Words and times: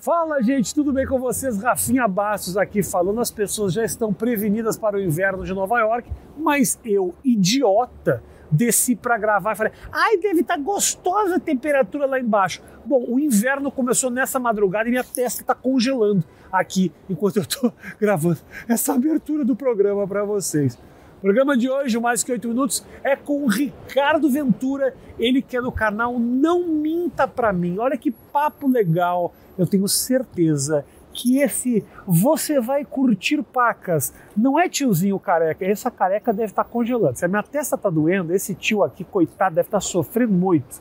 Fala, 0.00 0.40
gente, 0.42 0.74
tudo 0.74 0.94
bem 0.94 1.06
com 1.06 1.18
vocês? 1.20 1.62
Rafinha 1.62 2.08
Bastos 2.08 2.56
aqui 2.56 2.82
falando. 2.82 3.20
As 3.20 3.30
pessoas 3.30 3.74
já 3.74 3.84
estão 3.84 4.14
prevenidas 4.14 4.78
para 4.78 4.96
o 4.96 5.00
inverno 5.00 5.44
de 5.44 5.52
Nova 5.52 5.78
York, 5.78 6.10
mas 6.38 6.80
eu, 6.82 7.14
idiota, 7.22 8.22
desci 8.50 8.96
para 8.96 9.18
gravar 9.18 9.52
e 9.52 9.56
falei: 9.56 9.72
ai, 9.92 10.16
deve 10.16 10.40
estar 10.40 10.56
tá 10.56 10.62
gostosa 10.62 11.36
a 11.36 11.38
temperatura 11.40 12.06
lá 12.06 12.18
embaixo. 12.18 12.62
Bom, 12.82 13.04
o 13.06 13.20
inverno 13.20 13.70
começou 13.70 14.10
nessa 14.10 14.40
madrugada 14.40 14.88
e 14.88 14.90
minha 14.90 15.04
testa 15.04 15.42
está 15.42 15.54
congelando 15.54 16.24
aqui 16.50 16.90
enquanto 17.06 17.36
eu 17.36 17.42
estou 17.42 17.70
gravando 18.00 18.38
essa 18.66 18.94
abertura 18.94 19.44
do 19.44 19.54
programa 19.54 20.08
para 20.08 20.24
vocês. 20.24 20.78
O 21.20 21.22
programa 21.22 21.54
de 21.54 21.68
hoje, 21.68 22.00
mais 22.00 22.24
que 22.24 22.32
oito 22.32 22.48
minutos, 22.48 22.82
é 23.04 23.14
com 23.14 23.44
o 23.44 23.46
Ricardo 23.46 24.30
Ventura, 24.30 24.94
ele 25.18 25.42
que 25.42 25.54
é 25.54 25.60
do 25.60 25.70
canal 25.70 26.18
Não 26.18 26.66
Minta 26.66 27.28
Pra 27.28 27.52
Mim. 27.52 27.76
Olha 27.78 27.94
que 27.94 28.10
papo 28.10 28.66
legal, 28.66 29.34
eu 29.58 29.66
tenho 29.66 29.86
certeza 29.86 30.82
que 31.12 31.38
esse 31.38 31.84
você 32.06 32.58
vai 32.58 32.86
curtir 32.86 33.42
pacas 33.42 34.14
não 34.34 34.58
é 34.58 34.66
tiozinho 34.66 35.18
careca, 35.18 35.62
essa 35.66 35.90
careca 35.90 36.32
deve 36.32 36.52
estar 36.52 36.64
tá 36.64 36.70
congelando. 36.70 37.18
Se 37.18 37.26
a 37.26 37.28
minha 37.28 37.42
testa 37.42 37.76
está 37.76 37.90
doendo, 37.90 38.34
esse 38.34 38.54
tio 38.54 38.82
aqui, 38.82 39.04
coitado, 39.04 39.56
deve 39.56 39.68
estar 39.68 39.76
tá 39.76 39.82
sofrendo 39.82 40.32
muito. 40.32 40.80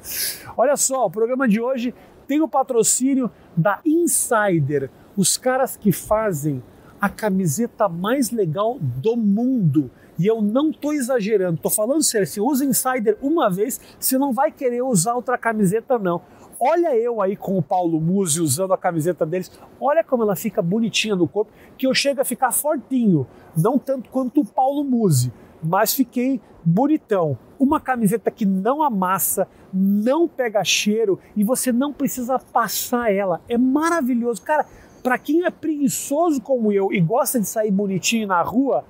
Olha 0.55 0.77
só, 0.77 1.05
o 1.05 1.11
programa 1.11 1.49
de 1.49 1.59
hoje 1.59 1.93
tem 2.25 2.39
o 2.39 2.47
patrocínio 2.47 3.29
da 3.57 3.81
Insider, 3.85 4.89
os 5.17 5.35
caras 5.35 5.75
que 5.75 5.91
fazem 5.91 6.63
a 7.01 7.09
camiseta 7.09 7.89
mais 7.89 8.31
legal 8.31 8.77
do 8.79 9.17
mundo. 9.17 9.91
E 10.19 10.27
eu 10.27 10.41
não 10.41 10.69
estou 10.69 10.93
exagerando, 10.93 11.55
estou 11.55 11.71
falando 11.71 12.03
sério. 12.03 12.27
Se 12.27 12.41
usa 12.41 12.65
Insider 12.65 13.17
uma 13.21 13.49
vez, 13.49 13.79
você 13.97 14.17
não 14.17 14.33
vai 14.33 14.51
querer 14.51 14.81
usar 14.81 15.15
outra 15.15 15.37
camiseta, 15.37 15.97
não. 15.97 16.21
Olha 16.59 16.93
eu 16.93 17.21
aí 17.21 17.37
com 17.37 17.57
o 17.57 17.63
Paulo 17.63 18.01
Musi 18.01 18.41
usando 18.41 18.73
a 18.73 18.77
camiseta 18.77 19.25
deles. 19.25 19.49
Olha 19.79 20.03
como 20.03 20.23
ela 20.23 20.35
fica 20.35 20.61
bonitinha 20.61 21.15
no 21.15 21.25
corpo, 21.25 21.53
que 21.77 21.87
eu 21.87 21.93
chego 21.93 22.19
a 22.19 22.25
ficar 22.25 22.51
fortinho. 22.51 23.25
Não 23.55 23.79
tanto 23.79 24.09
quanto 24.09 24.41
o 24.41 24.45
Paulo 24.45 24.83
Musi, 24.83 25.31
mas 25.63 25.93
fiquei 25.93 26.41
bonitão. 26.65 27.37
Uma 27.57 27.79
camiseta 27.79 28.29
que 28.29 28.45
não 28.45 28.83
amassa, 28.83 29.47
não 29.73 30.27
pega 30.27 30.61
cheiro 30.65 31.17
e 31.33 31.45
você 31.45 31.71
não 31.71 31.93
precisa 31.93 32.37
passar 32.37 33.09
ela. 33.13 33.39
É 33.47 33.57
maravilhoso. 33.57 34.41
Cara, 34.41 34.65
para 35.01 35.17
quem 35.17 35.45
é 35.45 35.49
preguiçoso 35.49 36.41
como 36.41 36.73
eu 36.73 36.91
e 36.91 36.99
gosta 36.99 37.39
de 37.39 37.47
sair 37.47 37.71
bonitinho 37.71 38.27
na 38.27 38.41
rua, 38.41 38.83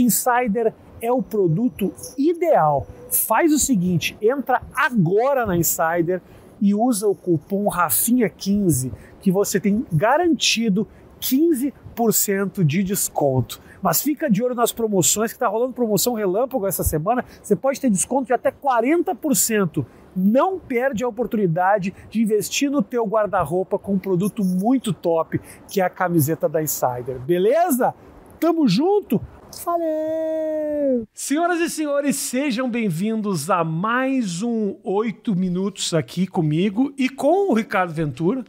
Insider 0.00 0.72
é 1.00 1.12
o 1.12 1.22
produto 1.22 1.92
ideal. 2.16 2.86
Faz 3.10 3.52
o 3.52 3.58
seguinte, 3.58 4.16
entra 4.20 4.62
agora 4.74 5.46
na 5.46 5.56
Insider 5.56 6.20
e 6.60 6.74
usa 6.74 7.08
o 7.08 7.14
cupom 7.14 7.68
Rafinha15 7.68 8.92
que 9.20 9.30
você 9.30 9.60
tem 9.60 9.84
garantido 9.92 10.86
15% 11.20 12.64
de 12.64 12.82
desconto. 12.82 13.60
Mas 13.80 14.02
fica 14.02 14.28
de 14.28 14.42
olho 14.42 14.54
nas 14.54 14.72
promoções, 14.72 15.30
que 15.30 15.36
está 15.36 15.46
rolando 15.46 15.72
promoção 15.72 16.14
relâmpago 16.14 16.66
essa 16.66 16.82
semana. 16.82 17.24
Você 17.42 17.54
pode 17.54 17.80
ter 17.80 17.90
desconto 17.90 18.26
de 18.26 18.32
até 18.32 18.50
40%. 18.50 19.84
Não 20.16 20.58
perde 20.58 21.04
a 21.04 21.08
oportunidade 21.08 21.94
de 22.10 22.22
investir 22.22 22.70
no 22.70 22.82
teu 22.82 23.06
guarda-roupa 23.06 23.78
com 23.78 23.94
um 23.94 23.98
produto 23.98 24.44
muito 24.44 24.92
top, 24.92 25.40
que 25.68 25.80
é 25.80 25.84
a 25.84 25.90
camiseta 25.90 26.48
da 26.48 26.62
Insider. 26.62 27.20
Beleza? 27.20 27.94
Tamo 28.40 28.66
junto? 28.66 29.20
Valeu! 29.64 31.08
Senhoras 31.14 31.60
e 31.60 31.70
senhores, 31.70 32.16
sejam 32.16 32.70
bem-vindos 32.70 33.48
a 33.48 33.64
mais 33.64 34.42
um 34.42 34.76
Oito 34.84 35.34
Minutos 35.34 35.94
aqui 35.94 36.26
comigo 36.26 36.92
e 36.98 37.08
com 37.08 37.50
o 37.50 37.54
Ricardo 37.54 37.92
Ventura, 37.92 38.44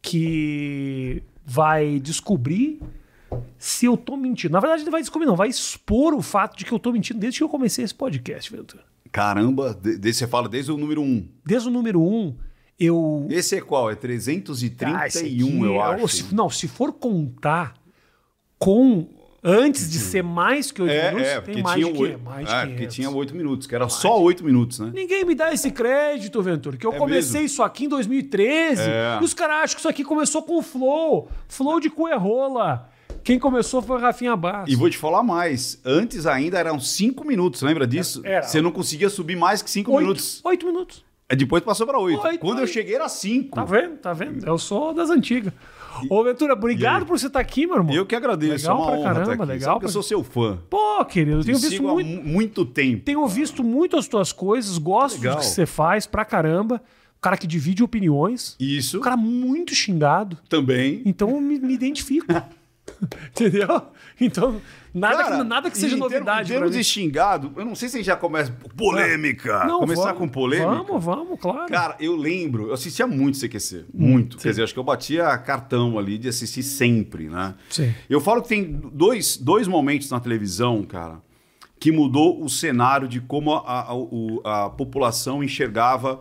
que 0.00 1.22
vai 1.44 2.00
descobrir 2.00 2.80
se 3.58 3.86
eu 3.86 3.96
tô 3.96 4.16
mentindo. 4.16 4.52
Na 4.52 4.60
verdade, 4.60 4.84
não 4.84 4.90
vai 4.90 5.02
descobrir, 5.02 5.26
não. 5.26 5.36
Vai 5.36 5.48
expor 5.48 6.14
o 6.14 6.22
fato 6.22 6.56
de 6.56 6.64
que 6.64 6.72
eu 6.72 6.78
tô 6.78 6.92
mentindo 6.92 7.20
desde 7.20 7.38
que 7.40 7.44
eu 7.44 7.48
comecei 7.48 7.84
esse 7.84 7.94
podcast, 7.94 8.50
Ventura. 8.50 8.84
Caramba, 9.10 9.74
de, 9.74 10.12
você 10.12 10.26
fala 10.26 10.48
desde 10.48 10.72
o 10.72 10.78
número 10.78 11.02
1. 11.02 11.04
Um. 11.04 11.28
Desde 11.44 11.68
o 11.68 11.70
número 11.70 12.00
1, 12.00 12.04
um, 12.04 12.34
eu. 12.80 13.26
Esse 13.30 13.56
é 13.56 13.60
qual? 13.60 13.90
É 13.90 13.94
331, 13.94 15.62
ah, 15.62 15.66
eu 15.66 15.74
é, 15.74 15.78
acho. 15.82 16.08
Se, 16.08 16.34
não, 16.34 16.48
se 16.48 16.66
for 16.66 16.92
contar 16.92 17.74
com 18.58 19.21
Antes 19.44 19.90
de 19.90 19.98
ser 19.98 20.22
mais 20.22 20.70
que 20.70 20.80
oito 20.80 20.92
é, 20.92 21.10
minutos, 21.10 21.28
é, 21.28 21.40
tem 21.40 21.62
mais 21.62 21.74
tinha 21.80 21.92
de, 21.92 22.00
8, 22.00 22.20
mais 22.22 22.48
é, 22.48 22.66
porque 22.66 22.86
tinha 22.86 23.10
oito 23.10 23.34
minutos, 23.34 23.66
que 23.66 23.74
era 23.74 23.84
mais 23.84 23.94
só 23.94 24.20
oito 24.22 24.44
minutos, 24.44 24.78
né? 24.78 24.92
Ninguém 24.94 25.24
me 25.24 25.34
dá 25.34 25.52
esse 25.52 25.68
crédito, 25.72 26.40
Ventura, 26.40 26.76
que 26.76 26.86
eu 26.86 26.92
é 26.92 26.96
comecei 26.96 27.40
mesmo? 27.40 27.46
isso 27.46 27.62
aqui 27.62 27.86
em 27.86 27.88
2013 27.88 28.82
é. 28.82 29.18
e 29.20 29.24
os 29.24 29.34
caras 29.34 29.64
acham 29.64 29.74
que 29.74 29.80
isso 29.80 29.88
aqui 29.88 30.04
começou 30.04 30.42
com 30.44 30.58
o 30.58 30.62
Flow. 30.62 31.28
Flow 31.48 31.80
de 31.80 31.90
Cuerrola. 31.90 32.88
Quem 33.24 33.36
começou 33.36 33.82
foi 33.82 33.96
o 33.96 34.00
Rafinha 34.00 34.36
Bastos. 34.36 34.72
E 34.72 34.76
vou 34.76 34.88
te 34.88 34.96
falar 34.96 35.24
mais. 35.24 35.80
Antes 35.84 36.24
ainda 36.24 36.58
eram 36.58 36.78
cinco 36.78 37.26
minutos, 37.26 37.62
lembra 37.62 37.84
disso? 37.84 38.20
Era. 38.24 38.42
Você 38.42 38.60
não 38.60 38.70
conseguia 38.70 39.10
subir 39.10 39.36
mais 39.36 39.60
que 39.60 39.70
cinco 39.70 39.90
oito, 39.90 40.02
minutos. 40.02 40.40
Oito 40.44 40.66
minutos. 40.66 41.04
Depois 41.36 41.62
passou 41.62 41.86
para 41.86 41.98
oito. 41.98 42.20
Quando 42.38 42.60
eu 42.60 42.66
cheguei 42.66 42.94
era 42.94 43.08
cinco. 43.08 43.56
Tá 43.56 43.64
vendo? 43.64 43.96
Tá 43.96 44.12
vendo? 44.12 44.46
Eu 44.46 44.58
sou 44.58 44.94
das 44.94 45.10
antigas. 45.10 45.52
Ô, 46.08 46.22
Ventura, 46.24 46.54
obrigado 46.54 47.06
por 47.06 47.18
você 47.18 47.26
estar 47.26 47.40
aqui, 47.40 47.66
meu 47.66 47.76
irmão. 47.76 47.94
Eu 47.94 48.06
que 48.06 48.14
agradeço. 48.14 48.68
Legal 48.68 48.82
é 48.82 48.92
pra 48.92 49.02
caramba, 49.02 49.44
legal. 49.44 49.78
Pra... 49.78 49.88
Eu 49.88 49.92
sou 49.92 50.02
seu 50.02 50.24
fã. 50.24 50.58
Pô, 50.68 51.04
querido, 51.04 51.40
eu 51.40 51.44
tenho 51.44 51.58
visto 51.58 51.82
muito... 51.82 52.24
muito 52.26 52.64
tempo. 52.64 53.04
Tenho 53.04 53.26
visto 53.28 53.62
muito 53.62 53.96
as 53.96 54.08
tuas 54.08 54.32
coisas, 54.32 54.78
gosto 54.78 55.18
legal. 55.18 55.36
do 55.36 55.40
que 55.40 55.46
você 55.46 55.66
faz 55.66 56.06
pra 56.06 56.24
caramba. 56.24 56.80
Cara 57.20 57.36
que 57.36 57.46
divide 57.46 57.84
opiniões. 57.84 58.56
Isso. 58.58 58.98
Um 58.98 59.00
cara 59.00 59.16
muito 59.16 59.74
xingado. 59.74 60.36
Também. 60.48 61.02
Então 61.04 61.30
eu 61.30 61.40
me, 61.40 61.58
me 61.58 61.72
identifico. 61.72 62.26
Entendeu? 63.30 63.82
Então, 64.20 64.60
nada, 64.94 65.16
Cara, 65.24 65.36
que, 65.38 65.44
nada 65.44 65.70
que 65.70 65.78
seja 65.78 65.96
novidade. 65.96 66.52
Em 66.52 66.54
termos 66.54 66.72
de 66.76 66.84
xingado, 66.84 67.52
eu 67.56 67.64
não 67.64 67.74
sei 67.74 67.88
se 67.88 67.96
a 67.96 67.98
gente 67.98 68.06
já 68.06 68.16
começa. 68.16 68.52
Polêmica! 68.76 69.64
Não, 69.64 69.80
Começar 69.80 70.12
vamos, 70.12 70.18
com 70.18 70.28
polêmica. 70.28 70.70
Vamos, 70.70 71.04
vamos, 71.04 71.40
claro. 71.40 71.66
Cara, 71.68 71.96
eu 71.98 72.14
lembro, 72.14 72.68
eu 72.68 72.74
assistia 72.74 73.06
muito 73.06 73.38
CQC. 73.38 73.86
Muito. 73.92 74.36
Hum, 74.36 74.40
Quer 74.40 74.50
dizer, 74.50 74.62
acho 74.62 74.72
que 74.72 74.78
eu 74.78 74.84
batia 74.84 75.36
cartão 75.38 75.98
ali 75.98 76.16
de 76.16 76.28
assistir 76.28 76.62
sempre, 76.62 77.28
né? 77.28 77.54
Sim. 77.68 77.92
Eu 78.08 78.20
falo 78.20 78.42
que 78.42 78.48
tem 78.48 78.64
dois, 78.92 79.36
dois 79.36 79.66
momentos 79.66 80.10
na 80.10 80.20
televisão, 80.20 80.82
cara, 80.84 81.20
que 81.80 81.90
mudou 81.90 82.42
o 82.42 82.48
cenário 82.48 83.08
de 83.08 83.20
como 83.20 83.52
a, 83.52 83.88
a, 84.44 84.66
a 84.66 84.70
população 84.70 85.42
enxergava 85.42 86.20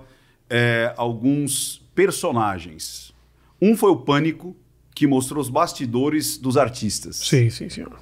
é, 0.49 0.93
alguns 0.97 1.85
personagens. 1.93 3.13
Um 3.61 3.77
foi 3.77 3.91
o 3.91 3.97
Pânico 3.97 4.55
que 4.93 5.07
mostrou 5.07 5.41
os 5.41 5.49
bastidores 5.49 6.37
dos 6.37 6.57
artistas. 6.57 7.17
Sim, 7.17 7.49
sim, 7.49 7.69
senhor. 7.69 7.99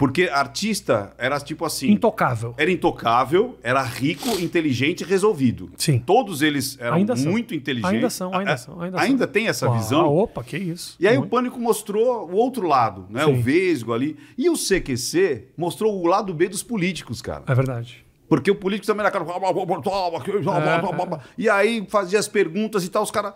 Porque 0.00 0.30
artista 0.32 1.12
era 1.18 1.38
tipo 1.38 1.62
assim. 1.62 1.90
Intocável. 1.90 2.54
Era 2.56 2.70
intocável, 2.70 3.58
era 3.62 3.82
rico, 3.82 4.30
inteligente 4.40 5.02
e 5.02 5.04
resolvido. 5.04 5.70
Sim. 5.76 5.98
Todos 5.98 6.40
eles 6.40 6.78
eram 6.80 6.96
ainda 6.96 7.14
muito 7.14 7.50
são. 7.50 7.58
inteligentes. 7.58 7.94
Ainda 7.94 8.08
são, 8.08 8.34
ainda 8.34 8.56
são. 8.56 8.80
Ainda, 8.80 8.98
ainda 8.98 9.24
são. 9.24 9.32
tem 9.32 9.48
essa 9.48 9.68
ah, 9.68 9.76
visão. 9.76 10.06
Opa, 10.06 10.42
que 10.42 10.56
isso. 10.56 10.96
E 10.98 11.06
aí 11.06 11.18
muito. 11.18 11.26
o 11.26 11.30
Pânico 11.30 11.60
mostrou 11.60 12.30
o 12.30 12.34
outro 12.34 12.66
lado, 12.66 13.04
né? 13.10 13.26
Sim. 13.26 13.30
O 13.30 13.42
Vesgo 13.42 13.92
ali. 13.92 14.16
E 14.38 14.48
o 14.48 14.54
CQC 14.54 15.48
mostrou 15.54 16.02
o 16.02 16.06
lado 16.06 16.32
B 16.32 16.48
dos 16.48 16.62
políticos, 16.62 17.20
cara. 17.20 17.44
É 17.46 17.54
verdade. 17.54 18.02
Porque 18.30 18.48
o 18.48 18.54
político 18.54 18.86
também 18.86 19.02
na 19.02 19.10
cara. 19.10 19.24
É, 19.24 21.16
é. 21.16 21.20
E 21.36 21.48
aí 21.48 21.84
fazia 21.88 22.16
as 22.16 22.28
perguntas 22.28 22.84
e 22.84 22.88
tal, 22.88 23.02
os 23.02 23.10
caras. 23.10 23.32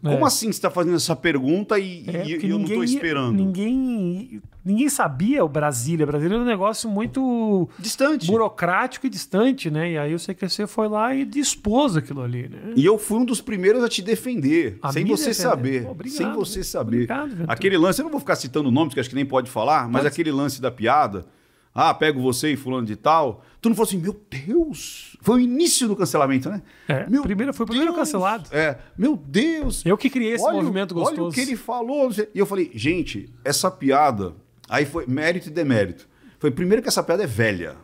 Como 0.00 0.24
é. 0.24 0.26
assim 0.28 0.46
você 0.46 0.50
está 0.50 0.70
fazendo 0.70 0.94
essa 0.94 1.16
pergunta 1.16 1.76
e, 1.80 2.04
é, 2.06 2.24
e 2.24 2.48
eu 2.48 2.56
não 2.56 2.64
estou 2.64 2.84
esperando? 2.84 3.34
Ninguém, 3.34 4.40
ninguém 4.64 4.88
sabia 4.88 5.44
o 5.44 5.48
Brasília. 5.48 6.06
Brasília 6.06 6.36
era 6.36 6.44
um 6.44 6.46
negócio 6.46 6.88
muito 6.88 7.68
distante, 7.76 8.28
burocrático 8.28 9.04
e 9.04 9.10
distante, 9.10 9.68
né? 9.68 9.90
E 9.90 9.98
aí 9.98 10.14
o 10.14 10.18
CQC 10.18 10.68
foi 10.68 10.86
lá 10.86 11.12
e 11.12 11.24
dispôs 11.24 11.96
aquilo 11.96 12.22
ali, 12.22 12.48
né? 12.48 12.74
E 12.76 12.86
eu 12.86 12.98
fui 12.98 13.18
um 13.18 13.24
dos 13.24 13.40
primeiros 13.40 13.82
a 13.82 13.88
te 13.88 14.00
defender, 14.00 14.78
a 14.80 14.92
sem 14.92 15.04
você 15.06 15.30
defender. 15.30 15.42
saber. 15.42 15.86
Obrigado, 15.88 16.16
sem 16.16 16.32
você 16.32 16.62
saber. 16.62 17.10
Obrigado, 17.10 17.46
aquele 17.48 17.76
lance, 17.76 18.00
eu 18.00 18.04
não 18.04 18.12
vou 18.12 18.20
ficar 18.20 18.36
citando 18.36 18.70
nomes, 18.70 18.94
que 18.94 19.00
acho 19.00 19.08
que 19.08 19.16
nem 19.16 19.26
pode 19.26 19.50
falar, 19.50 19.88
mas 19.88 20.02
pode. 20.02 20.06
aquele 20.06 20.30
lance 20.30 20.62
da 20.62 20.70
piada. 20.70 21.26
Ah, 21.74 21.94
pego 21.94 22.20
você 22.20 22.52
e 22.52 22.56
fulano 22.56 22.86
de 22.86 22.96
tal. 22.96 23.44
Tu 23.60 23.68
não 23.68 23.76
falou 23.76 23.88
assim, 23.88 23.98
meu 23.98 24.20
Deus. 24.28 25.16
Foi 25.20 25.36
o 25.36 25.40
início 25.40 25.86
do 25.86 25.94
cancelamento, 25.94 26.50
né? 26.50 26.62
É, 26.88 27.08
meu 27.08 27.22
primeiro, 27.22 27.54
foi 27.54 27.64
o 27.64 27.66
primeiro 27.66 27.92
Deus. 27.92 28.04
cancelado. 28.06 28.48
É, 28.52 28.78
meu 28.98 29.16
Deus. 29.16 29.84
Eu 29.84 29.96
que 29.96 30.10
criei 30.10 30.34
esse 30.34 30.44
olha, 30.44 30.56
movimento 30.56 30.94
gostoso. 30.94 31.20
Olha 31.20 31.30
o 31.30 31.32
que 31.32 31.40
ele 31.40 31.56
falou. 31.56 32.10
E 32.34 32.38
eu 32.38 32.46
falei, 32.46 32.70
gente, 32.74 33.32
essa 33.44 33.70
piada. 33.70 34.34
Aí 34.68 34.84
foi 34.84 35.06
mérito 35.06 35.48
e 35.48 35.50
demérito. 35.50 36.08
Foi 36.38 36.50
primeiro 36.50 36.82
que 36.82 36.88
essa 36.88 37.02
piada 37.02 37.22
é 37.22 37.26
velha. 37.26 37.76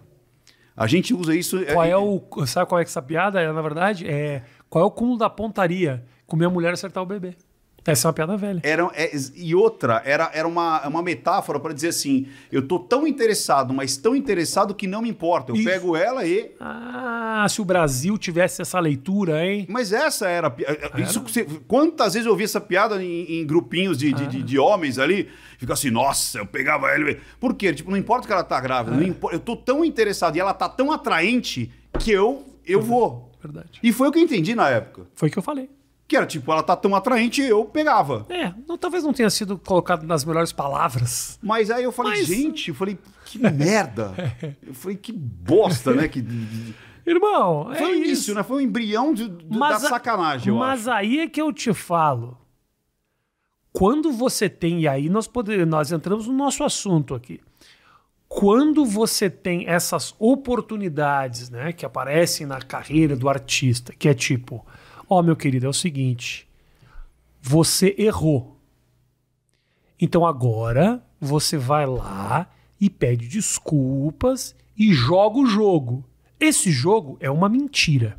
A 0.77 0.87
gente 0.87 1.15
usa 1.15 1.35
isso. 1.35 1.59
É 1.59 1.73
qual 1.73 1.85
é, 1.85 1.91
é 1.91 1.97
o. 1.97 2.23
Sabe 2.47 2.69
qual 2.69 2.81
é 2.81 2.83
essa 2.83 3.01
piada? 3.01 3.41
É, 3.41 3.51
na 3.53 3.63
verdade, 3.63 4.07
é. 4.07 4.43
Qual 4.69 4.83
é 4.83 4.87
o 4.87 4.91
cúmulo 4.91 5.17
da 5.19 5.31
pontaria? 5.31 6.05
Comer 6.27 6.47
a 6.47 6.51
mulher 6.51 6.71
e 6.71 6.73
acertar 6.73 7.03
o 7.03 7.07
bebê. 7.07 7.35
Essa 7.87 8.07
é 8.07 8.09
uma 8.09 8.13
piada 8.13 8.37
velha. 8.37 8.61
Era, 8.65 8.91
é, 8.95 9.13
e 9.37 9.55
outra, 9.55 10.03
era, 10.05 10.31
era 10.35 10.47
uma, 10.49 10.87
uma 10.89 11.03
metáfora 11.03 11.61
para 11.61 11.73
dizer 11.73 11.89
assim: 11.89 12.27
eu 12.51 12.63
tô 12.67 12.79
tão 12.79 13.07
interessado, 13.07 13.73
mas 13.73 13.97
tão 13.97 14.17
interessado 14.17 14.75
que 14.75 14.87
não 14.87 15.03
me 15.03 15.09
importa. 15.09 15.53
Eu 15.53 15.57
Isso. 15.57 15.65
pego 15.65 15.97
ela 15.97 16.27
e. 16.27 16.51
Ah, 16.61 17.47
se 17.49 17.61
o 17.61 17.65
Brasil 17.65 18.19
tivesse 18.19 18.61
essa 18.63 18.81
leitura, 18.81 19.45
hein? 19.47 19.67
Mas 19.69 19.93
essa 19.93 20.29
era. 20.29 20.49
a 20.49 20.51
pi- 20.51 20.65
Isso, 20.99 21.21
que 21.23 21.31
você- 21.33 21.45
quantas 21.69 22.15
vezes 22.15 22.27
eu 22.27 22.33
ouvi 22.33 22.45
essa 22.45 22.61
piada 22.61 23.03
em, 23.03 23.41
em 23.41 23.47
grupinhos 23.47 23.97
de, 23.99 24.13
de, 24.13 24.27
de- 24.27 24.43
de 24.43 24.59
homens 24.59 24.99
ali? 24.99 25.29
Fica 25.59 25.73
assim, 25.73 25.91
nossa, 25.91 26.39
eu 26.39 26.47
pegava 26.47 26.89
ela. 26.91 27.11
e- 27.11 27.19
Por 27.41 27.55
quê? 27.55 27.73
Tipo, 27.73 27.91
não 27.91 27.97
importa 27.97 28.27
que 28.27 28.33
ela 28.33 28.45
tá 28.45 28.61
grávida, 28.61 28.97
não 28.97 29.03
impo- 29.03 29.31
eu 29.31 29.39
tô 29.41 29.57
tão 29.57 29.85
interessado 29.85 30.37
e 30.37 30.41
ela 30.41 30.53
tá 30.53 30.69
tão 30.69 30.91
atraente 30.91 31.71
que 31.99 32.11
eu, 32.11 32.45
eu 32.67 32.81
vou. 32.83 33.31
Verdade. 33.43 33.79
E 33.83 33.93
foi 33.93 34.09
o 34.09 34.13
que 34.13 34.19
eu 34.19 34.23
entendi 34.23 34.55
na 34.55 34.69
época. 34.69 35.03
Foi 35.15 35.29
o 35.29 35.33
que 35.33 35.39
eu 35.39 35.43
falei. 35.43 35.71
Que 36.09 36.17
era 36.17 36.25
tipo, 36.27 36.53
ela 36.53 36.63
tá 36.63 36.77
tão 36.77 36.95
atraente, 36.95 37.43
eu 37.43 37.65
pegava. 37.65 38.25
É, 38.29 38.55
não, 38.69 38.79
talvez 38.79 39.03
não 39.03 39.13
tenha 39.13 39.29
sido 39.29 39.59
colocado 39.59 40.05
nas 40.07 40.25
melhores 40.25 40.53
palavras. 40.53 41.37
Mas 41.43 41.69
aí 41.71 41.83
eu 41.83 41.91
falei, 41.91 42.19
Mas- 42.19 42.27
gente, 42.29 42.69
eu 42.69 42.75
falei, 42.77 42.97
que 43.25 43.39
merda. 43.39 44.15
Eu 44.65 44.73
falei, 44.73 44.97
que 44.97 45.13
bosta, 45.13 45.93
né? 45.93 46.07
Que, 46.07 46.25
Irmão, 47.05 47.73
foi 47.77 47.83
é 47.89 47.93
o 47.93 47.95
início, 47.97 48.13
isso. 48.13 48.35
né? 48.35 48.43
Foi 48.45 48.59
um 48.59 48.61
embrião 48.61 49.13
de- 49.13 49.29
de- 49.29 49.59
Mas 49.59 49.83
da 49.83 49.87
a- 49.89 49.91
sacanagem, 49.91 50.49
eu 50.49 50.57
Mas 50.59 50.87
acho. 50.87 50.97
aí 50.97 51.19
é 51.21 51.29
que 51.29 51.41
eu 51.43 51.53
te 51.53 51.73
falo. 51.75 52.39
Quando 53.73 54.11
você 54.13 54.49
tem, 54.49 54.81
e 54.83 54.89
aí 54.89 55.09
nós, 55.11 55.27
podemos, 55.27 55.67
nós 55.69 55.93
entramos 55.93 56.27
no 56.27 56.33
nosso 56.33 56.65
assunto 56.65 57.15
aqui. 57.15 57.41
Quando 58.29 58.85
você 58.85 59.29
tem 59.29 59.69
essas 59.69 60.15
oportunidades 60.19 61.51
né, 61.51 61.73
que 61.73 61.85
aparecem 61.85 62.47
na 62.47 62.61
carreira 62.61 63.15
do 63.15 63.29
artista, 63.29 63.93
que 63.97 64.09
é 64.09 64.15
tipo, 64.15 64.65
ó, 65.09 65.23
meu 65.23 65.37
querido, 65.37 65.67
é 65.67 65.69
o 65.69 65.73
seguinte, 65.73 66.49
você 67.41 67.95
errou. 67.99 68.57
Então 70.01 70.27
agora 70.27 71.03
você 71.21 71.57
vai 71.57 71.87
lá 71.87 72.51
e 72.81 72.91
pede 72.91 73.29
desculpas 73.29 74.55
e 74.77 74.93
joga 74.93 75.39
o 75.39 75.47
jogo. 75.47 76.05
Esse 76.39 76.71
jogo 76.71 77.17
é 77.21 77.31
uma 77.31 77.49
mentira. 77.49 78.19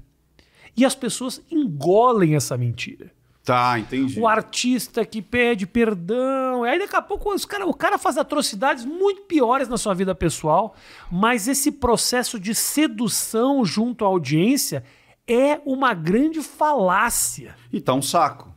E 0.76 0.86
as 0.86 0.96
pessoas 0.96 1.42
engolem 1.52 2.36
essa 2.36 2.58
mentira. 2.58 3.12
Tá, 3.44 3.80
entendi. 3.80 4.20
O 4.20 4.28
artista 4.28 5.06
que 5.06 5.22
pede 5.22 5.66
perdão. 5.66 6.64
Aí 6.64 6.78
daqui 6.78 6.96
a 6.96 7.02
pouco 7.02 7.34
os 7.34 7.46
cara, 7.46 7.66
o 7.66 7.74
cara 7.74 7.98
faz 7.98 8.18
atrocidades 8.18 8.84
muito 8.84 9.22
piores 9.22 9.70
na 9.70 9.78
sua 9.78 9.94
vida 9.94 10.14
pessoal, 10.14 10.76
mas 11.10 11.48
esse 11.48 11.72
processo 11.72 12.38
de 12.38 12.54
sedução 12.54 13.64
junto 13.64 14.04
à 14.04 14.08
audiência 14.10 14.84
é 15.28 15.60
uma 15.66 15.94
grande 15.94 16.42
falácia. 16.42 17.56
E 17.72 17.82
tá 17.82 17.94
um 17.94 18.02
saco. 18.02 18.54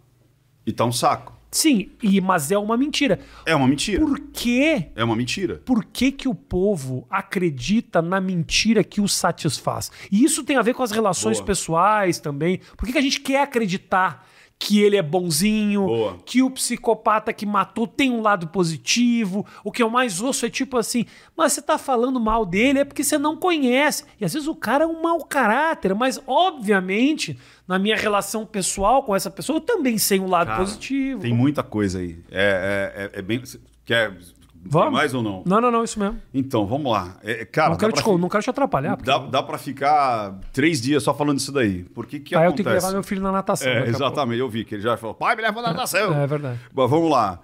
E 0.64 0.72
tá 0.72 0.84
um 0.84 0.92
saco. 0.92 1.40
Sim, 1.50 1.90
e, 2.00 2.20
mas 2.20 2.52
é 2.52 2.58
uma 2.58 2.76
mentira. 2.76 3.18
É 3.44 3.56
uma 3.56 3.66
mentira. 3.66 4.04
Por 4.04 4.20
quê? 4.32 4.86
É 4.94 5.02
uma 5.02 5.16
mentira. 5.16 5.60
Por 5.64 5.84
que, 5.84 6.12
que 6.12 6.28
o 6.28 6.34
povo 6.34 7.04
acredita 7.10 8.00
na 8.00 8.20
mentira 8.20 8.84
que 8.84 9.00
o 9.00 9.08
satisfaz? 9.08 9.90
E 10.12 10.22
isso 10.22 10.44
tem 10.44 10.56
a 10.56 10.62
ver 10.62 10.74
com 10.74 10.84
as 10.84 10.92
relações 10.92 11.38
Boa. 11.38 11.46
pessoais 11.46 12.20
também. 12.20 12.60
Por 12.76 12.86
que, 12.86 12.92
que 12.92 12.98
a 12.98 13.02
gente 13.02 13.20
quer 13.20 13.42
acreditar 13.42 14.28
que 14.60 14.78
ele 14.82 14.98
é 14.98 15.02
bonzinho, 15.02 15.86
Boa. 15.86 16.18
que 16.26 16.42
o 16.42 16.50
psicopata 16.50 17.32
que 17.32 17.46
matou 17.46 17.86
tem 17.86 18.10
um 18.10 18.20
lado 18.20 18.46
positivo? 18.48 19.46
O 19.64 19.72
que 19.72 19.82
eu 19.82 19.88
mais 19.88 20.20
ouço 20.20 20.44
é 20.44 20.50
tipo 20.50 20.76
assim, 20.76 21.06
mas 21.34 21.54
você 21.54 21.62
tá 21.62 21.78
falando 21.78 22.20
mal 22.20 22.44
dele 22.44 22.80
é 22.80 22.84
porque 22.84 23.02
você 23.02 23.16
não 23.16 23.38
conhece. 23.38 24.04
E 24.20 24.24
às 24.24 24.34
vezes 24.34 24.46
o 24.46 24.54
cara 24.54 24.84
é 24.84 24.86
um 24.86 25.00
mau 25.00 25.24
caráter, 25.24 25.94
mas 25.94 26.20
obviamente, 26.26 27.38
na 27.66 27.78
minha 27.78 27.96
relação 27.96 28.44
pessoal 28.44 29.02
com 29.02 29.16
essa 29.16 29.30
pessoa, 29.30 29.56
eu 29.56 29.62
também 29.62 29.96
sei 29.96 30.20
um 30.20 30.28
lado 30.28 30.48
Cara, 30.48 30.58
positivo. 30.58 31.22
Tem 31.22 31.32
muita 31.32 31.62
coisa 31.62 31.98
aí. 31.98 32.18
É, 32.30 32.92
é, 32.94 33.04
é, 33.16 33.18
é 33.18 33.22
bem. 33.22 33.42
Quer 33.86 34.12
tem 34.12 34.39
Vamos? 34.62 34.92
mais 34.92 35.14
ou 35.14 35.22
não? 35.22 35.42
Não, 35.46 35.60
não, 35.60 35.70
não, 35.70 35.82
isso 35.82 35.98
mesmo. 35.98 36.20
Então, 36.34 36.66
vamos 36.66 36.92
lá. 36.92 37.16
É, 37.22 37.44
cara, 37.46 37.70
não, 37.70 37.76
quero 37.76 37.92
te, 37.92 38.02
con- 38.02 38.18
não 38.18 38.28
quero 38.28 38.42
te 38.42 38.50
atrapalhar. 38.50 38.96
porque- 38.96 39.10
dá, 39.10 39.18
dá 39.18 39.42
pra 39.42 39.56
ficar 39.56 40.38
três 40.52 40.80
dias 40.80 41.02
só 41.02 41.14
falando 41.14 41.38
isso 41.38 41.50
daí. 41.50 41.82
Por 41.84 42.06
que 42.06 42.20
que 42.20 42.34
Aí 42.34 42.42
eu 42.44 42.48
acontece? 42.48 42.64
tenho 42.64 42.76
que 42.76 42.82
levar 42.84 42.92
meu 42.92 43.02
filho 43.02 43.22
na 43.22 43.32
natação. 43.32 43.68
É, 43.68 43.88
exatamente. 43.88 44.38
Eu 44.38 44.48
vi 44.48 44.64
que 44.64 44.74
ele 44.74 44.82
já 44.82 44.96
falou, 44.96 45.14
pai, 45.14 45.34
me 45.34 45.42
leva 45.42 45.62
na 45.62 45.68
natação. 45.68 46.12
É 46.14 46.26
verdade. 46.26 46.58
Bom, 46.72 46.86
vamos 46.86 47.10
lá. 47.10 47.40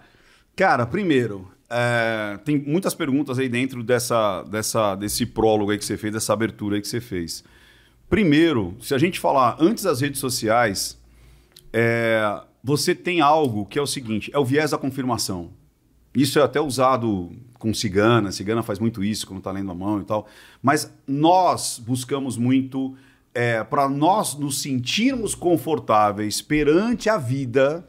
Cara, 0.55 0.85
primeiro, 0.87 1.51
é, 1.71 2.39
tem 2.45 2.59
muitas 2.59 2.95
perguntas 2.95 3.39
aí 3.39 3.49
dentro 3.49 3.83
dessa, 3.83 4.43
dessa, 4.45 4.95
desse 4.95 5.25
prólogo 5.27 5.71
aí 5.71 5.79
que 5.79 5.85
você 5.85 5.97
fez, 5.97 6.13
dessa 6.13 6.33
abertura 6.35 6.77
aí 6.77 6.83
que 6.83 6.89
você 6.89 7.01
fez. 7.01 7.43
Primeiro, 8.11 8.77
se 8.81 8.95
a 8.95 8.99
gente 8.99 9.19
falar 9.19 9.57
antes 9.59 9.85
das 9.85 10.01
redes 10.01 10.21
sociais, 10.21 10.97
é, 11.73 12.41
você 12.63 12.95
tem 12.95 13.21
algo 13.21 13.67
que 13.67 13.79
é 13.79 13.83
o 13.83 13.87
seguinte, 13.87 14.31
é 14.33 14.39
o 14.39 14.45
viés 14.45 14.71
da 14.71 14.79
confirmação. 14.79 15.51
Isso 16.17 16.39
é 16.39 16.43
até 16.43 16.61
usado 16.61 17.31
com 17.59 17.73
cigana, 17.75 18.33
cigana 18.33 18.63
faz 18.63 18.79
muito 18.79 19.05
isso 19.05 19.27
quando 19.27 19.39
está 19.39 19.53
lendo 19.53 19.71
a 19.71 19.75
mão 19.75 20.01
e 20.01 20.05
tal. 20.05 20.27
Mas 20.63 20.91
nós 21.07 21.79
buscamos 21.79 22.37
muito 22.39 22.97
para 23.69 23.87
nós 23.87 24.35
nos 24.35 24.63
sentirmos 24.63 25.35
confortáveis 25.35 26.41
perante 26.41 27.11
a 27.11 27.19
vida, 27.19 27.87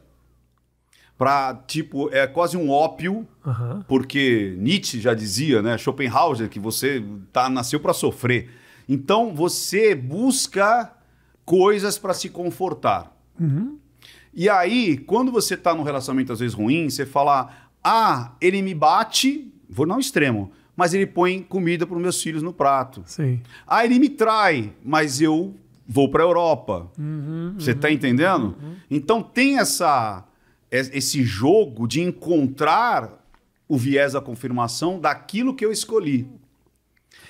para 1.17 1.55
tipo 1.65 2.13
é 2.13 2.27
quase 2.27 2.57
um 2.57 2.69
ópio, 2.69 3.25
Aham. 3.45 3.83
porque 3.87 4.55
Nietzsche 4.59 4.99
já 4.99 5.13
dizia, 5.13 5.61
né, 5.61 5.77
Schopenhauer, 5.77 6.49
que 6.49 6.59
você 6.59 7.01
tá 7.31 7.49
nasceu 7.49 7.79
para 7.79 7.93
sofrer. 7.93 8.49
Então 8.89 9.33
você 9.33 9.95
busca 9.95 10.93
coisas 11.45 11.97
para 11.97 12.13
se 12.13 12.27
confortar. 12.27 13.15
E 14.33 14.49
aí, 14.49 14.97
quando 14.97 15.31
você 15.31 15.55
tá 15.55 15.73
num 15.73 15.83
relacionamento 15.83 16.33
às 16.33 16.39
vezes 16.39 16.53
ruim, 16.53 16.89
você 16.89 17.05
fala: 17.05 17.49
"Ah, 17.87 18.35
ele 18.41 18.61
me 18.61 18.73
bate, 18.73 19.51
vou 19.69 19.85
não 19.85 19.99
extremo, 19.99 20.51
mas 20.75 20.93
ele 20.93 21.05
põe 21.07 21.41
comida 21.41 21.85
para 21.87 21.95
os 21.95 22.01
meus 22.01 22.21
filhos 22.21 22.43
no 22.43 22.51
prato. 22.53 23.03
Sim. 23.05 23.41
Ah, 23.65 23.85
ele 23.85 23.97
me 23.99 24.09
trai, 24.09 24.73
mas 24.83 25.21
eu 25.21 25.55
vou 25.87 26.09
para 26.09 26.23
a 26.23 26.25
Europa. 26.25 26.91
Você 27.57 27.73
tá 27.73 27.89
entendendo? 27.91 28.55
Então 28.91 29.21
tem 29.23 29.57
essa 29.59 30.23
es- 30.69 30.91
esse 30.93 31.23
jogo 31.23 31.87
de 31.87 32.01
encontrar 32.01 33.25
o 33.69 33.77
viés 33.77 34.13
da 34.13 34.21
confirmação 34.21 34.99
daquilo 34.99 35.55
que 35.55 35.65
eu 35.65 35.71
escolhi. 35.71 36.27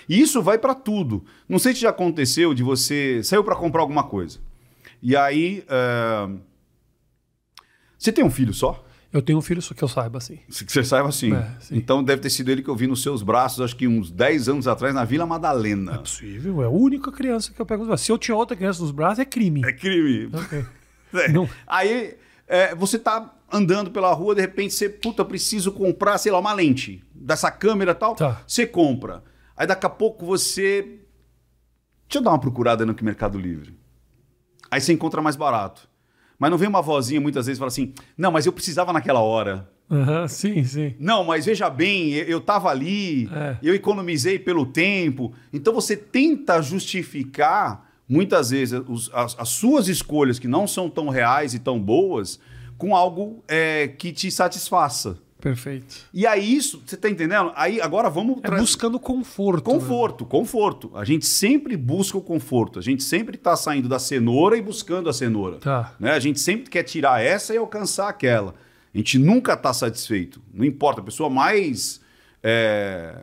E 0.10 0.20
isso 0.20 0.42
vai 0.42 0.58
para 0.58 0.74
tudo. 0.74 1.24
Não 1.48 1.60
sei 1.60 1.74
se 1.74 1.82
já 1.82 1.90
aconteceu 1.90 2.54
de 2.54 2.64
você 2.64 3.22
saiu 3.24 3.44
para 3.44 3.56
comprar 3.56 3.82
alguma 3.82 4.04
coisa. 4.04 4.40
E 5.04 5.16
aí 5.16 5.64
eh, 5.68 6.30
você 7.98 8.12
tem 8.12 8.24
um 8.24 8.30
filho 8.32 8.54
só? 8.54 8.84
Eu 9.12 9.22
tenho 9.22 9.40
um 9.40 9.42
filho, 9.42 9.62
só 9.62 9.74
que 9.74 9.84
eu 9.84 9.88
saiba, 9.88 10.18
assim. 10.18 10.40
Que 10.48 10.72
você 10.72 10.84
saiba 10.84 11.10
assim. 11.10 11.34
É, 11.34 11.50
sim. 11.60 11.78
então 11.78 12.04
deve 12.04 12.22
ter 12.22 12.30
sido 12.30 12.50
ele 12.52 12.62
que 12.62 12.70
eu 12.70 12.76
vi 12.76 12.88
nos 12.88 13.02
seus 13.02 13.24
braços, 13.24 13.62
acho 13.62 13.76
que 13.76 13.88
uns 13.88 14.12
10 14.12 14.50
anos 14.50 14.68
atrás, 14.68 14.94
na 14.94 15.06
Vila 15.06 15.26
Madalena. 15.26 15.94
É 15.94 15.98
possível, 15.98 16.62
é 16.62 16.66
a 16.66 16.70
única 16.70 17.12
criança 17.12 17.54
que 17.54 17.60
eu 17.60 17.66
pego 17.66 17.80
nos 17.80 17.88
braços. 17.88 18.06
Se 18.06 18.12
eu 18.12 18.18
tinha 18.18 18.36
outra 18.36 18.56
criança 18.56 18.82
nos 18.82 18.92
braços, 18.92 19.20
é 19.20 19.26
crime. 19.26 19.64
É 19.66 19.72
crime. 19.72 20.30
Ok. 20.34 20.66
É. 21.14 21.32
Não. 21.32 21.50
Aí 21.66 22.18
é, 22.46 22.76
você 22.76 23.00
tá 23.00 23.34
andando 23.52 23.90
pela 23.92 24.14
rua, 24.14 24.36
de 24.36 24.42
repente 24.42 24.74
você, 24.74 24.90
puta, 24.90 25.24
preciso 25.24 25.72
comprar, 25.72 26.18
sei 26.18 26.34
lá, 26.34 26.40
uma 26.40 26.52
lente 26.54 27.02
dessa 27.16 27.50
câmera 27.50 27.92
e 27.92 27.96
tal. 27.96 28.14
Tá. 28.14 28.42
Você 28.46 28.68
compra. 28.68 29.24
Aí 29.56 29.66
daqui 29.66 29.86
a 29.86 29.90
pouco 29.90 30.26
você. 30.26 30.82
Deixa 32.08 32.20
eu 32.20 32.22
dar 32.22 32.32
uma 32.32 32.40
procurada 32.40 32.86
no 32.86 32.96
Mercado 33.02 33.38
Livre. 33.40 33.78
Aí 34.70 34.80
você 34.82 34.94
encontra 34.94 35.22
mais 35.22 35.36
barato. 35.36 35.90
Mas 36.40 36.52
não 36.52 36.58
vem 36.58 36.68
uma 36.70 36.82
vozinha 36.82 37.20
muitas 37.20 37.46
vezes 37.48 37.58
e 37.58 37.60
fala 37.60 37.70
assim: 37.70 37.94
não, 38.18 38.32
mas 38.32 38.46
eu 38.46 38.54
precisava 38.54 38.94
naquela 38.94 39.20
hora. 39.22 39.70
Aham, 39.90 40.28
sim, 40.28 40.64
sim. 40.66 40.96
Não, 41.00 41.24
mas 41.24 41.46
veja 41.46 41.70
bem, 41.70 42.12
eu- 42.12 42.26
eu 42.26 42.38
estava 42.40 42.70
ali, 42.70 43.30
É. 43.34 43.58
eu 43.64 43.74
economizei 43.74 44.38
pelo 44.38 44.66
tempo. 44.66 45.34
Então 45.54 45.74
você 45.74 45.96
tenta 45.96 46.62
justificar, 46.62 47.90
muitas 48.08 48.50
vezes, 48.50 48.82
os- 48.88 49.10
as, 49.14 49.36
as 49.40 49.50
suas 49.50 49.88
escolhas 49.88 50.40
que 50.40 50.48
não 50.48 50.68
são 50.68 50.90
tão 50.90 51.08
reais 51.10 51.54
e 51.54 51.60
tão 51.60 51.80
boas, 51.80 52.40
com 52.78 52.96
algo 52.96 53.44
é, 53.48 53.88
que 53.88 54.12
te 54.12 54.30
satisfaça. 54.30 55.18
Perfeito. 55.40 55.96
E 56.14 56.26
aí 56.26 56.56
isso, 56.56 56.82
você 56.86 56.98
tá 56.98 57.08
entendendo? 57.10 57.52
Aí 57.56 57.80
agora 57.80 58.10
vamos 58.10 58.40
É 58.40 58.48
tra- 58.48 58.58
buscando 58.58 59.00
conforto. 59.00 59.70
né? 59.72 59.80
Conforto, 59.80 60.26
conforto. 60.26 60.92
A 60.96 61.06
gente 61.06 61.26
sempre 61.26 61.78
busca 61.78 62.18
o 62.18 62.22
conforto. 62.22 62.80
A 62.80 62.82
gente 62.82 63.04
sempre 63.04 63.36
está 63.36 63.56
saindo 63.56 63.88
da 63.88 64.00
cenoura 64.00 64.58
e 64.58 64.62
buscando 64.62 65.08
a 65.10 65.14
cenoura. 65.14 65.58
Tá. 65.58 65.94
Né? 66.00 66.12
A 66.12 66.20
gente 66.20 66.40
sempre 66.40 66.70
quer 66.70 66.84
tirar 66.84 67.22
essa 67.22 67.54
e 67.54 67.58
alcançar 67.58 68.10
aquela. 68.10 68.56
A 68.94 68.98
gente 68.98 69.20
nunca 69.20 69.54
está 69.54 69.72
satisfeito. 69.74 70.42
Não 70.52 70.66
importa. 70.66 71.02
A 71.02 71.04
pessoa 71.04 71.30
mais 71.30 72.02
é, 72.42 73.16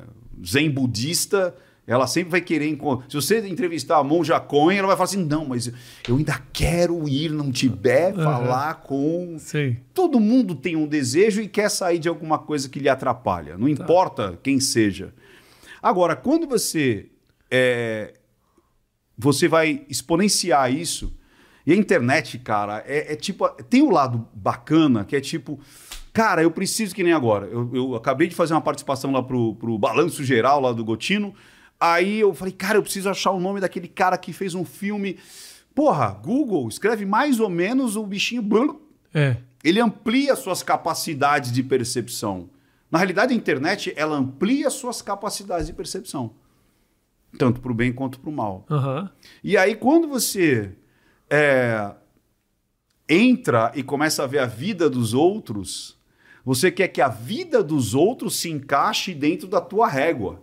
zen 0.47 0.71
budista, 0.71 1.55
ela 1.87 2.07
sempre 2.07 2.31
vai 2.31 2.41
querer. 2.41 2.69
enco- 2.69 3.03
Se 3.09 3.15
você 3.17 3.47
entrevistar 3.47 3.99
a 3.99 4.05
Monja 4.05 4.41
Coen, 4.41 4.79
ela 4.79 4.87
vai 4.89 4.97
falar 4.97 5.05
assim: 5.05 5.25
não, 5.25 5.45
mas 5.45 5.71
eu 6.09 6.17
ainda 6.17 6.41
quero 6.53 7.07
ir 7.09 7.31
no 7.31 7.51
Tibete 7.53 8.17
falar 8.17 8.75
com. 8.83 9.37
Sim. 9.39 9.77
Todo 9.93 10.19
mundo 10.19 10.55
tem 10.55 10.77
um 10.77 10.87
desejo 10.87 11.41
e 11.43 11.49
quer 11.49 11.69
sair 11.71 11.99
de 11.99 12.09
alguma 12.09 12.39
coisa 12.39 12.69
que 12.69 12.79
lhe 12.79 12.89
atrapalha. 12.89 13.59
Não 13.59 13.69
importa 13.69 14.39
quem 14.43 14.59
seja. 14.61 15.13
Agora, 15.83 16.17
quando 16.17 16.47
você 16.47 17.07
é, 17.51 18.15
você 19.17 19.47
vai 19.47 19.85
exponenciar 19.89 20.73
isso, 20.73 21.13
E 21.67 21.73
a 21.73 21.77
internet, 21.77 22.39
cara, 22.39 22.85
é, 22.87 23.15
é 23.15 23.17
tipo. 23.17 23.49
Tem 23.71 23.81
o 23.81 23.87
um 23.87 23.91
lado 23.91 24.27
bacana, 24.35 25.03
que 25.05 25.17
é 25.17 25.21
tipo. 25.21 25.59
Cara, 26.13 26.43
eu 26.43 26.51
preciso 26.51 26.95
que 26.95 27.03
nem 27.03 27.13
agora. 27.13 27.47
Eu, 27.47 27.71
eu 27.75 27.95
acabei 27.95 28.29
de 28.29 28.35
fazer 28.35 28.53
uma 28.55 28.61
participação 28.61 29.11
lá 29.11 29.23
pro, 29.23 29.55
pro 29.57 29.79
Balanço 29.79 30.23
Geral 30.23 30.61
lá 30.61 30.73
do 30.73 30.85
Gotino. 30.85 31.35
Aí 31.79 32.21
eu 32.21 32.35
falei, 32.35 32.53
cara, 32.53 32.79
eu 32.79 32.83
preciso 32.83 33.09
achar 33.09 33.31
o 33.31 33.41
nome 33.41 33.61
daquele 33.61 33.89
cara 33.89 34.17
que 34.17 34.33
fez 34.33 34.55
um 34.55 34.65
filme. 34.65 35.19
Porra, 35.75 36.11
Google, 36.11 36.69
escreve 36.69 37.05
mais 37.05 37.41
ou 37.41 37.51
menos 37.51 37.97
o 37.97 38.07
bichinho. 38.07 38.81
É. 39.13 39.37
Ele 39.63 39.81
amplia 39.81 40.37
suas 40.37 40.63
capacidades 40.63 41.51
de 41.51 41.63
percepção. 41.63 42.49
Na 42.91 42.99
realidade, 42.99 43.33
a 43.33 43.37
internet 43.37 43.93
ela 43.97 44.17
amplia 44.17 44.71
suas 44.71 45.03
capacidades 45.03 45.67
de 45.67 45.73
percepção. 45.73 46.33
Tanto 47.37 47.61
para 47.61 47.73
o 47.73 47.75
bem 47.75 47.93
quanto 47.93 48.21
para 48.21 48.31
o 48.31 48.33
mal. 48.33 48.65
Uhum. 48.71 49.09
E 49.43 49.57
aí, 49.57 49.75
quando 49.75 50.07
você 50.07 50.73
é, 51.29 51.93
entra 53.09 53.73
e 53.75 53.83
começa 53.83 54.23
a 54.23 54.27
ver 54.27 54.39
a 54.39 54.47
vida 54.47 54.89
dos 54.89 55.13
outros, 55.13 55.99
você 56.45 56.71
quer 56.71 56.89
que 56.89 57.01
a 57.01 57.09
vida 57.09 57.63
dos 57.63 57.95
outros 57.95 58.37
se 58.37 58.51
encaixe 58.51 59.15
dentro 59.15 59.49
da 59.49 59.61
tua 59.61 59.89
régua. 59.89 60.41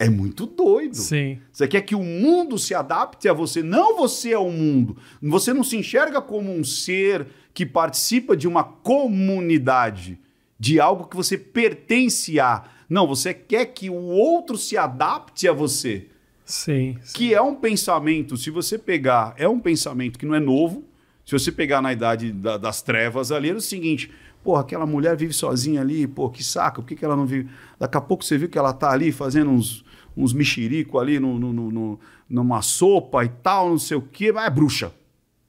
É 0.00 0.08
muito 0.08 0.46
doido. 0.46 0.96
Sim. 0.96 1.38
Você 1.52 1.68
quer 1.68 1.82
que 1.82 1.94
o 1.94 2.02
mundo 2.02 2.58
se 2.58 2.74
adapte 2.74 3.28
a 3.28 3.34
você, 3.34 3.62
não 3.62 3.98
você 3.98 4.32
ao 4.32 4.50
mundo. 4.50 4.96
Você 5.22 5.52
não 5.52 5.62
se 5.62 5.76
enxerga 5.76 6.22
como 6.22 6.50
um 6.50 6.64
ser 6.64 7.26
que 7.52 7.66
participa 7.66 8.34
de 8.34 8.48
uma 8.48 8.64
comunidade, 8.64 10.18
de 10.58 10.80
algo 10.80 11.04
que 11.04 11.14
você 11.14 11.36
pertence 11.36 12.40
a. 12.40 12.64
Não, 12.88 13.06
você 13.06 13.34
quer 13.34 13.66
que 13.66 13.90
o 13.90 13.94
outro 13.94 14.56
se 14.56 14.74
adapte 14.74 15.46
a 15.46 15.52
você. 15.52 16.06
Sim, 16.46 16.96
sim. 17.02 17.12
Que 17.14 17.34
é 17.34 17.42
um 17.42 17.54
pensamento, 17.54 18.38
se 18.38 18.48
você 18.48 18.78
pegar, 18.78 19.34
é 19.36 19.46
um 19.46 19.60
pensamento 19.60 20.18
que 20.18 20.24
não 20.24 20.34
é 20.34 20.40
novo. 20.40 20.82
Se 21.26 21.32
você 21.32 21.52
pegar 21.52 21.82
na 21.82 21.92
idade 21.92 22.32
da, 22.32 22.56
das 22.56 22.80
trevas 22.80 23.30
ali, 23.30 23.50
era 23.50 23.58
o 23.58 23.60
seguinte: 23.60 24.10
Porra, 24.42 24.62
aquela 24.62 24.86
mulher 24.86 25.14
vive 25.14 25.34
sozinha 25.34 25.82
ali, 25.82 26.06
pô, 26.06 26.30
que 26.30 26.42
saco, 26.42 26.80
por 26.80 26.88
que, 26.88 26.96
que 26.96 27.04
ela 27.04 27.14
não 27.14 27.26
vive? 27.26 27.50
Daqui 27.78 27.98
a 27.98 28.00
pouco 28.00 28.24
você 28.24 28.38
viu 28.38 28.48
que 28.48 28.58
ela 28.58 28.72
tá 28.72 28.90
ali 28.90 29.12
fazendo 29.12 29.50
uns, 29.50 29.84
uns 30.22 30.32
mexerico 30.32 30.98
ali 30.98 31.18
no, 31.18 31.38
no, 31.38 31.52
no, 31.52 32.00
numa 32.28 32.62
sopa 32.62 33.24
e 33.24 33.28
tal, 33.28 33.70
não 33.70 33.78
sei 33.78 33.96
o 33.96 34.02
quê, 34.02 34.32
mas 34.32 34.46
é 34.46 34.50
bruxa. 34.50 34.92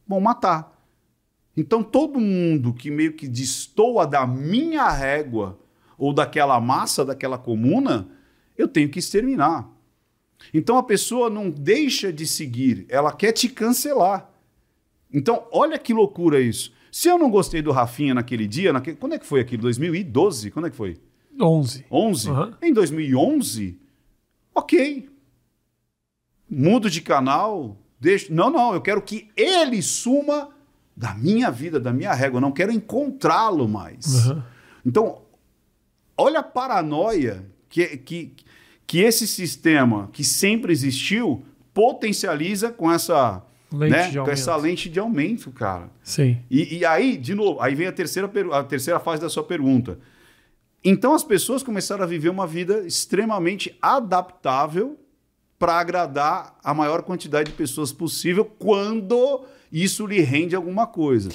Vão 0.08 0.20
matar. 0.20 0.72
Então 1.56 1.84
todo 1.84 2.20
mundo 2.20 2.74
que 2.74 2.90
meio 2.90 3.14
que 3.14 3.28
destoa 3.28 4.08
da 4.08 4.26
minha 4.26 4.90
régua 4.90 5.60
ou 5.98 6.14
daquela 6.14 6.60
massa, 6.60 7.06
daquela 7.06 7.38
comuna, 7.38 8.08
eu 8.58 8.68
tenho 8.68 8.90
que 8.90 9.00
exterminar. 9.00 9.70
Então 10.54 10.78
a 10.78 10.84
pessoa 10.84 11.30
não 11.30 11.50
deixa 11.50 12.12
de 12.12 12.26
seguir, 12.26 12.86
ela 12.90 13.12
quer 13.12 13.32
te 13.32 13.48
cancelar. 13.48 14.30
Então, 15.14 15.46
olha 15.52 15.78
que 15.78 15.94
loucura 15.94 16.40
isso. 16.40 16.72
Se 16.92 17.08
eu 17.10 17.18
não 17.18 17.30
gostei 17.30 17.62
do 17.62 17.72
Rafinha 17.72 18.14
naquele 18.14 18.48
dia, 18.48 18.74
naquele... 18.74 18.98
quando 18.98 19.14
é 19.14 19.20
que 19.20 19.26
foi 19.26 19.42
aquilo? 19.42 19.64
2012? 19.64 20.52
Quando 20.52 20.68
é 20.68 20.70
que 20.70 20.76
foi? 20.76 20.98
11. 21.40 21.86
11? 21.90 22.30
Uhum. 22.30 22.54
Em 22.62 22.74
2011, 22.74 23.80
ok. 24.54 25.10
Mudo 26.50 26.90
de 26.90 27.02
canal, 27.02 27.78
deixo... 28.00 28.34
Não, 28.34 28.50
não, 28.50 28.74
eu 28.74 28.82
quero 28.82 29.02
que 29.02 29.30
ele 29.36 29.82
suma 29.82 30.50
da 30.96 31.14
minha 31.14 31.50
vida, 31.50 31.80
da 31.80 31.94
minha 31.94 32.14
régua. 32.14 32.38
Eu 32.38 32.42
não 32.42 32.52
quero 32.52 32.72
encontrá-lo 32.72 33.68
mais. 33.68 34.28
Uhum. 34.28 34.44
Então, 34.86 35.22
olha 36.18 36.40
a 36.40 36.44
paranoia 36.44 37.46
que, 37.70 37.98
que, 37.98 38.34
que 38.86 39.00
esse 39.00 39.28
sistema 39.28 40.10
que 40.12 40.24
sempre 40.24 40.72
existiu 40.72 41.46
potencializa 41.74 42.70
com 42.72 42.92
essa 42.92 43.44
Lente 43.74 44.18
né? 44.18 44.24
Com 44.24 44.30
essa 44.30 44.56
lente 44.58 44.90
de 44.90 45.00
aumento, 45.00 45.50
cara. 45.52 45.90
Sim. 46.04 46.38
E, 46.50 46.80
e, 46.80 46.86
aí, 46.86 47.16
de 47.16 47.34
novo, 47.34 47.62
aí 47.62 47.74
vem 47.74 47.88
a 47.88 47.92
terceira, 47.92 48.30
a 48.52 48.64
terceira 48.64 49.00
fase 49.00 49.22
da 49.22 49.30
sua 49.30 49.44
pergunta. 49.44 49.98
Então 50.84 51.14
as 51.14 51.24
pessoas 51.24 51.62
começaram 51.62 52.04
a 52.04 52.08
viver 52.08 52.30
uma 52.30 52.48
vida 52.48 52.86
extremamente 52.86 53.78
adaptável 53.82 54.98
para 55.60 55.80
agradar 55.80 56.58
a 56.64 56.74
maior 56.74 57.04
quantidade 57.04 57.52
de 57.52 57.58
pessoas 57.58 57.92
possível 57.94 58.44
quando 58.44 59.46
isso 59.72 60.08
lhe 60.08 60.20
rende 60.22 60.56
alguma 60.56 60.88
coisa. 60.88 61.30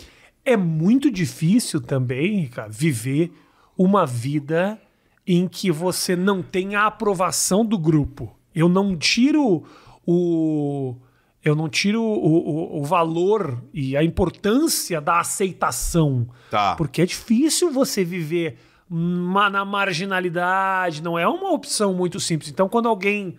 É 0.45 0.57
muito 0.57 1.11
difícil 1.11 1.81
também, 1.81 2.49
cara, 2.49 2.69
viver 2.69 3.33
uma 3.79 4.05
vida 4.05 4.81
em 5.27 5.47
que 5.47 5.71
você 5.71 6.17
não 6.17 6.43
tem 6.43 6.75
a 6.75 6.87
aprovação 6.87 7.65
do 7.65 7.79
grupo. 7.79 8.37
Eu 8.55 8.69
não 8.69 8.97
tiro 8.97 9.65
o 10.07 10.97
eu 11.45 11.55
não 11.55 11.69
tiro 11.69 12.03
o, 12.03 12.27
o, 12.27 12.81
o, 12.81 12.85
valor 12.85 13.63
e 13.73 13.97
a 13.97 14.03
importância 14.03 15.01
da 15.01 15.21
aceitação. 15.21 16.29
Tá. 16.51 16.75
Porque 16.75 17.03
é 17.03 17.07
difícil 17.07 17.71
você 17.71 18.05
viver 18.05 18.59
na 18.89 19.65
marginalidade, 19.65 21.03
não 21.03 21.19
é 21.19 21.27
uma 21.27 21.51
opção 21.51 21.93
muito 21.93 22.21
simples. 22.21 22.51
Então, 22.51 22.69
quando 22.69 22.89
alguém 22.89 23.37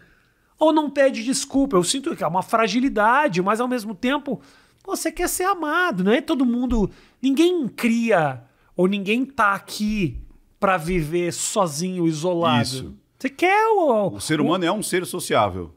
ou 0.60 0.74
não 0.74 0.90
pede 0.90 1.24
desculpa, 1.24 1.78
eu 1.78 1.84
sinto 1.84 2.16
que 2.16 2.24
é 2.24 2.28
uma 2.28 2.42
fragilidade, 2.42 3.42
mas 3.42 3.60
ao 3.60 3.68
mesmo 3.68 3.94
tempo 3.94 4.42
você 4.86 5.12
quer 5.12 5.30
ser 5.30 5.44
amado, 5.44 6.04
não 6.04 6.12
é 6.12 6.22
todo 6.22 6.46
mundo, 6.46 6.90
ninguém 7.22 7.68
cria 7.68 8.42
ou 8.76 8.88
ninguém 8.88 9.26
tá 9.26 9.54
aqui 9.54 10.18
para 10.60 10.78
viver 10.78 11.34
sozinho, 11.34 12.08
isolado. 12.08 12.64
Isso. 12.64 12.96
Você 13.18 13.30
quer 13.30 13.68
o, 13.68 14.16
o 14.16 14.22
ser 14.22 14.40
humano 14.40 14.64
o, 14.64 14.68
é 14.68 14.72
um 14.72 14.84
ser 14.84 15.06
sociável. 15.06 15.74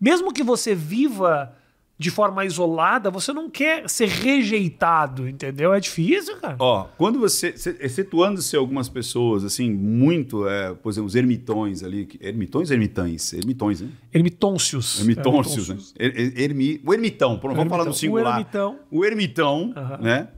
Mesmo 0.00 0.32
que 0.32 0.42
você 0.42 0.74
viva 0.74 1.55
de 1.98 2.10
forma 2.10 2.44
isolada, 2.44 3.10
você 3.10 3.32
não 3.32 3.48
quer 3.48 3.88
ser 3.88 4.08
rejeitado, 4.08 5.26
entendeu? 5.26 5.72
É 5.72 5.80
difícil, 5.80 6.36
cara. 6.36 6.56
Ó, 6.58 6.84
quando 6.98 7.18
você, 7.18 7.54
excetuando-se 7.80 8.54
algumas 8.54 8.88
pessoas, 8.88 9.44
assim, 9.44 9.72
muito, 9.72 10.46
é, 10.46 10.74
por 10.74 10.90
exemplo, 10.90 11.06
os 11.06 11.14
ermitões 11.14 11.82
ali, 11.82 12.06
ermitões 12.20 12.70
ermitães? 12.70 13.32
Ermitões, 13.32 13.80
né? 13.80 13.88
Ermitôncios. 14.12 15.00
Ermitôncios, 15.00 15.68
né? 15.70 15.76
Er, 15.98 16.38
ermi, 16.38 16.80
o 16.84 16.92
ermitão, 16.92 17.38
vamos 17.40 17.56
ermitão. 17.56 17.68
falar 17.70 17.84
no 17.86 17.94
singular. 17.94 18.34
O 18.34 18.40
ermitão. 18.40 18.78
O 18.90 19.04
ermitão, 19.04 19.74
uhum. 19.74 20.02
né? 20.02 20.28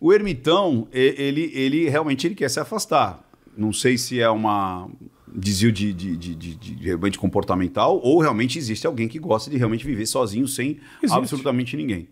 O 0.00 0.12
ermitão, 0.12 0.88
ele, 0.90 1.50
ele 1.54 1.88
realmente 1.88 2.26
ele 2.26 2.34
quer 2.34 2.48
se 2.48 2.60
afastar. 2.60 3.22
Não 3.56 3.72
sei 3.72 3.96
se 3.96 4.20
é 4.20 4.28
uma, 4.28 4.88
desvio 5.34 5.72
de, 5.72 5.92
de, 5.92 6.16
de, 6.16 6.34
de, 6.34 6.54
de, 6.54 6.74
realmente 6.84 7.18
comportamental, 7.18 8.00
ou 8.02 8.20
realmente 8.20 8.58
existe 8.58 8.86
alguém 8.86 9.08
que 9.08 9.18
gosta 9.18 9.50
de 9.50 9.56
realmente 9.56 9.84
viver 9.84 10.06
sozinho 10.06 10.46
sem 10.46 10.78
existe. 11.02 11.18
absolutamente 11.18 11.76
ninguém. 11.76 12.08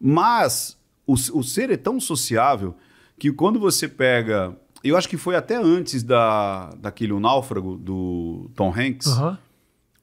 Mas 0.00 0.78
o, 1.06 1.12
o 1.12 1.42
ser 1.42 1.70
é 1.70 1.76
tão 1.76 2.00
sociável 2.00 2.74
que 3.18 3.32
quando 3.32 3.60
você 3.60 3.86
pega. 3.86 4.56
Eu 4.82 4.96
acho 4.96 5.08
que 5.08 5.16
foi 5.16 5.36
até 5.36 5.54
antes 5.54 6.02
da, 6.02 6.70
daquele 6.70 7.12
o 7.12 7.20
náufrago 7.20 7.76
do 7.76 8.50
Tom 8.56 8.74
Hanks, 8.76 9.06
uhum. 9.06 9.36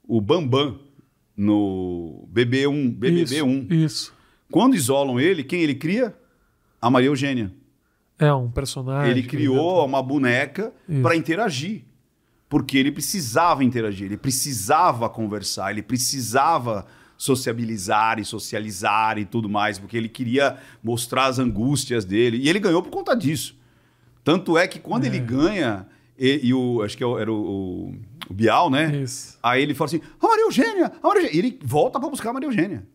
o 0.07 0.21
Bambam 0.21 0.79
no 1.35 2.29
BB1, 2.33 2.97
BBB1. 2.97 3.65
Isso, 3.65 3.73
isso. 3.73 4.13
Quando 4.49 4.75
isolam 4.75 5.19
ele, 5.19 5.43
quem 5.43 5.61
ele 5.61 5.75
cria? 5.75 6.15
A 6.81 6.89
Maria 6.89 7.09
Eugênia. 7.09 7.51
É 8.17 8.33
um 8.33 8.49
personagem. 8.49 9.11
Ele 9.11 9.23
criou 9.23 9.85
uma 9.85 10.01
boneca 10.01 10.73
para 11.01 11.15
interagir 11.15 11.83
porque 12.49 12.77
ele 12.77 12.91
precisava 12.91 13.63
interagir, 13.63 14.07
ele 14.07 14.17
precisava 14.17 15.07
conversar, 15.07 15.71
ele 15.71 15.83
precisava 15.83 16.87
sociabilizar 17.15 18.17
e 18.17 18.25
socializar 18.25 19.19
e 19.19 19.25
tudo 19.25 19.47
mais, 19.47 19.77
porque 19.77 19.95
ele 19.95 20.09
queria 20.09 20.57
mostrar 20.83 21.25
as 21.25 21.37
angústias 21.37 22.03
dele. 22.03 22.37
E 22.37 22.49
ele 22.49 22.59
ganhou 22.59 22.81
por 22.81 22.89
conta 22.89 23.15
disso. 23.15 23.55
Tanto 24.23 24.57
é 24.57 24.67
que 24.67 24.79
quando 24.79 25.03
é. 25.03 25.07
ele 25.07 25.19
ganha, 25.19 25.85
e, 26.17 26.47
e, 26.47 26.53
o, 26.53 26.81
acho 26.81 26.97
que 26.97 27.03
é 27.03 27.07
era 27.07 27.31
o, 27.31 27.93
o, 28.29 28.33
Bial, 28.33 28.69
né? 28.69 29.01
Isso. 29.01 29.37
Aí 29.43 29.61
ele 29.61 29.73
fala 29.73 29.87
assim: 29.87 30.01
a 30.19 30.27
Maria 30.27 30.45
Eugênia, 30.45 30.91
a 31.03 31.07
Maria 31.07 31.23
Eugênia. 31.23 31.35
E 31.35 31.39
ele 31.39 31.59
volta 31.63 31.99
para 31.99 32.09
buscar 32.09 32.29
a 32.29 32.33
Maria 32.33 32.47
Eugênia. 32.47 32.87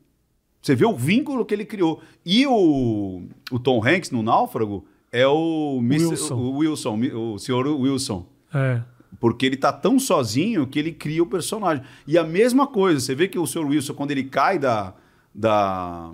Você 0.60 0.74
vê 0.74 0.86
o 0.86 0.96
vínculo 0.96 1.44
que 1.44 1.52
ele 1.52 1.66
criou. 1.66 2.02
E 2.24 2.46
o, 2.46 3.24
o 3.50 3.58
Tom 3.58 3.86
Hanks 3.86 4.10
no 4.10 4.22
Náufrago 4.22 4.86
é 5.12 5.26
o, 5.26 5.78
Wilson. 5.78 6.34
o 6.34 6.56
Wilson, 6.56 7.00
o 7.14 7.38
senhor 7.38 7.66
Wilson. 7.66 8.26
É. 8.54 8.80
Porque 9.20 9.46
ele 9.46 9.56
tá 9.56 9.72
tão 9.72 9.98
sozinho 9.98 10.66
que 10.66 10.78
ele 10.78 10.92
cria 10.92 11.22
o 11.22 11.26
personagem. 11.26 11.84
E 12.06 12.18
a 12.18 12.24
mesma 12.24 12.66
coisa, 12.66 13.00
você 13.00 13.14
vê 13.14 13.28
que 13.28 13.38
o 13.38 13.46
Sr. 13.46 13.66
Wilson, 13.66 13.94
quando 13.94 14.10
ele 14.10 14.24
cai 14.24 14.58
da, 14.58 14.94
da, 15.34 16.10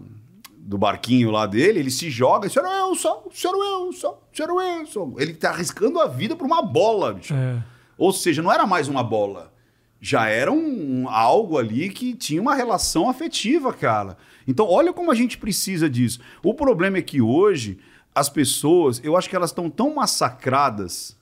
do 0.59 0.79
barquinho 0.79 1.31
lá 1.31 1.47
dele, 1.47 1.81
ele 1.81 1.91
se 1.91 2.11
joga, 2.11 2.49
Sr. 2.49 2.63
Wilson, 2.63 3.29
Sr. 3.33 3.55
Wilson, 3.55 4.19
Sr. 4.33 4.51
Wilson. 4.51 5.15
Ele 5.19 5.35
tá 5.35 5.51
arriscando 5.51 6.01
a 6.01 6.07
vida 6.07 6.37
por 6.37 6.47
uma 6.47 6.63
bola, 6.63 7.15
bicho. 7.15 7.35
É. 7.35 7.63
Ou 7.97 8.13
seja, 8.13 8.43
não 8.43 8.53
era 8.53 8.67
mais 8.67 8.89
uma 8.89 9.03
bola. 9.03 9.53
Já 10.01 10.29
era 10.29 10.51
um, 10.51 11.09
algo 11.09 11.59
ali 11.59 11.91
que 11.91 12.15
tinha 12.15 12.41
uma 12.41 12.55
relação 12.55 13.11
afetiva, 13.11 13.73
cara. 13.73 14.17
Então, 14.49 14.67
olha 14.67 14.93
como 14.93 15.11
a 15.11 15.15
gente 15.15 15.37
precisa 15.37 15.91
disso. 15.91 16.21
O 16.43 16.55
problema 16.55 16.97
é 16.97 17.03
que 17.03 17.21
hoje 17.21 17.79
as 18.15 18.29
pessoas, 18.29 19.01
eu 19.05 19.17
acho 19.17 19.29
que 19.29 19.37
elas 19.37 19.51
estão 19.51 19.69
tão 19.69 19.95
massacradas 19.95 21.17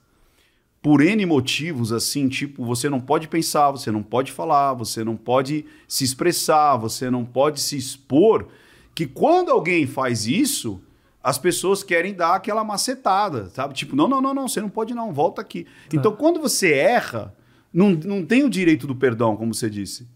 por 0.81 1.01
N 1.01 1.25
motivos, 1.25 1.91
assim, 1.91 2.29
tipo, 2.29 2.63
você 2.63 2.89
não 2.89 3.01
pode 3.01 3.27
pensar, 3.27 3.69
você 3.71 3.91
não 3.91 4.01
pode 4.01 4.31
falar, 4.31 4.73
você 4.73 5.03
não 5.03 5.17
pode 5.17 5.65
se 5.87 6.03
expressar, 6.03 6.77
você 6.77 7.09
não 7.09 7.25
pode 7.25 7.59
se 7.59 7.77
expor, 7.77 8.47
que 8.95 9.05
quando 9.05 9.51
alguém 9.51 9.85
faz 9.85 10.25
isso, 10.25 10.81
as 11.21 11.37
pessoas 11.37 11.83
querem 11.83 12.13
dar 12.13 12.35
aquela 12.35 12.63
macetada, 12.63 13.49
sabe? 13.49 13.73
Tipo, 13.73 13.95
não, 13.95 14.07
não, 14.07 14.21
não, 14.21 14.33
não, 14.33 14.47
você 14.47 14.61
não 14.61 14.69
pode 14.69 14.93
não, 14.93 15.13
volta 15.13 15.41
aqui. 15.41 15.67
Então, 15.93 16.15
quando 16.15 16.39
você 16.39 16.73
erra, 16.73 17.35
não, 17.73 17.89
não 17.91 18.25
tem 18.25 18.43
o 18.43 18.49
direito 18.49 18.87
do 18.87 18.95
perdão, 18.95 19.35
como 19.35 19.53
você 19.53 19.69
disse. 19.69 20.07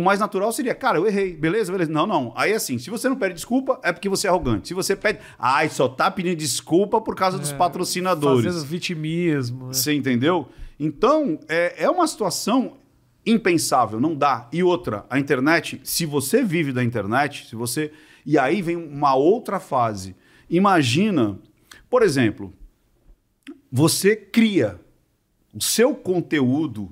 O 0.00 0.02
mais 0.02 0.18
natural 0.18 0.50
seria, 0.50 0.74
cara, 0.74 0.96
eu 0.96 1.06
errei, 1.06 1.34
beleza, 1.34 1.70
beleza. 1.70 1.92
Não, 1.92 2.06
não. 2.06 2.32
Aí 2.34 2.54
assim, 2.54 2.78
se 2.78 2.88
você 2.88 3.06
não 3.06 3.16
pede 3.16 3.34
desculpa, 3.34 3.78
é 3.82 3.92
porque 3.92 4.08
você 4.08 4.26
é 4.26 4.30
arrogante. 4.30 4.68
Se 4.68 4.72
você 4.72 4.96
pede, 4.96 5.18
ai, 5.38 5.68
só 5.68 5.88
tá 5.88 6.10
pedindo 6.10 6.36
desculpa 6.36 7.02
por 7.02 7.14
causa 7.14 7.38
dos 7.38 7.52
patrocinadores. 7.52 8.46
Fazendo 8.46 8.64
vitimismo. 8.64 9.66
né? 9.66 9.72
Você 9.74 9.92
entendeu? 9.92 10.48
Então, 10.78 11.38
é, 11.46 11.84
é 11.84 11.90
uma 11.90 12.06
situação 12.06 12.78
impensável, 13.26 14.00
não 14.00 14.14
dá. 14.14 14.48
E 14.50 14.62
outra, 14.62 15.04
a 15.10 15.18
internet, 15.18 15.78
se 15.84 16.06
você 16.06 16.42
vive 16.42 16.72
da 16.72 16.82
internet, 16.82 17.46
se 17.46 17.54
você. 17.54 17.92
E 18.24 18.38
aí 18.38 18.62
vem 18.62 18.76
uma 18.76 19.14
outra 19.14 19.60
fase. 19.60 20.16
Imagina, 20.48 21.38
por 21.90 22.02
exemplo, 22.02 22.54
você 23.70 24.16
cria. 24.16 24.80
O 25.54 25.62
seu 25.62 25.94
conteúdo 25.94 26.90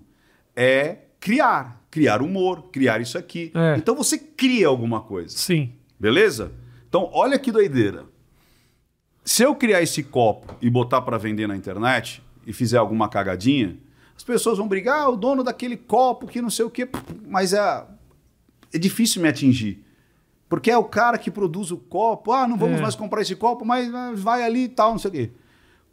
é 0.54 0.98
criar. 1.18 1.77
Criar 1.90 2.20
humor, 2.22 2.64
criar 2.70 3.00
isso 3.00 3.16
aqui. 3.16 3.50
É. 3.54 3.76
Então 3.76 3.94
você 3.94 4.18
cria 4.18 4.66
alguma 4.68 5.00
coisa. 5.00 5.36
Sim. 5.36 5.72
Beleza? 5.98 6.52
Então, 6.88 7.08
olha 7.12 7.38
que 7.38 7.50
doideira. 7.50 8.04
Se 9.24 9.42
eu 9.42 9.54
criar 9.54 9.82
esse 9.82 10.02
copo 10.02 10.54
e 10.60 10.70
botar 10.70 11.02
para 11.02 11.18
vender 11.18 11.46
na 11.46 11.56
internet 11.56 12.22
e 12.46 12.52
fizer 12.52 12.78
alguma 12.78 13.08
cagadinha, 13.08 13.76
as 14.16 14.22
pessoas 14.24 14.58
vão 14.58 14.66
brigar, 14.66 15.02
ah, 15.02 15.08
o 15.10 15.16
dono 15.16 15.44
daquele 15.44 15.76
copo 15.76 16.26
que 16.26 16.40
não 16.40 16.50
sei 16.50 16.64
o 16.64 16.70
quê, 16.70 16.88
mas 17.26 17.52
é, 17.52 17.84
é 18.72 18.78
difícil 18.78 19.20
me 19.20 19.28
atingir. 19.28 19.84
Porque 20.48 20.70
é 20.70 20.78
o 20.78 20.84
cara 20.84 21.18
que 21.18 21.30
produz 21.30 21.70
o 21.70 21.76
copo, 21.76 22.32
ah, 22.32 22.48
não 22.48 22.56
vamos 22.56 22.78
É. 22.78 22.82
mais 22.82 22.94
comprar 22.94 23.20
esse 23.20 23.36
copo, 23.36 23.64
mas 23.66 23.92
ah, 23.94 24.12
vai 24.14 24.42
ali 24.42 24.64
e 24.64 24.68
tal, 24.68 24.92
não 24.92 24.98
sei 24.98 25.10
o 25.10 25.12
quê. 25.14 25.30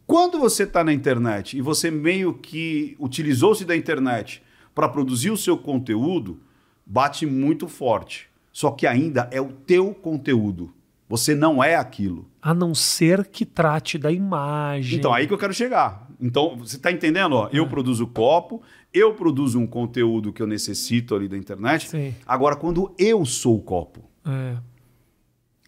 Quando 0.07 0.39
você 0.39 0.63
está 0.63 0.83
na 0.83 0.93
internet 0.93 1.57
e 1.57 1.61
você 1.61 1.91
meio 1.91 2.33
que 2.35 2.95
utilizou-se 2.99 3.65
da 3.65 3.75
internet 3.75 4.41
para 4.75 4.89
produzir 4.89 5.31
o 5.31 5.37
seu 5.37 5.57
conteúdo, 5.57 6.39
bate 6.85 7.25
muito 7.25 7.67
forte. 7.67 8.29
Só 8.51 8.71
que 8.71 8.85
ainda 8.85 9.27
é 9.31 9.41
o 9.41 9.51
teu 9.51 9.93
conteúdo. 9.93 10.73
Você 11.07 11.33
não 11.35 11.63
é 11.63 11.75
aquilo. 11.75 12.27
A 12.41 12.53
não 12.53 12.73
ser 12.75 13.27
que 13.27 13.45
trate 13.45 13.97
da 13.97 14.11
imagem. 14.11 14.97
Então, 14.97 15.13
aí 15.13 15.27
que 15.27 15.33
eu 15.33 15.37
quero 15.37 15.53
chegar. 15.53 16.07
Então, 16.19 16.57
você 16.57 16.77
está 16.77 16.91
entendendo? 16.91 17.33
Ó, 17.33 17.49
eu 17.51 17.67
produzo 17.67 18.07
copo, 18.07 18.61
eu 18.93 19.13
produzo 19.13 19.59
um 19.59 19.67
conteúdo 19.67 20.33
que 20.33 20.41
eu 20.41 20.47
necessito 20.47 21.15
ali 21.15 21.27
da 21.27 21.37
internet. 21.37 21.89
Sim. 21.89 22.13
Agora, 22.25 22.55
quando 22.55 22.93
eu 22.97 23.25
sou 23.25 23.57
o 23.57 23.61
copo, 23.61 24.01
É. 24.25 24.57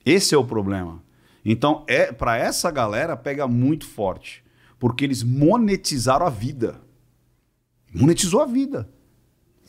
esse 0.05 0.33
é 0.33 0.37
o 0.37 0.45
problema. 0.45 1.03
Então, 1.45 1.83
é 1.87 2.11
para 2.11 2.37
essa 2.37 2.71
galera 2.71 3.15
pega 3.15 3.47
muito 3.47 3.85
forte, 3.85 4.43
porque 4.79 5.05
eles 5.05 5.23
monetizaram 5.23 6.25
a 6.25 6.29
vida. 6.29 6.81
Monetizou 7.93 8.41
a 8.41 8.45
vida. 8.45 8.89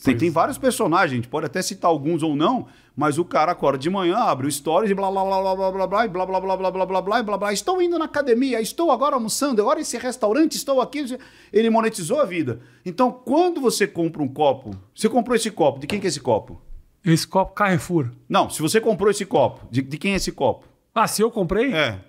Tem, 0.03 0.17
tem 0.17 0.31
vários 0.31 0.57
personagens, 0.59 1.13
a 1.13 1.17
gente 1.17 1.29
pode 1.29 1.47
até 1.47 1.61
citar 1.61 1.91
alguns 1.91 2.23
ou 2.23 2.37
não, 2.37 2.67
mas 2.97 3.19
o 3.19 3.25
cara 3.25 3.53
acorda 3.53 3.79
de 3.79 3.91
manhã, 3.91 4.17
abre 4.17 4.47
o 4.47 4.51
stories 4.51 4.91
e 4.91 4.95
blá 4.95 5.11
blá 5.11 5.25
blá 5.25 5.41
blá 5.43 5.57
blá 5.57 5.71
blá 5.73 5.87
blá 5.87 6.05
e 6.05 6.09
blá 6.09 6.27
blá 6.27 6.41
blá 6.41 6.57
blá 6.57 6.71
blá 6.71 6.87
blá 6.87 7.03
blá 7.03 7.19
e 7.19 7.23
blá 7.23 7.39
blá. 7.39 7.53
Estou 7.53 7.83
indo 7.83 7.99
na 7.99 8.05
academia, 8.05 8.61
estou 8.61 8.93
agora 8.93 9.17
almoçando, 9.17 9.61
agora 9.61 9.81
esse 9.81 9.99
restaurante, 9.99 10.55
estou 10.55 10.81
aqui. 10.81 11.19
Ele 11.53 11.71
monetizou 11.71 12.21
a 12.21 12.25
vida. 12.25 12.61
Então, 12.85 13.11
quando 13.11 13.61
você 13.61 13.87
compra 13.87 14.23
um 14.23 14.29
copo, 14.29 14.71
você 14.95 15.09
comprou 15.09 15.35
esse 15.35 15.51
copo, 15.51 15.81
de 15.81 15.87
quem 15.87 15.99
que 15.99 16.07
é 16.07 16.09
esse 16.09 16.21
copo? 16.21 16.61
Esse 17.05 17.27
copo 17.27 17.55
Carrefour. 17.55 18.11
Não, 18.29 18.49
se 18.51 18.61
você 18.63 18.81
comprou 18.81 19.11
esse 19.11 19.25
copo, 19.25 19.67
de, 19.71 19.83
de 19.83 19.99
quem 19.99 20.13
é 20.13 20.17
esse 20.17 20.33
copo? 20.33 20.67
Ah, 20.95 21.07
se 21.07 21.23
eu 21.23 21.31
comprei? 21.31 21.73
É. 21.73 22.01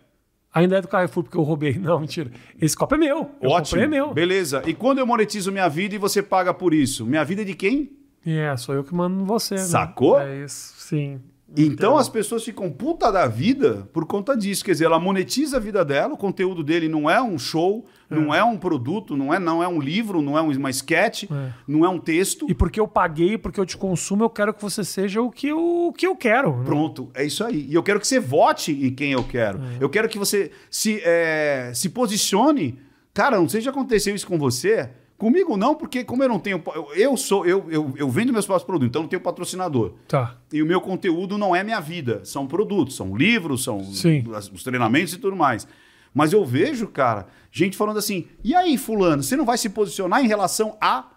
Ainda 0.53 0.77
é 0.77 0.82
do 0.82 0.88
Carrefour 0.88 1.24
porque 1.24 1.38
eu 1.38 1.44
roubei. 1.44 1.74
Não, 1.79 2.00
mentira. 2.00 2.32
Esse 2.60 2.75
copo 2.75 2.96
é 2.96 2.98
meu. 2.98 3.32
Eu 3.41 3.50
Ótimo. 3.51 3.79
comprei 3.79 3.84
é 3.84 3.88
meu. 3.88 4.13
Beleza. 4.13 4.63
E 4.65 4.74
quando 4.74 5.00
eu 5.00 5.06
monetizo 5.06 5.51
minha 5.51 5.68
vida 5.70 5.96
e 5.96 5.98
você 5.98 6.22
paga 6.24 6.53
por 6.53 6.74
isso? 6.74 7.06
Minha 7.06 7.24
vida 7.24 7.41
é 7.44 7.46
de 7.46 7.53
quem? 7.53 7.91
É, 8.25 8.56
sou 8.58 8.75
eu 8.75 8.84
que 8.84 8.94
mando 8.94 9.24
você. 9.25 9.56
né? 9.56 9.62
Sacou? 9.62 10.20
É 10.20 10.44
isso, 10.44 10.74
sim. 10.77 11.20
Então 11.58 11.98
as 11.98 12.08
pessoas 12.08 12.44
ficam 12.44 12.70
puta 12.72 13.12
da 13.12 13.27
vida 13.27 13.88
por 13.91 14.06
conta 14.06 14.38
disso. 14.38 14.63
Quer 14.63 14.74
dizer, 14.74 14.86
ela 14.86 15.00
monetiza 15.00 15.58
a 15.58 15.60
vida 15.60 15.84
dela, 15.84 16.13
o 16.13 16.18
conteúdo 16.18 16.63
dele 16.63 16.88
não 16.88 17.10
é 17.10 17.20
um 17.22 17.40
show, 17.40 17.85
não 18.09 18.33
é 18.33 18.44
um 18.44 18.55
produto, 18.57 19.18
não 19.18 19.33
é, 19.33 19.40
não 19.40 19.64
é 19.64 19.68
um 19.68 19.79
livro, 19.79 20.22
não 20.22 20.38
é 20.38 20.42
uma 20.42 20.70
sketch, 20.70 21.24
É. 21.24 21.51
não 21.68 21.83
é 21.83 21.90
um 21.90 21.98
texto. 22.00 22.46
E 22.50 22.53
porque 22.53 22.79
eu 22.79 22.88
paguei, 22.88 23.38
porque 23.38 23.59
eu 23.59 23.66
te 23.66 23.75
consumo, 23.77 24.24
eu 24.24 24.29
quero 24.29 24.53
que 24.53 24.62
você 24.62 24.83
seja 24.83 25.22
o 25.22 25.31
que 25.31 25.48
eu, 25.48 25.88
o 25.88 25.94
que 25.94 26.05
eu 26.05 26.16
quero. 26.16 26.55
né? 26.57 26.66
Pronto, 26.66 27.09
é 27.16 27.25
isso 27.25 27.44
aí. 27.44 27.66
E 27.70 27.74
eu 27.74 27.81
quero 27.83 28.00
que 28.00 28.07
você 28.07 28.20
vote 28.20 28.72
em 28.72 28.94
quem 28.94 29.12
eu 29.12 29.24
quero. 29.24 29.57
É. 29.59 29.77
Eu 29.83 29.90
quero 29.90 30.07
que 30.07 30.20
você 30.20 30.51
se, 30.70 31.01
é, 31.03 31.72
se 31.74 31.90
posicione. 31.90 32.79
Cara, 33.14 33.38
não 33.38 33.50
sei 33.50 33.59
se 33.59 33.66
já 33.66 33.72
aconteceu 33.72 34.14
isso 34.14 34.27
com 34.27 34.38
você. 34.38 34.90
Comigo 35.20 35.58
não, 35.58 35.75
porque 35.75 36.05
como 36.05 36.24
eu 36.24 36.29
não 36.29 36.40
tenho. 36.40 36.64
Eu, 36.96 37.18
sou, 37.18 37.46
eu, 37.46 37.70
eu, 37.70 37.94
eu 37.98 38.10
vendo 38.10 38.32
meus 38.32 38.46
próprios 38.46 38.66
produtos, 38.66 38.88
então 38.88 39.01
eu 39.01 39.03
não 39.03 39.10
tenho 39.10 39.22
patrocinador. 39.22 39.92
Tá. 40.08 40.38
E 40.51 40.64
o 40.64 40.66
meu 40.66 40.79
conteúdo 40.79 41.38
não 41.38 41.53
é 41.53 41.62
minha 41.62 41.82
vida. 41.82 42.22
São 42.24 42.48
produtos, 42.48 42.96
são 42.96 43.18
livros, 43.18 43.62
são 43.62 43.84
Sim. 43.84 44.24
os 44.53 44.64
treinamentos 44.64 45.14
e 45.14 45.18
tudo 45.18 45.36
mais. 45.36 45.68
Mas 46.14 46.32
eu 46.32 46.46
vejo, 46.46 46.88
cara, 46.88 47.27
gente 47.51 47.75
falando 47.75 47.98
assim: 47.98 48.27
e 48.42 48.55
aí, 48.55 48.77
Fulano, 48.77 49.22
você 49.22 49.36
não 49.36 49.44
vai 49.44 49.58
se 49.58 49.68
posicionar 49.68 50.24
em 50.24 50.27
relação 50.27 50.77
a. 50.79 51.10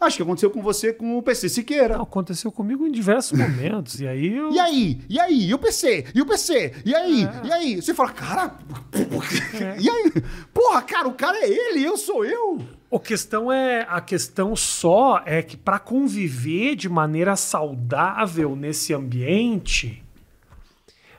Acho 0.00 0.16
que 0.16 0.22
aconteceu 0.22 0.50
com 0.50 0.62
você 0.62 0.94
com 0.94 1.18
o 1.18 1.22
PC 1.22 1.50
Siqueira. 1.50 1.98
Não, 1.98 2.04
aconteceu 2.04 2.50
comigo 2.50 2.86
em 2.86 2.90
diversos 2.90 3.38
momentos. 3.38 4.00
E 4.00 4.08
aí 4.08 4.34
eu. 4.34 4.50
E 4.50 4.58
aí? 4.58 5.00
E 5.06 5.20
aí? 5.20 5.48
E 5.50 5.52
o 5.52 5.58
PC? 5.58 6.06
E 6.14 6.22
o 6.22 6.24
PC? 6.24 6.76
E 6.86 6.94
aí? 6.94 7.24
É. 7.24 7.46
E 7.46 7.52
aí? 7.52 7.76
Você 7.76 7.92
fala, 7.92 8.10
cara. 8.10 8.56
E 9.78 9.90
aí? 9.90 10.12
Porra, 10.54 10.80
cara, 10.80 11.06
o 11.06 11.12
cara 11.12 11.36
é 11.36 11.46
ele, 11.46 11.84
eu 11.84 11.98
sou 11.98 12.24
eu. 12.24 12.79
A 12.92 12.98
questão 12.98 13.52
é 13.52 13.86
a 13.88 14.00
questão 14.00 14.56
só 14.56 15.22
é 15.24 15.42
que 15.42 15.56
para 15.56 15.78
conviver 15.78 16.74
de 16.74 16.88
maneira 16.88 17.36
saudável 17.36 18.56
nesse 18.56 18.92
ambiente, 18.92 20.02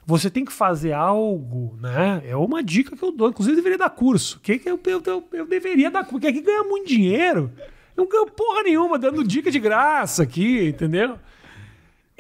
você 0.05 0.29
tem 0.29 0.43
que 0.43 0.51
fazer 0.51 0.91
algo, 0.91 1.77
né? 1.79 2.21
É 2.25 2.35
uma 2.35 2.61
dica 2.61 2.95
que 2.95 3.03
eu 3.03 3.11
dou. 3.11 3.29
Inclusive, 3.29 3.53
eu 3.53 3.63
deveria 3.63 3.77
dar 3.77 3.89
curso. 3.89 4.39
Que 4.41 4.59
que 4.59 4.69
eu, 4.69 4.77
eu, 4.85 5.01
eu, 5.05 5.23
eu 5.31 5.45
deveria 5.45 5.89
dar 5.89 5.99
curso. 5.99 6.13
Porque 6.13 6.27
aqui 6.27 6.41
ganha 6.41 6.63
muito 6.63 6.87
dinheiro. 6.87 7.49
Eu 7.95 8.03
não 8.03 8.09
ganho 8.09 8.25
porra 8.27 8.63
nenhuma 8.63 8.99
dando 8.99 9.23
dica 9.23 9.49
de 9.49 9.59
graça 9.59 10.23
aqui, 10.23 10.67
entendeu? 10.67 11.17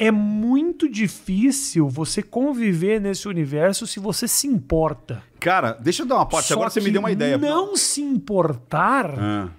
É 0.03 0.09
muito 0.09 0.89
difícil 0.89 1.87
você 1.87 2.23
conviver 2.23 2.99
nesse 2.99 3.27
universo 3.27 3.85
se 3.85 3.99
você 3.99 4.27
se 4.27 4.47
importa. 4.47 5.21
Cara, 5.39 5.73
deixa 5.73 6.01
eu 6.01 6.07
dar 6.07 6.15
uma 6.15 6.25
parte. 6.25 6.47
Só 6.47 6.55
Agora 6.55 6.71
você 6.71 6.81
me 6.81 6.89
deu 6.89 7.01
uma 7.01 7.11
ideia. 7.11 7.37
Não 7.37 7.77
se 7.77 8.01
importar 8.01 9.13
Ah, 9.15 9.49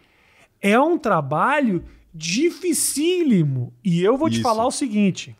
é 0.61 0.77
um 0.81 0.99
trabalho 0.99 1.85
dificílimo. 2.13 3.73
E 3.85 4.03
eu 4.03 4.17
vou 4.19 4.29
te 4.29 4.35
Isso. 4.35 4.43
falar 4.43 4.67
o 4.67 4.73
seguinte. 4.73 5.37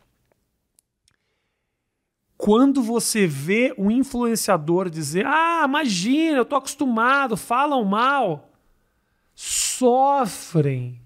Quando 2.37 2.81
você 2.81 3.27
vê 3.27 3.75
um 3.77 3.91
influenciador 3.91 4.89
dizer, 4.89 5.25
ah, 5.25 5.65
imagina, 5.67 6.37
eu 6.37 6.45
tô 6.45 6.55
acostumado, 6.55 7.35
falam 7.35 7.83
mal, 7.83 8.53
sofrem, 9.35 10.97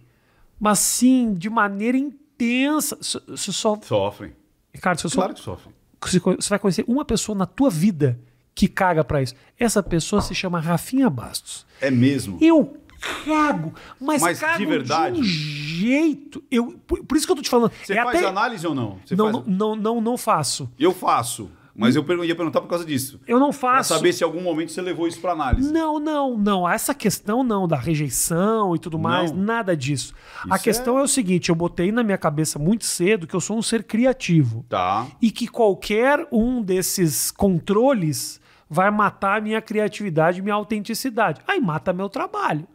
mas 0.60 0.78
sim, 0.78 1.34
de 1.34 1.50
maneira 1.50 1.98
intensa. 2.40 2.98
Você 3.28 3.52
só, 3.52 3.80
sofrem. 3.82 4.34
Ricardo, 4.74 5.00
você, 5.02 5.10
só, 5.10 5.16
Claro 5.16 5.34
que 5.34 5.40
sofrem. 5.42 5.74
você 6.02 6.50
vai 6.50 6.60
conhecer 6.60 6.86
uma 6.88 7.04
pessoa 7.04 7.38
na 7.38 7.46
tua 7.46 7.70
vida 7.70 8.20
que 8.54 8.68
caga 8.68 9.04
pra 9.04 9.22
isso. 9.22 9.34
Essa 9.60 9.82
pessoa 9.84 10.22
se 10.22 10.34
chama 10.36 10.60
Rafinha 10.60 11.10
Bastos. 11.10 11.66
É 11.82 11.90
mesmo. 11.92 12.38
Eu 12.42 12.78
cago, 13.26 13.74
mas, 14.00 14.22
Mas 14.22 14.40
de 14.40 14.46
cago 14.46 14.66
verdade? 14.68 15.20
um 15.20 15.24
jeito. 15.24 16.44
Eu, 16.50 16.72
por, 16.88 17.04
por 17.04 17.18
isso 17.18 17.26
que 17.28 17.32
eu 17.32 17.36
tô 17.36 17.42
te 17.42 17.50
falando. 17.50 17.72
Você 17.84 17.94
é 17.94 18.04
faz 18.04 18.18
até- 18.18 18.28
análise 18.28 18.66
ou 18.66 18.74
não? 18.74 19.00
Você 19.06 19.16
não, 19.16 19.32
faz- 19.32 19.46
não, 19.48 19.54
não, 19.56 19.76
não, 19.76 20.02
não 20.02 20.18
faço. 20.18 20.70
Eu 20.80 20.92
faço. 20.94 21.50
Mas 21.80 21.96
eu 21.96 22.04
ia 22.24 22.36
perguntar 22.36 22.60
por 22.60 22.68
causa 22.68 22.84
disso. 22.84 23.22
Eu 23.28 23.40
não 23.40 23.52
Pra 23.52 23.60
faço. 23.60 23.94
saber 23.94 24.12
se 24.12 24.24
em 24.24 24.26
algum 24.26 24.42
momento 24.42 24.72
você 24.72 24.82
levou 24.82 25.08
isso 25.08 25.20
pra 25.22 25.34
análise. 25.34 25.72
Não, 25.72 26.00
não, 26.00 26.36
não. 26.36 26.68
Essa 26.68 26.92
questão 26.94 27.44
não, 27.44 27.68
da 27.68 27.76
rejeição 27.78 28.76
e 28.76 28.80
tudo 28.80 28.98
mais, 28.98 29.32
Não. 29.32 29.38
nada 29.44 29.78
disso. 29.78 30.14
a 30.50 30.56
Isso 30.56 30.64
questão 30.64 30.98
é... 30.98 31.04
o 31.04 31.08
seguinte: 31.08 31.50
eu 31.50 31.56
botei 31.56 31.92
na 31.92 32.02
minha 32.04 32.18
cabeça 32.18 32.58
muito 32.58 32.84
cedo 32.84 33.28
que 33.28 33.36
eu 33.36 33.40
sou 33.40 33.56
um 33.58 33.62
ser 33.62 33.84
criativo. 33.84 34.66
Tá. 34.68 35.06
E 35.22 35.30
que 35.30 35.48
qualquer 35.48 36.28
um 36.32 36.64
desses 36.64 37.30
controles 37.30 38.42
vai 38.70 38.90
matar 38.90 39.38
a 39.38 39.42
minha 39.42 39.62
criatividade 39.62 40.40
e 40.40 40.42
minha 40.42 40.56
autenticidade. 40.56 41.42
Aí 41.48 41.60
mata 41.60 41.94
meu 41.94 42.10
trabalho. 42.10 42.68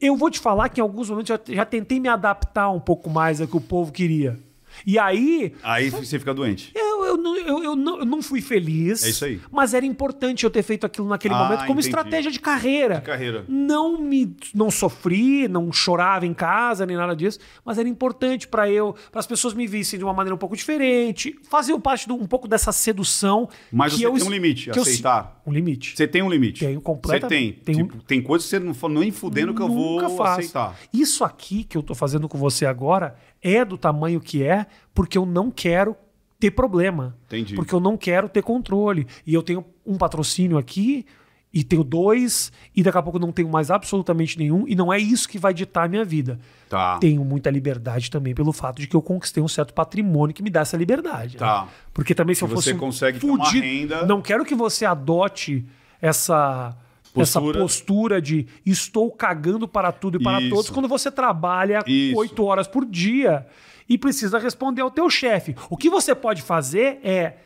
Eu 0.00 0.16
vou 0.16 0.30
te 0.30 0.38
falar 0.38 0.68
que 0.68 0.80
em 0.80 0.82
alguns 0.82 1.08
momentos 1.10 1.28
já, 1.28 1.40
já 1.48 1.64
tentei 1.64 1.98
me 1.98 2.08
adaptar 2.08 2.70
um 2.70 2.78
pouco 2.80 3.08
mais 3.08 3.40
ao 3.40 3.46
que 3.48 3.56
o 3.56 3.60
povo 3.60 3.90
queria. 3.90 4.38
E 4.86 4.98
aí, 4.98 5.54
Aí 5.62 5.90
você 5.90 6.18
fica 6.18 6.32
doente. 6.32 6.72
eu, 6.74 6.91
eu, 7.12 7.16
não- 7.18 7.36
eu, 7.36 7.62
eu 7.64 7.76
não, 7.76 7.98
eu 8.00 8.04
não 8.06 8.22
fui 8.22 8.40
feliz. 8.40 9.04
É 9.04 9.10
isso 9.10 9.24
aí. 9.24 9.40
Mas 9.50 9.74
era 9.74 9.84
importante 9.86 10.44
eu 10.44 10.50
ter 10.50 10.62
feito 10.62 10.84
aquilo 10.86 11.08
naquele 11.08 11.34
Ah, 11.34 11.38
momento 11.44 11.60
como 11.60 11.72
entendi. 11.80 11.86
estratégia 11.88 12.30
de 12.30 12.40
carreira. 12.40 12.96
De 12.96 13.02
carreira. 13.02 13.44
Não 13.48 14.00
me 14.02 14.34
não 14.54 14.70
sofri, 14.70 15.48
não 15.48 15.72
chorava 15.72 16.26
em 16.26 16.34
casa 16.34 16.84
nem 16.86 16.96
nada 16.96 17.14
disso, 17.14 17.38
mas 17.64 17.78
era 17.78 17.88
importante 17.88 18.46
para 18.48 18.68
eu, 18.70 18.94
para 19.10 19.20
as 19.20 19.26
pessoas 19.26 19.54
me 19.54 19.66
vissem 19.66 19.98
de 19.98 20.04
uma 20.04 20.12
maneira 20.12 20.34
um 20.34 20.38
pouco 20.38 20.56
diferente, 20.56 21.34
fazer 21.48 21.78
parte 21.80 22.06
de 22.06 22.12
um 22.12 22.26
pouco 22.26 22.46
dessa 22.48 22.72
sedução. 22.72 23.48
Mas 23.70 23.92
você 23.94 24.06
eu, 24.06 24.12
tem 24.14 24.22
um 24.26 24.30
limite, 24.30 24.70
que 24.70 24.78
eu- 24.78 24.82
aceitar. 24.82 25.40
um 25.46 25.52
limite. 25.52 25.96
Você 25.96 26.06
tem 26.06 26.22
um 26.22 26.30
limite. 26.30 26.64
Tenho 26.64 26.80
completamente. 26.80 27.58
Você 27.58 27.64
tem. 27.64 27.74
Tenho- 27.74 27.86
Tipo, 27.86 28.02
tem 28.04 28.22
coisas 28.22 28.48
que 28.48 28.56
você 28.56 28.58
não 28.88 29.00
nem 29.00 29.10
fudendo 29.10 29.54
que 29.54 29.60
eu 29.62 29.68
Nunca 29.68 30.08
vou 30.08 30.16
faço. 30.18 30.40
aceitar. 30.40 30.76
Isso 30.92 31.24
aqui 31.24 31.64
que 31.64 31.76
eu 31.76 31.82
tô 31.82 31.94
fazendo 31.94 32.28
com 32.28 32.38
você 32.38 32.64
agora 32.66 33.16
é 33.42 33.64
do 33.64 33.76
tamanho 33.76 34.20
que 34.20 34.42
é, 34.42 34.66
porque 34.94 35.18
eu 35.18 35.26
não 35.26 35.50
quero 35.50 35.96
ter 36.42 36.50
problema. 36.50 37.16
Entendi. 37.26 37.54
Porque 37.54 37.72
eu 37.72 37.78
não 37.78 37.96
quero 37.96 38.28
ter 38.28 38.42
controle. 38.42 39.06
E 39.24 39.32
eu 39.32 39.42
tenho 39.44 39.64
um 39.86 39.96
patrocínio 39.96 40.58
aqui, 40.58 41.06
e 41.54 41.62
tenho 41.62 41.84
dois, 41.84 42.50
e 42.74 42.82
daqui 42.82 42.98
a 42.98 43.02
pouco 43.02 43.18
não 43.18 43.30
tenho 43.30 43.48
mais 43.48 43.70
absolutamente 43.70 44.38
nenhum, 44.38 44.64
e 44.66 44.74
não 44.74 44.92
é 44.92 44.98
isso 44.98 45.28
que 45.28 45.38
vai 45.38 45.52
ditar 45.54 45.84
a 45.84 45.88
minha 45.88 46.04
vida. 46.04 46.40
Tá. 46.68 46.98
Tenho 46.98 47.22
muita 47.24 47.48
liberdade 47.50 48.10
também 48.10 48.34
pelo 48.34 48.52
fato 48.52 48.80
de 48.80 48.86
que 48.88 48.96
eu 48.96 49.02
conquistei 49.02 49.42
um 49.42 49.46
certo 49.48 49.72
patrimônio 49.74 50.34
que 50.34 50.42
me 50.42 50.50
dá 50.50 50.60
essa 50.62 50.76
liberdade. 50.76 51.34
né? 51.34 51.38
Tá. 51.40 51.68
Porque 51.94 52.14
também 52.14 52.34
se 52.34 52.42
eu 52.42 52.48
Que 52.48 52.54
fosse 52.54 52.72
você 52.72 52.78
consegue 52.78 53.20
ter 53.20 53.26
uma 53.26 53.44
fudido- 53.44 53.64
renda- 53.64 54.06
Não 54.06 54.20
quero 54.22 54.44
que 54.44 54.54
você 54.54 54.84
adote 54.84 55.64
essa 56.00 56.76
essa 57.14 57.38
Postura. 57.38 57.60
postura 57.60 58.22
de 58.22 58.46
estou 58.64 59.10
cagando 59.12 59.68
para 59.68 59.92
tudo 59.92 60.18
e 60.18 60.22
para 60.24 60.40
Isso. 60.40 60.48
todos 60.48 60.70
quando 60.70 60.88
você 60.88 61.10
trabalha 61.10 61.84
oito 62.16 62.42
horas 62.42 62.66
por 62.66 62.86
dia 62.86 63.46
e 63.92 63.98
precisa 63.98 64.38
responder 64.38 64.80
ao 64.80 64.90
teu 64.90 65.10
chefe. 65.10 65.54
O 65.68 65.76
que 65.76 65.90
você 65.90 66.14
pode 66.14 66.40
fazer 66.40 66.98
é 67.04 67.36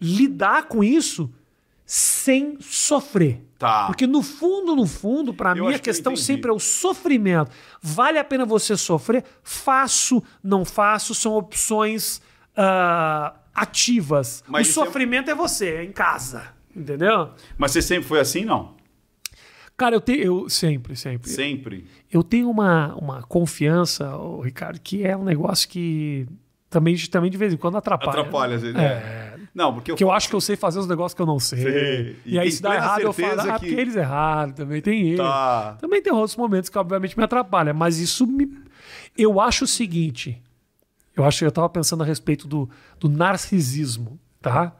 lidar 0.00 0.64
com 0.64 0.82
isso 0.82 1.32
sem 1.86 2.58
sofrer. 2.60 3.40
Tá. 3.56 3.86
Porque 3.86 4.04
no 4.04 4.20
fundo, 4.20 4.74
no 4.74 4.84
fundo, 4.84 5.32
para 5.32 5.54
mim 5.54 5.68
a 5.68 5.74
que 5.74 5.78
questão 5.78 6.12
entendi. 6.12 6.26
sempre 6.26 6.50
é 6.50 6.52
o 6.52 6.58
sofrimento. 6.58 7.52
Vale 7.80 8.18
a 8.18 8.24
pena 8.24 8.44
você 8.44 8.76
sofrer? 8.76 9.22
Faço, 9.44 10.20
não 10.42 10.64
faço, 10.64 11.14
são 11.14 11.34
opções 11.34 12.20
ah, 12.56 13.34
ativas. 13.54 14.42
Mas 14.48 14.66
o 14.66 14.70
é- 14.70 14.72
sofrimento 14.72 15.30
é... 15.30 15.36
você, 15.36 15.68
é 15.68 15.84
em 15.84 15.92
casa. 15.92 16.48
Entendeu? 16.74 17.30
Mas 17.56 17.70
você 17.70 17.80
sempre 17.80 18.08
foi 18.08 18.18
assim, 18.18 18.44
não? 18.44 18.74
Cara, 19.76 19.96
eu 19.96 20.00
tenho. 20.00 20.22
Eu, 20.22 20.48
sempre, 20.48 20.94
sempre. 20.96 21.28
Sempre. 21.30 21.86
Eu 22.10 22.22
tenho 22.22 22.48
uma, 22.50 22.94
uma 22.94 23.22
confiança, 23.22 24.10
Ricardo, 24.42 24.78
que 24.80 25.04
é 25.04 25.16
um 25.16 25.24
negócio 25.24 25.68
que 25.68 26.26
também, 26.70 26.96
também 27.10 27.30
de 27.30 27.36
vez 27.36 27.52
em 27.52 27.56
quando 27.56 27.76
atrapalha. 27.76 28.20
Atrapalha, 28.20 28.56
às 28.56 28.62
vezes. 28.62 28.76
É. 28.78 28.84
É. 28.84 29.32
Não, 29.54 29.74
porque 29.74 29.90
eu 29.90 29.96
Que 29.96 30.04
eu 30.04 30.10
acho 30.10 30.28
que 30.28 30.34
eu 30.34 30.40
sei 30.40 30.56
fazer 30.56 30.78
os 30.78 30.86
negócios 30.86 31.14
que 31.14 31.20
eu 31.20 31.26
não 31.26 31.38
sei. 31.38 31.62
Sei. 31.62 32.16
E, 32.24 32.34
E 32.34 32.38
aí, 32.38 32.50
se 32.50 32.62
dá 32.62 32.74
errado, 32.74 33.00
eu 33.02 33.12
falo, 33.12 33.40
ah, 33.40 33.58
que- 33.58 33.66
porque 33.66 33.80
eles 33.80 33.96
erraram 33.96 34.52
também. 34.52 34.80
Tem 34.80 35.08
erro. 35.10 35.18
Tá. 35.24 35.76
Também 35.80 36.00
tem 36.02 36.12
outros 36.12 36.36
momentos 36.36 36.70
que, 36.70 36.78
obviamente, 36.78 37.16
me 37.18 37.24
atrapalham. 37.24 37.74
Mas 37.74 37.98
isso 37.98 38.26
me. 38.26 38.48
Eu 39.16 39.40
acho 39.40 39.64
o 39.64 39.68
seguinte. 39.68 40.40
Eu 41.14 41.24
acho 41.24 41.44
eu 41.44 41.50
estava 41.50 41.68
pensando 41.68 42.02
a 42.02 42.06
respeito 42.06 42.48
do, 42.48 42.68
do 42.98 43.08
narcisismo, 43.08 44.18
tá? 44.40 44.74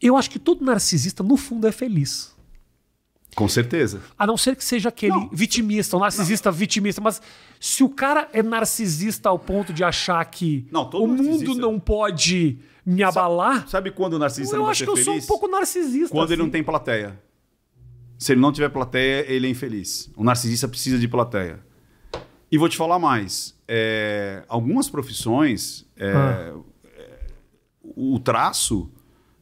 Eu 0.00 0.16
acho 0.16 0.30
que 0.30 0.38
todo 0.38 0.62
narcisista, 0.64 1.22
no 1.22 1.36
fundo, 1.38 1.66
é 1.66 1.72
feliz. 1.72 2.36
Com 3.38 3.46
certeza. 3.48 4.00
A 4.18 4.26
não 4.26 4.36
ser 4.36 4.56
que 4.56 4.64
seja 4.64 4.88
aquele 4.88 5.12
Não. 5.12 5.30
vitimista, 5.32 5.96
um 5.96 6.00
narcisista 6.00 6.50
vitimista. 6.50 7.00
Mas 7.00 7.22
se 7.60 7.84
o 7.84 7.88
cara 7.88 8.28
é 8.32 8.42
narcisista 8.42 9.28
ao 9.28 9.38
ponto 9.38 9.72
de 9.72 9.84
achar 9.84 10.24
que 10.24 10.66
Não, 10.72 10.84
todo 10.90 11.04
o 11.04 11.08
mundo 11.08 11.54
não 11.54 11.78
pode 11.78 12.58
me 12.84 13.02
abalar, 13.02 13.68
Sabe 13.68 13.92
quando 13.92 14.14
o 14.14 14.18
narcisista 14.18 14.56
eu 14.56 14.58
não 14.58 14.64
vai 14.66 14.72
acho 14.72 14.78
ser 14.80 14.84
que 14.86 14.90
eu 14.90 14.96
feliz? 14.96 15.24
sou 15.24 15.24
um 15.24 15.26
pouco 15.38 15.46
narcisista. 15.46 16.08
Quando 16.08 16.30
ele 16.32 16.34
assim. 16.34 16.42
não 16.42 16.50
tem 16.50 16.64
plateia. 16.64 17.20
Se 18.18 18.32
ele 18.32 18.40
não 18.40 18.50
tiver 18.50 18.70
plateia, 18.70 19.24
ele 19.30 19.46
é 19.46 19.50
infeliz. 19.50 20.10
O 20.16 20.24
narcisista 20.24 20.66
precisa 20.66 20.98
de 20.98 21.06
plateia. 21.06 21.60
E 22.50 22.58
vou 22.58 22.68
te 22.68 22.76
falar 22.76 22.98
mais. 22.98 23.56
é, 23.68 24.42
algumas 24.48 24.88
profissões, 24.90 25.86
é, 25.96 26.12
Ah. 26.12 26.54
é, 26.96 27.26
o 27.84 28.18
traço, 28.18 28.90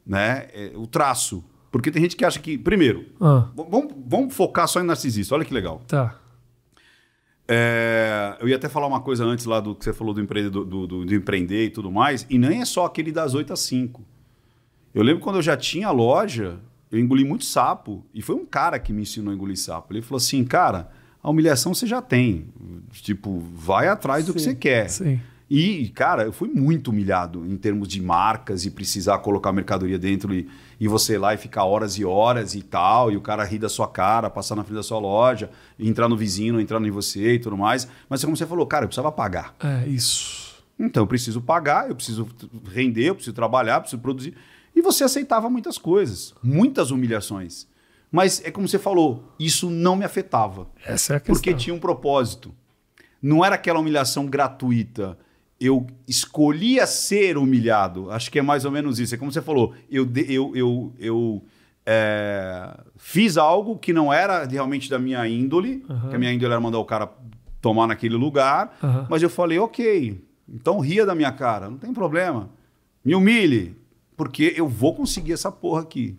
né? 0.05 0.47
é, 0.53 0.71
o 0.75 0.85
traço. 0.85 1.43
Porque 1.71 1.91
tem 1.91 2.01
gente 2.01 2.15
que 2.15 2.23
acha 2.25 2.39
que. 2.39 2.57
Primeiro, 2.57 3.05
Ah, 3.19 3.49
vamos, 3.55 3.93
vamos 4.07 4.33
focar 4.35 4.67
só 4.67 4.79
em 4.79 4.83
narcisista. 4.83 5.35
Olha 5.35 5.45
que 5.45 5.53
legal. 5.53 5.81
tá. 5.87 6.15
É, 7.49 8.35
eu 8.41 8.47
ia 8.49 8.57
até 8.57 8.67
falar 8.67 8.87
uma 8.87 8.99
coisa 8.99 9.23
antes 9.23 9.45
lá 9.45 9.59
do 9.61 9.73
que 9.73 9.83
você 9.85 9.93
falou 9.93 10.13
do, 10.13 10.19
empre, 10.21 10.49
do, 10.49 10.65
do- 10.65 10.87
do- 11.05 11.15
empreender 11.15 11.65
e 11.65 11.69
tudo 11.69 11.89
mais, 11.89 12.25
e 12.29 12.37
nem 12.37 12.59
é 12.61 12.65
só 12.65 12.85
aquele 12.85 13.11
das 13.11 13.33
8 13.33 13.53
às 13.53 13.61
5. 13.61 14.03
Eu 14.93 15.01
lembro 15.01 15.21
quando 15.23 15.37
eu 15.37 15.41
já 15.41 15.55
tinha 15.55 15.89
loja, 15.91 16.59
eu 16.91 16.99
engoli 16.99 17.23
muito 17.23 17.45
sapo, 17.45 18.05
e 18.13 18.21
foi 18.21 18.35
um 18.35 18.45
cara 18.45 18.77
que 18.79 18.91
me 18.91 19.03
ensinou 19.03 19.31
a 19.31 19.35
engolir 19.35 19.57
sapo. 19.57 19.93
Ele 19.93 20.01
falou 20.01 20.17
assim, 20.17 20.43
cara, 20.43 20.89
a 21.23 21.29
humilhação 21.29 21.73
você 21.73 21.87
já 21.87 22.01
tem. 22.01 22.47
Tipo, 22.91 23.39
vai 23.39 23.87
atrás 23.87 24.25
do 24.25 24.33
que 24.33 24.39
Sim, 24.39 24.49
você 24.49 24.55
quer. 24.55 24.89
sim. 24.89 25.21
E, 25.49 25.89
cara, 25.89 26.23
eu 26.23 26.33
fui 26.33 26.49
muito 26.49 26.89
humilhado 26.89 27.45
em 27.45 27.55
termos 27.55 27.87
de 27.87 28.01
marcas 28.01 28.65
e 28.65 28.71
precisar 28.71 29.17
colocar 29.19 29.53
mercadoria 29.53 29.97
dentro 29.97 30.33
e, 30.33 30.47
e 30.77 30.87
você 30.89 31.13
ir 31.13 31.17
lá 31.19 31.33
e 31.33 31.37
ficar 31.37 31.63
horas 31.63 31.97
e 31.97 32.03
horas 32.03 32.53
e 32.53 32.61
tal, 32.61 33.11
e 33.11 33.15
o 33.15 33.21
cara 33.21 33.45
rir 33.45 33.59
da 33.59 33.69
sua 33.69 33.87
cara, 33.87 34.29
passar 34.29 34.55
na 34.55 34.63
frente 34.63 34.75
da 34.75 34.83
sua 34.83 34.99
loja, 34.99 35.49
entrar 35.79 36.09
no 36.09 36.17
vizinho, 36.17 36.59
entrar 36.59 36.81
em 36.81 36.91
você 36.91 37.35
e 37.35 37.39
tudo 37.39 37.57
mais. 37.57 37.87
Mas 38.09 38.23
como 38.25 38.35
você 38.35 38.45
falou, 38.45 38.67
cara, 38.67 38.83
eu 38.83 38.89
precisava 38.89 39.11
pagar. 39.11 39.55
É, 39.61 39.87
isso. 39.87 40.47
Então 40.77 41.03
eu 41.03 41.07
preciso 41.07 41.41
pagar, 41.41 41.89
eu 41.89 41.95
preciso 41.95 42.27
render, 42.65 43.05
eu 43.05 43.15
preciso 43.15 43.33
trabalhar, 43.33 43.75
eu 43.75 43.81
preciso 43.81 44.01
produzir. 44.01 44.35
E 44.75 44.81
você 44.81 45.03
aceitava 45.05 45.49
muitas 45.49 45.77
coisas, 45.77 46.35
muitas 46.43 46.91
humilhações. 46.91 47.67
Mas 48.11 48.41
é 48.45 48.51
como 48.51 48.67
você 48.67 48.77
falou, 48.77 49.33
isso 49.39 49.69
não 49.69 49.95
me 49.95 50.05
afetava. 50.05 50.67
Essa 50.85 51.13
é 51.13 51.15
a 51.15 51.19
questão. 51.19 51.35
Porque 51.35 51.53
tinha 51.53 51.73
um 51.73 51.79
propósito. 51.79 52.53
Não 53.21 53.43
era 53.43 53.55
aquela 53.55 53.79
humilhação 53.79 54.25
gratuita. 54.25 55.17
Eu 55.59 55.87
escolhia 56.07 56.85
ser 56.85 57.37
humilhado. 57.37 58.11
Acho 58.11 58.31
que 58.31 58.39
é 58.39 58.41
mais 58.41 58.65
ou 58.65 58.71
menos 58.71 58.99
isso. 58.99 59.15
É 59.15 59.17
como 59.17 59.31
você 59.31 59.41
falou. 59.41 59.73
Eu, 59.89 60.07
eu, 60.27 60.55
eu, 60.55 60.93
eu 60.99 61.43
é, 61.85 62.77
fiz 62.95 63.37
algo 63.37 63.77
que 63.77 63.91
não 63.91 64.13
era 64.13 64.45
realmente 64.45 64.89
da 64.89 64.99
minha 64.99 65.27
índole. 65.27 65.83
Que 66.09 66.15
a 66.15 66.19
minha 66.19 66.31
índole 66.31 66.51
era 66.51 66.61
mandar 66.61 66.77
o 66.77 66.85
cara 66.85 67.09
tomar 67.61 67.87
naquele 67.87 68.15
lugar. 68.15 68.77
Aham. 68.83 69.07
Mas 69.09 69.23
eu 69.23 69.29
falei, 69.29 69.57
ok. 69.57 70.21
Então 70.47 70.79
ria 70.79 71.05
da 71.05 71.15
minha 71.15 71.31
cara. 71.31 71.69
Não 71.69 71.77
tem 71.77 71.91
problema. 71.91 72.49
Me 73.03 73.15
humilhe. 73.15 73.75
Porque 74.15 74.53
eu 74.55 74.67
vou 74.67 74.93
conseguir 74.93 75.33
essa 75.33 75.51
porra 75.51 75.81
aqui. 75.81 76.15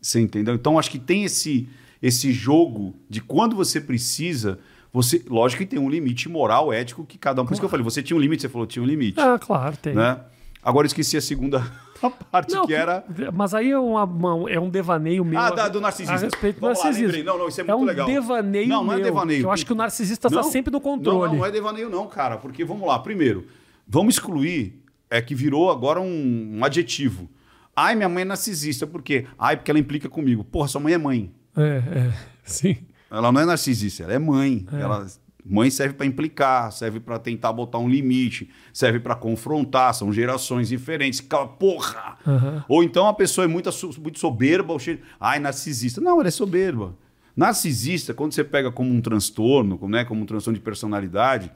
Você 0.00 0.20
entendeu? 0.20 0.54
Então 0.54 0.78
acho 0.78 0.90
que 0.90 0.98
tem 0.98 1.24
esse 1.24 1.68
esse 2.02 2.32
jogo 2.32 2.96
de 3.08 3.20
quando 3.20 3.54
você 3.54 3.80
precisa, 3.80 4.58
você, 4.92 5.22
lógico 5.28 5.62
que 5.62 5.66
tem 5.68 5.78
um 5.78 5.88
limite 5.88 6.28
moral, 6.28 6.72
ético 6.72 7.04
que 7.04 7.16
cada 7.18 7.40
um. 7.42 7.46
Por 7.46 7.52
isso 7.52 7.60
que 7.60 7.64
eu 7.64 7.68
falei, 7.70 7.82
você 7.84 8.02
tinha 8.02 8.16
um 8.16 8.20
limite, 8.20 8.42
você 8.42 8.48
falou 8.48 8.66
tinha 8.66 8.82
um 8.82 8.86
limite, 8.86 9.18
Ah, 9.20 9.38
claro, 9.38 9.76
tem. 9.76 9.94
né? 9.94 10.20
Agora 10.62 10.84
eu 10.84 10.88
esqueci 10.88 11.16
a 11.16 11.20
segunda 11.20 11.60
parte 12.30 12.52
Não, 12.54 12.66
que 12.66 12.72
era 12.74 13.04
Mas 13.32 13.52
aí 13.54 13.70
é, 13.70 13.78
uma- 13.78 14.04
uma- 14.04 14.50
é 14.50 14.60
um 14.60 14.68
devaneio 14.70 15.24
meu. 15.24 15.38
Ah, 15.38 15.48
a- 15.48 15.50
da- 15.50 15.68
do 15.68 15.80
narcisismo. 15.80 16.14
A 16.14 16.18
respeito 16.20 16.56
do 16.56 16.60
Vamos 16.60 16.78
lá. 16.78 17.22
Não, 17.24 17.38
não, 17.38 17.48
isso 17.48 17.60
é 17.60 17.64
é 17.64 17.66
muito 17.66 17.82
um 17.82 17.84
legal. 17.84 18.06
devaneio 18.06 18.68
Não, 18.68 18.84
não 18.84 18.92
é 18.92 18.96
meu, 18.96 19.04
devaneio. 19.04 19.42
Eu 19.44 19.50
acho 19.50 19.64
que 19.66 19.72
o 19.72 19.74
narcisista 19.76 20.28
está 20.28 20.42
sempre 20.44 20.70
no 20.70 20.80
controle. 20.80 21.32
não, 21.32 21.38
não 21.38 21.46
é 21.46 21.50
devaneio 21.50 21.88
não, 21.90 22.06
cara, 22.06 22.36
porque 22.36 22.64
vamos 22.64 22.86
lá, 22.86 22.98
primeiro, 22.98 23.46
vamos 23.88 24.14
excluir 24.14 24.80
é 25.10 25.20
que 25.20 25.34
virou 25.34 25.70
agora 25.70 26.00
um, 26.00 26.58
um 26.58 26.64
adjetivo. 26.64 27.28
Ai, 27.74 27.94
minha 27.96 28.08
mãe 28.08 28.22
é 28.22 28.24
narcisista, 28.24 28.86
por 28.86 29.02
quê? 29.02 29.26
Ai, 29.38 29.56
porque 29.56 29.70
ela 29.70 29.80
implica 29.80 30.08
comigo. 30.08 30.44
Porra, 30.44 30.68
sua 30.68 30.80
mãe 30.80 30.92
é 30.94 30.98
mãe. 30.98 31.32
É, 31.56 31.62
é, 32.08 32.12
sim. 32.44 32.76
Ela 33.12 33.30
não 33.30 33.40
é 33.40 33.44
narcisista, 33.44 34.02
ela 34.04 34.14
é 34.14 34.18
mãe. 34.18 34.66
Ela, 34.72 35.06
mãe 35.44 35.68
serve 35.70 35.94
para 35.94 36.06
implicar, 36.06 36.72
serve 36.72 36.98
para 37.00 37.18
tentar 37.18 37.52
botar 37.52 37.78
um 37.78 37.88
limite, 37.88 38.48
serve 38.72 38.98
para 39.00 39.14
confrontar, 39.14 39.92
são 39.94 40.12
gerações 40.12 40.68
diferentes. 40.68 41.20
Cala- 41.20 41.46
Porra! 41.48 42.16
Aham. 42.26 42.64
Ou 42.68 42.82
então 42.82 43.06
a 43.06 43.12
pessoa 43.14 43.44
é 43.44 43.48
muito, 43.48 43.68
muito 44.00 44.18
soberba, 44.18 44.72
ou 44.72 44.78
cheia- 44.78 45.00
ai, 45.20 45.38
narcisista. 45.38 46.00
Não, 46.00 46.18
ela 46.20 46.28
é 46.28 46.30
soberba. 46.30 46.96
Narcisista, 47.36 48.12
quando 48.14 48.32
você 48.32 48.44
pega 48.44 48.70
como 48.70 48.90
um 48.90 49.00
transtorno, 49.00 49.78
como, 49.78 49.90
né, 49.92 50.04
como 50.04 50.22
um 50.22 50.26
transtorno 50.26 50.58
de 50.58 50.62
personalidade, 50.64 51.50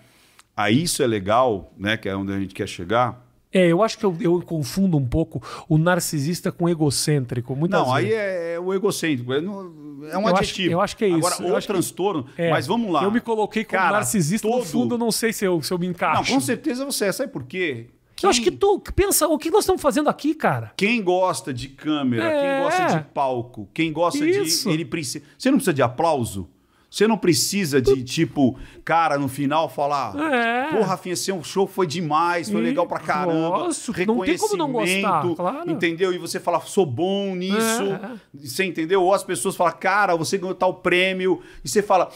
aí 0.56 0.82
isso 0.82 1.02
é 1.02 1.06
legal, 1.06 1.72
né, 1.78 1.96
que 1.96 2.08
é 2.08 2.16
onde 2.16 2.32
a 2.32 2.38
gente 2.38 2.54
quer 2.54 2.66
chegar. 2.66 3.25
É, 3.52 3.66
eu 3.68 3.82
acho 3.82 3.96
que 3.98 4.04
eu, 4.04 4.14
eu 4.20 4.42
confundo 4.42 4.96
um 4.98 5.06
pouco 5.06 5.42
o 5.68 5.78
narcisista 5.78 6.50
com 6.52 6.64
o 6.64 6.68
egocêntrico. 6.68 7.54
Muitas 7.56 7.80
Não, 7.80 7.94
aí 7.94 8.06
vezes. 8.06 8.18
é, 8.18 8.54
é 8.54 8.60
o 8.60 8.74
egocêntrico, 8.74 9.32
é, 9.32 9.40
no- 9.40 10.06
é 10.10 10.18
um 10.18 10.22
Eu 10.22 10.26
acho- 10.28 10.36
adjetivo. 10.38 10.72
eu 10.72 10.80
acho 10.80 10.96
que 10.96 11.04
é 11.04 11.08
isso. 11.08 11.18
Agora, 11.26 11.52
o 11.52 11.56
acho 11.56 11.66
transtorno, 11.66 12.26
É, 12.36 12.50
mas 12.50 12.66
vamos 12.66 12.90
lá. 12.92 13.04
Eu 13.04 13.10
me 13.10 13.20
coloquei 13.20 13.64
como 13.64 13.78
Cara, 13.80 13.92
narcisista, 13.98 14.46
no 14.46 14.54
todo- 14.54 14.64
fundo 14.66 14.94
eu 14.96 14.98
não 14.98 15.10
sei 15.12 15.32
se 15.32 15.44
eu, 15.44 15.62
se 15.62 15.72
eu 15.72 15.78
me 15.78 15.86
Não, 15.86 15.92
encaixo. 15.92 16.32
com 16.32 16.40
certeza 16.40 16.84
você 16.84 17.06
é. 17.06 17.12
Sabe 17.12 17.32
por 17.32 17.44
quê? 17.44 17.86
Eu 18.22 18.30
acho 18.30 18.42
que 18.42 18.50
tu 18.50 18.80
pensa, 18.94 19.28
o 19.28 19.36
que 19.38 19.50
nós 19.50 19.60
estamos 19.60 19.80
fazendo 19.82 20.08
aqui, 20.08 20.34
cara? 20.34 20.72
Quem 20.76 21.02
gosta 21.02 21.52
de 21.52 21.68
câmera, 21.68 22.24
É. 22.24 22.40
quem 22.40 22.64
gosta 22.64 22.98
de 22.98 23.04
palco, 23.12 23.68
quem 23.74 23.92
gosta 23.92 24.26
Isso. 24.26 24.68
de. 24.68 24.74
Ele 24.74 24.84
precisa. 24.86 25.22
Você 25.38 25.50
não 25.50 25.58
precisa 25.58 25.74
de 25.74 25.82
aplauso? 25.82 26.48
Você 26.96 27.06
não 27.06 27.18
precisa 27.18 27.78
de, 27.82 28.02
tipo, 28.02 28.58
cara, 28.82 29.18
no 29.18 29.28
final 29.28 29.68
falar. 29.68 30.16
É. 30.32 30.72
Pô, 30.72 30.80
Rafinha, 30.80 31.14
seu 31.14 31.44
show 31.44 31.66
foi 31.66 31.86
demais, 31.86 32.48
foi 32.50 32.62
E- 32.62 32.64
legal 32.64 32.86
pra 32.86 32.98
caramba. 32.98 33.58
Nossa, 33.58 33.92
não 34.06 34.20
tem 34.22 34.38
como 34.38 34.56
não 34.56 34.72
gostar, 34.72 34.94
reconhecimento, 34.94 35.36
claro. 35.36 35.70
Entendeu? 35.70 36.14
E 36.14 36.16
você 36.16 36.40
fala, 36.40 36.58
sou 36.62 36.86
bom 36.86 37.34
nisso. 37.36 37.82
É, 37.82 38.12
Você 38.32 38.64
entendeu? 38.64 39.02
Ou 39.02 39.12
as 39.12 39.22
pessoas 39.22 39.54
falam, 39.54 39.74
cara, 39.78 40.16
você 40.16 40.38
ganhou 40.38 40.54
tal 40.54 40.72
prêmio. 40.72 41.42
E 41.62 41.68
você 41.68 41.82
fala. 41.82 42.10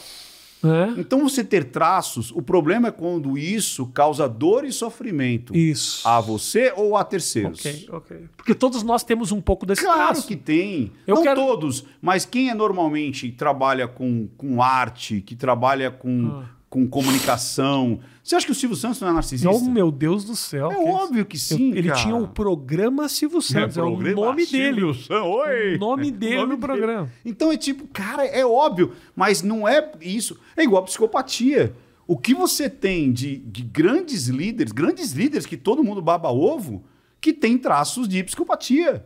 É. 0.63 0.99
Então 0.99 1.21
você 1.27 1.43
ter 1.43 1.65
traços, 1.65 2.31
o 2.31 2.41
problema 2.41 2.89
é 2.89 2.91
quando 2.91 3.37
isso 3.37 3.87
causa 3.87 4.27
dor 4.29 4.63
e 4.65 4.71
sofrimento. 4.71 5.55
Isso. 5.55 6.07
A 6.07 6.19
você 6.21 6.71
ou 6.75 6.95
a 6.95 7.03
terceiros. 7.03 7.59
Ok, 7.59 7.89
ok. 7.91 8.17
Porque 8.37 8.53
todos 8.53 8.83
nós 8.83 9.03
temos 9.03 9.31
um 9.31 9.41
pouco 9.41 9.65
desse 9.65 9.83
Claro 9.83 9.99
traço. 10.13 10.27
que 10.27 10.35
tem. 10.35 10.91
Eu 11.07 11.15
não 11.15 11.23
quero- 11.23 11.39
todos, 11.41 11.83
mas 12.01 12.25
quem 12.25 12.49
é 12.49 12.53
normalmente 12.53 13.31
trabalha 13.31 13.87
com, 13.87 14.27
com 14.37 14.61
arte, 14.61 15.21
que 15.21 15.35
trabalha 15.35 15.89
com, 15.89 16.41
Ah. 16.43 16.45
Com 16.71 16.87
comunicação. 16.87 17.99
Você 18.23 18.33
acha 18.33 18.45
que 18.45 18.51
o 18.53 18.55
Silvio 18.55 18.77
Santos 18.77 19.01
não 19.01 19.09
é 19.09 19.13
narcisista? 19.13 19.53
Oh, 19.53 19.59
meu 19.69 19.91
Deus 19.91 20.23
do 20.23 20.37
céu. 20.37 20.71
É 20.71 20.75
que 20.75 20.81
óbvio 20.89 21.25
que 21.25 21.35
Eu- 21.35 21.39
sim. 21.41 21.71
ele 21.75 21.89
cara. 21.89 21.99
tinha 22.01 22.15
o 22.15 22.27
programa 22.29 23.09
Silvio 23.09 23.41
Santos, 23.41 23.77
é, 23.77 23.81
o 23.83 23.91
programa 23.97 24.27
nome 24.27 24.45
Silvio 24.45 24.87
dele. 24.93 25.03
San- 25.03 25.23
Oi! 25.23 25.75
O 25.75 25.79
nome 25.79 26.09
dele 26.11 26.37
nome 26.37 26.53
no 26.53 26.57
programa. 26.57 27.11
Então 27.25 27.51
é 27.51 27.57
tipo, 27.57 27.85
cara, 27.89 28.25
é 28.25 28.45
óbvio, 28.45 28.93
mas 29.13 29.43
não 29.43 29.67
é 29.67 29.91
isso. 29.99 30.39
É 30.55 30.63
igual 30.63 30.81
a 30.81 30.85
psicopatia. 30.85 31.75
O 32.07 32.17
que 32.17 32.33
você 32.33 32.69
tem 32.69 33.11
de, 33.11 33.37
de 33.37 33.63
grandes 33.63 34.27
líderes, 34.27 34.71
grandes 34.71 35.11
líderes 35.11 35.45
que 35.45 35.57
todo 35.57 35.83
mundo 35.83 36.01
baba 36.01 36.31
ovo, 36.31 36.83
que 37.19 37.33
tem 37.33 37.57
traços 37.57 38.07
de 38.07 38.23
psicopatia. 38.23 39.05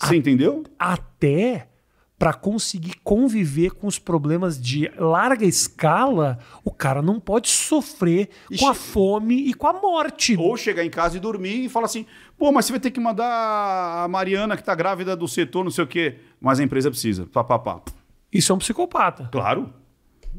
Você 0.00 0.14
entendeu? 0.16 0.62
Até 0.78 1.68
para 2.22 2.32
conseguir 2.34 2.94
conviver 3.02 3.72
com 3.72 3.88
os 3.88 3.98
problemas 3.98 4.56
de 4.60 4.88
larga 4.96 5.44
escala, 5.44 6.38
o 6.64 6.70
cara 6.70 7.02
não 7.02 7.18
pode 7.18 7.48
sofrer 7.48 8.28
E 8.48 8.56
com 8.58 8.68
a 8.68 8.74
che- 8.74 8.78
fome 8.78 9.34
e 9.48 9.52
com 9.52 9.66
a 9.66 9.72
morte. 9.72 10.36
Ou 10.38 10.56
chegar 10.56 10.84
em 10.84 10.88
casa 10.90 11.16
e 11.16 11.20
dormir 11.20 11.64
e 11.64 11.68
falar 11.68 11.86
assim: 11.86 12.06
pô, 12.38 12.52
mas 12.52 12.64
você 12.66 12.74
vai 12.74 12.78
ter 12.80 12.92
que 12.92 13.00
mandar 13.00 14.04
a 14.04 14.06
Mariana 14.06 14.56
que 14.56 14.62
tá 14.62 14.72
grávida 14.72 15.16
do 15.16 15.26
setor, 15.26 15.64
não 15.64 15.70
sei 15.72 15.82
o 15.82 15.86
quê. 15.88 16.20
Mas 16.40 16.60
a 16.60 16.62
empresa 16.62 16.88
precisa. 16.92 17.26
Pá, 17.26 17.42
pá, 17.42 17.58
pá. 17.58 17.80
Isso 18.32 18.52
é 18.52 18.54
um 18.54 18.58
psicopata. 18.58 19.28
Claro. 19.32 19.72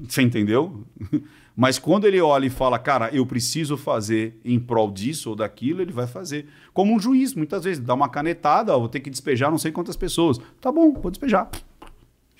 Você 0.08 0.22
entendeu? 0.22 0.86
Mas 1.56 1.78
quando 1.78 2.06
ele 2.08 2.19
olha 2.19 2.48
e 2.48 2.50
fala, 2.50 2.80
cara, 2.80 3.10
eu 3.13 3.26
preciso 3.28 3.78
fazer 3.78 4.39
em 4.43 4.58
prol 4.60 4.89
disso 4.89 5.30
ou 5.32 5.36
daquilo, 5.36 5.82
ele 5.84 5.91
vai 5.91 6.08
fazer. 6.08 6.48
Como 6.74 6.96
um 6.96 7.00
juiz, 7.00 7.36
muitas 7.36 7.63
vezes, 7.65 7.84
dá 7.84 7.93
uma 7.93 8.10
canetada, 8.10 8.76
vou 8.76 8.88
ter 8.89 9.02
que 9.02 9.10
despejar 9.10 9.52
não 9.52 9.60
sei 9.60 9.72
quantas 9.72 9.96
pessoas. 9.96 10.39
Tá 10.60 10.72
bom, 10.72 10.93
vou 10.93 11.12
despejar. 11.12 11.52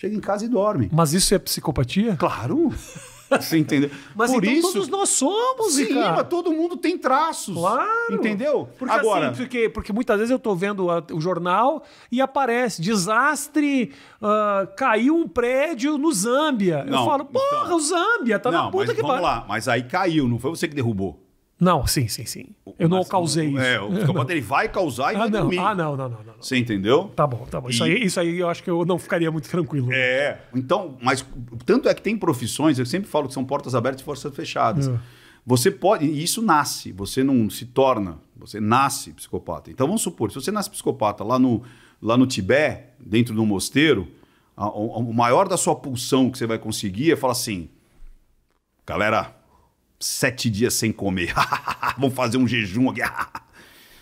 Chega 0.04 0.16
em 0.18 0.20
casa 0.20 0.44
e 0.44 0.50
dorme. 0.50 0.89
Mas 0.92 1.13
isso 1.13 1.34
é 1.34 1.39
psicopatia? 1.39 2.18
Claro. 2.18 2.74
Você 3.39 3.58
entendeu? 3.58 3.89
Mas 4.13 4.30
Por 4.30 4.44
então 4.44 4.54
isso. 4.60 4.74
todos 4.74 4.88
nós 4.89 5.10
somos, 5.10 5.74
Sim, 5.76 5.86
Ricardo. 5.86 6.18
mas 6.18 6.28
todo 6.28 6.52
mundo 6.52 6.76
tem 6.78 6.98
traços. 6.98 7.56
Claro. 7.56 8.13
Entendeu? 8.13 8.70
Porque, 8.78 8.94
Agora, 8.94 9.30
assim, 9.30 9.38
porque, 9.38 9.70
porque 9.70 9.94
muitas 9.94 10.18
vezes 10.18 10.30
eu 10.30 10.38
tô 10.38 10.54
vendo 10.54 10.92
a- 10.92 11.02
o 11.12 11.20
jornal 11.22 11.84
e 12.12 12.22
aparece 12.22 12.80
desastre, 12.82 13.92
ah, 14.22 14.68
caiu 14.78 15.16
um 15.16 15.28
prédio 15.28 15.98
no 15.98 16.12
Zâmbia. 16.13 16.84
eu 16.86 16.92
Não, 16.92 17.06
falo, 17.06 17.26
porra, 17.26 17.63
então. 17.63 17.76
o 17.78 17.80
Zâmbia, 17.80 18.38
tá 18.38 18.52
não, 18.52 18.66
na 18.66 18.72
puta 18.72 18.86
mas 18.88 18.96
que 18.96 19.02
vamos 19.02 19.16
pariu. 19.22 19.24
lá. 19.24 19.46
Mas 19.48 19.68
aí 19.68 19.84
caiu, 19.84 20.28
não 20.28 20.38
foi 20.38 20.52
você 20.52 20.68
que 20.68 20.76
derrubou. 20.76 21.20
Não, 21.60 21.88
sim, 21.88 22.08
sim, 22.08 22.26
sim. 22.26 22.48
Eu 22.78 22.89
não 22.89 23.04
causei 23.06 23.48
isso. 23.50 23.60
É, 23.60 23.80
o 23.80 23.89
psicopata 23.92 24.32
ele 24.34 24.42
vai 24.42 24.68
causar 24.68 25.13
e 25.13 25.16
Ah, 25.16 25.20
vai 25.20 25.30
não. 25.30 25.42
dormir. 25.42 25.60
Ah, 25.60 25.74
não, 25.76 25.96
não, 25.96 26.10
não, 26.10 26.24
não. 26.24 26.34
Você 26.42 26.58
entendeu? 26.58 27.12
Tá 27.16 27.26
bom, 27.26 27.46
tá 27.46 27.62
bom. 27.62 27.70
Isso, 27.70 27.84
aí, 27.84 28.04
isso 28.04 28.20
aí 28.20 28.39
eu 28.39 28.50
acho 28.50 28.62
que 28.63 28.70
eu 28.70 28.84
não 28.86 28.98
ficaria 29.00 29.32
muito 29.32 29.48
tranquilo. 29.50 29.89
É, 29.94 30.42
então, 30.54 30.98
mas 31.02 31.26
tanto 31.66 31.88
é 31.88 31.94
que 31.94 32.02
tem 32.02 32.18
profissões, 32.18 32.80
eu 32.80 32.86
sempre 32.86 33.08
falo 33.10 33.28
que 33.28 33.34
são 33.34 33.46
portas 33.46 33.76
abertas 33.76 34.02
e 34.02 34.04
portas 34.04 34.36
fechadas. 34.36 34.88
É. 34.89 35.00
Você 35.46 35.70
pode, 35.70 36.06
e 36.06 36.24
isso 36.24 36.42
nasce, 36.42 36.92
você 36.92 37.24
não 37.24 37.50
se 37.50 37.66
torna, 37.66 38.18
você 38.36 38.60
nasce 38.60 39.12
psicopata. 39.13 39.70
Então 39.70 39.86
vamos 39.88 40.02
supor, 40.02 40.32
se 40.32 40.36
você 40.36 40.52
nasce 40.52 40.70
psicopata 40.70 41.24
lá 41.24 41.38
no, 41.38 41.63
lá 42.02 42.18
no 42.18 42.26
Tibete, 42.26 42.84
dentro 43.00 43.34
de 43.34 43.39
um 43.39 43.46
mosteiro, 43.46 44.08
a- 44.56 44.70
o, 44.70 45.00
o 45.00 45.13
maior 45.13 45.48
da 45.48 45.56
sua 45.58 45.76
pulsão 45.76 46.30
que 46.32 46.38
você 46.38 46.48
vai 46.48 46.58
conseguir 46.58 47.12
é 47.12 47.16
falar 47.16 47.34
assim: 47.34 47.70
galera, 48.86 49.36
sete 50.04 50.50
dias 50.50 50.74
sem 50.74 50.92
comer, 50.92 51.34
vamos 51.98 52.13
fazer 52.16 52.38
um 52.38 52.48
jejum 52.48 52.89
aqui. 52.89 53.02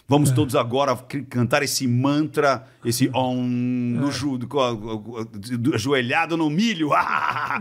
Vamos 0.07 0.29
É. 0.31 0.33
todos 0.35 0.55
agora 0.57 0.93
cantar 1.29 1.63
esse 1.63 1.87
mantra, 1.87 2.67
esse 2.83 3.09
om, 3.13 3.41
no 3.41 4.11
ju, 4.11 4.37
a- 4.59 5.73
ajoelhado 5.75 6.35
no 6.35 6.49
milho. 6.49 6.89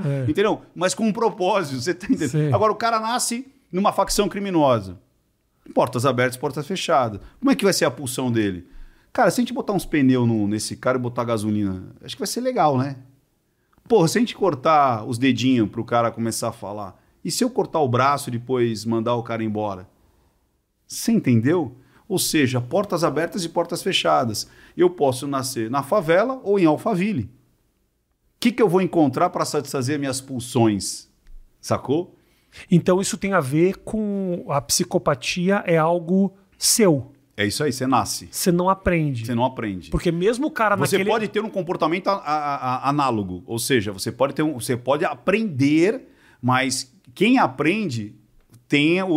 É. 0.04 0.28
Entendeu? 0.28 0.62
Mas 0.74 0.92
com 0.92 1.06
um 1.06 1.12
propósito, 1.12 1.80
você 1.80 1.94
tá 1.94 2.06
entendendo? 2.06 2.30
Sim. 2.30 2.52
Agora 2.52 2.72
o 2.72 2.74
cara 2.74 2.98
nasce 2.98 3.46
numa 3.70 3.92
facção 3.92 4.28
criminosa. 4.28 4.98
Portas 5.72 6.04
abertas, 6.04 6.36
portas 6.36 6.66
fechadas. 6.66 7.20
Como 7.38 7.52
é 7.52 7.54
que 7.54 7.62
vai 7.62 7.72
ser 7.72 7.84
a 7.84 7.90
pulsão 7.90 8.32
dele? 8.32 8.66
Cara, 9.12 9.30
se 9.30 9.40
a 9.40 9.42
gente 9.42 9.52
botar 9.52 9.72
uns 9.72 9.86
pneus 9.86 10.26
no- 10.26 10.48
nesse 10.48 10.74
cara 10.76 10.98
e 10.98 11.00
botar 11.00 11.22
gasolina, 11.22 11.84
acho 12.02 12.16
que 12.16 12.20
vai 12.20 12.26
ser 12.26 12.40
legal, 12.40 12.76
né? 12.76 12.96
Porra, 13.88 14.08
se 14.08 14.18
a 14.18 14.20
gente 14.20 14.34
cortar 14.34 15.04
os 15.04 15.18
dedinhos 15.18 15.68
pro 15.68 15.84
cara 15.84 16.10
começar 16.10 16.48
a 16.48 16.52
falar, 16.52 17.00
e 17.24 17.30
se 17.30 17.44
eu 17.44 17.50
cortar 17.50 17.80
o 17.80 17.88
braço 17.88 18.28
e 18.28 18.32
depois 18.32 18.84
mandar 18.84 19.14
o 19.14 19.22
cara 19.22 19.42
embora? 19.44 19.88
Você 20.86 21.12
entendeu? 21.12 21.76
Ou 22.08 22.18
seja, 22.18 22.60
portas 22.60 23.04
abertas 23.04 23.44
e 23.44 23.48
portas 23.48 23.82
fechadas. 23.82 24.48
Eu 24.76 24.90
posso 24.90 25.26
nascer 25.28 25.70
na 25.70 25.82
favela 25.82 26.40
ou 26.42 26.58
em 26.58 26.64
Alphaville. 26.64 27.24
O 27.24 27.28
que, 28.40 28.50
que 28.50 28.62
eu 28.62 28.68
vou 28.68 28.80
encontrar 28.80 29.30
para 29.30 29.44
satisfazer 29.44 29.98
minhas 29.98 30.20
pulsões? 30.20 31.08
Sacou? 31.60 32.16
Então 32.70 33.00
isso 33.00 33.16
tem 33.16 33.32
a 33.32 33.38
ver 33.40 33.76
com 33.78 34.46
a 34.48 34.60
psicopatia 34.60 35.62
é 35.66 35.76
algo 35.76 36.34
seu. 36.58 37.12
É 37.36 37.46
isso 37.46 37.62
aí, 37.62 37.72
você 37.72 37.86
nasce. 37.86 38.28
Você 38.30 38.50
não 38.50 38.68
aprende. 38.68 39.24
Você 39.24 39.34
não 39.34 39.44
aprende. 39.44 39.88
Porque 39.90 40.10
mesmo 40.10 40.48
o 40.48 40.50
cara 40.50 40.74
Você 40.76 40.96
naquele... 40.96 41.10
pode 41.10 41.28
ter 41.28 41.40
um 41.44 41.48
comportamento 41.48 42.08
a- 42.08 42.14
a- 42.16 42.56
a- 42.56 42.88
análogo, 42.88 43.42
ou 43.46 43.58
seja, 43.58 43.92
você 43.92 44.10
pode 44.10 44.34
ter 44.34 44.42
um, 44.42 44.54
você 44.54 44.76
pode 44.76 45.04
aprender, 45.04 46.08
mas 46.42 46.92
quem 47.14 47.38
aprende 47.38 48.14
tem 48.68 49.02
o- 49.02 49.08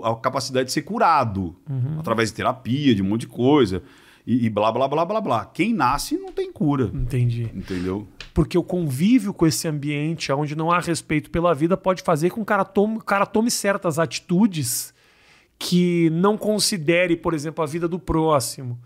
o- 0.00 0.04
a 0.04 0.14
capacidade 0.16 0.66
de 0.66 0.72
ser 0.72 0.82
curado 0.82 1.56
Uhum. 1.68 1.98
através 2.00 2.28
de 2.30 2.34
terapia, 2.36 2.94
de 2.94 3.02
um 3.02 3.06
monte 3.06 3.22
de 3.22 3.28
coisa 3.28 3.82
e, 4.26 4.44
e 4.46 4.50
blá 4.50 4.70
blá 4.70 4.86
blá 4.86 5.04
blá 5.06 5.20
blá. 5.20 5.44
Quem 5.46 5.72
nasce 5.72 6.16
não 6.18 6.30
tem 6.32 6.52
cura, 6.52 6.90
Entendi. 6.94 7.50
entendeu? 7.54 8.06
Porque 8.34 8.56
o 8.58 8.62
convívio 8.62 9.32
com 9.34 9.46
esse 9.46 9.66
ambiente 9.66 10.30
onde 10.32 10.54
não 10.54 10.70
há 10.70 10.78
respeito 10.80 11.30
pela 11.30 11.54
vida 11.54 11.76
pode 11.76 12.02
fazer 12.02 12.28
com 12.30 12.36
que 12.36 12.42
o 12.42 12.44
cara 12.44 12.64
tome, 12.64 12.98
o 12.98 13.02
cara 13.04 13.24
tome 13.26 13.50
certas 13.50 13.98
atitudes 13.98 14.92
que 15.58 16.08
não 16.10 16.36
considere, 16.38 17.16
por 17.16 17.34
exemplo, 17.34 17.62
a 17.64 17.66
vida 17.66 17.88
do 17.88 17.98
próximo. 17.98 18.78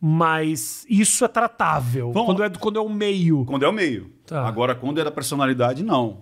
Mas 0.00 0.84
isso 0.88 1.24
é 1.24 1.28
tratável. 1.28 2.12
Vamos 2.12 2.28
Quando 2.28 2.42
é, 2.44 2.50
quando 2.50 2.78
é 2.78 2.82
o 2.82 2.88
meio. 2.88 3.44
Quando 3.46 3.64
é 3.64 3.68
o 3.68 3.72
meio. 3.72 4.10
Tá. 4.26 4.46
Agora, 4.46 4.74
quando 4.74 5.00
é 5.00 5.04
da 5.04 5.10
personalidade, 5.10 5.82
não. 5.82 6.18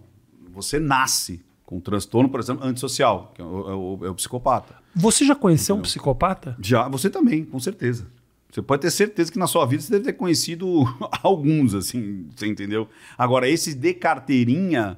Você 0.53 0.79
nasce 0.79 1.45
com 1.67 1.81
transtorno, 1.81 2.29
por 2.29 2.41
exemplo, 2.41 2.65
antissocial, 2.67 3.33
que 3.35 3.41
é 3.41 3.45
o, 3.45 3.71
é 3.71 3.75
o- 4.07 4.11
é 4.11 4.15
psicopata. 4.15 4.75
Você 4.95 5.25
já 5.25 5.35
conheceu 5.35 5.75
um 5.77 5.81
psicopata? 5.83 6.57
Já, 6.61 6.89
você 6.89 7.09
também, 7.11 7.45
com 7.45 7.59
certeza. 7.59 8.07
Você 8.51 8.63
pode 8.63 8.83
ter 8.83 8.91
certeza 8.91 9.33
que 9.33 9.39
na 9.39 9.47
sua 9.49 9.67
vida 9.67 9.83
você 9.83 9.91
deve 9.91 10.05
ter 10.05 10.13
conhecido 10.13 10.85
alguns, 11.23 11.75
assim, 11.75 12.27
você 12.37 12.47
entendeu? 12.47 12.89
Agora, 13.19 13.49
esses 13.49 13.75
de 13.75 13.93
carteirinha, 13.95 14.97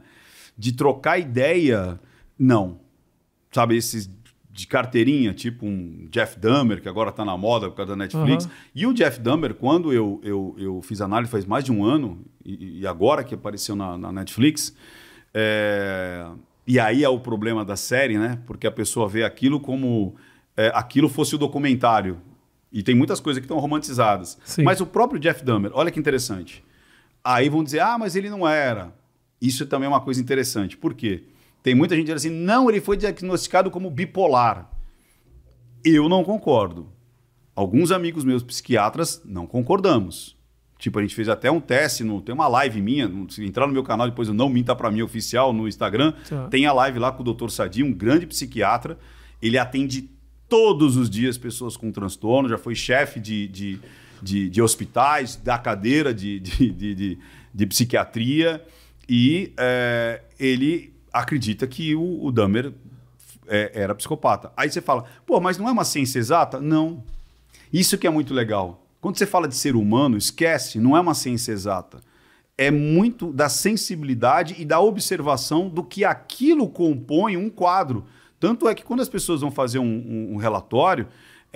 de 0.59 0.73
trocar 0.73 1.19
ideia, 1.19 1.99
não. 2.39 2.79
Sabe, 3.53 3.77
esses 3.77 4.11
de 4.51 4.67
carteirinha, 4.67 5.33
tipo 5.33 5.65
um 5.67 6.07
Jeff 6.11 6.39
Dahmer, 6.39 6.83
que 6.83 6.89
agora 6.89 7.13
tá 7.13 7.25
na 7.25 7.37
moda 7.37 7.69
por 7.71 7.77
causa 7.77 7.91
da 7.93 7.97
Netflix. 7.97 8.45
Aham. 8.47 8.55
E 8.75 8.87
o 8.87 8.93
Jeff 8.93 9.21
Dahmer, 9.21 9.55
quando 9.55 9.93
eu, 9.93 10.21
eu, 10.23 10.55
eu 10.59 10.83
fiz 10.83 11.01
análise 11.01 11.31
faz 11.31 11.45
mais 11.47 11.65
de 11.65 11.71
um 11.73 11.85
ano, 11.85 12.21
e, 12.45 12.81
e 12.81 12.87
agora 12.87 13.23
que 13.25 13.35
apareceu 13.35 13.75
na, 13.77 13.97
na 13.97 14.11
Netflix, 14.13 14.75
é, 15.33 16.27
e 16.67 16.81
aí 16.81 17.05
é 17.05 17.09
o 17.09 17.21
problema 17.21 17.65
da 17.65 17.77
série, 17.77 18.19
né? 18.19 18.41
Porque 18.47 18.67
a 18.67 18.71
pessoa 18.71 19.09
vê 19.09 19.23
aquilo 19.23 19.61
como 19.61 20.17
é, 20.57 20.73
aquilo 20.75 21.09
fosse 21.09 21.35
o 21.35 21.39
documentário. 21.39 22.21
E 22.73 22.83
tem 22.83 22.95
muitas 22.95 23.21
coisas 23.21 23.41
que 23.41 23.45
estão 23.45 23.59
romantizadas. 23.59 24.37
Sim. 24.45 24.63
Mas 24.63 24.81
o 24.81 24.87
próprio 24.87 25.21
Jeff 25.21 25.45
Dahmer, 25.45 25.71
olha 25.75 25.91
que 25.91 26.01
interessante. 26.01 26.65
Aí 27.23 27.49
vão 27.49 27.63
dizer, 27.63 27.81
ah, 27.81 27.97
mas 27.97 28.17
ele 28.17 28.29
não 28.29 28.47
era. 28.47 28.93
Isso 29.41 29.67
também 29.67 29.87
é 29.87 29.89
uma 29.89 30.01
coisa 30.01 30.21
interessante. 30.21 30.77
Por 30.77 30.95
quê? 30.95 31.25
Tem 31.63 31.75
muita 31.75 31.95
gente 31.95 32.07
dizendo 32.07 32.17
assim, 32.17 32.45
não, 32.45 32.69
ele 32.69 32.81
foi 32.81 32.97
diagnosticado 32.97 33.71
como 33.71 33.91
bipolar. 33.91 34.71
Eu 35.85 36.09
não 36.09 36.25
concordo. 36.25 36.93
Alguns 37.55 37.91
amigos 37.91 38.25
meus 38.25 38.43
psiquiatras 38.43 39.23
não 39.25 39.47
concordamos. 39.47 40.36
Tipo, 40.87 41.01
a 41.01 41.03
gente 41.03 41.17
fez 41.17 41.29
até 41.29 41.51
um 41.51 41.59
teste, 41.59 42.05
no, 42.05 42.21
tem 42.21 42.33
uma 42.33 42.47
live 42.47 42.81
minha, 42.81 43.11
se 43.29 43.45
entrar 43.45 43.67
no 43.67 43.73
meu 43.73 43.83
canal 43.83 44.09
depois, 44.09 44.29
o 44.29 44.33
Não 44.33 44.49
Minta 44.49 44.73
Pra 44.77 44.89
Mim 44.89 45.03
Oficial, 45.03 45.53
no 45.53 45.67
Instagram, 45.67 46.13
Tá. 46.29 46.47
tem 46.47 46.65
a 46.65 46.73
live 46.73 47.01
lá 47.01 47.11
com 47.11 47.25
o 47.25 47.35
Dr. 47.35 47.49
Sadi, 47.49 47.83
um 47.83 47.93
grande 47.93 48.25
psiquiatra. 48.25 48.97
Ele 49.43 49.59
atende 49.59 50.09
todos 50.49 50.97
os 50.97 51.11
dias 51.11 51.37
pessoas 51.37 51.77
com 51.77 51.91
transtorno, 51.91 52.49
já 52.49 52.57
foi 52.57 52.77
chefe 52.77 53.19
de, 53.19 53.49
de, 53.49 53.81
de, 54.23 54.49
de 54.49 54.63
hospitais, 54.63 55.35
da 55.35 55.59
cadeira 55.59 56.15
de, 56.15 56.39
de, 56.39 56.71
de, 56.71 56.95
de- 56.95 57.19
de 57.53 57.67
psiquiatria. 57.67 58.63
E 59.09 59.53
é, 59.57 60.23
ele 60.39 60.93
acredita 61.13 61.67
que 61.67 61.97
o, 61.97 62.25
o 62.27 62.31
Dahmer 62.31 62.73
é, 63.49 63.73
era 63.75 63.93
psicopata. 63.93 64.53
Aí 64.57 64.71
você 64.71 64.81
fala, 64.81 65.05
pô, 65.27 65.41
mas 65.41 65.59
não 65.59 65.69
é 65.69 65.73
uma 65.73 65.85
ciência 65.85 66.21
exata? 66.21 66.61
Não. 66.61 67.03
Isso 67.73 67.99
que 67.99 68.07
é 68.07 68.11
muito 68.11 68.33
legal. 68.33 68.86
Quando 69.01 69.19
você 69.19 69.27
fala 69.27 69.47
de 69.47 69.55
ser 69.55 69.77
humano, 69.77 70.17
esquece, 70.17 70.79
não 70.79 70.97
é 70.97 71.01
uma 71.01 71.15
ciência 71.15 71.53
exata. 71.53 72.01
É 72.59 72.71
muito 72.71 73.33
da 73.33 73.49
sensibilidade 73.49 74.57
e 74.59 74.65
da 74.65 74.81
observação 74.81 75.69
do 75.69 75.85
que 75.85 76.05
aquilo 76.05 76.69
compõe 76.69 77.37
um 77.37 77.51
quadro. 77.51 78.07
Tanto 78.41 78.69
é 78.69 78.75
que 78.75 78.85
quando 78.85 79.01
as 79.01 79.09
pessoas 79.09 79.41
vão 79.41 79.51
fazer 79.51 79.79
um, 79.79 79.85
um, 79.85 80.35
um 80.35 80.37
relatório, 80.37 81.07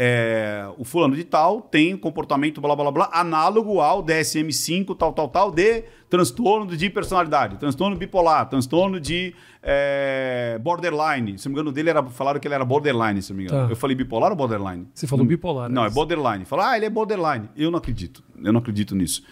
é, 0.03 0.67
o 0.79 0.85
fulano 0.85 1.15
de 1.15 1.25
tal 1.25 1.61
tem 1.61 1.95
comportamento 1.95 2.59
blá 2.59 2.75
blá 2.75 2.91
blá 2.91 3.11
análogo 3.13 3.81
ao 3.81 4.03
DSM-5 4.03 4.97
tal 4.97 5.13
tal 5.13 5.29
tal 5.29 5.51
de 5.51 5.85
transtorno 6.09 6.75
de 6.75 6.89
personalidade, 6.89 7.59
transtorno 7.59 7.95
bipolar, 7.99 8.49
transtorno 8.49 8.99
de 8.99 9.35
é, 9.63 10.59
borderline. 10.63 11.39
Se 11.39 11.47
não 11.47 11.51
me 11.51 11.61
engano 11.61 11.71
dele 11.71 11.91
era 11.91 12.03
falaram 12.03 12.41
que 12.41 12.49
ele 12.49 12.55
era 12.55 12.65
borderline, 12.65 13.21
se 13.21 13.31
não 13.31 13.37
me 13.37 13.45
engano. 13.45 13.67
Tá. 13.67 13.73
Eu 13.73 13.77
falei 13.77 13.95
bipolar 13.95 14.31
ou 14.31 14.37
borderline? 14.37 14.89
Você 14.95 15.07
falou 15.07 15.27
bipolar. 15.27 15.69
Não, 15.69 15.85
é 15.85 15.91
borderline. 15.91 16.47
Fala, 16.47 16.71
ah, 16.71 16.77
ele 16.79 16.87
é 16.87 16.91
borderline. 16.91 17.51
Eu 17.55 17.71
não 17.71 17.79
acredito. 17.79 18.25
Eu 18.43 18.55
não 18.55 18.61
acredito 18.61 18.97
nisso. 18.97 19.23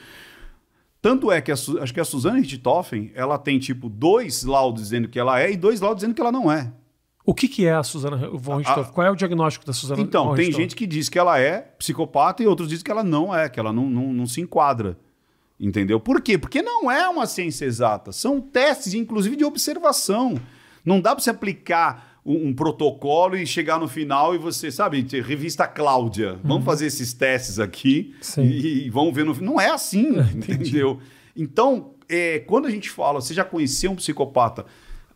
Tanto 1.01 1.33
é 1.33 1.41
que 1.41 1.51
a, 1.51 1.55
acho 1.55 1.95
que 1.95 2.01
a 2.01 2.05
Suzane 2.05 2.43
Richthofen, 2.43 3.11
ela 3.15 3.39
tem 3.39 3.59
tipo 3.59 3.89
dois 3.89 4.45
laudos 4.45 4.83
dizendo 4.83 5.09
que 5.09 5.19
ela 5.19 5.41
é 5.41 5.51
e 5.51 5.57
dois 5.57 5.81
laudos 5.81 6.03
dizendo 6.03 6.15
que 6.15 6.21
ela 6.21 6.31
não 6.31 6.53
é. 6.53 6.71
O 7.29 7.35
que, 7.35 7.47
que 7.47 7.67
é 7.67 7.75
a 7.75 7.83
Susana 7.83 8.17
von 8.33 8.57
Richthofen? 8.57 8.91
Qual 8.91 9.07
é 9.07 9.11
o 9.11 9.15
diagnóstico 9.15 9.67
da 9.67 9.75
Susana 9.75 10.01
Então, 10.01 10.35
tem 10.35 10.51
gente 10.51 10.75
que 10.75 10.87
diz 10.87 11.11
que 11.11 11.19
ela 11.19 11.39
é 11.39 11.59
psicopata 11.79 12.43
e 12.43 12.47
outros 12.47 12.71
dizem 12.71 12.83
que 12.83 12.91
ela 12.91 13.05
não 13.05 13.37
é, 13.37 13.51
que 13.51 13.61
ela 13.61 13.71
não, 13.71 13.85
não, 13.85 14.15
não 14.15 14.27
se 14.27 14.41
enquadra. 14.41 14.99
Entendeu? 15.61 16.01
Por 16.01 16.23
quê? 16.23 16.39
Porque 16.39 16.63
não 16.63 16.91
é 16.91 17.07
uma 17.07 17.27
ciência 17.27 17.67
exata. 17.67 18.13
São 18.13 18.41
testes, 18.41 18.95
inclusive, 18.95 19.37
de 19.37 19.45
observação. 19.45 20.41
Não 20.83 21.03
dá 21.03 21.15
para 21.15 21.23
você 21.23 21.29
aplicar 21.29 22.19
um, 22.25 22.49
um, 22.49 22.55
protocolo 22.55 23.37
e 23.37 23.47
chegar 23.47 23.79
no 23.79 23.89
final 23.89 24.35
e 24.35 24.39
você, 24.39 24.71
sabe, 24.71 25.07
revista 25.21 25.67
Cláudia, 25.69 26.33
uhum. 26.33 26.41
vamos 26.45 26.65
fazer 26.65 26.87
esses 26.87 27.13
testes 27.13 27.59
aqui 27.59 28.15
e, 28.39 28.87
e, 28.87 28.91
vamos 28.91 29.15
ver 29.15 29.27
no 29.27 29.35
Não 29.35 29.61
é 29.61 29.69
assim, 29.69 30.19
entendeu? 30.35 30.99
Então, 31.37 31.91
é, 32.09 32.39
quando 32.39 32.65
a 32.65 32.71
gente 32.71 32.89
fala, 32.89 33.21
você 33.21 33.35
já 33.35 33.45
conheceu 33.45 33.91
um 33.91 33.97
psicopata 33.97 34.65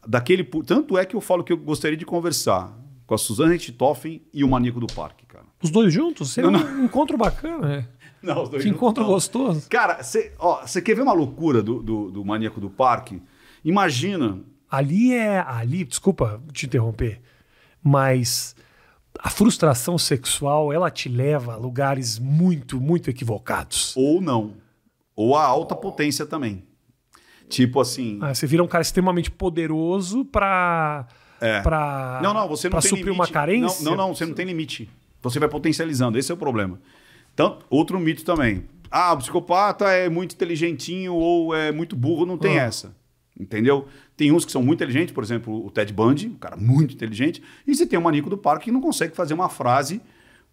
daquele. 0.06 0.44
Tanto 0.44 0.98
é 0.98 1.04
que 1.04 1.16
eu 1.16 1.20
falo 1.20 1.44
que 1.44 1.52
eu 1.52 1.56
gostaria 1.56 1.96
de 1.96 2.04
conversar 2.04 2.76
com 3.06 3.14
a 3.14 3.18
Suzana 3.18 3.52
Richthofen 3.52 4.22
e 4.32 4.44
o 4.44 4.48
Maníaco 4.48 4.80
do 4.80 4.86
Parque, 4.86 5.26
cara. 5.26 5.44
Os 5.62 5.70
dois 5.70 5.92
juntos? 5.92 6.30
Seria 6.30 6.50
não, 6.50 6.60
não. 6.60 6.80
um 6.80 6.84
encontro 6.84 7.16
bacana, 7.16 7.68
né? 7.68 7.88
Não, 8.22 8.40
os 8.40 8.48
dois 8.48 8.62
que 8.62 8.68
juntos, 8.68 8.80
encontro 8.80 9.02
não. 9.02 9.10
gostoso. 9.10 9.68
Cara, 9.68 10.00
você 10.00 10.80
quer 10.80 10.94
ver 10.94 11.02
uma 11.02 11.12
loucura 11.12 11.60
do, 11.60 11.82
do, 11.82 12.08
do 12.08 12.24
Maníaco 12.24 12.60
do 12.60 12.70
Parque? 12.70 13.20
Imagina. 13.64 14.38
Ali 14.70 15.12
é. 15.12 15.40
Ali, 15.40 15.82
desculpa 15.82 16.40
te 16.52 16.66
interromper, 16.66 17.20
mas 17.82 18.54
a 19.18 19.28
frustração 19.28 19.98
sexual 19.98 20.72
ela 20.72 20.88
te 20.88 21.08
leva 21.08 21.54
a 21.54 21.56
lugares 21.56 22.16
muito, 22.16 22.80
muito 22.80 23.10
equivocados. 23.10 23.92
Ou 23.96 24.20
não. 24.20 24.54
Ou 25.16 25.36
a 25.36 25.44
alta 25.44 25.74
potência 25.74 26.24
também. 26.24 26.62
Tipo 27.52 27.82
assim. 27.82 28.18
Ah, 28.22 28.34
você 28.34 28.46
vira 28.46 28.64
um 28.64 28.66
cara 28.66 28.80
extremamente 28.80 29.30
poderoso 29.30 30.24
pra. 30.24 31.06
É. 31.38 31.60
Pra, 31.60 32.18
não, 32.22 32.32
não, 32.32 32.48
você 32.48 32.68
não 32.70 32.78
tem 32.78 32.88
suprir 32.88 33.04
limite. 33.04 33.20
uma 33.20 33.28
carência. 33.28 33.84
Não, 33.84 33.90
não, 33.96 34.06
não, 34.06 34.14
você 34.14 34.24
não 34.24 34.32
tem 34.32 34.46
limite. 34.46 34.88
Você 35.20 35.38
vai 35.38 35.48
potencializando, 35.48 36.18
esse 36.18 36.30
é 36.30 36.34
o 36.34 36.38
problema. 36.38 36.80
Então, 37.34 37.58
outro 37.68 38.00
mito 38.00 38.24
também. 38.24 38.64
Ah, 38.90 39.12
o 39.12 39.18
psicopata 39.18 39.86
é 39.90 40.08
muito 40.08 40.34
inteligentinho 40.34 41.14
ou 41.14 41.54
é 41.54 41.70
muito 41.70 41.94
burro, 41.94 42.24
não 42.24 42.38
tem 42.38 42.58
ah. 42.58 42.62
essa. 42.62 42.94
Entendeu? 43.38 43.86
Tem 44.16 44.32
uns 44.32 44.44
que 44.44 44.52
são 44.52 44.62
muito 44.62 44.78
inteligentes, 44.78 45.12
por 45.12 45.22
exemplo, 45.22 45.66
o 45.66 45.70
Ted 45.70 45.92
Bundy, 45.92 46.28
um 46.28 46.36
cara 46.36 46.56
muito 46.56 46.94
inteligente, 46.94 47.42
e 47.66 47.74
você 47.74 47.84
tem 47.84 47.98
o 47.98 48.02
Manico 48.02 48.30
do 48.30 48.38
Parque 48.38 48.66
que 48.66 48.72
não 48.72 48.80
consegue 48.80 49.14
fazer 49.14 49.34
uma 49.34 49.48
frase 49.48 50.00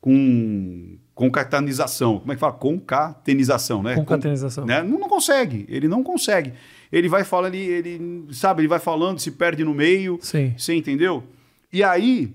com 0.02 0.98
concatenização. 1.14 2.20
Como 2.20 2.32
é 2.32 2.36
que 2.36 2.40
fala? 2.40 2.54
Concatenização, 2.54 3.84
né? 3.84 3.96
Concatenização. 3.96 4.64
Com, 4.64 4.68
né? 4.68 4.82
Não, 4.82 5.00
não 5.00 5.10
consegue, 5.10 5.66
ele 5.70 5.88
não 5.88 6.04
consegue 6.04 6.54
ele 6.92 7.08
vai 7.08 7.24
falando, 7.24 7.56
ele, 7.56 7.90
ele, 7.90 8.34
sabe, 8.34 8.62
ele 8.62 8.68
vai 8.68 8.80
falando, 8.80 9.20
se 9.20 9.32
perde 9.32 9.64
no 9.64 9.74
meio. 9.74 10.18
Sim. 10.22 10.54
Você 10.58 10.74
entendeu? 10.74 11.24
E 11.72 11.84
aí, 11.84 12.34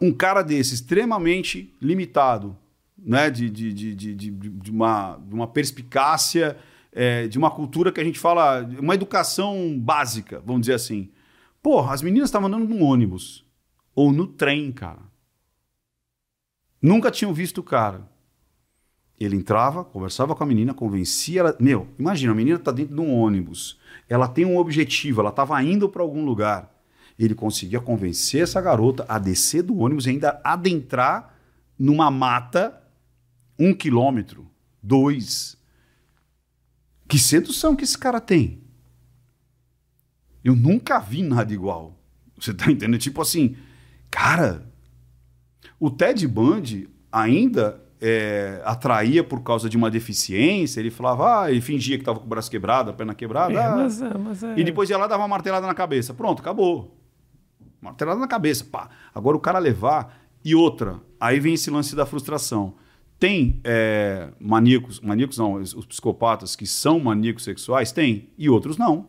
um 0.00 0.12
cara 0.12 0.42
desse, 0.42 0.74
extremamente 0.74 1.72
limitado, 1.80 2.56
né? 2.98 3.30
De, 3.30 3.48
de, 3.48 3.72
de, 3.72 3.94
de, 3.94 4.30
de, 4.30 4.70
uma, 4.70 5.16
de 5.16 5.34
uma 5.34 5.46
perspicácia, 5.46 6.56
é, 6.92 7.26
de 7.26 7.38
uma 7.38 7.50
cultura 7.50 7.90
que 7.90 8.00
a 8.00 8.04
gente 8.04 8.18
fala, 8.18 8.62
uma 8.78 8.94
educação 8.94 9.78
básica, 9.78 10.42
vamos 10.44 10.62
dizer 10.62 10.74
assim. 10.74 11.10
Porra, 11.62 11.94
as 11.94 12.02
meninas 12.02 12.28
estavam 12.28 12.48
andando 12.48 12.68
num 12.68 12.82
ônibus 12.82 13.44
ou 13.94 14.12
no 14.12 14.26
trem, 14.26 14.70
cara. 14.70 15.00
Nunca 16.80 17.10
tinham 17.10 17.32
visto 17.32 17.58
o 17.58 17.62
cara. 17.62 18.06
Ele 19.18 19.36
entrava, 19.36 19.82
conversava 19.82 20.34
com 20.34 20.44
a 20.44 20.46
menina, 20.46 20.74
convencia 20.74 21.40
ela. 21.40 21.56
Meu, 21.58 21.88
imagina, 21.98 22.32
a 22.32 22.34
menina 22.34 22.58
está 22.58 22.70
dentro 22.70 22.94
de 22.94 23.00
um 23.00 23.14
ônibus. 23.14 23.78
Ela 24.08 24.28
tem 24.28 24.44
um 24.44 24.58
objetivo, 24.58 25.20
ela 25.20 25.30
estava 25.30 25.60
indo 25.62 25.88
para 25.88 26.02
algum 26.02 26.24
lugar. 26.24 26.70
Ele 27.18 27.34
conseguia 27.34 27.80
convencer 27.80 28.42
essa 28.42 28.60
garota 28.60 29.06
a 29.08 29.18
descer 29.18 29.62
do 29.62 29.78
ônibus 29.78 30.06
e 30.06 30.10
ainda 30.10 30.40
adentrar 30.44 31.34
numa 31.78 32.10
mata 32.10 32.82
um 33.58 33.72
quilômetro, 33.72 34.46
dois. 34.82 35.56
Que 37.08 37.18
sedução 37.18 37.74
que 37.74 37.84
esse 37.84 37.96
cara 37.96 38.20
tem. 38.20 38.60
Eu 40.44 40.54
nunca 40.54 40.98
vi 40.98 41.22
nada 41.22 41.52
igual. 41.52 41.98
Você 42.38 42.52
tá 42.52 42.70
entendendo? 42.70 42.98
Tipo 42.98 43.22
assim, 43.22 43.56
cara, 44.10 44.70
o 45.80 45.90
Ted 45.90 46.26
Bundy 46.28 46.88
ainda 47.10 47.82
é, 48.08 48.62
atraía 48.64 49.24
por 49.24 49.42
causa 49.42 49.68
de 49.68 49.76
uma 49.76 49.90
deficiência, 49.90 50.78
ele 50.78 50.92
falava, 50.92 51.42
ah, 51.42 51.50
ele 51.50 51.60
fingia 51.60 51.96
que 51.96 52.02
estava 52.02 52.20
com 52.20 52.24
o 52.24 52.28
braço 52.28 52.48
quebrado, 52.48 52.90
a 52.90 52.92
perna 52.92 53.16
quebrada. 53.16 53.52
É, 53.52 53.64
ah. 53.64 53.74
mas, 53.74 54.00
é, 54.00 54.16
mas 54.16 54.42
é... 54.44 54.54
E 54.56 54.62
depois 54.62 54.88
ia 54.88 54.96
lá 54.96 55.06
e 55.06 55.08
dava 55.08 55.22
uma 55.22 55.28
martelada 55.28 55.66
na 55.66 55.74
cabeça. 55.74 56.14
Pronto, 56.14 56.40
acabou. 56.40 56.96
Martelada 57.80 58.20
na 58.20 58.28
cabeça, 58.28 58.64
pá. 58.64 58.88
Agora 59.12 59.36
o 59.36 59.40
cara 59.40 59.58
levar. 59.58 60.24
E 60.44 60.54
outra, 60.54 61.00
aí 61.18 61.40
vem 61.40 61.54
esse 61.54 61.68
lance 61.68 61.96
da 61.96 62.06
frustração. 62.06 62.74
Tem 63.18 63.60
é, 63.64 64.28
maníacos, 64.38 65.00
maníacos 65.00 65.38
não, 65.38 65.54
os, 65.54 65.74
os 65.74 65.84
psicopatas 65.84 66.54
que 66.54 66.64
são 66.66 67.00
maníacos 67.00 67.42
sexuais? 67.42 67.90
Tem, 67.90 68.30
e 68.38 68.48
outros 68.48 68.76
não. 68.76 69.08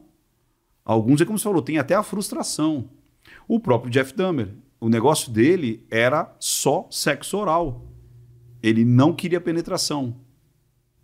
Alguns, 0.84 1.22
é 1.22 1.26
como 1.26 1.38
você 1.38 1.44
falou, 1.44 1.62
tem 1.62 1.78
até 1.78 1.94
a 1.94 2.02
frustração. 2.02 2.90
O 3.48 3.60
próprio 3.60 3.92
Jeff 3.92 4.12
Dahmer, 4.16 4.56
o 4.80 4.90
negócio 4.90 5.32
dele 5.32 5.86
era 5.92 6.36
só 6.40 6.88
sexo 6.90 7.38
oral. 7.38 7.87
Ele 8.68 8.86
não 8.86 9.14
queria 9.14 9.40
penetração. 9.40 10.16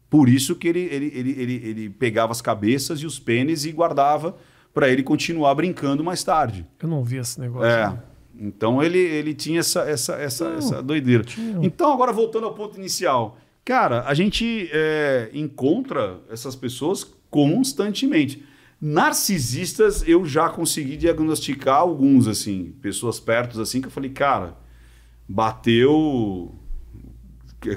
Por 0.10 0.30
isso 0.30 0.56
que 0.56 0.68
ele, 0.68 0.82
ele, 0.82 1.12
ele, 1.14 1.32
ele, 1.32 1.54
ele 1.54 1.90
pegava 1.90 2.32
as 2.32 2.42
cabeças 2.42 3.00
e 3.00 3.06
os 3.06 3.18
pênis 3.18 3.66
e 3.66 3.72
guardava 3.72 4.38
para 4.74 4.90
ele 4.90 5.02
continuar 5.04 5.56
brincando 5.56 6.04
mais 6.04 6.24
tarde. 6.24 6.66
Eu 6.82 6.88
não 6.88 7.04
vi 7.04 7.18
esse 7.18 7.40
negócio. 7.40 7.68
É. 7.68 7.90
Né? 7.90 8.00
Então 8.40 8.82
ele, 8.82 9.00
ele 9.00 9.34
tinha 9.34 9.60
essa, 9.60 9.82
essa, 9.82 10.14
essa, 10.16 10.50
não, 10.50 10.58
essa 10.58 10.84
doideira. 10.84 11.24
Então, 11.62 11.92
agora 11.92 12.12
voltando 12.12 12.46
ao 12.46 12.54
ponto 12.54 12.78
inicial. 12.78 13.38
Cara, 13.64 14.04
a 14.06 14.14
gente 14.14 14.70
é, 14.72 15.30
encontra 15.34 16.20
essas 16.30 16.56
pessoas 16.56 17.04
constantemente. 17.30 18.44
Narcisistas, 18.82 20.04
eu 20.08 20.26
já 20.26 20.50
consegui 20.50 20.98
diagnosticar 20.98 21.78
alguns, 21.78 22.28
assim, 22.28 22.76
pessoas 22.82 23.20
perto, 23.20 23.62
assim, 23.62 23.80
que 23.80 23.88
eu 23.88 23.92
falei, 23.92 24.10
cara, 24.10 24.58
bateu 25.28 26.54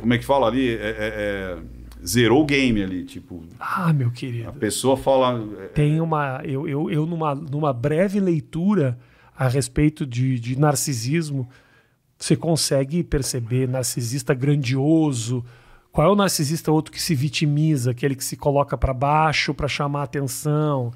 como 0.01 0.15
é 0.15 0.19
que 0.19 0.25
fala 0.25 0.47
ali? 0.47 0.71
É, 0.71 0.75
é, 0.75 0.97
é, 0.99 1.59
zerou 2.07 2.43
o 2.43 2.47
game 2.47 2.83
ali, 2.83 3.05
tipo. 3.05 3.45
Ah, 3.59 3.93
meu 3.93 4.11
querido. 4.11 4.49
A 4.49 4.53
pessoa 4.53 4.97
fala. 4.97 5.45
É, 5.61 5.67
Tem 5.69 6.01
uma. 6.01 6.41
Eu, 6.45 6.69
eu, 6.69 6.91
eu 6.91 7.07
numa, 7.07 7.35
numa 7.35 7.73
breve 7.73 8.21
leitura 8.21 8.99
a 9.37 9.49
respeito 9.49 10.07
de, 10.07 10.41
de 10.41 10.59
narcisismo, 10.59 11.49
você 12.19 12.35
consegue 12.35 13.05
perceber 13.05 13.69
narcisista 13.69 14.33
grandioso. 14.33 15.45
Qual 15.93 16.07
é 16.07 16.11
o 16.11 16.17
narcisista 16.17 16.71
outro 16.71 16.93
que 16.93 17.01
se 17.01 17.15
vitimiza, 17.15 17.91
aquele 17.91 18.15
que 18.15 18.25
se 18.25 18.37
coloca 18.37 18.77
para 18.77 18.93
baixo 18.93 19.55
para 19.55 19.69
chamar 19.69 20.03
atenção? 20.03 20.93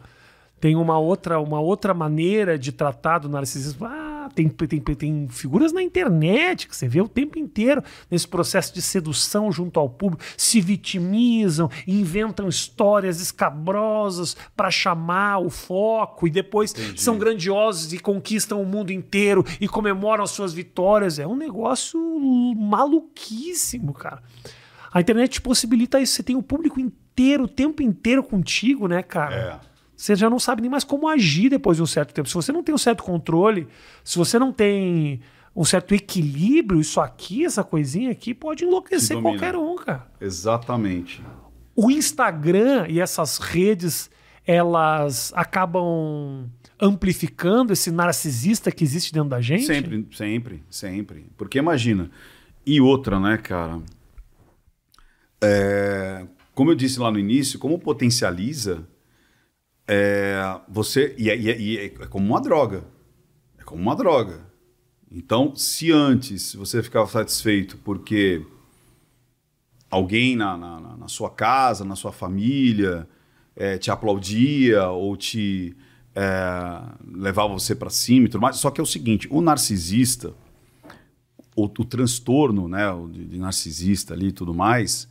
Tem 0.61 0.77
uma 0.77 0.99
outra, 0.99 1.41
uma 1.41 1.59
outra 1.59 1.95
maneira 1.95 2.59
de 2.59 2.71
tratar 2.71 3.19
do 3.19 3.29
narcisismo. 3.29 3.87
Ah, 3.87 4.00
tem, 4.29 4.49
tem, 4.49 4.81
tem 4.81 5.29
figuras 5.29 5.73
na 5.73 5.83
internet 5.83 6.69
que 6.69 6.77
você 6.77 6.89
vê 6.89 7.01
o 7.01 7.09
tempo 7.09 7.39
inteiro 7.39 7.83
nesse 8.11 8.27
processo 8.27 8.75
de 8.75 8.83
sedução 8.83 9.51
junto 9.51 9.81
ao 9.81 9.89
público, 9.89 10.23
se 10.37 10.61
vitimizam, 10.61 11.71
inventam 11.87 12.49
histórias 12.49 13.21
escabrosas 13.21 14.37
para 14.57 14.71
chamar 14.71 15.39
o 15.39 15.51
foco 15.51 16.27
e 16.27 16.31
depois 16.31 16.73
Entendi. 16.73 17.01
são 17.01 17.19
grandiosos 17.19 17.93
e 17.93 17.99
conquistam 17.99 18.61
o 18.61 18.67
mundo 18.67 18.93
inteiro 18.93 19.45
e 19.61 19.69
comemoram 19.69 20.25
as 20.25 20.31
suas 20.31 20.53
vitórias. 20.53 21.19
É 21.19 21.27
um 21.27 21.37
negócio 21.37 22.01
maluquíssimo, 22.57 23.93
cara. 23.93 24.23
A 24.93 25.01
internet 25.01 25.41
possibilita 25.41 26.01
isso. 26.01 26.15
Você 26.15 26.23
tem 26.23 26.37
o 26.37 26.43
público 26.43 26.81
inteiro, 26.81 27.45
o 27.45 27.49
tempo 27.49 27.83
inteiro 27.83 28.23
contigo, 28.23 28.89
né, 28.89 29.03
cara? 29.03 29.63
É. 29.67 29.70
você 30.01 30.17
já 30.17 30.31
não 30.31 30.39
sabe 30.39 30.63
nem 30.63 30.71
mais 30.71 30.83
como 30.83 31.07
agir 31.07 31.51
depois 31.51 31.77
de 31.77 31.83
um 31.83 31.87
certo 31.87 32.15
tempo. 32.15 32.27
Se 32.27 32.35
você 32.35 32.51
não 32.51 32.63
tem 32.63 32.75
um 32.75 32.79
certo 32.79 33.03
controle, 33.03 33.69
se 34.03 34.17
você 34.17 34.39
não 34.39 34.51
tem 34.51 35.21
um 35.55 35.63
certo 35.63 35.95
equilíbrio, 35.95 36.81
isso 36.81 36.99
aqui, 37.03 37.45
essa 37.45 37.63
coisinha 37.63 38.11
aqui, 38.11 38.33
pode 38.33 38.65
enlouquecer 38.65 39.21
qualquer 39.21 39.55
um, 39.55 39.77
cara. 39.77 40.11
Exatamente. 40.19 41.23
O 41.77 41.91
Instagram 41.91 42.87
e 42.89 42.99
essas 42.99 43.37
redes, 43.37 44.11
elas 44.47 45.35
acabam 45.37 46.49
amplificando 46.81 47.75
esse 47.75 47.91
narcisista 47.91 48.73
que 48.73 48.83
existe 48.83 49.13
dentro 49.13 49.29
da 49.29 49.43
gente? 49.43 49.67
Sempre, 49.67 50.09
sempre, 50.13 50.63
sempre. 50.71 51.27
Porque 51.37 51.59
imagina. 51.59 52.11
E 52.65 52.81
outra, 52.81 53.21
né, 53.21 53.37
cara? 53.37 53.83
É, 55.43 56.25
como 56.55 56.71
eu 56.71 56.75
disse 56.75 56.99
lá 56.99 57.11
no 57.11 57.19
início, 57.19 57.59
como 57.59 57.79
potencializa, 57.79 58.89
é, 59.93 60.61
você. 60.69 61.17
E, 61.19 61.29
e, 61.29 61.51
e 61.51 61.79
é 61.79 61.89
como 62.07 62.25
uma 62.25 62.41
droga. 62.41 62.85
É 63.59 63.65
como 63.65 63.83
uma 63.83 63.97
droga. 63.97 64.47
Então, 65.11 65.57
se 65.57 65.91
antes 65.91 66.55
você 66.55 66.81
ficava 66.81 67.09
satisfeito 67.09 67.77
porque 67.79 68.47
alguém 69.91 70.37
na, 70.37 70.57
na, 70.57 70.97
na 70.97 71.09
sua 71.09 71.29
casa, 71.29 71.85
na 71.85 71.97
sua 71.97 72.13
família, 72.13 73.09
é, 73.57 73.79
te 73.79 73.91
aplaudia 73.91 74.89
ou 74.91 75.17
te 75.17 75.77
é, 76.15 76.83
levava 77.13 77.53
você 77.53 77.75
para 77.75 77.91
cima 77.91 78.27
e 78.27 78.29
tudo 78.29 78.43
mais. 78.43 78.59
Só 78.59 78.71
que 78.71 78.81
é 78.81 78.85
o 78.85 78.87
seguinte: 78.87 79.27
o 79.29 79.41
narcisista, 79.41 80.33
o, 81.57 81.65
o 81.65 81.85
transtorno 81.85 82.69
né, 82.69 82.87
de, 83.11 83.25
de 83.25 83.39
narcisista 83.41 84.15
ali 84.15 84.29
e 84.29 84.33
tudo 84.33 84.55
mais, 84.55 85.09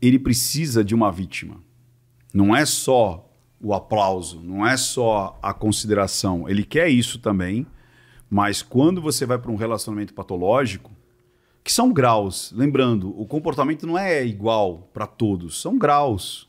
ele 0.00 0.18
precisa 0.18 0.82
de 0.82 0.94
uma 0.94 1.12
vítima. 1.12 1.60
Não 2.32 2.56
é 2.56 2.64
só 2.64 3.28
o 3.62 3.72
aplauso, 3.72 4.40
não 4.40 4.66
é 4.66 4.76
só 4.76 5.38
a 5.40 5.54
consideração. 5.54 6.48
Ele 6.48 6.64
quer 6.64 6.88
isso 6.88 7.18
também 7.18 7.66
mas 8.34 8.62
quando 8.62 9.02
você 9.02 9.26
vai 9.26 9.36
para 9.36 9.50
um 9.50 9.56
relacionamento 9.56 10.14
patológico, 10.14 10.90
que 11.62 11.70
são 11.70 11.92
graus, 11.92 12.50
lembrando, 12.56 13.10
o 13.20 13.26
comportamento 13.26 13.86
não 13.86 13.98
é 13.98 14.24
igual 14.24 14.88
para 14.90 15.06
todos, 15.06 15.60
são 15.60 15.76
graus. 15.76 16.48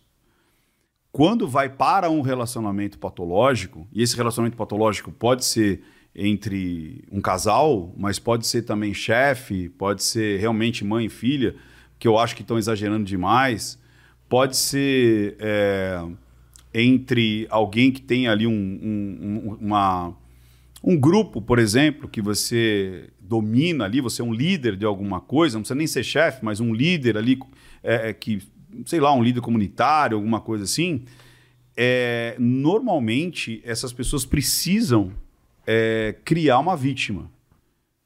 Quando 1.11 1.45
vai 1.45 1.67
para 1.67 2.09
um 2.09 2.21
relacionamento 2.21 2.97
patológico, 2.97 3.85
e 3.91 4.01
esse 4.01 4.15
relacionamento 4.15 4.55
patológico 4.55 5.11
pode 5.11 5.43
ser 5.43 5.83
entre 6.15 7.03
um 7.11 7.19
casal, 7.19 7.93
mas 7.97 8.17
pode 8.17 8.47
ser 8.47 8.61
também 8.61 8.93
chefe, 8.93 9.67
pode 9.67 10.03
ser 10.03 10.39
realmente 10.39 10.85
mãe 10.85 11.07
e 11.07 11.09
filha, 11.09 11.53
que 11.99 12.07
eu 12.07 12.17
acho 12.17 12.33
que 12.33 12.43
estão 12.43 12.57
exagerando 12.57 13.03
demais, 13.03 13.77
pode 14.29 14.55
ser 14.55 15.35
é, 15.37 16.01
entre 16.73 17.45
alguém 17.49 17.91
que 17.91 18.01
tem 18.01 18.27
ali 18.27 18.47
um, 18.47 18.51
um, 18.51 19.57
uma 19.61 20.15
um 20.83 20.99
grupo, 20.99 21.41
por 21.41 21.59
exemplo, 21.59 22.09
que 22.09 22.21
você 22.21 23.09
domina 23.21 23.85
ali, 23.85 24.01
você 24.01 24.21
é 24.21 24.25
um 24.25 24.33
líder 24.33 24.75
de 24.75 24.85
alguma 24.85 25.21
coisa, 25.21 25.55
não 25.55 25.61
precisa 25.61 25.77
nem 25.77 25.87
ser 25.87 26.03
chefe, 26.03 26.43
mas 26.43 26.59
um 26.59 26.73
líder 26.73 27.17
ali 27.17 27.39
é, 27.81 28.09
é, 28.09 28.13
que, 28.13 28.41
sei 28.85 28.99
lá, 28.99 29.13
um 29.13 29.23
líder 29.23 29.39
comunitário, 29.39 30.17
alguma 30.17 30.41
coisa 30.41 30.65
assim. 30.65 31.05
É, 31.75 32.35
normalmente 32.37 33.61
essas 33.63 33.93
pessoas 33.93 34.25
precisam 34.25 35.13
é, 35.65 36.15
criar 36.25 36.59
uma 36.59 36.75
vítima. 36.75 37.31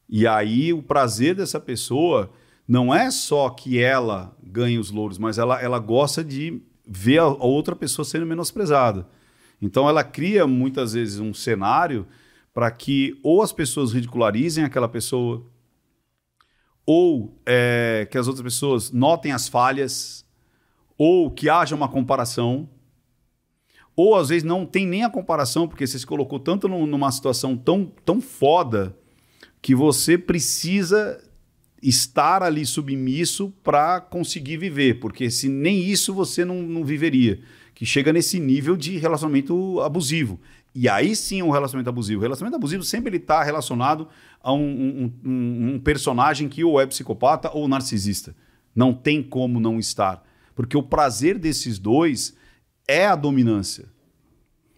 E 0.07 0.27
aí 0.27 0.71
o 0.71 0.83
prazer 0.83 1.35
dessa 1.35 1.59
pessoa 1.59 2.31
não 2.67 2.93
é 2.93 3.09
só 3.09 3.49
que 3.49 3.79
ela 3.79 4.37
ganhe 4.43 4.77
os 4.77 4.91
louros, 4.91 5.17
mas 5.17 5.37
ela, 5.37 5.59
ela 5.61 5.79
gosta 5.79 6.23
de 6.23 6.61
a, 7.19 7.23
a 7.23 7.45
outra 7.45 7.75
pessoa 7.75 8.05
sendo 8.05 8.25
menosprezada. 8.25 9.07
Então 9.61 9.89
ela 9.89 10.03
cria 10.03 10.45
muitas 10.45 10.93
vezes 10.93 11.19
um 11.19 11.33
cenário 11.33 12.07
para 12.53 12.71
que 12.71 13.19
ou 13.21 13.41
as 13.41 13.51
pessoas 13.51 13.93
ridicularizem 13.93 14.63
aquela 14.63 14.87
pessoa, 14.87 15.45
ou 16.85 17.39
é, 17.45 18.07
que 18.09 18.17
as 18.17 18.27
outras 18.27 18.43
pessoas 18.43 18.91
notem 18.91 19.31
as 19.31 19.47
falhas, 19.47 20.25
ou 20.97 21.29
que 21.29 21.49
haja 21.49 21.75
uma 21.75 21.87
comparação, 21.87 22.69
ou 23.95 24.15
às 24.15 24.29
vezes 24.29 24.43
não 24.43 24.65
tem 24.65 24.85
nem 24.85 25.03
a 25.03 25.09
comparação, 25.09 25.67
porque 25.67 25.85
você 25.85 25.99
se 25.99 26.05
colocou 26.05 26.39
tanto 26.39 26.67
numa 26.67 27.11
situação 27.11 27.57
tão, 27.57 27.85
tão 28.05 28.21
foda 28.21 28.95
que 29.61 29.75
você 29.75 30.17
precisa 30.17 31.23
estar 31.87 32.43
ali 32.43 32.65
submisso 32.65 33.53
para 33.63 34.01
conseguir 34.01 34.57
viver, 34.57 34.99
porque 34.99 35.29
se 35.29 35.47
nem 35.47 35.79
isso 35.79 36.13
você 36.13 36.43
não, 36.43 36.61
não 36.61 36.83
viveria, 36.83 37.39
que 37.73 37.85
chega 37.85 38.11
nesse 38.11 38.39
nível 38.39 38.75
de 38.75 38.97
relacionamento 38.97 39.79
abusivo. 39.81 40.39
E 40.75 40.89
aí 40.89 41.15
sim 41.15 41.41
um 41.41 41.49
relacionamento 41.49 41.89
abusivo. 41.89 42.19
O 42.19 42.23
relacionamento 42.23 42.57
abusivo 42.57 42.83
sempre 42.83 43.09
ele 43.09 43.17
está 43.17 43.41
relacionado 43.41 44.07
a 44.41 44.53
um, 44.53 44.59
um, 44.59 45.13
um, 45.23 45.73
um, 45.73 45.79
personagem 45.79 46.47
que 46.47 46.63
ou 46.63 46.79
é 46.79 46.85
psicopata 46.85 47.49
ou 47.51 47.67
narcisista. 47.67 48.35
Não 48.75 48.93
tem 48.93 49.23
como 49.23 49.59
não 49.59 49.79
estar. 49.79 50.23
Porque 50.55 50.77
o 50.77 50.83
prazer 50.83 51.39
desses 51.39 51.79
dois 51.79 52.35
é 52.87 53.07
a 53.07 53.15
dominância. 53.15 53.85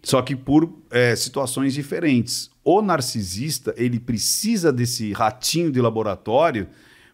Só 0.01 0.21
que 0.21 0.35
por 0.35 0.73
é, 0.89 1.15
situações 1.15 1.73
diferentes. 1.73 2.49
O 2.63 2.81
narcisista, 2.81 3.73
ele 3.77 3.99
precisa 3.99 4.71
desse 4.71 5.11
ratinho 5.11 5.71
de 5.71 5.81
laboratório, 5.81 6.69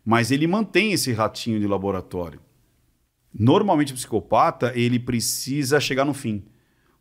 mas 0.06 0.32
ele 0.32 0.46
mantém 0.46 0.94
esse 0.94 1.12
ratinho 1.12 1.60
de 1.60 1.68
laboratório. 1.68 2.40
Normalmente 3.34 3.92
o 3.92 3.96
psicopata, 3.96 4.72
ele 4.76 5.00
precisa 5.00 5.80
chegar 5.80 6.06
no 6.06 6.14
fim 6.14 6.46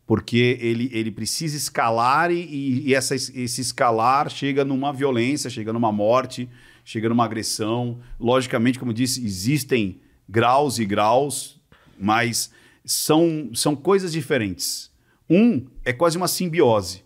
porque 0.05 0.57
ele, 0.61 0.89
ele 0.93 1.11
precisa 1.11 1.57
escalar 1.57 2.31
e, 2.31 2.87
e 2.87 2.93
essa, 2.93 3.15
esse 3.15 3.61
escalar 3.61 4.29
chega 4.29 4.63
numa 4.63 4.93
violência, 4.93 5.49
chega 5.49 5.73
numa 5.73 5.91
morte, 5.91 6.47
chega 6.83 7.09
numa 7.09 7.25
agressão. 7.25 7.99
Logicamente, 8.19 8.77
como 8.77 8.91
eu 8.91 8.95
disse, 8.95 9.23
existem 9.25 9.99
graus 10.29 10.77
e 10.77 10.85
graus, 10.85 11.59
mas 11.99 12.51
são, 12.83 13.49
são 13.53 13.75
coisas 13.75 14.11
diferentes. 14.11 14.91
Um 15.27 15.65
é 15.83 15.91
quase 15.91 16.17
uma 16.17 16.27
simbiose. 16.27 17.03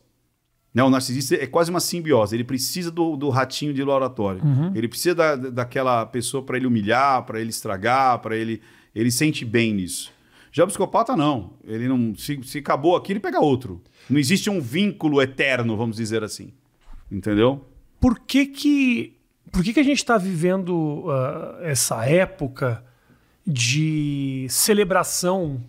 Né? 0.73 0.83
O 0.83 0.89
narcisista 0.89 1.35
é 1.35 1.47
quase 1.47 1.69
uma 1.69 1.79
simbiose. 1.79 2.35
Ele 2.35 2.43
precisa 2.43 2.91
do, 2.91 3.15
do 3.15 3.29
ratinho 3.29 3.73
de 3.73 3.83
laboratório. 3.83 4.43
Uhum. 4.43 4.71
Ele 4.75 4.87
precisa 4.87 5.15
da, 5.15 5.35
daquela 5.35 6.05
pessoa 6.05 6.43
para 6.43 6.57
ele 6.57 6.67
humilhar, 6.67 7.23
para 7.23 7.39
ele 7.39 7.49
estragar, 7.49 8.19
para 8.19 8.35
ele. 8.35 8.61
Ele 8.93 9.11
sente 9.11 9.45
bem 9.45 9.73
nisso. 9.73 10.11
Já 10.51 10.63
o 10.63 10.67
psicopata, 10.67 11.15
não. 11.15 11.53
Ele 11.63 11.87
não. 11.87 12.15
Se, 12.15 12.39
se 12.43 12.59
acabou 12.59 12.95
aqui, 12.95 13.13
ele 13.13 13.19
pega 13.19 13.39
outro. 13.39 13.81
Não 14.09 14.19
existe 14.19 14.49
um 14.49 14.59
vínculo 14.59 15.21
eterno, 15.21 15.75
vamos 15.77 15.97
dizer 15.97 16.23
assim. 16.23 16.53
Entendeu? 17.11 17.65
Por 17.99 18.19
que 18.19 18.45
que. 18.45 19.15
Por 19.51 19.63
que, 19.63 19.73
que 19.73 19.79
a 19.79 19.83
gente 19.83 19.97
está 19.97 20.15
vivendo 20.15 21.05
uh, 21.07 21.63
essa 21.63 22.05
época 22.05 22.83
de 23.45 24.45
celebração 24.47 25.59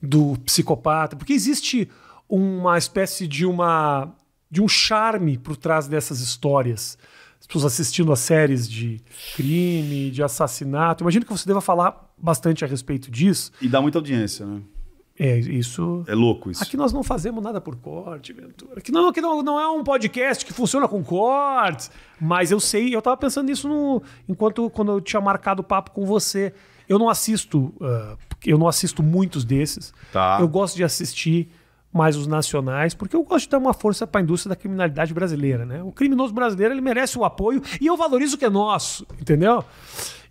do 0.00 0.38
psicopata? 0.44 1.16
Porque 1.16 1.32
existe 1.32 1.90
uma 2.28 2.78
espécie 2.78 3.26
de 3.26 3.44
uma 3.44 4.14
de 4.50 4.60
um 4.62 4.68
charme 4.68 5.38
por 5.38 5.56
trás 5.56 5.86
dessas 5.86 6.20
histórias 6.20 6.98
pessoas 7.50 7.72
assistindo 7.72 8.12
a 8.12 8.16
séries 8.16 8.68
de 8.68 9.00
crime, 9.34 10.10
de 10.10 10.22
assassinato. 10.22 11.02
Imagino 11.02 11.24
que 11.24 11.32
você 11.32 11.46
deva 11.46 11.60
falar 11.60 12.08
bastante 12.16 12.64
a 12.64 12.68
respeito 12.68 13.10
disso. 13.10 13.50
E 13.60 13.68
dá 13.68 13.80
muita 13.80 13.98
audiência, 13.98 14.46
né? 14.46 14.60
É, 15.18 15.38
isso. 15.38 16.02
É 16.06 16.14
louco 16.14 16.50
isso. 16.50 16.62
Aqui 16.62 16.76
nós 16.76 16.92
não 16.92 17.02
fazemos 17.02 17.42
nada 17.42 17.60
por 17.60 17.76
corte, 17.76 18.32
Ventura. 18.32 18.78
Aqui 18.78 18.90
não, 18.90 19.08
aqui 19.08 19.20
não, 19.20 19.42
não 19.42 19.60
é 19.60 19.68
um 19.68 19.84
podcast 19.84 20.46
que 20.46 20.52
funciona 20.52 20.88
com 20.88 21.02
cortes. 21.02 21.90
Mas 22.18 22.50
eu 22.50 22.60
sei, 22.60 22.94
eu 22.94 23.02
tava 23.02 23.16
pensando 23.16 23.48
nisso 23.48 23.68
no, 23.68 24.02
enquanto 24.28 24.70
quando 24.70 24.92
eu 24.92 25.00
tinha 25.00 25.20
marcado 25.20 25.60
o 25.60 25.64
papo 25.64 25.90
com 25.90 26.06
você. 26.06 26.54
Eu 26.88 26.98
não 26.98 27.08
assisto, 27.08 27.74
uh, 27.80 28.16
eu 28.46 28.56
não 28.56 28.66
assisto 28.66 29.02
muitos 29.02 29.44
desses. 29.44 29.92
Tá. 30.12 30.38
Eu 30.40 30.48
gosto 30.48 30.76
de 30.76 30.84
assistir 30.84 31.50
mais 31.92 32.16
os 32.16 32.26
nacionais, 32.26 32.94
porque 32.94 33.16
eu 33.16 33.22
gosto 33.24 33.46
de 33.46 33.50
dar 33.50 33.58
uma 33.58 33.74
força 33.74 34.06
para 34.06 34.20
a 34.20 34.22
indústria 34.22 34.50
da 34.50 34.56
criminalidade 34.56 35.12
brasileira, 35.12 35.66
né? 35.66 35.82
O 35.82 35.90
criminoso 35.90 36.32
brasileiro 36.32 36.72
ele 36.74 36.80
merece 36.80 37.18
o 37.18 37.24
apoio 37.24 37.62
e 37.80 37.86
eu 37.86 37.96
valorizo 37.96 38.36
o 38.36 38.38
que 38.38 38.44
é 38.44 38.50
nosso, 38.50 39.06
entendeu? 39.20 39.64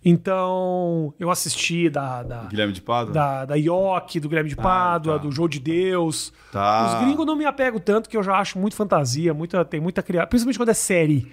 Então, 0.02 1.12
eu 1.20 1.30
assisti 1.30 1.90
da. 1.90 2.22
da 2.22 2.44
Guilherme 2.44 2.72
de 2.72 2.80
Pádua? 2.80 3.12
Da, 3.12 3.44
da 3.44 3.54
do 3.54 4.28
Guilherme 4.28 4.48
de 4.48 4.56
ah, 4.58 4.62
Pádua, 4.62 5.18
tá. 5.18 5.24
do 5.24 5.30
João 5.30 5.46
de 5.46 5.60
Deus. 5.60 6.32
Tá. 6.50 6.86
Os 6.86 7.04
gringos 7.04 7.26
não 7.26 7.36
me 7.36 7.44
apego 7.44 7.78
tanto, 7.78 8.08
que 8.08 8.16
eu 8.16 8.22
já 8.22 8.38
acho 8.38 8.58
muito 8.58 8.74
fantasia, 8.74 9.34
muita, 9.34 9.62
tem 9.62 9.78
muita 9.78 10.02
criação. 10.02 10.28
Principalmente 10.28 10.58
quando 10.58 10.70
é 10.70 10.74
série. 10.74 11.30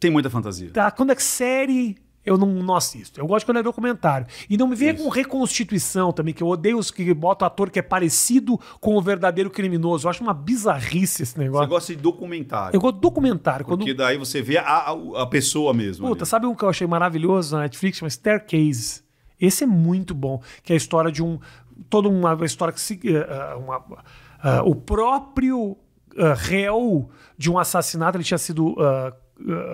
Tem 0.00 0.10
muita 0.10 0.28
fantasia. 0.28 0.70
Tá, 0.72 0.90
quando 0.90 1.12
é 1.12 1.14
série, 1.14 1.96
eu 2.26 2.36
não, 2.36 2.48
não 2.48 2.74
assisto. 2.74 3.20
Eu 3.20 3.26
gosto 3.26 3.46
quando 3.46 3.58
é 3.58 3.62
documentário. 3.62 4.26
E 4.50 4.56
não 4.56 4.66
me 4.66 4.74
venha 4.74 4.92
com 4.94 5.08
reconstituição 5.08 6.12
também, 6.12 6.34
que 6.34 6.42
eu 6.42 6.48
odeio 6.48 6.76
os 6.76 6.90
que 6.90 7.14
botam 7.14 7.46
ator 7.46 7.70
que 7.70 7.78
é 7.78 7.82
parecido 7.82 8.58
com 8.80 8.96
o 8.96 9.00
verdadeiro 9.00 9.48
criminoso. 9.48 10.06
Eu 10.06 10.10
acho 10.10 10.22
uma 10.22 10.34
bizarrice 10.34 11.22
esse 11.22 11.38
negócio. 11.38 11.66
Você 11.66 11.70
gosta 11.70 11.96
de 11.96 12.02
documentário. 12.02 12.76
Eu 12.76 12.80
gosto 12.80 12.96
de 12.96 13.00
documentário. 13.00 13.64
Porque 13.64 13.84
quando... 13.84 13.96
daí 13.96 14.18
você 14.18 14.42
vê 14.42 14.58
a, 14.58 14.96
a 15.16 15.26
pessoa 15.26 15.72
mesmo. 15.72 16.08
Puta, 16.08 16.24
ali. 16.24 16.28
sabe 16.28 16.46
um 16.46 16.54
que 16.54 16.64
eu 16.64 16.68
achei 16.68 16.86
maravilhoso 16.86 17.54
na 17.54 17.62
Netflix? 17.62 17.98
Chama 17.98 18.10
Staircase. 18.10 19.02
Esse 19.40 19.64
é 19.64 19.66
muito 19.66 20.14
bom, 20.14 20.42
que 20.62 20.72
é 20.72 20.74
a 20.74 20.76
história 20.76 21.12
de 21.12 21.22
um 21.22 21.38
toda 21.88 22.08
uma 22.08 22.36
história 22.44 22.72
que 22.72 22.80
se. 22.80 22.94
Uh, 22.94 23.58
uma, 23.58 23.78
uh, 23.78 24.64
o 24.64 24.74
próprio 24.74 25.76
réu 26.34 27.10
de 27.36 27.50
um 27.50 27.58
assassinato, 27.58 28.16
ele 28.16 28.24
tinha 28.24 28.38
sido. 28.38 28.74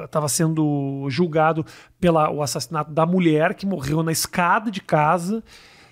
Estava 0.05 0.29
sendo 0.29 1.07
julgado 1.09 1.65
pelo 2.01 2.43
assassinato 2.43 2.91
da 2.91 3.07
mulher 3.07 3.55
que 3.55 3.67
morreu 3.67 4.03
na 4.03 4.13
escada 4.13 4.71
de 4.71 4.81
casa. 4.81 5.43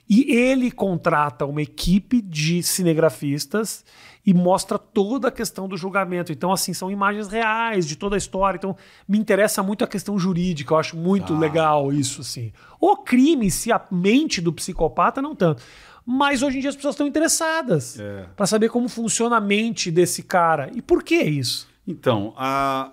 E 0.08 0.34
ele 0.34 0.72
contrata 0.72 1.46
uma 1.46 1.62
equipe 1.62 2.20
de 2.20 2.64
cinegrafistas 2.64 3.84
e 4.26 4.34
mostra 4.34 4.76
toda 4.76 5.28
a 5.28 5.30
questão 5.30 5.68
do 5.68 5.76
julgamento. 5.76 6.32
Então, 6.32 6.52
assim, 6.52 6.74
são 6.74 6.90
imagens 6.90 7.28
reais 7.28 7.86
de 7.86 7.94
toda 7.94 8.16
a 8.16 8.18
história. 8.18 8.58
Então, 8.58 8.76
me 9.08 9.16
interessa 9.16 9.62
muito 9.62 9.84
a 9.84 9.86
questão 9.86 10.18
jurídica. 10.18 10.74
Eu 10.74 10.78
acho 10.78 10.96
muito 10.96 11.32
ah. 11.34 11.38
legal 11.38 11.92
isso, 11.92 12.22
assim. 12.22 12.52
O 12.80 12.96
crime, 12.96 13.50
se 13.52 13.70
a 13.70 13.80
mente 13.90 14.40
do 14.40 14.52
psicopata, 14.52 15.22
não 15.22 15.34
tanto. 15.34 15.62
Mas 16.04 16.42
hoje 16.42 16.58
em 16.58 16.60
dia 16.60 16.70
as 16.70 16.76
pessoas 16.76 16.94
estão 16.94 17.06
interessadas 17.06 17.98
é. 18.00 18.26
para 18.34 18.46
saber 18.46 18.68
como 18.68 18.88
funciona 18.88 19.36
a 19.36 19.40
mente 19.40 19.92
desse 19.92 20.24
cara. 20.24 20.70
E 20.74 20.82
por 20.82 21.04
que 21.04 21.22
isso? 21.22 21.68
Então, 21.86 22.34
a, 22.36 22.90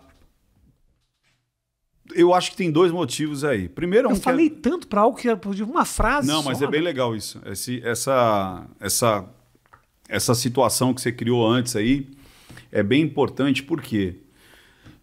eu 2.13 2.33
acho 2.33 2.51
que 2.51 2.57
tem 2.57 2.71
dois 2.71 2.91
motivos 2.91 3.43
aí. 3.43 3.67
Primeiro, 3.69 4.09
eu 4.09 4.13
um 4.13 4.15
falei 4.15 4.47
é... 4.47 4.49
tanto 4.49 4.87
para 4.87 5.01
algo 5.01 5.17
que 5.17 5.27
uma 5.63 5.85
frase. 5.85 6.27
Não, 6.27 6.43
mas 6.43 6.61
é 6.61 6.67
bem 6.67 6.81
legal 6.81 7.15
isso. 7.15 7.41
Esse, 7.45 7.81
essa, 7.83 8.65
essa 8.79 9.25
essa 10.07 10.33
situação 10.33 10.93
que 10.93 11.01
você 11.01 11.11
criou 11.11 11.45
antes 11.45 11.75
aí 11.75 12.07
é 12.71 12.81
bem 12.81 13.01
importante 13.01 13.63
porque 13.63 14.15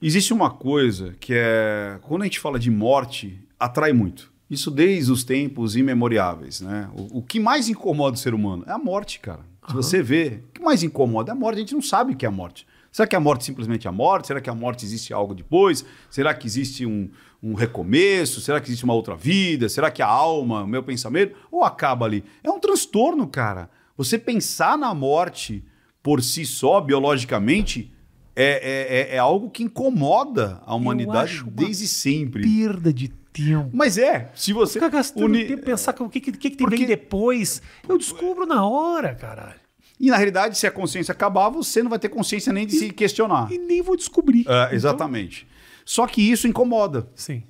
existe 0.00 0.32
uma 0.32 0.50
coisa 0.50 1.14
que 1.20 1.32
é 1.34 1.98
quando 2.02 2.22
a 2.22 2.24
gente 2.24 2.40
fala 2.40 2.58
de 2.58 2.70
morte 2.70 3.38
atrai 3.58 3.92
muito. 3.92 4.32
Isso 4.48 4.70
desde 4.70 5.10
os 5.10 5.24
tempos 5.24 5.74
imemoriáveis, 5.74 6.60
né? 6.60 6.88
O, 6.94 7.18
o 7.18 7.22
que 7.22 7.40
mais 7.40 7.68
incomoda 7.68 8.14
o 8.14 8.18
ser 8.18 8.34
humano 8.34 8.64
é 8.66 8.72
a 8.72 8.78
morte, 8.78 9.18
cara. 9.18 9.40
Se 9.66 9.74
uhum. 9.74 9.82
você 9.82 10.02
vê, 10.02 10.40
o 10.48 10.52
que 10.52 10.62
mais 10.62 10.82
incomoda 10.82 11.30
é 11.30 11.32
a 11.32 11.34
morte. 11.34 11.56
A 11.56 11.60
gente 11.60 11.74
não 11.74 11.82
sabe 11.82 12.12
o 12.12 12.16
que 12.16 12.26
é 12.26 12.28
a 12.28 12.32
morte. 12.32 12.66
Será 12.94 13.08
que 13.08 13.16
a 13.16 13.20
morte 13.20 13.44
simplesmente 13.44 13.88
é 13.88 13.90
a 13.90 13.92
morte? 13.92 14.28
Será 14.28 14.40
que 14.40 14.48
a 14.48 14.54
morte 14.54 14.84
existe 14.84 15.12
algo 15.12 15.34
depois? 15.34 15.84
Será 16.08 16.32
que 16.32 16.46
existe 16.46 16.86
um, 16.86 17.10
um 17.42 17.52
recomeço? 17.52 18.40
Será 18.40 18.60
que 18.60 18.68
existe 18.68 18.84
uma 18.84 18.94
outra 18.94 19.16
vida? 19.16 19.68
Será 19.68 19.90
que 19.90 20.00
a 20.00 20.06
alma, 20.06 20.62
o 20.62 20.66
meu 20.68 20.80
pensamento? 20.80 21.34
Ou 21.50 21.64
acaba 21.64 22.06
ali? 22.06 22.22
É 22.44 22.48
um 22.48 22.60
transtorno, 22.60 23.26
cara. 23.26 23.68
Você 23.96 24.16
pensar 24.16 24.78
na 24.78 24.94
morte 24.94 25.64
por 26.00 26.22
si 26.22 26.46
só, 26.46 26.80
biologicamente, 26.80 27.92
é, 28.36 28.44
é, 28.44 28.98
é, 28.98 29.16
é 29.16 29.18
algo 29.18 29.50
que 29.50 29.64
incomoda 29.64 30.62
a 30.64 30.76
humanidade 30.76 31.42
desde 31.50 31.88
sempre. 31.88 32.44
Perda 32.44 32.92
de 32.92 33.08
tempo. 33.08 33.70
Mas 33.72 33.98
é, 33.98 34.30
se 34.36 34.52
você. 34.52 34.74
Ficar 34.74 34.90
gastando 34.90 35.24
uni... 35.24 35.44
tempo 35.46 35.64
pensar 35.64 35.96
o 35.98 36.08
que, 36.08 36.20
que, 36.20 36.30
que, 36.30 36.50
que 36.50 36.56
tem 36.56 36.64
Porque... 36.64 36.86
depois. 36.86 37.60
Eu 37.88 37.98
descubro 37.98 38.46
na 38.46 38.64
hora, 38.64 39.16
caralho. 39.16 39.63
E 39.98 40.10
na 40.10 40.16
realidade, 40.16 40.58
se 40.58 40.66
a 40.66 40.70
consciência 40.70 41.12
acabar, 41.12 41.48
você 41.48 41.82
não 41.82 41.90
vai 41.90 41.98
ter 41.98 42.08
consciência 42.08 42.52
nem 42.52 42.66
de 42.66 42.74
e, 42.74 42.78
se 42.78 42.90
questionar. 42.90 43.50
E 43.50 43.58
nem 43.58 43.80
vou 43.80 43.96
descobrir. 43.96 44.40
É, 44.40 44.64
então... 44.64 44.72
Exatamente. 44.72 45.46
Só 45.84 46.06
que 46.06 46.20
isso 46.20 46.48
incomoda. 46.48 47.08
Sim. 47.14 47.42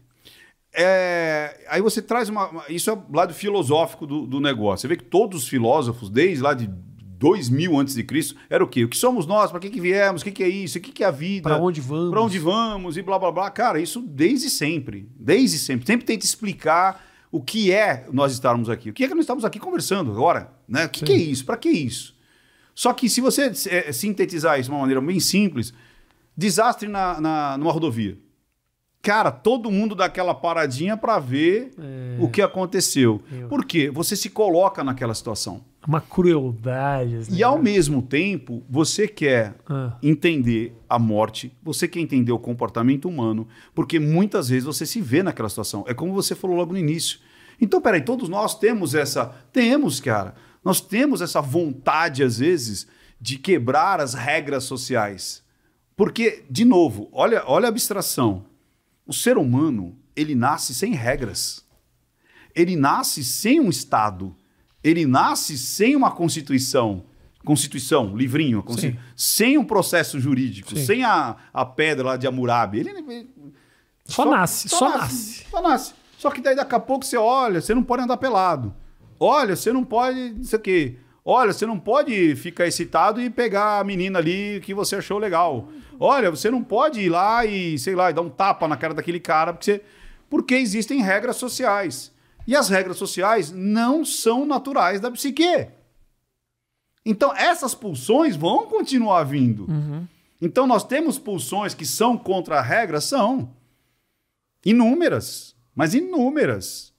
É, 0.76 1.64
aí 1.68 1.80
você 1.80 2.03
traz 2.03 2.28
uma, 2.28 2.49
uma, 2.49 2.64
Isso 2.68 2.90
é 2.90 2.92
o 2.92 3.03
lado 3.12 3.32
filosófico 3.32 4.07
do, 4.07 4.26
do, 4.26 4.40
negócio. 4.40 4.82
Você 4.82 4.88
vê 4.88 4.97
que 4.97 5.05
todos 5.05 5.45
os 5.45 5.49
filósofos, 5.49 6.11
desde 6.11 6.42
lá 6.42 6.53
de 6.53 6.68
2000 6.68 7.78
antes 7.78 7.95
de 7.95 8.03
Cristo, 8.03 8.34
era 8.51 8.62
o 8.62 8.66
quê? 8.66 8.82
O 8.82 8.88
que 8.88 8.97
somos 8.97 9.24
nós? 9.24 9.53
Para 9.53 9.61
que, 9.61 9.70
que 9.70 9.80
viemos? 9.80 10.22
O 10.22 10.24
que, 10.24 10.32
que 10.32 10.42
é 10.42 10.49
isso? 10.49 10.78
O 10.78 10.80
que, 10.80 10.90
que 10.90 11.05
é 11.05 11.07
a 11.07 11.12
vida? 11.12 11.49
Para 11.49 11.62
onde 11.62 11.80
vamos? 11.80 12.11
Para 12.11 12.22
onde 12.22 12.38
vamos? 12.40 12.97
E 12.97 13.03
blá 13.03 13.18
blá 13.18 13.30
blá. 13.30 13.51
Cara, 13.51 13.80
isso 13.80 14.01
desde 14.01 14.51
sempre. 14.51 15.09
Desde 15.16 15.59
sempre. 15.59 15.86
Sempre 15.86 16.05
tenta 16.05 16.24
explicar 16.24 17.05
o 17.30 17.40
que 17.40 17.70
é 17.70 18.07
nós 18.12 18.32
estarmos 18.32 18.68
aqui. 18.68 18.90
O 18.90 18.92
que 18.92 19.05
é 19.05 19.09
que 19.09 19.14
nós 19.14 19.22
estamos 19.22 19.45
aqui 19.45 19.61
conversando 19.61 20.11
agora? 20.11 20.53
Né? 20.66 20.86
O 20.86 20.88
que, 20.88 21.05
que 21.05 21.12
é 21.12 21.16
isso? 21.16 21.45
Para 21.45 21.57
que 21.57 21.68
isso? 21.68 22.14
Só 22.75 22.93
que 22.93 23.09
se 23.09 23.20
você 23.20 23.53
é, 23.68 23.93
sintetizar 23.93 24.59
isso 24.59 24.68
de 24.68 24.75
uma 24.75 24.81
maneira 24.81 25.01
bem 25.01 25.20
simples, 25.20 25.72
desastre 26.37 26.89
na, 26.89 27.20
na, 27.20 27.59
numa 27.59 27.72
rodovia. 27.72 28.18
Cara, 29.01 29.31
todo 29.31 29.70
mundo 29.70 29.95
dá 29.95 30.07
aquela 30.07 30.35
paradinha 30.35 30.97
para 30.97 31.18
ver 31.18 31.72
é, 31.79 32.16
o 32.18 32.29
que 32.29 32.41
aconteceu. 32.41 33.20
Eu. 33.31 33.49
Por 33.49 33.66
quê? 33.66 33.91
Você 33.91 34.16
se 34.16 34.31
coloca 34.31 34.83
naquela 34.83 35.12
situação. 35.12 35.62
Uma 35.87 36.01
crueldade. 36.01 37.27
E 37.31 37.43
ao 37.43 37.59
mesmo 37.61 38.01
tempo, 38.01 38.62
você 38.68 39.07
quer 39.07 39.57
ah. 39.68 39.99
entender 40.03 40.75
a 40.89 40.99
morte, 40.99 41.53
você 41.62 41.87
quer 41.87 42.01
entender 42.01 42.33
o 42.33 42.39
comportamento 42.39 43.07
humano, 43.07 43.47
porque 43.75 44.01
muitas 44.01 44.49
vezes 44.49 44.64
você 44.64 44.87
se 44.87 45.03
vê 45.03 45.22
naquela 45.22 45.51
situação. 45.51 45.85
É 45.87 45.93
como 45.93 46.14
você 46.14 46.35
falou 46.35 46.57
logo 46.57 46.72
no 46.72 46.79
início. 46.79 47.18
Então, 47.61 47.83
peraí, 47.83 48.01
todos 48.01 48.27
nós 48.27 48.59
temos 48.59 48.95
essa. 48.95 49.27
Temos, 49.53 50.01
cara. 50.01 50.35
Nós 50.65 50.81
temos 50.81 51.21
essa 51.21 51.41
vontade, 51.41 52.23
às 52.23 52.39
vezes, 52.39 52.87
de 53.21 53.39
quebrar 53.39 54.01
as 54.01 54.15
regras 54.15 54.65
sociais. 54.65 55.43
Porque, 55.97 56.45
de 56.51 56.65
novo, 56.65 57.09
olha, 57.12 57.45
olha 57.47 57.67
a 57.67 57.69
abstração. 57.69 58.47
O 59.07 59.12
ser 59.12 59.37
humano, 59.37 59.97
ele 60.17 60.35
nasce 60.35 60.75
sem 60.75 60.93
regras. 60.93 61.65
Ele 62.55 62.77
nasce 62.77 63.23
sem 63.23 63.61
um 63.61 63.69
Estado. 63.69 64.35
Ele 64.83 65.07
nasce 65.07 65.59
sem 65.59 65.95
uma 65.95 66.11
Constituição. 66.11 67.05
Constituição, 67.45 68.17
livrinho, 68.17 68.62
Constituição, 68.62 69.03
sem 69.15 69.59
um 69.59 69.65
processo 69.65 70.19
jurídico, 70.19 70.71
Sim. 70.71 70.85
sem 70.87 71.05
a, 71.05 71.37
a 71.53 71.65
pedra 71.65 72.07
lá 72.09 72.17
de 72.17 72.27
Hammurabi. 72.27 72.81
Ele, 72.81 72.91
ele 72.91 73.29
só, 74.07 74.25
só, 74.25 74.31
nasce, 74.31 74.69
só, 74.69 74.79
só 74.79 74.89
nasce, 74.89 75.01
nasce. 75.03 75.47
Só 75.51 75.62
nasce. 75.62 75.95
Só 76.17 76.31
que 76.31 76.41
daí 76.41 76.57
daqui 76.57 76.75
a 76.75 76.81
pouco 76.81 77.05
você 77.05 77.19
olha, 77.19 77.61
você 77.61 77.75
não 77.75 77.83
pode 77.83 78.03
andar 78.03 78.17
pelado. 78.17 78.75
Olha, 79.19 79.57
você 79.57 79.73
não 79.73 79.85
pode, 79.85 80.41
isso 80.41 80.55
aqui. 80.57 80.99
Olha, 81.25 81.53
você 81.53 81.65
não 81.65 81.79
pode 81.79 82.37
ficar 82.37 82.67
excitado 82.67 83.21
e 83.21 83.31
pegar 83.31 83.81
a 83.81 83.85
menina 83.85 84.19
ali 84.19 84.61
que 84.62 84.75
você 84.75 84.97
achou 84.97 85.19
legal. 85.19 85.69
Olha, 85.99 86.31
você 86.31 86.51
não 86.51 86.62
pode 86.62 87.01
ir 87.01 87.09
lá 87.09 87.47
e, 87.47 87.79
sei 87.79 87.95
lá, 87.95 88.11
dar 88.12 88.21
um 88.21 88.29
tapa 88.29 88.69
na 88.69 88.77
cara 88.77 88.93
daquele 88.93 89.21
cara, 89.21 89.53
porque, 89.53 89.73
você... 89.73 89.83
porque 90.29 90.55
existem 90.55 91.01
regras 91.01 91.37
sociais. 91.37 92.12
E 92.47 92.55
as 92.55 92.69
regras 92.69 92.99
sociais 92.99 93.51
não 93.51 94.05
são 94.05 94.45
naturais 94.45 95.01
da 95.01 95.11
psique. 95.11 95.69
Então, 97.07 97.35
essas 97.35 97.75
pulsões 97.75 98.37
vão 98.37 98.67
continuar 98.67 99.25
vindo. 99.25 99.65
Uhum. 99.71 100.07
Então, 100.41 100.67
nós 100.67 100.85
temos 100.85 101.19
pulsões 101.19 101.75
que 101.75 101.87
são 101.87 102.19
contra 102.19 102.59
a 102.59 102.62
regra? 102.62 103.01
São. 103.01 103.51
Inúmeras, 104.65 105.55
mas 105.75 105.95
inúmeras. 105.95 106.93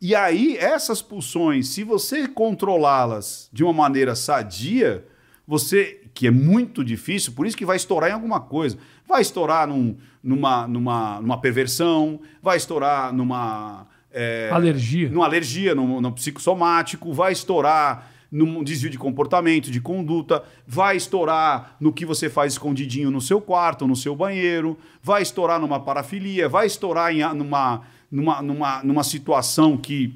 E 0.00 0.14
aí, 0.14 0.56
essas 0.56 1.02
pulsões, 1.02 1.68
se 1.68 1.84
você 1.84 2.26
controlá-las 2.26 3.50
de 3.52 3.62
uma 3.62 3.72
maneira 3.72 4.14
sadia, 4.14 5.04
você, 5.46 6.00
que 6.14 6.26
é 6.26 6.30
muito 6.30 6.82
difícil, 6.82 7.32
por 7.32 7.46
isso 7.46 7.56
que 7.56 7.66
vai 7.66 7.76
estourar 7.76 8.08
em 8.08 8.14
alguma 8.14 8.40
coisa. 8.40 8.78
Vai 9.06 9.20
estourar 9.20 9.66
num, 9.66 9.96
numa, 10.22 10.66
numa, 10.66 11.20
numa 11.20 11.40
perversão, 11.40 12.20
vai 12.42 12.56
estourar 12.56 13.12
numa. 13.12 13.86
É, 14.10 14.48
alergia. 14.50 15.10
Numa 15.10 15.26
alergia, 15.26 15.74
no, 15.74 16.00
no 16.00 16.12
psicossomático, 16.12 17.12
vai 17.12 17.32
estourar 17.32 18.10
num 18.30 18.62
desvio 18.62 18.90
de 18.90 18.98
comportamento, 18.98 19.70
de 19.70 19.80
conduta, 19.80 20.44
vai 20.66 20.96
estourar 20.96 21.76
no 21.80 21.92
que 21.92 22.06
você 22.06 22.30
faz 22.30 22.52
escondidinho 22.52 23.10
no 23.10 23.20
seu 23.20 23.40
quarto, 23.40 23.88
no 23.88 23.96
seu 23.96 24.14
banheiro, 24.14 24.78
vai 25.02 25.20
estourar 25.20 25.60
numa 25.60 25.80
parafilia, 25.80 26.48
vai 26.48 26.66
estourar 26.66 27.12
em, 27.12 27.22
numa 27.34 27.82
numa, 28.10 28.42
numa, 28.42 28.82
numa 28.82 29.04
situação 29.04 29.76
que 29.76 30.14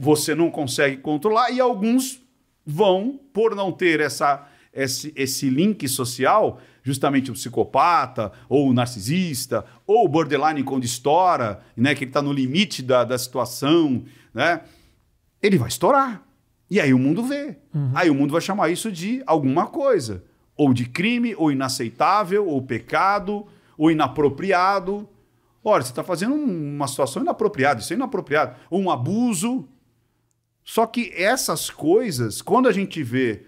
você 0.00 0.34
não 0.34 0.50
consegue 0.50 0.96
controlar, 0.98 1.50
e 1.50 1.60
alguns 1.60 2.22
vão, 2.64 3.18
por 3.32 3.54
não 3.54 3.70
ter 3.70 4.00
essa, 4.00 4.46
esse, 4.72 5.12
esse 5.14 5.48
link 5.48 5.86
social, 5.88 6.60
justamente 6.82 7.30
o 7.30 7.34
psicopata, 7.34 8.32
ou 8.48 8.68
o 8.68 8.72
narcisista, 8.72 9.64
ou 9.86 10.04
o 10.04 10.08
borderline 10.08 10.62
quando 10.62 10.84
estoura, 10.84 11.60
né, 11.76 11.94
que 11.94 12.04
ele 12.04 12.10
está 12.10 12.22
no 12.22 12.32
limite 12.32 12.82
da, 12.82 13.04
da 13.04 13.18
situação, 13.18 14.04
né, 14.32 14.62
ele 15.42 15.58
vai 15.58 15.68
estourar. 15.68 16.22
E 16.70 16.80
aí 16.80 16.92
o 16.92 16.98
mundo 16.98 17.22
vê. 17.22 17.56
Uhum. 17.74 17.92
Aí 17.94 18.10
o 18.10 18.14
mundo 18.14 18.32
vai 18.32 18.40
chamar 18.40 18.70
isso 18.70 18.92
de 18.92 19.22
alguma 19.26 19.66
coisa. 19.66 20.22
Ou 20.56 20.74
de 20.74 20.86
crime, 20.86 21.34
ou 21.36 21.50
inaceitável, 21.50 22.46
ou 22.46 22.60
pecado, 22.60 23.46
ou 23.76 23.90
inapropriado. 23.90 25.08
Olha, 25.68 25.82
você 25.82 25.90
está 25.90 26.02
fazendo 26.02 26.34
uma 26.34 26.88
situação 26.88 27.22
inapropriada, 27.22 27.80
isso 27.80 27.92
é 27.92 27.96
inapropriado, 27.96 28.56
um 28.72 28.90
abuso. 28.90 29.68
Só 30.64 30.86
que 30.86 31.12
essas 31.14 31.70
coisas, 31.70 32.40
quando 32.42 32.68
a 32.68 32.72
gente 32.72 33.02
vê 33.02 33.44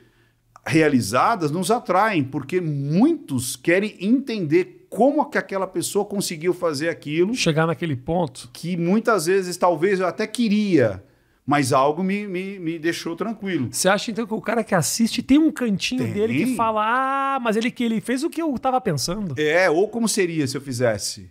realizadas, 0.67 1.51
nos 1.51 1.71
atraem, 1.71 2.23
porque 2.23 2.61
muitos 2.61 3.57
querem 3.57 3.97
entender 4.01 4.87
como 4.91 5.25
que 5.31 5.39
aquela 5.39 5.67
pessoa 5.67 6.05
conseguiu 6.05 6.53
fazer 6.53 6.89
aquilo. 6.89 7.35
Chegar 7.35 7.67
naquele 7.67 7.97
ponto. 7.97 8.51
Que 8.53 8.77
muitas 8.77 9.27
vezes, 9.27 9.57
talvez, 9.57 10.01
eu 10.01 10.07
até 10.07 10.27
queria, 10.27 11.03
mas 11.47 11.73
algo 11.73 12.03
me, 12.03 12.27
me, 12.27 12.59
me 12.59 12.79
deixou 12.79 13.17
tranquilo. 13.17 13.69
Você 13.71 13.89
acha 13.89 14.11
então 14.11 14.27
que 14.27 14.35
o 14.35 14.41
cara 14.41 14.63
que 14.63 14.75
assiste 14.75 15.23
tem 15.23 15.39
um 15.39 15.51
cantinho 15.51 16.05
tem. 16.05 16.13
dele 16.13 16.45
que 16.45 16.57
fala, 16.57 17.37
ah, 17.37 17.41
mas 17.41 17.57
ele 17.57 17.71
que 17.71 17.85
ele 17.85 18.01
fez 18.01 18.23
o 18.23 18.29
que 18.29 18.43
eu 18.43 18.55
estava 18.55 18.81
pensando? 18.81 19.35
É, 19.41 19.71
ou 19.71 19.89
como 19.89 20.09
seria 20.09 20.47
se 20.47 20.57
eu 20.57 20.61
fizesse? 20.61 21.31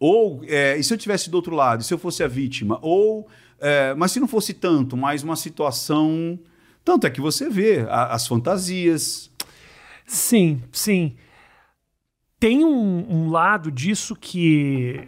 Ou, 0.00 0.42
é, 0.48 0.76
e 0.78 0.82
se 0.82 0.92
eu 0.92 0.98
tivesse 0.98 1.28
do 1.30 1.34
outro 1.36 1.54
lado, 1.54 1.84
se 1.84 1.92
eu 1.94 1.98
fosse 1.98 2.22
a 2.24 2.28
vítima? 2.28 2.78
Ou 2.82 3.28
É, 3.62 3.92
mas 3.94 4.10
se 4.12 4.18
não 4.18 4.26
fosse 4.26 4.54
tanto, 4.54 4.96
mais 4.96 5.22
uma 5.22 5.36
situação. 5.36 6.38
Tanto 6.82 7.06
é 7.06 7.10
que 7.10 7.20
você 7.20 7.50
vê 7.50 7.80
a- 7.90 8.06
as 8.14 8.26
fantasias. 8.26 9.30
Sim, 10.06 10.62
sim. 10.72 11.14
Tem 12.38 12.64
um, 12.64 13.06
um 13.12 13.28
lado 13.30 13.70
disso 13.70 14.16
que 14.16 15.06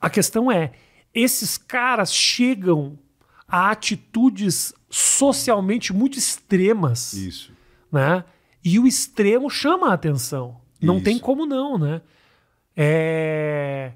a 0.00 0.10
questão 0.10 0.50
é: 0.50 0.72
esses 1.14 1.56
caras 1.56 2.12
chegam 2.12 2.98
a 3.46 3.70
atitudes 3.70 4.74
socialmente 4.90 5.92
muito 5.92 6.18
extremas, 6.18 7.12
Isso. 7.12 7.52
né? 7.92 8.24
E 8.64 8.76
o 8.80 8.88
extremo 8.88 9.48
chama 9.48 9.90
a 9.90 9.94
atenção. 9.94 10.60
Não 10.82 10.96
Isso. 10.96 11.04
tem 11.04 11.16
como 11.20 11.46
não, 11.46 11.78
né? 11.78 12.02
É... 12.76 13.92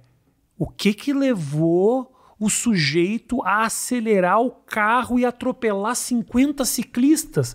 O 0.58 0.66
que 0.66 0.92
que 0.94 1.12
levou 1.12 2.16
o 2.38 2.48
sujeito 2.48 3.42
a 3.42 3.64
acelerar 3.64 4.40
o 4.40 4.50
carro 4.50 5.18
e 5.18 5.24
atropelar 5.24 5.94
50 5.94 6.64
ciclistas? 6.64 7.54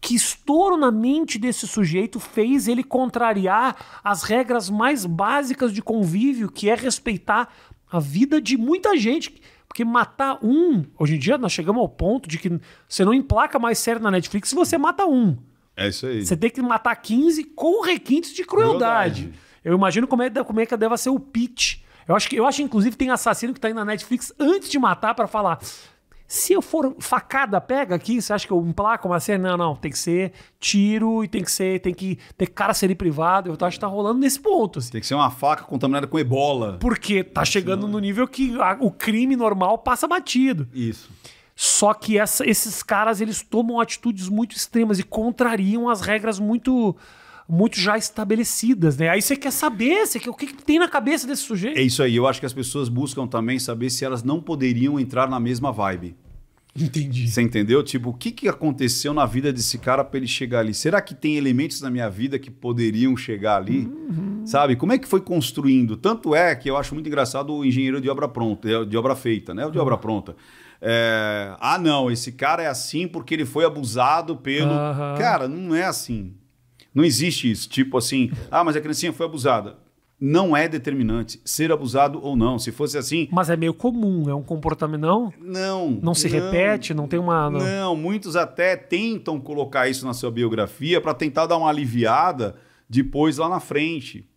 Que 0.00 0.14
estouro 0.14 0.76
na 0.76 0.90
mente 0.90 1.38
desse 1.38 1.66
sujeito 1.66 2.18
fez 2.18 2.68
ele 2.68 2.82
contrariar 2.82 4.00
as 4.02 4.22
regras 4.22 4.70
mais 4.70 5.04
básicas 5.04 5.72
de 5.72 5.82
convívio, 5.82 6.50
que 6.50 6.70
é 6.70 6.74
respeitar 6.74 7.52
a 7.90 7.98
vida 7.98 8.40
de 8.40 8.56
muita 8.56 8.96
gente. 8.96 9.42
Porque 9.68 9.84
matar 9.84 10.38
um, 10.42 10.84
hoje 10.98 11.14
em 11.14 11.18
dia 11.18 11.38
nós 11.38 11.52
chegamos 11.52 11.80
ao 11.80 11.88
ponto 11.88 12.28
de 12.28 12.38
que 12.38 12.60
você 12.88 13.04
não 13.04 13.14
emplaca 13.14 13.58
mais 13.58 13.78
série 13.78 14.00
na 14.00 14.10
Netflix 14.10 14.48
se 14.48 14.54
você 14.54 14.76
mata 14.76 15.06
um. 15.06 15.36
É 15.76 15.88
isso 15.88 16.06
aí. 16.06 16.24
Você 16.24 16.36
tem 16.36 16.50
que 16.50 16.60
matar 16.60 16.96
15 16.96 17.44
com 17.44 17.82
requintes 17.82 18.32
de 18.34 18.44
crueldade. 18.44 19.22
Crueldade. 19.22 19.49
Eu 19.64 19.74
imagino 19.74 20.06
como 20.06 20.22
é, 20.22 20.30
como 20.30 20.60
é 20.60 20.66
que 20.66 20.76
deve 20.76 20.96
ser 20.96 21.10
o 21.10 21.20
pitch. 21.20 21.78
Eu 22.08 22.16
acho 22.16 22.28
que, 22.28 22.36
eu 22.36 22.46
acho, 22.46 22.62
inclusive, 22.62 22.96
tem 22.96 23.10
assassino 23.10 23.52
que 23.54 23.60
tá 23.60 23.68
aí 23.68 23.74
na 23.74 23.84
Netflix 23.84 24.32
antes 24.38 24.68
de 24.70 24.78
matar 24.78 25.14
pra 25.14 25.26
falar. 25.26 25.58
Se 26.26 26.52
eu 26.52 26.62
for 26.62 26.94
facada, 27.00 27.60
pega 27.60 27.94
aqui, 27.96 28.22
você 28.22 28.32
acha 28.32 28.46
que 28.46 28.52
eu 28.52 28.64
emplaco 28.64 29.08
uma 29.08 29.18
cena? 29.18 29.50
Não, 29.50 29.56
não, 29.56 29.76
tem 29.76 29.90
que 29.90 29.98
ser 29.98 30.32
tiro 30.60 31.24
e 31.24 31.28
tem 31.28 31.42
que 31.42 31.50
ser, 31.50 31.80
tem 31.80 31.92
que 31.92 32.18
ter 32.38 32.46
cárcere 32.46 32.94
privado. 32.94 33.50
Eu 33.50 33.66
acho 33.66 33.76
que 33.76 33.80
tá 33.80 33.88
rolando 33.88 34.20
nesse 34.20 34.38
ponto, 34.38 34.78
assim. 34.78 34.92
Tem 34.92 35.00
que 35.00 35.06
ser 35.08 35.14
uma 35.14 35.28
faca 35.30 35.64
contaminada 35.64 36.06
com 36.06 36.16
ebola. 36.20 36.78
Porque 36.80 37.24
tá 37.24 37.44
chegando 37.44 37.88
no 37.88 37.98
nível 37.98 38.28
que 38.28 38.56
a- 38.60 38.76
o 38.80 38.92
crime 38.92 39.34
normal 39.34 39.78
passa 39.78 40.06
batido. 40.06 40.68
Isso. 40.72 41.10
Só 41.56 41.92
que 41.92 42.16
essa- 42.16 42.48
esses 42.48 42.80
caras 42.80 43.20
eles 43.20 43.42
tomam 43.42 43.80
atitudes 43.80 44.28
muito 44.28 44.54
extremas 44.54 45.00
e 45.00 45.02
contrariam 45.02 45.88
as 45.88 46.00
regras 46.00 46.38
muito 46.38 46.96
muito 47.50 47.78
já 47.78 47.98
estabelecidas, 47.98 48.96
né? 48.96 49.08
Aí 49.08 49.20
você 49.20 49.36
quer 49.36 49.50
saber 49.50 50.06
você 50.06 50.20
quer, 50.20 50.30
o 50.30 50.34
que, 50.34 50.46
que 50.46 50.62
tem 50.62 50.78
na 50.78 50.88
cabeça 50.88 51.26
desse 51.26 51.42
sujeito. 51.42 51.78
É 51.78 51.82
isso 51.82 52.02
aí. 52.02 52.16
Eu 52.16 52.26
acho 52.26 52.40
que 52.40 52.46
as 52.46 52.52
pessoas 52.52 52.88
buscam 52.88 53.26
também 53.26 53.58
saber 53.58 53.90
se 53.90 54.04
elas 54.04 54.22
não 54.22 54.40
poderiam 54.40 54.98
entrar 54.98 55.28
na 55.28 55.40
mesma 55.40 55.72
vibe. 55.72 56.16
Entendi. 56.78 57.28
Você 57.28 57.42
entendeu? 57.42 57.82
Tipo, 57.82 58.10
o 58.10 58.14
que, 58.14 58.30
que 58.30 58.48
aconteceu 58.48 59.12
na 59.12 59.26
vida 59.26 59.52
desse 59.52 59.76
cara 59.76 60.04
para 60.04 60.18
ele 60.18 60.28
chegar 60.28 60.60
ali? 60.60 60.72
Será 60.72 61.00
que 61.00 61.14
tem 61.14 61.36
elementos 61.36 61.80
na 61.80 61.90
minha 61.90 62.08
vida 62.08 62.38
que 62.38 62.50
poderiam 62.50 63.16
chegar 63.16 63.56
ali? 63.56 63.90
Sabe? 64.44 64.76
Como 64.76 64.92
é 64.92 64.98
que 64.98 65.08
foi 65.08 65.20
construindo? 65.20 65.96
Tanto 65.96 66.34
é 66.34 66.54
que 66.54 66.70
eu 66.70 66.76
acho 66.76 66.94
muito 66.94 67.08
engraçado 67.08 67.52
o 67.52 67.64
engenheiro 67.64 68.00
de 68.00 68.08
obra 68.08 68.28
pronta, 68.28 68.86
de 68.86 68.96
obra 68.96 69.16
feita, 69.16 69.52
né? 69.52 69.66
O 69.66 69.70
de 69.70 69.78
obra 69.78 69.98
pronta. 69.98 70.36
É, 70.80 71.54
ah, 71.60 71.78
não, 71.78 72.10
esse 72.10 72.32
cara 72.32 72.62
é 72.62 72.66
assim 72.66 73.06
porque 73.06 73.34
ele 73.34 73.44
foi 73.44 73.64
abusado 73.64 74.36
pelo. 74.36 74.70
Aham. 74.70 75.16
Cara, 75.18 75.48
não 75.48 75.74
é 75.74 75.84
assim. 75.84 76.34
Não 76.94 77.04
existe 77.04 77.50
isso. 77.50 77.68
Tipo 77.68 77.98
assim, 77.98 78.30
ah, 78.50 78.64
mas 78.64 78.76
a 78.76 78.80
criancinha 78.80 79.12
foi 79.12 79.26
abusada. 79.26 79.76
Não 80.22 80.54
é 80.54 80.68
determinante 80.68 81.40
ser 81.46 81.72
abusado 81.72 82.20
ou 82.22 82.36
não. 82.36 82.58
Se 82.58 82.70
fosse 82.70 82.98
assim, 82.98 83.26
Mas 83.32 83.48
é 83.48 83.56
meio 83.56 83.72
comum, 83.72 84.28
é 84.28 84.34
um 84.34 84.42
comportamento 84.42 85.00
não, 85.00 85.32
não. 85.40 85.90
não 86.02 86.14
se 86.14 86.28
repete, 86.28 86.92
não 86.92 87.08
tem 87.08 87.18
uma 87.18 87.48
não. 87.48 87.60
Não, 87.60 87.96
muitos 87.96 88.36
até 88.36 88.76
tentam 88.76 89.40
colocar 89.40 89.88
isso 89.88 90.04
na 90.04 90.12
sua 90.12 90.30
biografia 90.30 91.00
para 91.00 91.14
tentar 91.14 91.46
dar 91.46 91.56
uma 91.56 91.70
aliviada 91.70 92.56
depois 92.86 93.38
lá 93.38 93.48
na 93.48 93.60
frente. 93.60 94.28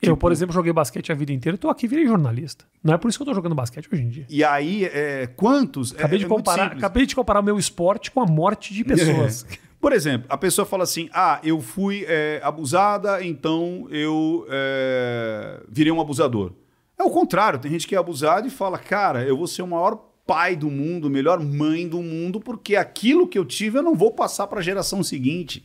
Eu, 0.00 0.10
Tipo- 0.14 0.16
por 0.18 0.32
exemplo, 0.32 0.54
joguei 0.54 0.72
basquete 0.72 1.10
a 1.10 1.14
vida 1.14 1.32
inteira, 1.32 1.56
e 1.56 1.58
tô 1.58 1.68
aqui 1.68 1.86
virei 1.88 2.06
jornalista. 2.06 2.64
Não 2.82 2.94
é 2.94 2.96
por 2.96 3.08
isso 3.08 3.18
que 3.18 3.22
eu 3.22 3.26
tô 3.26 3.34
jogando 3.34 3.54
basquete 3.54 3.88
hoje 3.92 4.02
em 4.02 4.08
dia. 4.08 4.26
E 4.30 4.42
aí, 4.44 4.84
é, 4.84 5.26
quantos? 5.26 5.92
Acabei, 5.92 6.16
é, 6.16 6.18
de 6.20 6.24
é 6.24 6.28
comparar, 6.28 6.72
acabei 6.72 7.04
de 7.04 7.14
comparar 7.16 7.40
o 7.40 7.42
meu 7.42 7.58
esporte 7.58 8.10
com 8.12 8.20
a 8.22 8.26
morte 8.26 8.72
de 8.72 8.82
pessoas. 8.86 9.44
Por 9.80 9.92
exemplo, 9.92 10.26
a 10.28 10.36
pessoa 10.36 10.66
fala 10.66 10.82
assim: 10.84 11.08
ah, 11.12 11.40
eu 11.44 11.60
fui 11.60 12.04
é, 12.08 12.40
abusada, 12.42 13.24
então 13.24 13.86
eu 13.90 14.46
é, 14.50 15.62
virei 15.68 15.92
um 15.92 16.00
abusador. 16.00 16.52
É 16.98 17.02
o 17.04 17.10
contrário, 17.10 17.58
tem 17.60 17.70
gente 17.70 17.86
que 17.86 17.94
é 17.94 17.98
abusada 17.98 18.46
e 18.46 18.50
fala: 18.50 18.78
cara, 18.78 19.22
eu 19.24 19.36
vou 19.36 19.46
ser 19.46 19.62
o 19.62 19.66
maior 19.66 20.04
pai 20.26 20.56
do 20.56 20.68
mundo, 20.68 21.08
melhor 21.08 21.40
mãe 21.42 21.88
do 21.88 22.02
mundo, 22.02 22.40
porque 22.40 22.76
aquilo 22.76 23.26
que 23.26 23.38
eu 23.38 23.44
tive 23.44 23.78
eu 23.78 23.82
não 23.82 23.94
vou 23.94 24.10
passar 24.10 24.46
para 24.46 24.58
a 24.58 24.62
geração 24.62 25.02
seguinte. 25.02 25.64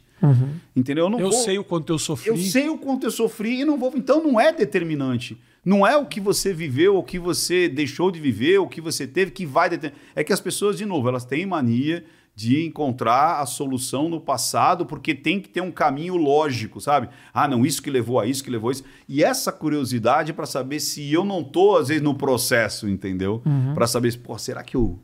Entendeu? 0.73 1.05
Eu 1.05 1.09
não 1.09 1.19
Eu 1.19 1.31
vou- 1.31 1.39
sei 1.43 1.57
o 1.57 1.65
quanto 1.65 1.91
eu 1.91 1.99
sofri. 1.99 2.29
Eu 2.29 2.37
sei 2.37 2.69
o 2.69 2.77
quanto 2.77 3.05
eu 3.05 3.11
sofri 3.11 3.59
e 3.59 3.65
não 3.65 3.77
vou. 3.77 3.91
Então 3.93 4.23
não 4.23 4.39
é 4.39 4.53
determinante. 4.53 5.37
Não 5.65 5.85
é 5.85 5.97
o 5.97 6.05
que 6.05 6.21
você 6.21 6.53
viveu, 6.53 6.97
o 6.97 7.03
que 7.03 7.19
você 7.19 7.67
deixou 7.67 8.09
de 8.09 8.21
viver, 8.21 8.57
o 8.59 8.67
que 8.67 8.79
você 8.79 9.05
teve 9.05 9.31
que 9.31 9.45
vai 9.45 9.69
determinar. 9.69 10.01
É 10.15 10.23
que 10.23 10.31
as 10.31 10.39
pessoas, 10.39 10.77
de 10.77 10.85
novo, 10.85 11.09
elas 11.09 11.25
têm 11.25 11.45
mania 11.45 12.05
de 12.35 12.65
encontrar 12.65 13.39
a 13.41 13.45
solução 13.45 14.09
no 14.09 14.19
passado, 14.19 14.85
porque 14.87 15.13
tem 15.13 15.39
que 15.39 15.47
ter 15.49 15.61
um 15.61 15.71
caminho 15.71 16.15
lógico, 16.15 16.81
sabe? 16.81 17.07
Ah, 17.31 17.47
não, 17.47 17.63
isso 17.65 17.81
que 17.81 17.91
levou 17.91 18.19
a 18.19 18.25
isso, 18.25 18.43
que 18.43 18.49
levou 18.49 18.69
a 18.69 18.71
isso. 18.71 18.83
E 19.07 19.23
essa 19.23 19.51
curiosidade 19.51 20.33
para 20.33 20.47
saber 20.47 20.79
se 20.79 21.13
eu 21.13 21.23
não 21.23 21.43
tô, 21.43 21.77
às 21.77 21.89
vezes, 21.89 22.01
no 22.03 22.15
processo, 22.15 22.89
entendeu? 22.89 23.41
Para 23.75 23.85
saber 23.85 24.11
se, 24.11 24.17
pô, 24.17 24.35
será 24.37 24.63
que 24.63 24.75
eu, 24.75 24.97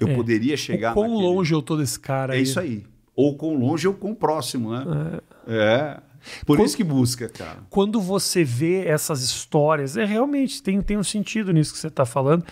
eu 0.00 0.08
É. 0.08 0.14
poderia 0.16 0.56
chegar 0.56 0.90
o 0.90 0.94
quão 0.94 1.08
naquele- 1.08 1.22
longe 1.28 1.54
eu 1.54 1.62
tô 1.62 1.76
desse 1.76 2.00
cara 2.00 2.36
É 2.36 2.40
isso 2.40 2.58
aí. 2.58 2.84
Ou 3.14 3.36
com 3.36 3.56
longe 3.56 3.86
ou 3.86 3.94
com 3.94 4.12
próximo, 4.12 4.72
né? 4.72 5.20
É. 5.46 6.00
Por 6.46 6.56
Quando- 6.56 6.66
isso 6.66 6.76
que 6.76 6.82
busca, 6.82 7.28
cara. 7.28 7.58
quando 7.70 8.00
você 8.00 8.42
vê 8.42 8.86
essas 8.86 9.22
histórias, 9.22 9.94
é 9.96 10.04
realmente 10.06 10.62
tem, 10.62 10.80
tem 10.80 10.96
um 10.96 11.04
sentido 11.04 11.52
nisso 11.52 11.72
que 11.74 11.78
você 11.78 11.88
está 11.88 12.06
falando, 12.06 12.44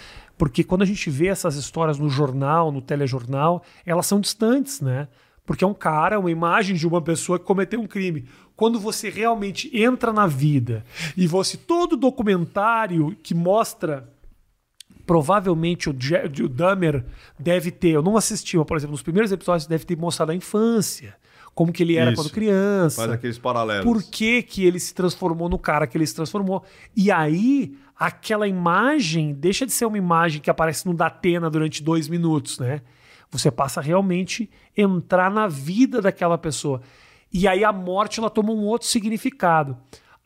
porque 0.42 0.64
quando 0.64 0.82
a 0.82 0.84
gente 0.84 1.08
vê 1.08 1.28
essas 1.28 1.54
histórias 1.54 2.00
no 2.00 2.08
jornal, 2.08 2.72
no 2.72 2.82
telejornal, 2.82 3.62
elas 3.86 4.08
são 4.08 4.18
distantes, 4.18 4.80
né? 4.80 5.06
Porque 5.46 5.62
é 5.62 5.66
um 5.68 5.72
cara, 5.72 6.18
uma 6.18 6.32
imagem 6.32 6.74
de 6.74 6.84
uma 6.84 7.00
pessoa 7.00 7.38
que 7.38 7.44
cometeu 7.44 7.80
um 7.80 7.86
crime. 7.86 8.24
Quando 8.56 8.80
você 8.80 9.08
realmente 9.08 9.70
entra 9.72 10.12
na 10.12 10.26
vida 10.26 10.84
e 11.16 11.28
você 11.28 11.56
todo 11.56 11.96
documentário 11.96 13.16
que 13.22 13.36
mostra 13.36 14.12
provavelmente 15.06 15.88
o, 15.88 15.94
Je- 15.96 16.42
o 16.42 16.48
Dahmer 16.48 17.04
deve 17.38 17.70
ter, 17.70 17.90
eu 17.90 18.02
não 18.02 18.16
assisti, 18.16 18.56
mas, 18.56 18.66
por 18.66 18.76
exemplo, 18.76 18.90
nos 18.94 19.02
primeiros 19.02 19.30
episódios 19.30 19.68
deve 19.68 19.84
ter 19.84 19.96
mostrado 19.96 20.32
a 20.32 20.34
infância, 20.34 21.14
como 21.54 21.72
que 21.72 21.84
ele 21.84 21.94
era 21.94 22.10
Isso. 22.10 22.20
quando 22.20 22.32
criança. 22.32 22.96
Faz 23.02 23.12
aqueles 23.12 23.38
paralelos. 23.38 23.84
Por 23.84 24.02
que, 24.02 24.42
que 24.42 24.64
ele 24.64 24.80
se 24.80 24.92
transformou 24.92 25.48
no 25.48 25.58
cara 25.58 25.86
que 25.86 25.96
ele 25.96 26.06
se 26.06 26.16
transformou? 26.16 26.64
E 26.96 27.12
aí, 27.12 27.76
aquela 28.02 28.48
imagem 28.48 29.32
deixa 29.32 29.64
de 29.64 29.70
ser 29.70 29.86
uma 29.86 29.96
imagem 29.96 30.40
que 30.40 30.50
aparece 30.50 30.86
no 30.86 30.92
Datena 30.92 31.48
durante 31.48 31.80
dois 31.80 32.08
minutos, 32.08 32.58
né? 32.58 32.82
Você 33.30 33.48
passa 33.48 33.78
a 33.78 33.82
realmente 33.82 34.50
entrar 34.76 35.30
na 35.30 35.46
vida 35.46 36.02
daquela 36.02 36.36
pessoa. 36.36 36.82
E 37.32 37.46
aí 37.46 37.62
a 37.62 37.72
morte 37.72 38.18
ela 38.18 38.28
toma 38.28 38.50
um 38.50 38.64
outro 38.64 38.88
significado. 38.88 39.76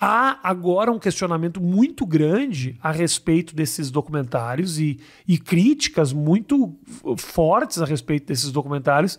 Há 0.00 0.40
agora 0.42 0.90
um 0.90 0.98
questionamento 0.98 1.60
muito 1.60 2.06
grande 2.06 2.78
a 2.82 2.90
respeito 2.90 3.54
desses 3.54 3.90
documentários 3.90 4.78
e, 4.78 4.98
e 5.28 5.36
críticas 5.36 6.14
muito 6.14 6.74
fortes 7.18 7.82
a 7.82 7.84
respeito 7.84 8.26
desses 8.26 8.50
documentários, 8.50 9.18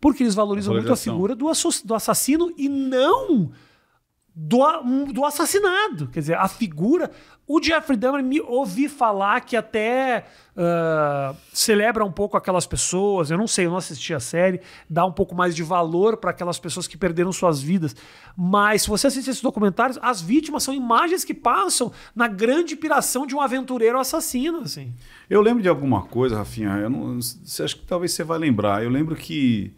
porque 0.00 0.24
eles 0.24 0.34
valorizam 0.34 0.74
muito 0.74 0.92
a 0.92 0.96
figura 0.96 1.36
do 1.36 1.48
assassino 1.94 2.52
e 2.58 2.68
não 2.68 3.52
do, 4.34 5.04
do 5.12 5.24
assassinado. 5.24 6.08
Quer 6.08 6.20
dizer, 6.20 6.34
a 6.36 6.48
figura. 6.48 7.10
O 7.46 7.62
Jeffrey 7.62 7.98
Dahmer 7.98 8.22
me 8.22 8.40
ouvi 8.40 8.88
falar 8.88 9.40
que 9.42 9.56
até 9.56 10.24
ah, 10.56 11.34
celebra 11.52 12.02
um 12.02 12.10
pouco 12.10 12.36
aquelas 12.36 12.66
pessoas. 12.66 13.30
Eu 13.30 13.36
não 13.36 13.46
sei, 13.46 13.66
eu 13.66 13.70
não 13.70 13.76
assisti 13.76 14.14
a 14.14 14.20
série. 14.20 14.60
Dá 14.88 15.04
um 15.04 15.12
pouco 15.12 15.34
mais 15.34 15.54
de 15.54 15.62
valor 15.62 16.16
para 16.16 16.30
aquelas 16.30 16.58
pessoas 16.58 16.86
que 16.86 16.96
perderam 16.96 17.30
suas 17.30 17.60
vidas. 17.60 17.94
Mas 18.34 18.82
se 18.82 18.88
você 18.88 19.06
assiste 19.06 19.28
esses 19.28 19.42
documentários, 19.42 19.98
as 20.00 20.22
vítimas 20.22 20.62
são 20.62 20.72
imagens 20.72 21.24
que 21.24 21.34
passam 21.34 21.92
na 22.14 22.26
grande 22.26 22.74
piração 22.74 23.26
de 23.26 23.34
um 23.34 23.40
aventureiro 23.40 23.98
assassino. 23.98 24.60
Assim. 24.60 24.94
Eu 25.28 25.42
lembro 25.42 25.62
de 25.62 25.68
alguma 25.68 26.02
coisa, 26.02 26.38
Rafinha. 26.38 26.70
Eu 26.78 26.88
não, 26.88 27.20
você 27.20 27.64
acha 27.64 27.76
que 27.76 27.84
talvez 27.84 28.12
você 28.12 28.24
vai 28.24 28.38
lembrar. 28.38 28.82
Eu 28.82 28.88
lembro 28.88 29.14
que. 29.14 29.74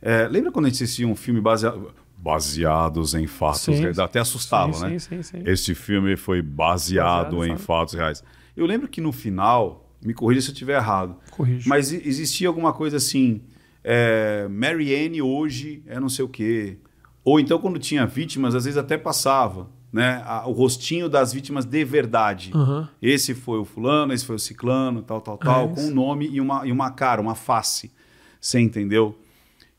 é, 0.00 0.26
lembra 0.26 0.50
quando 0.50 0.66
a 0.66 0.68
gente 0.70 0.82
assistia 0.82 1.06
um 1.06 1.14
filme 1.14 1.40
baseado. 1.40 1.94
Baseados 2.22 3.14
em 3.14 3.26
fatos 3.26 3.62
Sim. 3.62 3.80
reais. 3.80 3.98
Até 3.98 4.20
assustava, 4.20 4.72
Sim, 4.72 4.82
né? 4.84 4.98
sim, 5.00 5.16
sim, 5.16 5.22
sim. 5.22 5.42
Esse 5.44 5.74
filme 5.74 6.16
foi 6.16 6.40
baseado, 6.40 7.36
Baseado 7.36 7.44
em 7.46 7.52
em 7.54 7.58
fatos. 7.58 7.94
reais. 7.94 8.22
Eu 8.56 8.64
lembro 8.64 8.86
que 8.88 9.00
no 9.00 9.10
final, 9.12 9.90
me 10.04 10.14
corrija 10.14 10.40
se 10.40 10.48
eu 10.48 10.52
estiver 10.52 10.76
errado, 10.76 11.16
Corrijo. 11.32 11.68
mas 11.68 11.92
existia 11.92 12.46
alguma 12.48 12.72
coisa 12.72 12.96
assim. 12.96 13.42
É, 13.84 14.46
Mary 14.48 14.94
Ann 14.94 15.20
hoje 15.24 15.82
é 15.86 15.98
não 15.98 16.08
sei 16.08 16.24
o 16.24 16.28
quê. 16.28 16.78
Ou 17.24 17.40
então, 17.40 17.58
quando 17.58 17.78
tinha 17.78 18.06
vítimas, 18.06 18.54
às 18.54 18.64
vezes 18.64 18.78
até 18.78 18.96
passava. 18.96 19.68
né, 19.94 20.22
a- 20.24 20.46
o 20.48 20.52
rostinho 20.52 21.06
das 21.06 21.34
vítimas 21.34 21.66
de 21.66 21.84
verdade. 21.84 22.50
Aham. 22.54 22.88
Esse 23.02 23.34
foi 23.34 23.58
o 23.58 23.64
fulano, 23.66 24.14
esse 24.14 24.24
foi 24.24 24.36
o 24.36 24.38
ciclano, 24.38 25.02
tal, 25.02 25.20
tal, 25.20 25.36
tal, 25.36 25.64
É 25.66 25.68
com 25.74 25.82
um 25.82 25.90
nome 25.90 26.26
e 26.32 26.40
uma, 26.40 26.66
e 26.66 26.72
uma 26.72 26.90
cara, 26.92 27.20
uma 27.20 27.34
face. 27.34 27.92
Você 28.40 28.58
entendeu? 28.58 29.14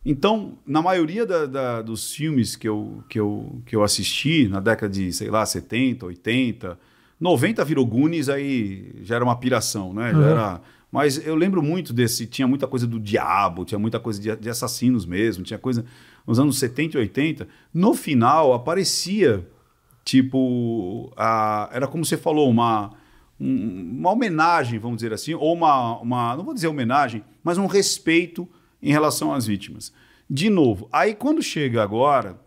Então, 0.05 0.57
na 0.65 0.81
maioria 0.81 1.25
da- 1.25 1.45
da- 1.45 1.81
dos 1.81 2.13
filmes 2.13 2.55
que 2.55 2.67
eu, 2.67 3.03
que, 3.07 3.19
eu, 3.19 3.61
que 3.65 3.75
eu 3.75 3.83
assisti, 3.83 4.47
na 4.49 4.59
década 4.59 4.91
de, 4.91 5.13
sei 5.13 5.29
lá, 5.29 5.45
70, 5.45 6.05
80, 6.05 6.77
90 7.19 7.63
virou 7.63 7.85
Goonies, 7.85 8.27
aí 8.27 8.95
já 9.01 9.15
era 9.15 9.23
uma 9.23 9.35
piração, 9.37 9.93
né? 9.93 10.11
Já 10.11 10.17
Uhum. 10.17 10.23
era- 10.25 10.61
mas 10.91 11.25
eu 11.25 11.35
lembro 11.35 11.63
muito 11.63 11.93
desse, 11.93 12.27
tinha 12.27 12.47
muita 12.47 12.67
coisa 12.67 12.85
do 12.85 12.99
diabo, 12.99 13.63
tinha 13.65 13.79
muita 13.79 13.99
coisa 13.99 14.21
de, 14.21 14.35
de 14.35 14.49
assassinos 14.49 15.05
mesmo, 15.05 15.43
tinha 15.43 15.57
coisa 15.57 15.85
nos 16.27 16.37
anos 16.39 16.59
70 16.59 16.97
e 16.97 16.99
80. 16.99 17.47
No 17.73 17.93
final, 17.93 18.53
aparecia, 18.53 19.47
tipo, 20.03 21.11
a- 21.15 21.69
era 21.71 21.87
como 21.87 22.03
você 22.05 22.17
falou, 22.17 22.49
uma, 22.49 22.91
um- 23.39 23.97
uma 23.99 24.11
homenagem, 24.11 24.77
vamos 24.79 24.97
dizer 24.97 25.13
assim, 25.13 25.33
ou 25.33 25.53
uma, 25.53 25.97
uma, 25.99 26.35
não 26.35 26.43
vou 26.43 26.53
dizer 26.53 26.67
homenagem, 26.67 27.23
mas 27.43 27.57
um 27.57 27.65
respeito 27.67 28.47
em 28.83 28.91
relação 28.91 29.33
às 29.33 29.47
vítimas. 29.47 29.91
De 30.29 30.49
novo, 30.49 30.87
aí 30.91 31.15
quando 31.15 31.41
chega 31.41 31.81
agora, 31.81 32.39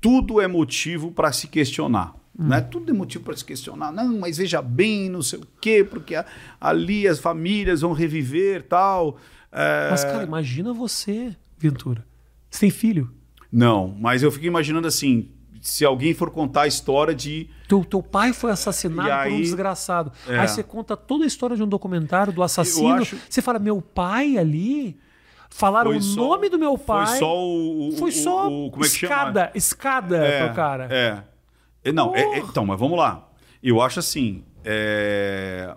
tudo 0.00 0.40
é 0.40 0.46
motivo 0.48 1.10
para 1.12 1.32
se 1.32 1.48
questionar. 1.48 2.14
Né? 2.36 2.60
Tudo 2.60 2.90
é 2.90 2.92
motivo 2.92 3.22
para 3.22 3.36
se 3.36 3.44
questionar. 3.44 3.92
Não, 3.92 4.18
mas 4.18 4.38
veja 4.38 4.60
bem, 4.60 5.08
não 5.08 5.22
sei 5.22 5.38
o 5.38 5.46
quê, 5.60 5.84
porque 5.88 6.16
a- 6.16 6.26
ali 6.60 7.06
as 7.06 7.20
famílias 7.20 7.80
vão 7.82 7.92
reviver 7.92 8.64
tal. 8.64 9.18
É, 9.52 9.88
Mas, 9.90 10.02
cara, 10.04 10.24
imagina 10.24 10.72
você, 10.72 11.34
Ventura. 11.56 12.04
Você 12.50 12.60
tem 12.60 12.70
filho. 12.70 13.12
Não, 13.52 13.94
mas 14.00 14.22
eu 14.24 14.32
fico 14.32 14.44
imaginando 14.46 14.88
assim, 14.88 15.28
se 15.62 15.84
alguém 15.84 16.12
for 16.12 16.28
contar 16.30 16.62
a 16.62 16.66
história 16.66 17.14
de 17.14 17.48
Teu, 17.68 17.84
teu 17.84 18.02
pai 18.02 18.32
foi 18.32 18.50
assassinado 18.50 19.08
E 19.08 19.12
por 19.12 19.16
um 19.32 19.36
aí- 19.36 19.40
desgraçado. 19.42 20.12
É. 20.26 20.38
Aí 20.40 20.48
você 20.48 20.62
conta 20.64 20.96
toda 20.96 21.22
a 21.22 21.26
história 21.28 21.56
de 21.56 21.62
um 21.62 21.68
documentário 21.68 22.32
do 22.32 22.42
assassino. 22.42 22.94
acho- 22.94 23.16
Você 23.30 23.40
fala, 23.40 23.58
meu 23.60 23.80
pai 23.80 24.36
ali. 24.36 24.98
Falaram 25.56 25.90
Foi 25.92 25.98
o 25.98 26.02
só- 26.02 26.20
nome 26.20 26.48
do 26.48 26.58
meu 26.58 26.76
pai. 26.76 27.06
Foi 27.06 27.18
só 27.18 27.38
o. 27.38 27.88
o- 27.88 27.92
Foi 27.92 28.10
o- 28.10 28.12
só 28.12 28.48
o- 28.48 28.70
como 28.72 28.84
é 28.84 28.88
que 28.88 28.94
chama? 28.96 29.14
escada, 29.14 29.52
escada 29.54 30.16
É, 30.16 30.44
pro 30.46 30.54
cara. 30.56 30.88
É. 30.90 31.22
É, 31.84 31.92
Não, 31.92 32.12
é- 32.14 32.22
é- 32.22 32.38
então, 32.40 32.66
mas 32.66 32.78
vamos 32.78 32.98
lá. 32.98 33.30
Eu 33.62 33.80
acho 33.80 34.00
assim. 34.00 34.42
é, 34.64 35.74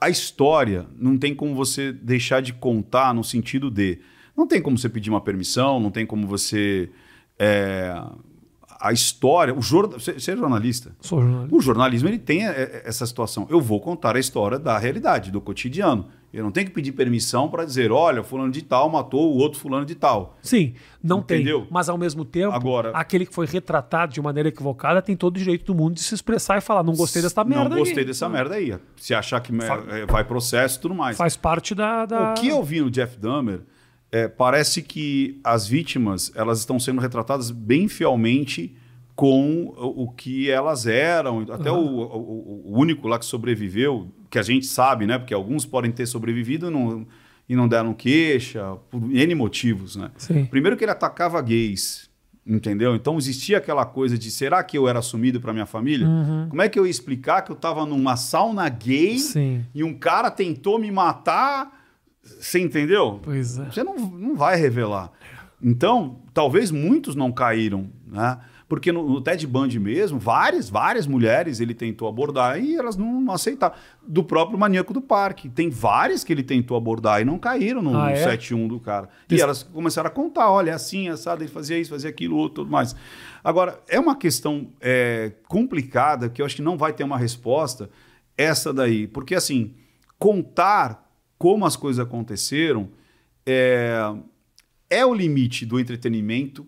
A 0.00 0.08
história 0.10 0.86
não 0.96 1.16
tem 1.16 1.34
como 1.34 1.54
você 1.54 1.90
deixar 1.92 2.40
de 2.40 2.52
contar 2.52 3.12
no 3.14 3.24
sentido 3.24 3.70
de. 3.70 3.98
Não 4.36 4.46
tem 4.46 4.60
como 4.62 4.76
você 4.78 4.88
pedir 4.88 5.08
uma 5.10 5.20
permissão, 5.20 5.78
não 5.80 5.90
tem 5.90 6.04
como 6.06 6.26
você. 6.26 6.90
é, 7.38 7.94
A 8.80 8.92
história. 8.92 9.54
O 9.54 9.62
jor... 9.62 9.88
Você 9.88 10.12
é 10.32 10.36
jornalista. 10.36 10.94
Sou 11.00 11.20
jornalista. 11.22 11.54
O 11.56 11.60
jornalismo 11.60 12.08
ele 12.08 12.18
tem 12.18 12.46
é, 12.46 12.82
essa 12.84 13.06
situação. 13.06 13.46
Eu 13.50 13.60
vou 13.60 13.80
contar 13.80 14.16
a 14.16 14.18
história 14.18 14.58
da 14.58 14.76
realidade, 14.78 15.30
do 15.30 15.40
cotidiano. 15.40 16.08
Eu 16.36 16.44
não 16.44 16.50
tenho 16.50 16.66
que 16.66 16.72
pedir 16.72 16.92
permissão 16.92 17.48
para 17.48 17.64
dizer, 17.64 17.90
olha, 17.90 18.22
fulano 18.22 18.52
de 18.52 18.62
tal 18.62 18.88
matou 18.90 19.32
o 19.34 19.38
outro 19.38 19.58
fulano 19.58 19.86
de 19.86 19.94
tal. 19.94 20.36
Sim, 20.42 20.74
não 21.02 21.20
Entendeu? 21.20 21.60
tem. 21.60 21.68
Mas 21.70 21.88
ao 21.88 21.96
mesmo 21.96 22.24
tempo, 22.24 22.52
Agora- 22.54 22.90
aquele 22.90 23.24
que 23.24 23.34
foi 23.34 23.46
retratado 23.46 24.12
de 24.12 24.20
maneira 24.20 24.50
equivocada 24.50 25.00
tem 25.00 25.16
todo 25.16 25.36
o 25.36 25.38
direito 25.38 25.64
do 25.64 25.74
mundo 25.74 25.94
de 25.94 26.02
se 26.02 26.14
expressar 26.14 26.58
e 26.58 26.60
falar: 26.60 26.82
não 26.82 26.94
gostei 26.94 27.22
dessa 27.22 27.42
merda. 27.42 27.70
Não 27.70 27.78
gostei 27.78 28.00
aí. 28.00 28.04
dessa 28.04 28.28
merda 28.28 28.54
aí. 28.56 28.76
Se 28.96 29.14
achar 29.14 29.40
que 29.40 29.50
é, 29.52 30.04
vai 30.06 30.24
processo 30.24 30.78
e 30.78 30.80
tudo 30.82 30.94
mais. 30.94 31.16
Faz 31.16 31.36
parte 31.36 31.74
da. 31.74 32.04
da- 32.04 32.32
O 32.32 32.34
que 32.34 32.48
eu 32.48 32.62
vi 32.62 32.80
no 32.82 32.90
Jeff 32.90 33.18
Dahmer 33.18 33.60
é, 34.12 34.28
parece 34.28 34.82
que 34.82 35.40
as 35.42 35.66
vítimas 35.66 36.30
elas 36.34 36.58
estão 36.58 36.78
sendo 36.78 37.00
retratadas 37.00 37.50
bem 37.50 37.88
fielmente 37.88 38.76
com 39.14 39.72
o, 39.76 40.04
o 40.04 40.10
que 40.10 40.50
elas 40.50 40.86
eram. 40.86 41.40
Até 41.50 41.70
o, 41.72 41.76
o- 41.78 42.62
o 42.66 42.78
único 42.78 43.08
lá 43.08 43.18
que 43.18 43.24
sobreviveu, 43.24 44.08
que 44.36 44.40
a 44.40 44.42
gente 44.42 44.66
sabe, 44.66 45.06
né? 45.06 45.18
Porque 45.18 45.32
alguns 45.32 45.64
podem 45.64 45.90
ter 45.90 46.04
sobrevivido 46.04 46.66
e 46.66 46.70
não, 46.70 47.06
e 47.48 47.56
não 47.56 47.66
deram 47.66 47.94
queixa, 47.94 48.76
por 48.90 49.10
N 49.10 49.34
motivos, 49.34 49.96
né? 49.96 50.10
Sim. 50.18 50.44
Primeiro 50.44 50.76
que 50.76 50.84
ele 50.84 50.90
atacava 50.90 51.40
gays, 51.40 52.10
entendeu? 52.46 52.94
Então 52.94 53.16
existia 53.16 53.56
aquela 53.56 53.86
coisa 53.86 54.18
de 54.18 54.30
será 54.30 54.62
que 54.62 54.76
eu 54.76 54.86
era 54.86 54.98
assumido 54.98 55.40
para 55.40 55.54
minha 55.54 55.64
família? 55.64 56.06
Como 56.50 56.60
é 56.60 56.68
que 56.68 56.78
eu 56.78 56.84
ia 56.84 56.90
explicar 56.90 57.40
que 57.40 57.50
eu 57.50 57.56
estava 57.56 57.86
numa 57.86 58.14
sauna 58.14 58.68
gay 58.68 59.18
Sim. 59.18 59.64
e 59.74 59.82
um 59.82 59.94
cara 59.94 60.30
tentou 60.30 60.78
me 60.78 60.90
matar? 60.90 61.72
Você 62.22 62.60
entendeu? 62.60 63.20
Pois 63.22 63.58
é. 63.58 63.64
Você 63.70 63.82
não, 63.82 63.96
não 63.96 64.36
vai 64.36 64.56
revelar. 64.56 65.12
Então, 65.62 66.20
talvez 66.34 66.70
muitos 66.70 67.14
não 67.14 67.32
caíram, 67.32 67.88
né? 68.06 68.38
Porque 68.68 68.90
no, 68.90 69.08
no 69.08 69.20
Ted 69.20 69.46
Bundy 69.46 69.78
mesmo, 69.78 70.18
várias, 70.18 70.68
várias 70.68 71.06
mulheres 71.06 71.60
ele 71.60 71.72
tentou 71.72 72.08
abordar 72.08 72.60
e 72.60 72.74
elas 72.74 72.96
não, 72.96 73.20
não 73.20 73.32
aceitaram. 73.32 73.76
Do 74.04 74.24
próprio 74.24 74.58
maníaco 74.58 74.92
do 74.92 75.00
parque. 75.00 75.48
Tem 75.48 75.70
várias 75.70 76.24
que 76.24 76.32
ele 76.32 76.42
tentou 76.42 76.76
abordar 76.76 77.20
e 77.20 77.24
não 77.24 77.38
caíram 77.38 77.80
no, 77.80 77.90
Ah, 77.96 78.06
no 78.06 78.10
é? 78.10 78.36
7-1 78.36 78.66
do 78.66 78.80
cara. 78.80 79.08
Des- 79.28 79.38
E 79.38 79.42
elas 79.42 79.62
começaram 79.62 80.08
a 80.08 80.10
contar: 80.10 80.50
olha, 80.50 80.72
é 80.72 80.74
assim, 80.74 81.08
assado, 81.08 81.44
ele 81.44 81.50
fazia 81.50 81.78
isso, 81.78 81.90
fazia 81.90 82.10
aquilo, 82.10 82.34
outro, 82.36 82.64
tudo 82.64 82.70
mais. 82.72 82.96
Agora, 83.44 83.80
é 83.86 84.00
uma 84.00 84.16
questão 84.16 84.68
é, 84.80 85.32
complicada 85.46 86.28
que 86.28 86.42
eu 86.42 86.46
acho 86.46 86.56
que 86.56 86.62
não 86.62 86.76
vai 86.76 86.92
ter 86.92 87.04
uma 87.04 87.16
resposta, 87.18 87.88
essa 88.36 88.72
daí. 88.74 89.06
Porque, 89.06 89.36
assim, 89.36 89.74
contar 90.18 91.08
como 91.38 91.64
as 91.64 91.76
coisas 91.76 92.04
aconteceram 92.04 92.88
é, 93.46 94.00
é 94.90 95.06
o 95.06 95.14
limite 95.14 95.64
do 95.64 95.78
entretenimento 95.78 96.66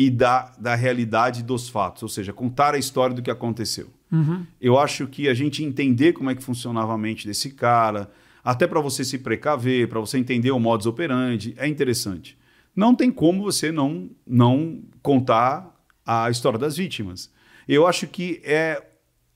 e 0.00 0.08
da, 0.08 0.50
da 0.58 0.74
realidade 0.74 1.42
dos 1.42 1.68
fatos, 1.68 2.02
ou 2.02 2.08
seja, 2.08 2.32
contar 2.32 2.74
a 2.74 2.78
história 2.78 3.14
do 3.14 3.20
que 3.20 3.30
aconteceu. 3.30 3.88
Uhum. 4.10 4.46
Eu 4.58 4.78
acho 4.78 5.06
que 5.06 5.28
a 5.28 5.34
gente 5.34 5.62
entender 5.62 6.14
como 6.14 6.30
é 6.30 6.34
que 6.34 6.42
funcionava 6.42 6.94
a 6.94 6.96
mente 6.96 7.26
desse 7.26 7.50
cara, 7.50 8.10
até 8.42 8.66
para 8.66 8.80
você 8.80 9.04
se 9.04 9.18
precaver, 9.18 9.88
para 9.88 10.00
você 10.00 10.16
entender 10.16 10.52
o 10.52 10.58
modus 10.58 10.86
operandi, 10.86 11.52
é 11.58 11.68
interessante. 11.68 12.38
Não 12.74 12.94
tem 12.94 13.10
como 13.10 13.42
você 13.42 13.70
não, 13.70 14.08
não 14.26 14.80
contar 15.02 15.70
a 16.06 16.30
história 16.30 16.58
das 16.58 16.78
vítimas. 16.78 17.30
Eu 17.68 17.86
acho 17.86 18.06
que 18.06 18.40
é, 18.42 18.82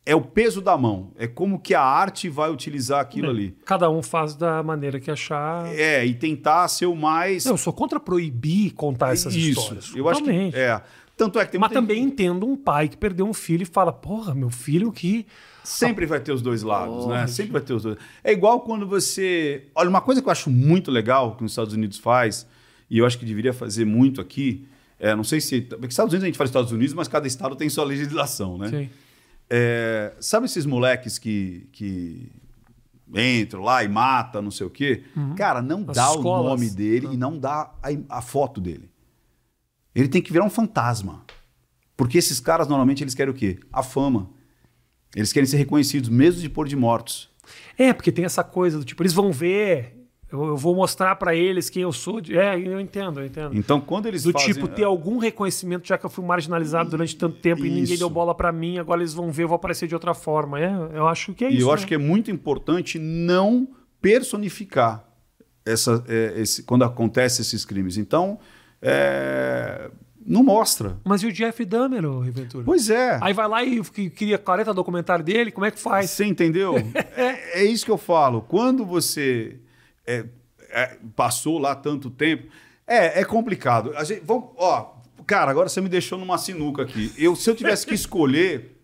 é 0.06 0.14
o 0.14 0.20
peso 0.20 0.60
da 0.60 0.76
mão, 0.76 1.12
é 1.16 1.26
como 1.26 1.58
que 1.58 1.74
a 1.74 1.82
arte 1.82 2.28
vai 2.28 2.50
utilizar 2.50 3.00
aquilo 3.00 3.30
ali. 3.30 3.56
Cada 3.64 3.88
um 3.88 4.02
faz 4.02 4.34
da 4.34 4.62
maneira 4.62 5.00
que 5.00 5.10
achar. 5.10 5.66
É, 5.74 6.04
e 6.04 6.14
tentar 6.14 6.68
ser 6.68 6.86
o 6.86 6.94
mais. 6.94 7.44
Não, 7.46 7.52
eu 7.52 7.58
sou 7.58 7.72
contra 7.72 7.98
proibir 7.98 8.72
contar 8.74 9.14
essas 9.14 9.34
Isso, 9.34 9.60
histórias. 9.60 9.92
eu 9.96 10.08
acho 10.08 10.20
que. 10.20 10.26
Totalmente. 10.26 10.56
É. 10.56 10.82
Tanto 11.16 11.38
é 11.38 11.44
que 11.46 11.52
tem 11.52 11.60
Mas 11.60 11.70
também 11.70 12.02
entendo 12.02 12.46
um 12.46 12.56
pai 12.56 12.88
que 12.88 12.96
perdeu 12.96 13.26
um 13.26 13.32
filho 13.32 13.62
e 13.62 13.66
fala: 13.66 13.92
porra, 13.92 14.34
meu 14.34 14.50
filho 14.50 14.92
que. 14.92 15.26
Sempre 15.62 16.04
vai 16.04 16.20
ter 16.20 16.32
os 16.32 16.42
dois 16.42 16.62
lados, 16.62 17.06
né? 17.06 17.26
Sempre 17.26 17.52
vai 17.52 17.62
ter 17.62 17.72
os 17.72 17.84
dois. 17.84 17.96
É 18.22 18.32
igual 18.32 18.60
quando 18.60 18.86
você. 18.86 19.68
Olha, 19.74 19.88
uma 19.88 20.02
coisa 20.02 20.20
que 20.20 20.28
eu 20.28 20.32
acho 20.32 20.50
muito 20.50 20.90
legal 20.90 21.36
que 21.36 21.44
os 21.44 21.52
Estados 21.52 21.72
Unidos 21.72 21.96
faz, 21.96 22.46
e 22.90 22.98
eu 22.98 23.06
acho 23.06 23.18
que 23.18 23.24
deveria 23.24 23.54
fazer 23.54 23.86
muito 23.86 24.20
aqui, 24.20 24.66
é, 24.98 25.14
não 25.14 25.24
sei 25.24 25.40
se. 25.40 25.62
Porque 25.62 25.86
Estados 25.86 26.12
Unidos 26.12 26.24
a 26.24 26.26
gente 26.26 26.36
fala 26.36 26.48
Estados 26.48 26.72
Unidos, 26.72 26.92
mas 26.92 27.08
cada 27.08 27.26
estado 27.26 27.56
tem 27.56 27.70
sua 27.70 27.84
legislação, 27.84 28.58
né? 28.58 28.68
Sim. 28.68 28.90
É, 29.50 30.14
sabe 30.20 30.46
esses 30.46 30.64
moleques 30.66 31.18
que, 31.18 31.68
que 31.72 32.30
entram 33.14 33.62
lá 33.62 33.84
e 33.84 33.88
matam, 33.88 34.42
não 34.42 34.50
sei 34.50 34.66
o 34.66 34.70
quê? 34.70 35.04
Cara, 35.36 35.60
não 35.62 35.78
Uhum. 35.82 35.90
As 35.90 35.96
dá 35.96 36.08
escolas. 36.10 36.46
o 36.46 36.48
nome 36.48 36.70
dele 36.70 37.08
e 37.12 37.16
não 37.16 37.38
dá 37.38 37.72
a, 37.82 38.18
a 38.18 38.22
foto 38.22 38.60
dele. 38.60 38.90
Ele 39.94 40.08
tem 40.08 40.20
que 40.22 40.32
virar 40.32 40.44
um 40.44 40.50
fantasma. 40.50 41.24
Porque 41.96 42.18
esses 42.18 42.40
caras, 42.40 42.66
normalmente, 42.66 43.04
eles 43.04 43.14
querem 43.14 43.32
o 43.32 43.36
quê? 43.36 43.60
A 43.72 43.82
fama. 43.82 44.28
Eles 45.14 45.32
querem 45.32 45.46
ser 45.46 45.58
reconhecidos, 45.58 46.08
mesmo 46.08 46.42
depois 46.42 46.68
de 46.68 46.74
mortos. 46.74 47.30
É, 47.78 47.92
porque 47.92 48.10
tem 48.10 48.24
essa 48.24 48.42
coisa 48.42 48.78
do 48.78 48.84
tipo, 48.84 49.00
eles 49.02 49.12
vão 49.12 49.30
ver, 49.30 50.03
eu, 50.34 50.44
eu 50.48 50.56
vou 50.56 50.74
mostrar 50.74 51.14
pra 51.16 51.34
eles 51.34 51.70
quem 51.70 51.82
eu 51.82 51.92
sou. 51.92 52.20
de- 52.20 52.36
É, 52.36 52.58
eu 52.58 52.80
entendo, 52.80 53.20
eu 53.20 53.26
entendo. 53.26 53.56
Então, 53.56 53.80
quando 53.80 54.06
eles 54.06 54.22
Do 54.24 54.32
fazem... 54.32 54.52
tipo, 54.52 54.68
ter 54.68 54.84
algum 54.84 55.18
reconhecimento, 55.18 55.86
já 55.86 55.96
que 55.96 56.04
eu 56.04 56.10
fui 56.10 56.24
marginalizado 56.24 56.90
durante 56.90 57.16
tanto 57.16 57.38
tempo 57.38 57.60
e 57.64 57.68
ninguém 57.68 57.84
Isso. 57.84 57.98
deu 57.98 58.10
bola 58.10 58.34
pra 58.34 58.50
mim, 58.52 58.78
agora 58.78 59.00
eles 59.00 59.14
vão 59.14 59.30
ver, 59.30 59.44
eu 59.44 59.48
vou 59.48 59.56
aparecer 59.56 59.86
de 59.88 59.94
outra 59.94 60.12
forma. 60.14 60.60
É, 60.60 60.70
eu 60.94 61.06
acho 61.08 61.32
que 61.34 61.44
é 61.44 61.50
E 61.50 61.54
isso. 61.54 61.62
eu 61.62 61.68
né? 61.68 61.74
acho 61.74 61.86
que 61.86 61.94
é 61.94 61.98
muito 61.98 62.30
importante 62.30 62.98
não 62.98 63.68
personificar 64.00 65.04
essa, 65.64 66.04
é, 66.08 66.34
esse, 66.40 66.62
quando 66.62 66.84
acontece 66.84 67.40
esses 67.42 67.64
crimes. 67.64 67.96
Então, 67.96 68.38
é, 68.82 69.90
não 70.26 70.42
mostra. 70.42 70.98
Mas 71.04 71.22
e 71.22 71.26
o 71.26 71.32
Jeff 71.32 71.64
Dahmer, 71.64 72.04
ô 72.04 72.20
Riventura? 72.20 72.64
Pois 72.64 72.88
é. 72.90 73.18
Aí 73.22 73.32
vai 73.32 73.48
lá 73.48 73.64
e 73.64 73.82
cria 74.10 74.38
40 74.38 74.72
documentário 74.74 75.24
dele, 75.24 75.50
como 75.50 75.66
é 75.66 75.70
que 75.70 75.78
faz? 75.78 76.10
Você 76.10 76.24
entendeu? 76.24 76.74
é, 77.16 77.60
é 77.62 77.64
isso 77.64 77.84
que 77.84 77.90
eu 77.90 77.98
falo. 77.98 78.42
Quando 78.42 78.84
você 78.84 79.58
é, 80.06 80.24
é, 80.70 80.96
passou 81.16 81.58
lá 81.58 81.74
tanto 81.74 82.10
tempo, 82.10 82.48
é, 82.86 83.20
é 83.20 83.24
complicado. 83.24 83.92
A 83.96 84.04
gente, 84.04 84.22
vamos, 84.24 84.50
ó, 84.56 84.96
cara, 85.26 85.50
agora 85.50 85.68
você 85.68 85.80
me 85.80 85.88
deixou 85.88 86.18
numa 86.18 86.38
sinuca 86.38 86.82
aqui. 86.82 87.12
Eu, 87.16 87.34
se 87.36 87.48
eu 87.48 87.54
tivesse 87.54 87.86
que 87.86 87.94
escolher, 87.94 88.78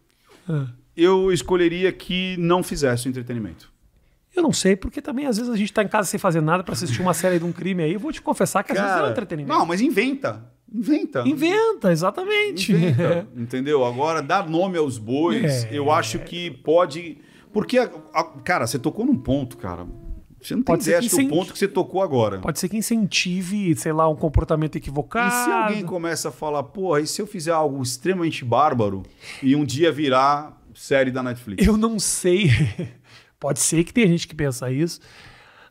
eu 0.97 1.33
escolheria 1.33 1.93
que 1.93 2.37
não 2.39 2.63
fizesse 2.63 3.07
o 3.07 3.11
entretenimento. 3.11 3.71
Eu 4.35 4.43
não 4.45 4.53
sei, 4.53 4.77
porque 4.77 5.03
também 5.03 5.27
às 5.27 5.37
vezes 5.39 5.53
a 5.53 5.57
gente 5.57 5.73
tá 5.73 5.83
em 5.83 5.89
casa 5.89 6.09
sem 6.09 6.19
fazer 6.19 6.41
nada 6.41 6.63
pra 6.63 6.73
assistir 6.73 7.03
uma 7.03 7.13
série 7.13 7.39
de 7.39 7.45
um 7.45 7.51
crime 7.53 7.83
aí. 7.83 7.93
Eu 7.95 8.01
vou 8.01 8.13
te 8.13 8.23
confessar 8.23 8.63
que 8.63 8.71
às 8.73 8.79
vezes 8.79 8.97
é 8.97 9.03
um 9.03 9.11
entretenimento. 9.11 9.59
Não, 9.59 9.67
mas 9.67 9.81
inventa. 9.81 10.49
Inventa. 10.73 11.27
Inventa, 11.27 11.91
exatamente. 11.91 12.73
Inventa, 12.73 13.27
entendeu? 13.37 13.85
Agora, 13.85 14.23
dar 14.23 14.49
nome 14.49 14.79
aos 14.79 14.99
bois, 14.99 15.65
É. 15.65 15.71
eu 15.73 15.91
acho 15.91 16.21
que 16.21 16.49
pode. 16.49 17.19
Porque, 17.53 17.77
cara, 18.45 18.69
você 18.69 18.79
tocou 18.79 19.05
num 19.05 19.19
ponto, 19.19 19.57
cara. 19.57 19.85
Você 20.43 20.55
não 20.55 20.63
tem 20.63 20.73
Pode 20.73 20.85
ser 20.85 20.91
ideia 20.91 21.11
que 21.11 21.23
do 21.23 21.29
ponto 21.29 21.53
que 21.53 21.59
você 21.59 21.69
tocou 21.69 22.03
agora. 22.03 22.39
Pode 22.39 22.59
ser 22.59 22.69
que 22.69 22.77
incentive, 22.77 23.77
sei 23.77 23.93
lá, 23.93 24.09
um 24.09 24.17
comportamento 24.17 24.77
equivocado. 24.77 25.29
E 25.29 25.45
se 25.45 25.51
alguém 25.51 25.85
começa 25.85 26.31
a 26.31 26.33
falar, 26.33 26.63
porra, 26.63 27.01
e 27.01 27.07
se 27.07 27.21
eu 27.21 27.27
fizer 27.27 27.53
algo 27.53 27.83
extremamente 27.83 28.45
bárbaro 28.45 29.03
e 29.43 29.55
um 29.55 29.65
dia 29.65 29.93
virar 29.93 30.59
série 30.75 31.11
da 31.11 31.23
Netflix? 31.23 31.67
Eu 31.67 31.77
não 31.77 31.99
sei. 31.99 32.51
Pode 33.39 33.61
ser 33.61 33.85
que 33.85 33.93
tenha 33.93 34.07
gente 34.07 34.27
que 34.27 34.35
pensa 34.35 34.71
isso. 34.71 35.01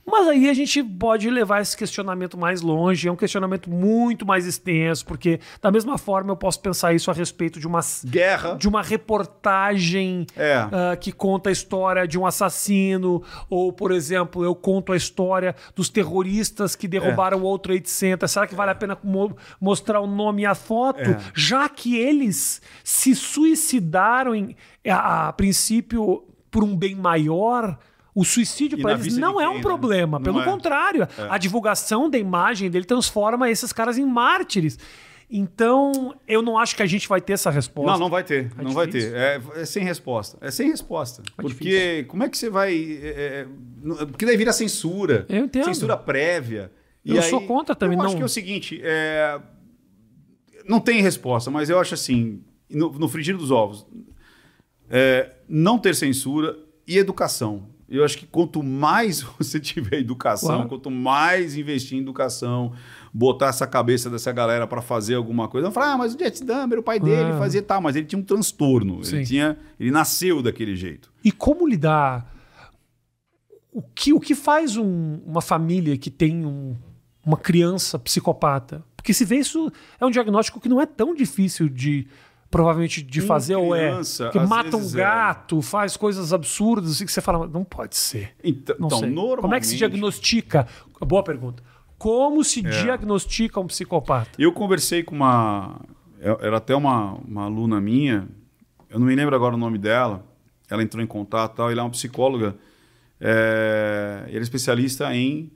Mas 0.09 0.27
aí 0.27 0.49
a 0.49 0.53
gente 0.53 0.83
pode 0.83 1.29
levar 1.29 1.61
esse 1.61 1.75
questionamento 1.77 2.37
mais 2.37 2.61
longe. 2.61 3.07
É 3.07 3.11
um 3.11 3.15
questionamento 3.15 3.69
muito 3.69 4.25
mais 4.25 4.45
extenso, 4.45 5.05
porque 5.05 5.39
da 5.61 5.71
mesma 5.71 5.97
forma 5.97 6.31
eu 6.31 6.37
posso 6.37 6.59
pensar 6.61 6.93
isso 6.93 7.09
a 7.11 7.13
respeito 7.13 7.59
de 7.59 7.67
uma, 7.67 7.79
Guerra. 8.05 8.55
de 8.55 8.67
uma 8.67 8.81
reportagem 8.81 10.25
É. 10.35 10.55
ah, 10.71 10.95
que 10.99 11.11
conta 11.11 11.49
a 11.49 11.51
história 11.51 12.07
de 12.07 12.17
um 12.17 12.25
assassino, 12.25 13.23
ou, 13.49 13.71
por 13.71 13.91
exemplo, 13.91 14.43
eu 14.43 14.55
conto 14.55 14.91
a 14.93 14.97
história 14.97 15.55
dos 15.75 15.89
terroristas 15.89 16.75
que 16.75 16.87
derrubaram 16.87 17.37
o 17.39 17.41
World 17.43 17.63
Trade 17.63 17.89
Center. 17.89 18.27
Será 18.27 18.47
que 18.47 18.55
vale 18.55 18.71
a 18.71 18.75
pena 18.75 18.97
mo- 19.03 19.35
mostrar 19.59 19.99
o 20.01 20.07
nome 20.07 20.43
e 20.43 20.45
a 20.45 20.55
foto? 20.55 20.99
É. 21.01 21.17
Já 21.33 21.67
que 21.69 21.95
eles 21.97 22.61
se 22.83 23.15
suicidaram, 23.15 24.33
em- 24.35 24.55
a, 24.87 25.27
a 25.29 25.33
princípio, 25.33 26.23
por 26.51 26.63
um 26.63 26.75
bem 26.75 26.95
maior. 26.95 27.77
O 28.19 28.25
suicídio 28.25 28.77
para 28.81 28.93
eles 28.93 29.17
não 29.17 29.39
é 29.39 29.47
um 29.49 29.55
né? 29.55 29.61
problema, 29.61 30.17
Não 30.19 30.23
pelo 30.23 30.41
é. 30.41 30.45
contrário, 30.45 31.07
a 31.29 31.37
divulgação 31.37 32.09
da 32.09 32.17
imagem 32.17 32.69
dele 32.69 32.85
transforma 32.85 33.49
esses 33.49 33.71
caras 33.71 33.97
em 33.97 34.05
mártires. 34.05 34.77
Então, 35.31 36.15
eu 36.27 36.41
não 36.41 36.57
acho 36.57 36.75
que 36.75 36.81
a 36.81 36.87
gente 36.87 37.07
vai 37.07 37.21
ter 37.21 37.33
essa 37.33 37.51
resposta. 37.51 37.91
Não, 37.91 37.99
não 37.99 38.09
vai 38.09 38.23
ter. 38.23 38.51
não 38.57 38.71
vai 38.71 38.87
difícil. 38.87 39.11
ter. 39.11 39.17
É, 39.17 39.41
é 39.61 39.65
sem 39.65 39.83
resposta. 39.83 40.37
É 40.41 40.49
sem 40.49 40.69
resposta. 40.69 41.21
porque 41.37 42.03
como 42.07 42.23
é 42.23 42.29
que 42.29 42.35
você 42.37 42.49
vai. 42.49 42.73
é, 42.73 43.07
é, 43.07 43.47
não- 43.83 43.95
porque 44.07 44.25
daí 44.25 44.35
vira 44.35 44.51
censura. 44.51 45.25
Eu 45.29 45.45
entendo. 45.45 45.65
Censura 45.65 45.95
prévia. 45.95 46.71
E 47.05 47.11
Eu 47.15 47.21
aí- 47.21 47.29
sou 47.29 47.41
contra 47.45 47.75
também, 47.75 47.95
Eu 47.97 48.03
acho 48.03 48.13
não- 48.13 48.17
que 48.17 48.23
é 48.23 48.25
o 48.25 48.29
seguinte: 48.29 48.81
é, 48.83 49.39
não 50.65 50.79
tem 50.79 50.99
resposta, 51.01 51.51
mas 51.51 51.69
eu 51.69 51.79
acho 51.79 51.93
assim, 51.93 52.41
no, 52.69 52.91
no 52.91 53.07
frigir 53.07 53.37
dos 53.37 53.51
ovos, 53.51 53.85
é, 54.89 55.31
não 55.47 55.77
ter 55.77 55.95
censura 55.95 56.57
e 56.87 56.97
educação. 56.97 57.67
Eu 57.89 58.05
acho 58.05 58.17
que 58.17 58.27
quanto 58.27 58.61
mais 58.61 59.21
você 59.39 59.59
tiver 59.59 59.97
educação, 59.99 60.49
Claro. 60.49 60.69
quanto 60.69 60.91
mais 60.91 61.57
investir 61.57 61.97
em 61.97 62.01
educação, 62.01 62.71
botar 63.13 63.47
essa 63.47 63.65
cabeça 63.65 64.09
dessa 64.09 64.31
galera 64.31 64.67
para 64.67 64.81
fazer 64.81 65.15
alguma 65.15 65.47
coisa, 65.47 65.65
não 65.67 65.71
falar, 65.73 65.93
ah, 65.93 65.97
mas 65.97 66.13
o 66.13 66.19
Jet 66.19 66.43
Dummer, 66.43 66.79
o 66.79 66.83
pai 66.83 66.99
dele 66.99 67.31
Ah. 67.31 67.37
fazia 67.39 67.61
tal, 67.63 67.81
mas 67.81 67.95
ele 67.95 68.05
tinha 68.05 68.19
um 68.19 68.23
transtorno, 68.23 69.03
Sim. 69.03 69.15
ele 69.17 69.25
tinha, 69.25 69.57
ele 69.79 69.89
nasceu 69.91 70.41
daquele 70.43 70.75
jeito. 70.75 71.11
E 71.23 71.31
como 71.31 71.67
lidar? 71.67 72.31
O 73.71 73.81
que, 73.81 74.13
o 74.13 74.19
que 74.19 74.35
faz 74.35 74.75
um- 74.77 75.19
uma 75.25 75.41
família 75.41 75.97
que 75.97 76.09
tem 76.09 76.45
um- 76.45 76.75
uma 77.25 77.37
criança 77.37 77.97
psicopata? 77.99 78.83
Porque 78.95 79.13
se 79.13 79.23
vê 79.23 79.37
isso 79.37 79.71
é 79.99 80.05
um 80.05 80.11
diagnóstico 80.11 80.59
que 80.59 80.67
não 80.69 80.81
é 80.81 80.85
tão 80.85 81.13
difícil 81.15 81.69
de 81.69 82.07
provavelmente 82.49 83.01
de 83.03 83.21
fazer 83.21 83.55
ou 83.55 83.75
é 83.75 83.89
criança, 83.89 84.29
que 84.29 84.39
mata 84.39 84.75
um 84.75 84.87
é. 84.87 84.91
gato, 84.91 85.61
faz 85.61 85.95
coisas 85.95 86.33
absurdas 86.33 86.91
assim 86.91 87.05
que 87.05 87.11
você 87.11 87.21
fala, 87.21 87.47
não 87.47 87.63
pode 87.63 87.95
ser. 87.95 88.33
Então, 88.43 88.75
Não 88.79 88.87
então 88.87 88.99
sei. 88.99 89.09
normalmente, 89.09 89.41
Como 89.41 89.55
é 89.55 89.59
que 89.59 89.67
se 89.67 89.77
diagnostica? 89.77 90.67
Boa 91.01 91.23
pergunta. 91.23 91.63
Como 91.97 92.43
se 92.43 92.65
É. 92.65 92.69
diagnostica 92.69 93.59
um 93.59 93.67
psicopata? 93.67 94.31
Eu 94.39 94.51
conversei 94.51 95.03
com 95.03 95.15
uma. 95.15 95.79
Era 96.19 96.57
até 96.57 96.75
uma, 96.75 97.13
uma 97.13 97.45
aluna 97.45 97.79
minha, 97.79 98.27
eu 98.89 98.99
não 98.99 99.07
me 99.07 99.15
lembro 99.15 99.35
agora 99.35 99.55
o 99.55 99.57
nome 99.57 99.77
dela. 99.77 100.25
Ela 100.69 100.83
entrou 100.83 101.03
em 101.03 101.07
contato 101.07 101.53
e 101.53 101.55
tal, 101.57 101.71
ela 101.71 101.81
é 101.81 101.83
uma 101.83 101.89
psicóloga. 101.89 102.55
É, 103.21 104.23
ela 104.27 104.37
é 104.37 104.41
especialista 104.41 105.13
em, 105.15 105.51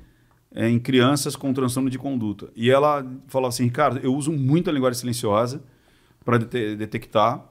é, 0.54 0.70
em 0.70 0.80
crianças 0.80 1.36
com 1.36 1.52
transtorno 1.54 1.89
de 1.89 1.98
conduta. 1.98 2.50
E 2.56 2.70
ela 2.70 3.06
falou 3.28 3.48
assim: 3.48 3.64
Ricardo, 3.64 4.00
eu 4.04 4.14
uso 4.14 4.32
muito 4.32 4.70
a 4.70 4.74
linguagem 4.74 5.00
silenciosa 5.00 5.64
para 6.24 6.38
detectar. 6.38 7.43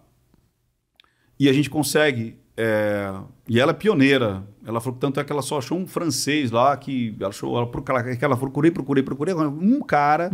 E 1.39 1.49
a 1.49 1.53
gente 1.53 1.69
consegue. 1.69 2.39
é, 2.57 3.13
e 3.49 3.59
ela 3.59 3.73
é 3.73 3.75
pioneira. 3.75 4.45
Ela 4.65 4.81
falou 4.81 4.99
tanto 4.99 5.19
é 5.19 5.25
que 5.25 5.33
ela 5.33 5.43
só 5.43 5.59
achou 5.59 5.77
um 5.79 5.87
francês 5.87 6.51
lá 6.51 6.77
que 6.77 7.17
ela 7.19 7.31
achou. 7.31 7.57
Ela, 7.57 8.17
que 8.17 8.25
ela 8.25 8.37
procurei, 8.37 8.71
procurei, 8.71 9.03
procurei. 9.03 9.35
Um 9.35 9.81
cara 9.81 10.31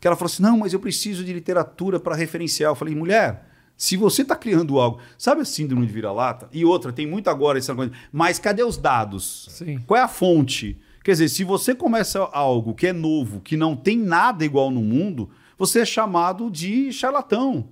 que 0.00 0.06
ela 0.06 0.14
falou 0.16 0.30
assim: 0.30 0.42
não, 0.42 0.58
mas 0.58 0.72
eu 0.72 0.80
preciso 0.80 1.24
de 1.24 1.32
literatura 1.32 1.98
para 1.98 2.14
referenciar. 2.14 2.70
Eu 2.70 2.74
falei, 2.76 2.94
mulher. 2.94 3.50
Se 3.76 3.96
você 3.96 4.22
está 4.22 4.36
criando 4.36 4.78
algo, 4.78 5.00
sabe 5.18 5.40
a 5.40 5.44
síndrome 5.44 5.84
de 5.84 5.92
vira-lata? 5.92 6.48
E 6.52 6.64
outra, 6.64 6.92
tem 6.92 7.08
muito 7.08 7.28
agora 7.28 7.58
essa 7.58 7.74
coisa. 7.74 7.90
Mas 8.12 8.38
cadê 8.38 8.62
os 8.62 8.76
dados? 8.76 9.48
Sim. 9.50 9.78
Qual 9.84 9.98
é 9.98 10.02
a 10.04 10.06
fonte? 10.06 10.78
Quer 11.02 11.10
dizer, 11.10 11.28
se 11.28 11.42
você 11.42 11.74
começa 11.74 12.20
algo 12.32 12.72
que 12.72 12.86
é 12.86 12.92
novo, 12.92 13.40
que 13.40 13.56
não 13.56 13.74
tem 13.74 13.98
nada 13.98 14.44
igual 14.44 14.70
no 14.70 14.80
mundo, 14.80 15.28
você 15.58 15.80
é 15.80 15.84
chamado 15.84 16.52
de 16.52 16.92
charlatão. 16.92 17.68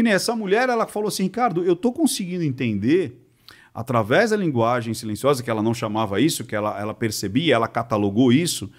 Que 0.00 0.04
nem 0.04 0.14
essa 0.14 0.34
mulher, 0.34 0.70
ela 0.70 0.86
falou 0.86 1.08
assim, 1.08 1.24
Ricardo, 1.24 1.62
eu 1.62 1.76
tô 1.76 1.92
conseguindo 1.92 2.42
entender 2.42 3.20
através 3.74 4.30
da 4.30 4.36
linguagem 4.38 4.94
silenciosa, 4.94 5.42
que 5.42 5.50
ela 5.50 5.62
não 5.62 5.74
chamava 5.74 6.18
isso, 6.18 6.42
que 6.42 6.56
ela, 6.56 6.80
ela 6.80 6.94
percebia, 6.94 7.54
ela 7.54 7.68
catalogou 7.68 8.32
isso, 8.32 8.70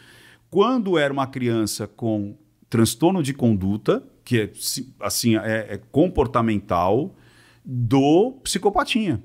quando 0.49 0.97
era 0.97 1.13
uma 1.13 1.27
criança 1.27 1.85
com 1.85 2.35
transtorno 2.67 3.21
de 3.21 3.35
conduta, 3.35 4.03
que 4.25 4.39
é 4.39 4.49
si- 4.55 4.95
assim 4.99 5.37
é, 5.37 5.67
é 5.69 5.77
comportamental, 5.91 7.13
do 7.63 8.39
psicopatinha. 8.41 9.21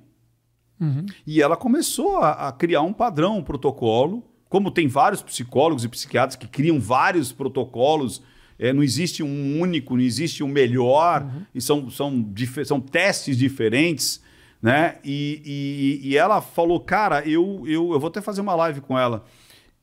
E 1.26 1.40
ela 1.40 1.56
começou 1.56 2.18
a, 2.18 2.48
a 2.48 2.52
criar 2.52 2.82
um 2.82 2.92
padrão, 2.92 3.38
um 3.38 3.42
protocolo. 3.42 4.22
Como 4.50 4.70
tem 4.70 4.86
vários 4.86 5.22
psicólogos 5.22 5.82
e 5.82 5.88
psiquiatras 5.88 6.36
que 6.36 6.46
criam 6.46 6.78
vários 6.78 7.32
protocolos, 7.32 8.22
é, 8.58 8.72
não 8.72 8.82
existe 8.82 9.22
um 9.22 9.60
único, 9.60 9.94
não 9.94 10.02
existe 10.02 10.42
um 10.42 10.48
melhor, 10.48 11.26
e 11.54 11.60
são, 11.60 11.90
são, 11.90 12.24
são 12.64 12.80
testes 12.80 13.36
diferentes. 13.36 14.24
Né? 14.62 14.96
E, 15.04 16.00
e- 16.02 16.08
e 16.08 16.16
ela 16.16 16.40
falou, 16.40 16.80
cara, 16.80 17.20
eu, 17.28 17.62
eu, 17.66 17.92
eu 17.92 18.00
vou 18.00 18.08
até 18.08 18.20
fazer 18.20 18.40
uma 18.40 18.54
live 18.54 18.80
com 18.80 18.98
ela. 18.98 19.24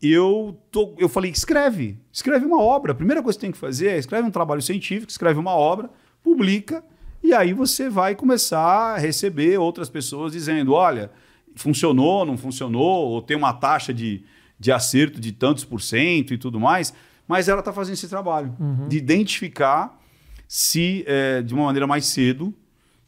Eu, 0.02 0.60
tô, 0.72 0.94
eu 0.98 1.08
falei, 1.08 1.32
escreve, 1.32 1.98
escreve 2.12 2.46
uma 2.46 2.60
obra. 2.60 2.92
A 2.92 2.96
primeira 2.96 3.22
coisa 3.24 3.38
que 3.38 3.46
tem 3.46 3.52
que 3.52 3.58
fazer 3.58 3.90
é 3.90 3.98
escreve 3.98 4.28
um 4.28 4.32
trabalho 4.32 4.62
científico, 4.62 5.10
escreve 5.10 5.40
uma 5.40 5.52
obra, 5.56 5.90
publica, 6.22 6.84
e 7.24 7.34
aí 7.34 7.54
você 7.54 7.90
vai 7.90 8.16
começar 8.16 8.60
a 8.60 8.98
receber 8.98 9.58
outras 9.58 9.90
pessoas 9.90 10.34
dizendo: 10.34 10.74
olha, 10.74 11.10
funcionou, 11.56 12.26
não 12.26 12.36
funcionou, 12.38 13.12
ou 13.12 13.22
tem 13.22 13.38
uma 13.38 13.54
taxa 13.54 13.94
de, 13.94 14.24
de 14.60 14.72
acerto 14.72 15.22
de 15.22 15.32
tantos 15.32 15.64
por 15.64 15.80
cento 15.82 16.34
e 16.34 16.38
tudo 16.38 16.60
mais. 16.60 16.94
Mas 17.28 17.48
ela 17.48 17.60
está 17.60 17.72
fazendo 17.72 17.94
esse 17.94 18.08
trabalho 18.08 18.56
de 18.88 18.98
identificar 18.98 20.00
se, 20.48 21.04
é, 21.08 21.42
de 21.42 21.54
uma 21.54 21.66
maneira 21.66 21.88
mais 21.88 22.06
cedo, 22.06 22.54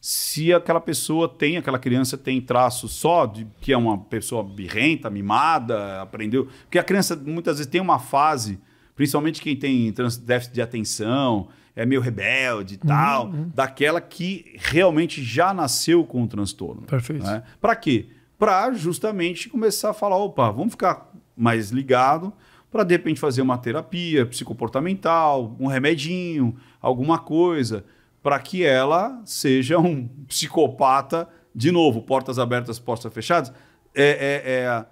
se 0.00 0.52
aquela 0.52 0.80
pessoa 0.80 1.28
tem, 1.28 1.56
aquela 1.56 1.78
criança 1.78 2.16
tem 2.16 2.40
traços 2.40 2.92
só 2.92 3.26
de 3.26 3.46
que 3.60 3.72
é 3.72 3.76
uma 3.76 3.98
pessoa 3.98 4.42
birrenta, 4.42 5.10
mimada, 5.10 6.00
aprendeu. 6.00 6.48
Porque 6.62 6.78
a 6.78 6.84
criança 6.84 7.16
muitas 7.16 7.58
vezes 7.58 7.70
tem 7.70 7.80
uma 7.80 7.98
fase, 7.98 8.58
principalmente 8.94 9.40
quem 9.40 9.56
tem 9.56 9.92
déficit 10.22 10.54
de 10.54 10.62
atenção, 10.62 11.48
é 11.74 11.84
meio 11.84 12.00
rebelde 12.00 12.74
e 12.74 12.78
tal, 12.78 13.30
daquela 13.54 14.00
que 14.00 14.56
realmente 14.58 15.22
já 15.22 15.52
nasceu 15.52 16.04
com 16.04 16.22
o 16.22 16.26
transtorno. 16.26 16.82
Perfeito. 16.82 17.24
Né? 17.24 17.42
Para 17.60 17.76
quê? 17.76 18.06
Para 18.38 18.72
justamente 18.72 19.48
começar 19.48 19.90
a 19.90 19.94
falar, 19.94 20.16
opa, 20.16 20.50
vamos 20.50 20.72
ficar 20.72 21.12
mais 21.36 21.70
ligado 21.70 22.32
para 22.76 22.84
de 22.84 22.92
repente 22.94 23.18
fazer 23.18 23.40
uma 23.40 23.56
terapia 23.56 24.26
psicomportamental, 24.26 25.56
um 25.58 25.66
remedinho, 25.66 26.54
alguma 26.78 27.18
coisa, 27.18 27.86
para 28.22 28.38
que 28.38 28.62
ela 28.64 29.22
seja 29.24 29.78
um 29.78 30.06
psicopata, 30.28 31.26
de 31.54 31.72
novo, 31.72 32.02
portas 32.02 32.38
abertas, 32.38 32.78
portas 32.78 33.10
fechadas, 33.14 33.50
é, 33.94 34.04
é- 34.44 34.52
é 34.52 34.86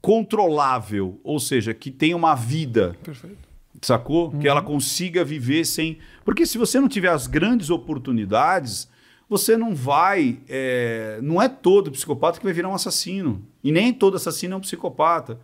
controlável, 0.00 1.20
ou 1.22 1.38
seja, 1.38 1.74
que 1.74 1.90
tenha 1.90 2.16
uma 2.16 2.34
vida 2.34 2.96
Perfeito. 3.02 3.36
sacou? 3.82 4.30
Que 4.38 4.48
ela 4.48 4.62
consiga 4.62 5.22
viver 5.22 5.66
sem. 5.66 5.98
Porque 6.24 6.46
se 6.46 6.56
você 6.56 6.80
não 6.80 6.88
tiver 6.88 7.10
as 7.10 7.26
grandes 7.26 7.68
oportunidades, 7.68 8.88
você 9.28 9.54
não 9.54 9.74
vai. 9.74 10.38
é, 10.48 11.18
Não 11.22 11.42
é 11.42 11.46
todo 11.46 11.90
psicopata 11.90 12.38
que 12.38 12.44
vai 12.44 12.54
virar 12.54 12.70
um 12.70 12.74
assassino. 12.74 13.44
E 13.62 13.70
nem 13.70 13.92
todo 13.92 14.16
assassino 14.16 14.54
é 14.54 14.56
um 14.56 14.60
psicopata. 14.60 15.38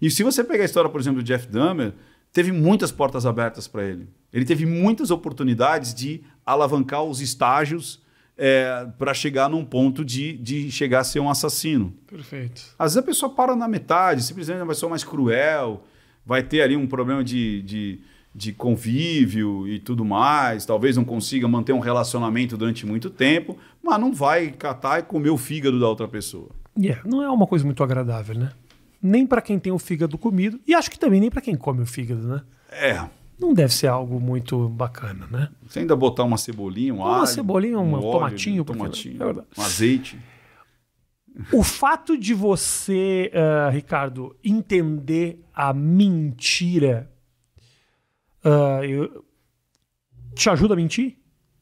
E 0.00 0.10
se 0.10 0.22
você 0.22 0.42
pegar 0.42 0.62
a 0.62 0.66
história, 0.66 0.90
por 0.90 1.00
exemplo, 1.00 1.22
do 1.22 1.26
Jeff 1.26 1.46
Dahmer, 1.46 1.92
teve 2.32 2.52
muitas 2.52 2.90
portas 2.90 3.26
abertas 3.26 3.68
para 3.68 3.84
ele. 3.84 4.08
Ele 4.32 4.44
teve 4.44 4.64
muitas 4.64 5.10
oportunidades 5.10 5.92
de 5.94 6.22
alavancar 6.44 7.02
os 7.02 7.20
estágios 7.20 8.00
para 8.96 9.12
chegar 9.12 9.50
num 9.50 9.64
ponto 9.64 10.02
de, 10.02 10.32
de 10.38 10.70
chegar 10.70 11.00
a 11.00 11.04
ser 11.04 11.20
um 11.20 11.28
assassino. 11.28 11.92
Perfeito. 12.06 12.62
Às 12.78 12.94
vezes 12.94 12.96
a 12.96 13.02
pessoa 13.02 13.30
para 13.34 13.54
na 13.54 13.68
metade, 13.68 14.22
simplesmente 14.22 14.64
vai 14.64 14.74
ser 14.74 14.88
mais 14.88 15.04
cruel, 15.04 15.84
vai 16.24 16.42
ter 16.42 16.62
ali 16.62 16.74
um 16.74 16.86
problema 16.86 17.22
de, 17.22 17.60
de, 17.62 18.00
de 18.34 18.52
convívio 18.54 19.68
e 19.68 19.78
tudo 19.78 20.06
mais, 20.06 20.64
talvez 20.64 20.96
não 20.96 21.04
consiga 21.04 21.46
manter 21.46 21.74
um 21.74 21.80
relacionamento 21.80 22.56
durante 22.56 22.86
muito 22.86 23.10
tempo, 23.10 23.58
mas 23.82 24.00
não 24.00 24.12
vai 24.12 24.50
catar 24.50 25.00
e 25.00 25.02
comer 25.02 25.30
o 25.30 25.36
fígado 25.36 25.78
da 25.78 25.86
outra 25.86 26.08
pessoa. 26.08 26.48
Yeah, 26.78 27.02
não 27.04 27.22
é 27.22 27.28
uma 27.28 27.46
coisa 27.46 27.64
muito 27.64 27.82
agradável, 27.82 28.38
né? 28.38 28.52
Nem 29.02 29.26
para 29.26 29.40
quem 29.40 29.58
tem 29.58 29.72
o 29.72 29.78
fígado 29.78 30.18
comido 30.18 30.60
e 30.66 30.74
acho 30.74 30.90
que 30.90 30.98
também 30.98 31.20
nem 31.20 31.30
para 31.30 31.40
quem 31.40 31.56
come 31.56 31.82
o 31.82 31.86
fígado, 31.86 32.26
né? 32.28 32.42
É. 32.70 33.08
Não 33.38 33.54
deve 33.54 33.72
ser 33.72 33.86
algo 33.86 34.20
muito 34.20 34.68
bacana, 34.68 35.26
né? 35.30 35.48
Você 35.66 35.78
ainda 35.78 35.96
botar 35.96 36.24
uma 36.24 36.36
cebolinha, 36.36 36.92
um 36.92 36.98
Uma 36.98 37.18
alho, 37.18 37.26
cebolinha, 37.26 37.78
um 37.78 37.94
óleo, 37.94 38.12
tomatinho, 38.12 38.62
um 38.62 38.64
porque- 38.66 38.78
tomatinho, 38.82 39.22
é 39.22 39.24
verdade. 39.24 39.46
um 39.56 39.62
azeite. 39.62 40.18
O 41.52 41.62
fato 41.62 42.18
de 42.18 42.34
você, 42.34 43.30
ah, 43.32 43.70
Ricardo, 43.70 44.36
entender 44.44 45.42
a 45.54 45.72
mentira 45.72 47.10
ah, 48.44 48.80
eu- 48.84 49.24
te 50.34 50.50
ajuda 50.50 50.74
a 50.74 50.76
mentir? 50.76 51.16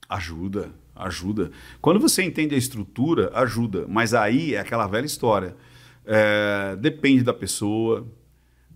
Ajuda, 0.09 0.70
ajuda. 0.97 1.51
Quando 1.80 2.01
você 2.01 2.22
entende 2.22 2.55
a 2.55 2.59
estrutura, 2.59 3.30
ajuda. 3.34 3.84
Mas 3.89 4.14
aí 4.14 4.55
é 4.55 4.61
aquela 4.61 4.86
velha 4.86 5.07
história. 5.07 5.55
É, 6.11 6.74
depende 6.76 7.22
da 7.22 7.34
pessoa, 7.34 8.06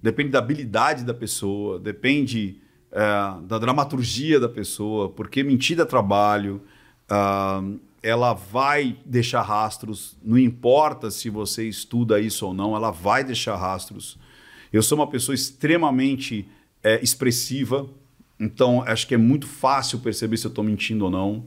depende 0.02 0.28
da 0.28 0.38
habilidade 0.38 1.02
da 1.02 1.14
pessoa, 1.14 1.78
depende 1.78 2.60
é, 2.90 3.00
da 3.46 3.58
dramaturgia 3.58 4.38
da 4.38 4.50
pessoa, 4.50 5.08
porque 5.08 5.42
mentir 5.42 5.74
dá 5.74 5.86
trabalho, 5.86 6.60
ah, 7.08 7.62
ela 8.02 8.34
vai 8.34 8.98
deixar 9.06 9.40
rastros, 9.40 10.14
não 10.22 10.38
importa 10.38 11.10
se 11.10 11.30
você 11.30 11.66
estuda 11.66 12.20
isso 12.20 12.46
ou 12.46 12.52
não, 12.52 12.76
ela 12.76 12.90
vai 12.90 13.24
deixar 13.24 13.56
rastros. 13.56 14.18
Eu 14.70 14.82
sou 14.82 14.98
uma 14.98 15.06
pessoa 15.06 15.34
extremamente 15.34 16.46
é, 16.82 17.02
expressiva, 17.02 17.88
então 18.38 18.82
acho 18.82 19.06
que 19.06 19.14
é 19.14 19.18
muito 19.18 19.46
fácil 19.46 20.00
perceber 20.00 20.36
se 20.36 20.46
eu 20.46 20.50
estou 20.50 20.64
mentindo 20.64 21.04
ou 21.06 21.10
não. 21.10 21.46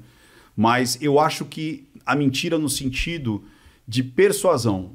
Mas 0.56 0.98
eu 1.02 1.20
acho 1.20 1.46
que 1.46 1.88
a 2.06 2.16
mentira 2.16 2.58
no 2.58 2.70
sentido 2.70 3.44
de 3.88 4.02
persuasão. 4.02 4.92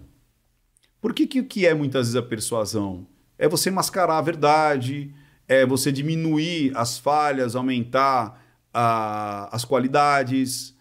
Por 1.00 1.14
que, 1.14 1.26
que 1.26 1.40
o 1.40 1.44
que 1.44 1.66
é 1.66 1.74
muitas 1.74 2.06
vezes 2.08 2.16
a 2.16 2.22
persuasão? 2.22 3.06
É 3.38 3.48
você 3.48 3.70
mascarar 3.70 4.18
a 4.18 4.22
verdade, 4.22 5.12
é 5.48 5.64
você 5.64 5.90
diminuir 5.90 6.72
as 6.76 6.98
falhas, 6.98 7.56
aumentar 7.56 8.40
a- 8.72 9.48
as 9.54 9.64
qualidades. 9.64 10.76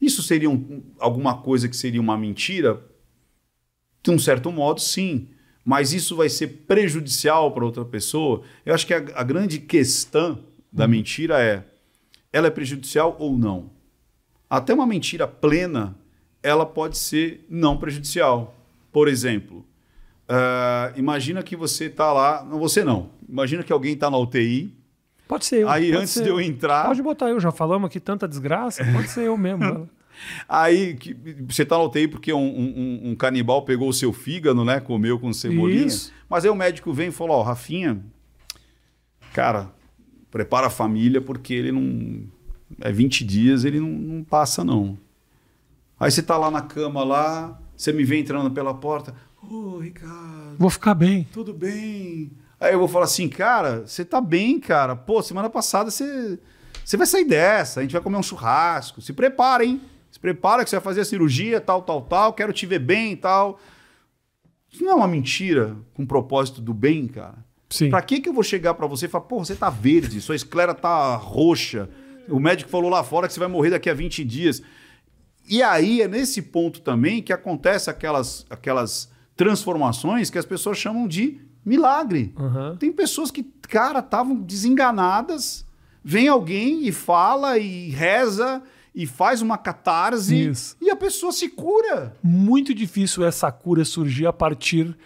Isso 0.00 0.22
seria 0.22 0.48
um- 0.48 0.82
alguma 0.98 1.38
coisa 1.38 1.68
que 1.68 1.76
seria 1.76 2.00
uma 2.00 2.16
mentira? 2.16 2.80
De 4.02 4.10
um 4.10 4.18
certo 4.18 4.52
modo, 4.52 4.80
sim. 4.80 5.28
Mas 5.64 5.92
isso 5.92 6.14
vai 6.14 6.28
ser 6.28 6.48
prejudicial 6.66 7.50
para 7.52 7.64
outra 7.64 7.84
pessoa? 7.84 8.42
Eu 8.64 8.74
acho 8.74 8.86
que 8.86 8.92
a, 8.94 8.98
a 9.14 9.22
grande 9.22 9.58
questão 9.58 10.44
da 10.70 10.86
mentira 10.86 11.40
é: 11.42 11.64
ela 12.32 12.46
é 12.46 12.50
prejudicial 12.50 13.16
ou 13.18 13.36
não? 13.36 13.70
Até 14.48 14.72
uma 14.74 14.86
mentira 14.86 15.26
plena, 15.26 15.96
ela 16.42 16.66
pode 16.66 16.98
ser 16.98 17.44
não 17.48 17.78
prejudicial. 17.78 18.53
Por 18.94 19.08
exemplo, 19.08 19.66
ah, 20.28 20.92
imagina 20.96 21.42
que 21.42 21.56
você 21.56 21.86
está 21.86 22.12
lá, 22.12 22.44
não 22.48 22.60
você 22.60 22.84
não, 22.84 23.10
imagina 23.28 23.64
que 23.64 23.72
alguém 23.72 23.92
está 23.94 24.08
na 24.08 24.16
UTI, 24.16 24.72
Pode 25.26 25.44
ser 25.46 25.62
eu. 25.62 25.68
aí 25.68 25.90
antes 25.92 26.10
ser 26.10 26.22
de 26.22 26.28
eu 26.28 26.40
entrar, 26.40 26.86
Pode 26.86 27.02
botar 27.02 27.28
eu, 27.28 27.40
já 27.40 27.50
falamos 27.50 27.88
aqui 27.88 27.98
tanta 27.98 28.28
desgraça, 28.28 28.84
pode 28.92 29.08
ser 29.08 29.24
eu 29.24 29.36
mesmo. 29.36 29.90
aí 30.48 30.94
que- 30.94 31.12
você 31.48 31.64
está 31.64 31.76
na 31.76 31.82
UTI 31.82 32.06
porque 32.06 32.32
um, 32.32 32.38
um- 32.40 33.00
um 33.10 33.14
canibal 33.16 33.62
pegou 33.64 33.88
o 33.88 33.92
seu 33.92 34.12
fígado, 34.12 34.64
né, 34.64 34.78
comeu 34.78 35.18
com 35.18 35.32
cebolinha, 35.32 35.86
Isso. 35.86 36.12
mas 36.30 36.44
aí 36.44 36.50
o 36.50 36.54
médico 36.54 36.92
vem 36.92 37.08
e 37.08 37.12
falou, 37.12 37.38
ó, 37.38 37.42
Rafinha, 37.42 38.00
cara, 39.32 39.70
prepara 40.30 40.68
a 40.68 40.70
família 40.70 41.20
porque 41.20 41.52
ele 41.52 41.72
não, 41.72 42.22
é 42.80 42.92
20 42.92 43.24
dias, 43.24 43.64
ele 43.64 43.80
não, 43.80 43.88
não 43.88 44.22
passa 44.24 44.62
não. 44.62 44.96
Aí 45.98 46.10
você 46.12 46.22
tá 46.22 46.36
lá 46.36 46.48
na 46.50 46.60
cama 46.62 47.02
lá, 47.04 47.60
você 47.76 47.92
me 47.92 48.04
vê 48.04 48.18
entrando 48.18 48.50
pela 48.50 48.74
porta, 48.74 49.14
ô 49.42 49.78
Ricardo, 49.78 50.56
Vou 50.58 50.70
ficar 50.70 50.94
bem. 50.94 51.26
tudo 51.32 51.52
bem? 51.52 52.32
Aí 52.60 52.72
eu 52.72 52.78
vou 52.78 52.88
falar 52.88 53.04
assim, 53.06 53.28
cara, 53.28 53.86
você 53.86 54.04
tá 54.04 54.20
bem, 54.20 54.58
cara. 54.58 54.96
Pô, 54.96 55.22
semana 55.22 55.50
passada 55.50 55.90
você, 55.90 56.38
você 56.84 56.96
vai 56.96 57.06
sair 57.06 57.24
dessa, 57.24 57.80
a 57.80 57.82
gente 57.82 57.92
vai 57.92 58.00
comer 58.00 58.16
um 58.16 58.22
churrasco. 58.22 59.00
Se 59.02 59.12
prepara, 59.12 59.64
hein? 59.64 59.80
Se 60.10 60.18
prepara 60.18 60.62
que 60.64 60.70
você 60.70 60.76
vai 60.76 60.84
fazer 60.84 61.00
a 61.00 61.04
cirurgia, 61.04 61.60
tal, 61.60 61.82
tal, 61.82 62.02
tal. 62.02 62.32
Quero 62.32 62.52
te 62.52 62.64
ver 62.64 62.78
bem 62.78 63.12
e 63.12 63.16
tal. 63.16 63.58
Isso 64.70 64.82
não 64.82 64.92
é 64.92 64.94
uma 64.94 65.08
mentira 65.08 65.76
com 65.92 66.06
propósito 66.06 66.60
do 66.60 66.72
bem, 66.72 67.06
cara. 67.06 67.34
Sim. 67.68 67.90
Pra 67.90 68.00
que 68.00 68.20
que 68.20 68.28
eu 68.28 68.32
vou 68.32 68.42
chegar 68.44 68.74
pra 68.74 68.86
você 68.86 69.06
e 69.06 69.08
falar, 69.08 69.24
pô, 69.24 69.44
você 69.44 69.54
tá 69.54 69.68
verde, 69.68 70.20
sua 70.20 70.36
esclera 70.36 70.72
tá 70.74 71.16
roxa. 71.16 71.88
O 72.28 72.38
médico 72.38 72.70
falou 72.70 72.88
lá 72.88 73.02
fora 73.02 73.26
que 73.26 73.34
você 73.34 73.40
vai 73.40 73.48
morrer 73.48 73.70
daqui 73.70 73.90
a 73.90 73.94
20 73.94 74.24
dias. 74.24 74.62
E 75.48 75.62
aí 75.62 76.00
é 76.00 76.08
nesse 76.08 76.40
ponto 76.42 76.80
também 76.80 77.22
que 77.22 77.32
acontece 77.32 77.90
aquelas, 77.90 78.46
aquelas 78.48 79.10
transformações 79.36 80.30
que 80.30 80.38
as 80.38 80.46
pessoas 80.46 80.78
chamam 80.78 81.06
de 81.06 81.40
milagre. 81.64 82.32
Aham. 82.38 82.76
Tem 82.76 82.92
pessoas 82.92 83.30
que, 83.30 83.42
cara, 83.62 84.00
estavam 84.00 84.36
desenganadas, 84.36 85.66
vem 86.02 86.28
alguém 86.28 86.86
e 86.86 86.92
fala 86.92 87.58
e 87.58 87.90
reza 87.90 88.62
e 88.94 89.06
faz 89.06 89.42
uma 89.42 89.58
catarse 89.58 90.50
Isso. 90.50 90.76
e 90.80 90.88
a 90.88 90.96
pessoa 90.96 91.32
se 91.32 91.48
cura. 91.48 92.14
Muito 92.22 92.72
difícil 92.72 93.24
essa 93.24 93.50
cura 93.50 93.84
surgir 93.84 94.26
a 94.26 94.32
partir 94.32 94.96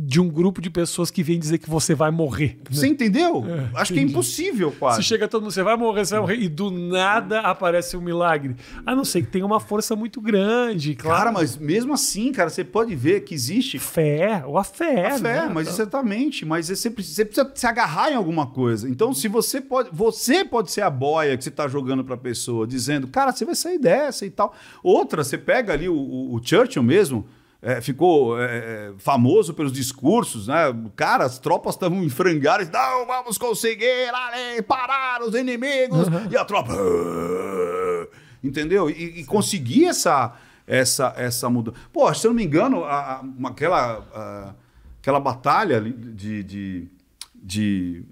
de 0.00 0.20
um 0.20 0.28
grupo 0.28 0.60
de 0.60 0.70
pessoas 0.70 1.10
que 1.10 1.24
vem 1.24 1.40
dizer 1.40 1.58
que 1.58 1.68
você 1.68 1.92
vai 1.92 2.10
morrer. 2.12 2.58
Você 2.70 2.86
entendeu? 2.86 3.44
Acho 3.74 3.92
que 3.92 3.98
é 3.98 4.02
entendi. 4.02 4.12
impossível, 4.12 4.70
Se 4.70 4.76
quase. 4.78 5.02
chega 5.02 5.26
todo 5.26 5.42
mundo, 5.42 5.50
você 5.50 5.62
vai 5.62 5.76
morrer, 5.76 6.04
você 6.04 6.12
vai 6.14 6.20
morrer, 6.20 6.36
e 6.36 6.48
do 6.48 6.70
nada 6.70 7.40
aparece 7.40 7.96
um 7.96 8.00
milagre. 8.00 8.54
A 8.86 8.94
não 8.94 9.04
ser 9.04 9.22
que 9.22 9.28
tenha 9.28 9.44
uma 9.44 9.58
força 9.58 9.96
muito 9.96 10.20
grande, 10.20 10.94
claro. 10.94 11.18
Cara, 11.18 11.32
mas 11.32 11.56
mesmo 11.56 11.92
assim, 11.94 12.30
cara, 12.30 12.48
você 12.48 12.62
pode 12.62 12.94
ver 12.94 13.22
que 13.24 13.34
existe 13.34 13.78
Fé, 13.80 14.44
ou 14.46 14.56
a 14.56 14.62
fé. 14.62 15.06
A 15.08 15.18
fé, 15.18 15.46
né? 15.46 15.50
mas 15.52 15.66
exatamente. 15.66 16.44
Mas 16.46 16.68
você 16.68 16.88
precisa, 16.90 17.16
você 17.16 17.24
precisa 17.24 17.52
se 17.54 17.66
agarrar 17.66 18.12
em 18.12 18.14
alguma 18.14 18.46
coisa. 18.46 18.88
Então, 18.88 19.12
se 19.12 19.26
você 19.26 19.60
pode. 19.60 19.88
Você 19.92 20.44
pode 20.44 20.70
ser 20.70 20.82
a 20.82 20.90
boia 20.90 21.36
que 21.36 21.42
você 21.42 21.48
está 21.50 21.66
jogando 21.66 22.04
para 22.04 22.14
a 22.14 22.18
pessoa, 22.18 22.66
dizendo, 22.68 23.08
cara, 23.08 23.32
você 23.32 23.44
vai 23.44 23.54
sair 23.56 23.78
dessa 23.80 24.24
e 24.24 24.30
tal. 24.30 24.54
Outra, 24.80 25.24
você 25.24 25.36
pega 25.36 25.72
ali 25.72 25.88
o, 25.88 25.94
o- 25.96 26.34
o 26.36 26.40
Churchill 26.40 26.82
mesmo. 26.84 27.26
É, 27.60 27.80
ficou 27.80 28.40
é, 28.40 28.44
é, 28.56 28.92
famoso 28.98 29.52
pelos 29.52 29.72
discursos, 29.72 30.46
né? 30.46 30.56
Cara, 30.94 31.24
as 31.24 31.38
tropas 31.38 31.74
estavam 31.74 32.02
em 32.04 32.08
frangares, 32.08 32.70
não, 32.70 33.04
vamos 33.06 33.36
conseguir 33.36 34.10
ali, 34.14 34.62
parar 34.62 35.22
os 35.22 35.34
inimigos, 35.34 36.06
e 36.30 36.36
a 36.36 36.44
tropa. 36.44 36.72
"Ah", 36.72 38.06
Entendeu? 38.42 38.88
E, 38.88 39.20
e 39.20 39.24
conseguir 39.24 39.86
essa, 39.86 40.36
essa, 40.66 41.12
essa 41.16 41.50
mudança. 41.50 41.76
Pô, 41.92 42.12
se 42.14 42.24
eu 42.26 42.30
não 42.30 42.36
me 42.36 42.44
engano, 42.44 42.84
a- 42.84 43.20
a- 43.20 43.48
aquela, 43.48 43.98
a- 44.14 44.54
aquela 45.00 45.18
batalha 45.18 45.80
de, 45.80 46.44
de, 46.44 46.88
de- 47.34 48.04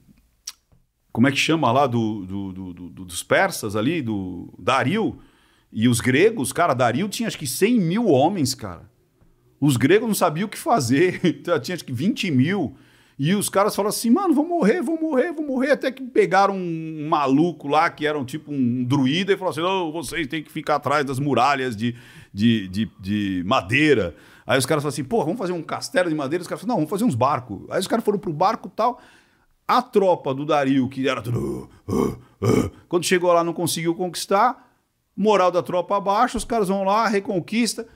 Como 1.13 1.29
é 1.29 1.31
que 1.31 1.37
chama 1.39 1.71
lá? 1.71 1.87
Do, 1.87 2.27
do- 2.27 2.53
do- 2.53 2.73
do- 2.75 3.05
dos 3.05 3.23
persas 3.23 3.77
ali, 3.77 4.03
do 4.03 4.53
Dario. 4.59 5.19
E 5.73 5.89
os 5.89 6.01
gregos, 6.01 6.53
cara, 6.53 6.75
Dario 6.75 7.09
tinha 7.09 7.27
acho 7.29 7.39
que 7.39 7.47
100 7.47 7.81
mil 7.81 8.07
homens, 8.09 8.55
cara. 8.55 8.91
Os 9.61 9.77
gregos 9.77 10.07
não 10.07 10.15
sabiam 10.15 10.47
o 10.47 10.51
que 10.51 10.59
fazer, 10.59 11.21
então, 11.25 11.59
tinha 11.61 11.75
acho 11.75 11.85
que 11.85 11.93
20 11.93 12.31
mil. 12.31 12.77
E 13.19 13.35
os 13.35 13.49
caras 13.49 13.75
falaram 13.75 13.89
assim, 13.89 14.11
mano, 14.11 14.35
vou 14.35 14.47
morrer, 14.47 14.83
vou 14.83 15.01
morrer, 15.01 15.33
vou 15.33 15.45
morrer. 15.45 15.71
Até 15.71 15.91
que 15.91 16.03
pegaram 16.03 16.55
um 16.55 17.07
maluco 17.09 17.67
lá, 17.67 17.89
que 17.89 18.07
era 18.07 18.19
um 18.19 18.27
tipo 18.27 18.53
um 18.53 18.85
druida, 18.85 19.33
e 19.33 19.37
falaram 19.39 19.53
assim, 19.53 19.63
não, 19.63 19.91
vocês 19.91 20.27
têm 20.27 20.43
que 20.43 20.53
ficar 20.53 20.77
atrás 20.77 21.03
das 21.03 21.19
muralhas 21.19 21.75
de, 21.75 21.95
de, 22.33 22.69
de, 22.69 22.91
de 23.01 23.43
madeira. 23.47 24.15
Aí 24.47 24.59
os 24.59 24.67
caras 24.67 24.83
falaram 24.83 24.93
assim, 24.95 25.05
pô, 25.05 25.25
vamos 25.25 25.39
fazer 25.39 25.53
um 25.53 25.63
castelo 25.63 26.11
de 26.11 26.15
madeira? 26.15 26.43
Os 26.43 26.49
caras 26.49 26.61
falaram, 26.61 26.75
não, 26.75 26.87
vamos 26.87 26.91
fazer 26.91 27.05
uns 27.05 27.15
barcos. 27.15 27.63
Aí 27.71 27.81
os 27.81 27.87
caras 27.87 28.05
foram 28.05 28.19
pro 28.19 28.33
barco 28.35 28.69
e 28.69 28.77
tal. 28.77 29.01
A 29.67 29.81
tropa 29.81 30.35
do 30.35 30.45
Dario, 30.45 30.87
que 30.89 31.09
era 31.09 31.23
tudo... 31.23 31.71
"Ah, 31.89 31.93
ah, 31.93 32.47
ah", 32.67 32.71
quando 32.87 33.05
chegou 33.05 33.33
lá 33.33 33.43
não 33.43 33.55
conseguiu 33.55 33.95
conquistar, 33.95 34.71
moral 35.17 35.51
da 35.51 35.63
tropa 35.63 35.97
abaixo, 35.97 36.37
os 36.37 36.45
caras 36.45 36.69
vão 36.69 36.85
lá, 36.85 37.09
reconquista. 37.09 37.89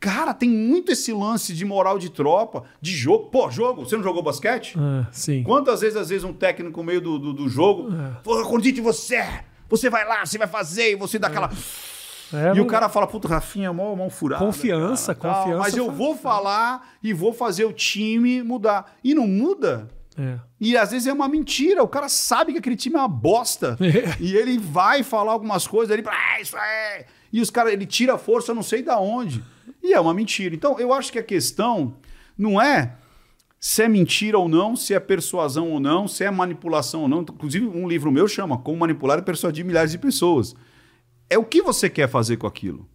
Cara, 0.00 0.32
tem 0.32 0.48
muito 0.48 0.92
esse 0.92 1.12
lance 1.12 1.52
de 1.52 1.64
moral 1.64 1.98
de 1.98 2.08
tropa, 2.10 2.64
de 2.80 2.92
jogo. 2.92 3.26
Pô, 3.26 3.50
jogo, 3.50 3.84
você 3.84 3.96
não 3.96 4.02
jogou 4.04 4.22
basquete? 4.22 4.74
Ah, 4.78 5.06
sim. 5.10 5.42
Quantas 5.42 5.80
vezes, 5.80 5.96
às 5.96 6.08
vezes, 6.08 6.24
um 6.24 6.32
técnico 6.32 6.78
no 6.80 6.86
meio 6.86 7.00
do, 7.00 7.18
do, 7.18 7.32
do 7.32 7.48
jogo, 7.48 7.88
"Pô, 8.22 8.38
eu 8.38 8.46
acredito 8.46 8.78
em 8.78 8.82
você, 8.82 9.24
você 9.68 9.90
vai 9.90 10.06
lá, 10.06 10.24
você 10.24 10.38
vai 10.38 10.46
fazer, 10.46 10.92
e 10.92 10.96
você 10.96 11.18
dá 11.18 11.28
aquela... 11.28 11.50
É, 12.32 12.54
E 12.54 12.60
o 12.60 12.66
cara 12.66 12.88
fala, 12.90 13.06
puta, 13.06 13.26
Rafinha, 13.26 13.72
mão, 13.72 13.96
mão 13.96 14.10
furada. 14.10 14.44
Confiança, 14.44 15.14
cara, 15.14 15.34
tal, 15.34 15.42
confiança 15.44 15.62
Mas 15.62 15.76
eu 15.76 15.90
vou 15.90 16.14
falar 16.14 16.90
e 17.02 17.12
vou 17.12 17.32
fazer 17.32 17.64
o 17.64 17.72
time 17.72 18.42
mudar. 18.42 18.94
E 19.02 19.14
não 19.14 19.26
muda. 19.26 19.88
É. 20.18 20.38
E 20.60 20.76
às 20.76 20.90
vezes 20.90 21.06
é 21.06 21.12
uma 21.12 21.28
mentira. 21.28 21.82
O 21.82 21.88
cara 21.88 22.08
sabe 22.08 22.52
que 22.52 22.58
aquele 22.58 22.76
time 22.76 22.96
é 22.96 22.98
uma 22.98 23.08
bosta. 23.08 23.76
É. 23.82 24.14
E 24.20 24.36
ele 24.36 24.58
vai 24.58 25.02
falar 25.02 25.32
algumas 25.32 25.66
coisas 25.66 25.90
ali, 25.90 26.04
ah, 26.06 26.40
isso 26.40 26.56
é. 26.56 27.06
E 27.32 27.40
os 27.40 27.50
caras, 27.50 27.72
ele 27.72 27.86
tira 27.86 28.14
a 28.14 28.18
força, 28.18 28.54
não 28.54 28.62
sei 28.62 28.82
da 28.82 28.98
onde. 28.98 29.42
E 29.82 29.92
é 29.92 30.00
uma 30.00 30.14
mentira. 30.14 30.54
Então, 30.54 30.78
eu 30.78 30.92
acho 30.92 31.12
que 31.12 31.18
a 31.18 31.22
questão 31.22 31.94
não 32.36 32.60
é 32.60 32.96
se 33.60 33.82
é 33.82 33.88
mentira 33.88 34.38
ou 34.38 34.48
não, 34.48 34.76
se 34.76 34.94
é 34.94 35.00
persuasão 35.00 35.70
ou 35.72 35.80
não, 35.80 36.06
se 36.06 36.24
é 36.24 36.30
manipulação 36.30 37.02
ou 37.02 37.08
não. 37.08 37.22
Inclusive, 37.22 37.66
um 37.66 37.88
livro 37.88 38.10
meu 38.10 38.28
chama 38.28 38.58
Como 38.58 38.78
Manipular 38.78 39.18
e 39.18 39.22
Persuadir 39.22 39.64
Milhares 39.64 39.90
de 39.90 39.98
Pessoas. 39.98 40.54
É 41.28 41.36
o 41.36 41.44
que 41.44 41.60
você 41.60 41.90
quer 41.90 42.08
fazer 42.08 42.36
com 42.36 42.46
aquilo. 42.46 42.88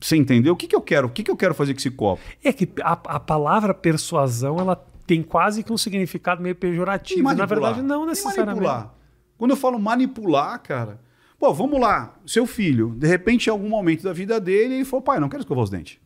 Você 0.00 0.16
entendeu? 0.16 0.54
O 0.54 0.56
que, 0.56 0.66
que 0.66 0.76
eu 0.76 0.80
quero? 0.80 1.06
O 1.06 1.10
que, 1.10 1.22
que 1.22 1.30
eu 1.30 1.36
quero 1.36 1.54
fazer 1.54 1.72
com 1.74 1.78
esse 1.78 1.90
copo? 1.90 2.22
É 2.42 2.52
que 2.52 2.68
a, 2.82 2.92
a 2.92 3.20
palavra 3.20 3.72
persuasão, 3.72 4.58
ela 4.58 4.76
tem 5.06 5.22
quase 5.22 5.62
que 5.62 5.72
um 5.72 5.78
significado 5.78 6.42
meio 6.42 6.54
pejorativo. 6.54 7.22
Na 7.34 7.46
verdade, 7.46 7.82
não 7.82 8.04
necessariamente. 8.04 8.60
manipular. 8.60 8.94
Quando 9.38 9.50
eu 9.50 9.56
falo 9.56 9.78
manipular, 9.78 10.60
cara. 10.62 11.00
Pô, 11.38 11.52
vamos 11.52 11.78
lá. 11.80 12.18
Seu 12.26 12.46
filho, 12.46 12.94
de 12.96 13.06
repente, 13.06 13.46
em 13.46 13.50
algum 13.50 13.68
momento 13.68 14.02
da 14.02 14.12
vida 14.12 14.40
dele, 14.40 14.74
ele 14.76 14.84
falou: 14.84 15.02
pai, 15.02 15.20
não 15.20 15.28
quero 15.28 15.42
escovar 15.42 15.64
os 15.64 15.70
dentes. 15.70 15.98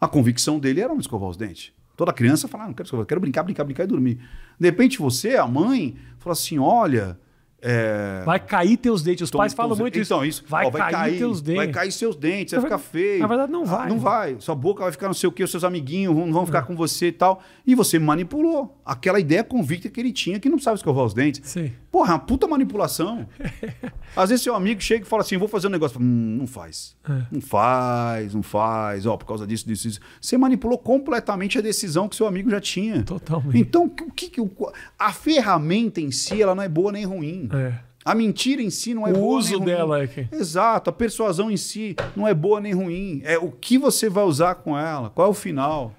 A 0.00 0.06
convicção 0.06 0.58
dele 0.58 0.80
era 0.80 0.92
não 0.92 1.00
escovar 1.00 1.28
os 1.28 1.36
dentes. 1.36 1.72
Toda 1.96 2.12
criança 2.12 2.46
fala, 2.46 2.64
ah, 2.64 2.66
não 2.68 2.74
quero 2.74 2.86
escovar, 2.86 3.04
quero 3.06 3.20
brincar, 3.20 3.42
brincar, 3.42 3.64
brincar 3.64 3.82
e 3.82 3.86
dormir. 3.88 4.20
De 4.58 4.68
repente 4.68 4.98
você, 5.00 5.36
a 5.36 5.46
mãe, 5.46 5.96
fala 6.18 6.32
assim, 6.32 6.58
olha... 6.58 7.18
É... 7.60 8.22
Vai 8.24 8.38
cair 8.38 8.76
teus 8.76 9.02
dentes. 9.02 9.22
Os 9.22 9.30
Tom- 9.32 9.38
pais 9.38 9.52
falam 9.52 9.76
muito 9.76 9.98
então, 9.98 10.24
isso. 10.24 10.44
Vai, 10.46 10.66
Ó, 10.66 10.70
cair, 10.70 11.18
teus 11.18 11.42
dentes. 11.42 11.56
Vai 11.56 11.72
cair 11.72 11.90
seus 11.90 12.14
dentes, 12.14 12.52
vai 12.54 12.62
ficar 12.62 12.78
feio. 12.78 13.18
na 13.18 13.26
verdade, 13.26 13.50
não 13.50 13.62
Ah, 13.62 13.64
vai, 13.64 13.88
Não 13.88 13.96
né? 13.96 14.00
vai. 14.02 14.36
Sua 14.38 14.54
boca 14.54 14.84
vai 14.84 14.92
ficar 14.92 15.08
não 15.08 15.14
sei 15.14 15.28
o 15.28 15.32
quê, 15.32 15.42
os 15.42 15.50
seus 15.50 15.64
amiguinhos 15.64 16.14
vão, 16.14 16.32
vão 16.32 16.46
ficar 16.46 16.62
com 16.62 16.76
você 16.76 17.08
e 17.08 17.12
tal. 17.12 17.42
E 17.66 17.74
você 17.74 17.98
manipulou 17.98 18.80
aquela 18.86 19.18
ideia 19.18 19.42
convicta 19.42 19.88
que 19.88 19.98
ele 19.98 20.12
tinha 20.12 20.38
que 20.38 20.48
não 20.48 20.54
precisava 20.54 20.76
escovar 20.76 21.04
os 21.04 21.12
dentes. 21.12 21.40
Sim. 21.50 21.72
Porra, 21.90 22.12
uma 22.14 22.18
puta 22.18 22.46
manipulação. 22.46 23.26
Às 24.14 24.28
vezes 24.30 24.42
seu 24.42 24.54
amigo 24.54 24.80
chega 24.80 25.04
e 25.04 25.08
fala 25.08 25.22
assim: 25.22 25.36
vou 25.38 25.48
fazer 25.48 25.68
um 25.68 25.70
negócio. 25.70 25.98
Hum, 26.00 26.36
não 26.40 26.46
faz. 26.46 26.94
É. 27.08 27.22
Não 27.32 27.40
faz, 27.40 28.34
não 28.34 28.42
faz. 28.42 29.06
Ó, 29.06 29.16
por 29.16 29.24
causa 29.26 29.46
disso, 29.46 29.66
disso, 29.66 29.88
disso. 29.88 30.00
Você 30.20 30.36
manipulou 30.36 30.76
completamente 30.78 31.58
a 31.58 31.62
decisão 31.62 32.08
que 32.08 32.14
seu 32.16 32.26
amigo 32.26 32.50
já 32.50 32.60
tinha. 32.60 33.02
Totalmente. 33.04 33.58
Então, 33.58 33.84
o 33.84 34.12
que, 34.12 34.28
que 34.28 34.40
o- 34.40 34.50
a 34.98 35.12
ferramenta 35.12 36.00
em 36.00 36.10
si, 36.10 36.42
ela 36.42 36.54
não 36.54 36.62
é 36.62 36.68
boa 36.68 36.92
nem 36.92 37.04
ruim. 37.06 37.48
É. 37.52 37.72
A 38.04 38.14
mentira 38.14 38.62
em 38.62 38.70
si 38.70 38.94
não 38.94 39.06
é 39.06 39.10
O 39.10 39.14
boa 39.14 39.38
uso 39.38 39.50
nem 39.50 39.58
ruim. 39.58 39.66
dela 39.66 40.02
é 40.02 40.06
que- 40.06 40.28
Exato, 40.32 40.88
a 40.88 40.92
persuasão 40.92 41.50
em 41.50 41.56
si 41.56 41.94
não 42.16 42.26
é 42.28 42.32
boa 42.34 42.60
nem 42.60 42.72
ruim. 42.72 43.20
É 43.24 43.38
o 43.38 43.50
que 43.50 43.76
você 43.78 44.08
vai 44.08 44.24
usar 44.24 44.54
com 44.56 44.78
ela, 44.78 45.10
qual 45.10 45.28
é 45.28 45.30
o 45.30 45.34
final. 45.34 45.94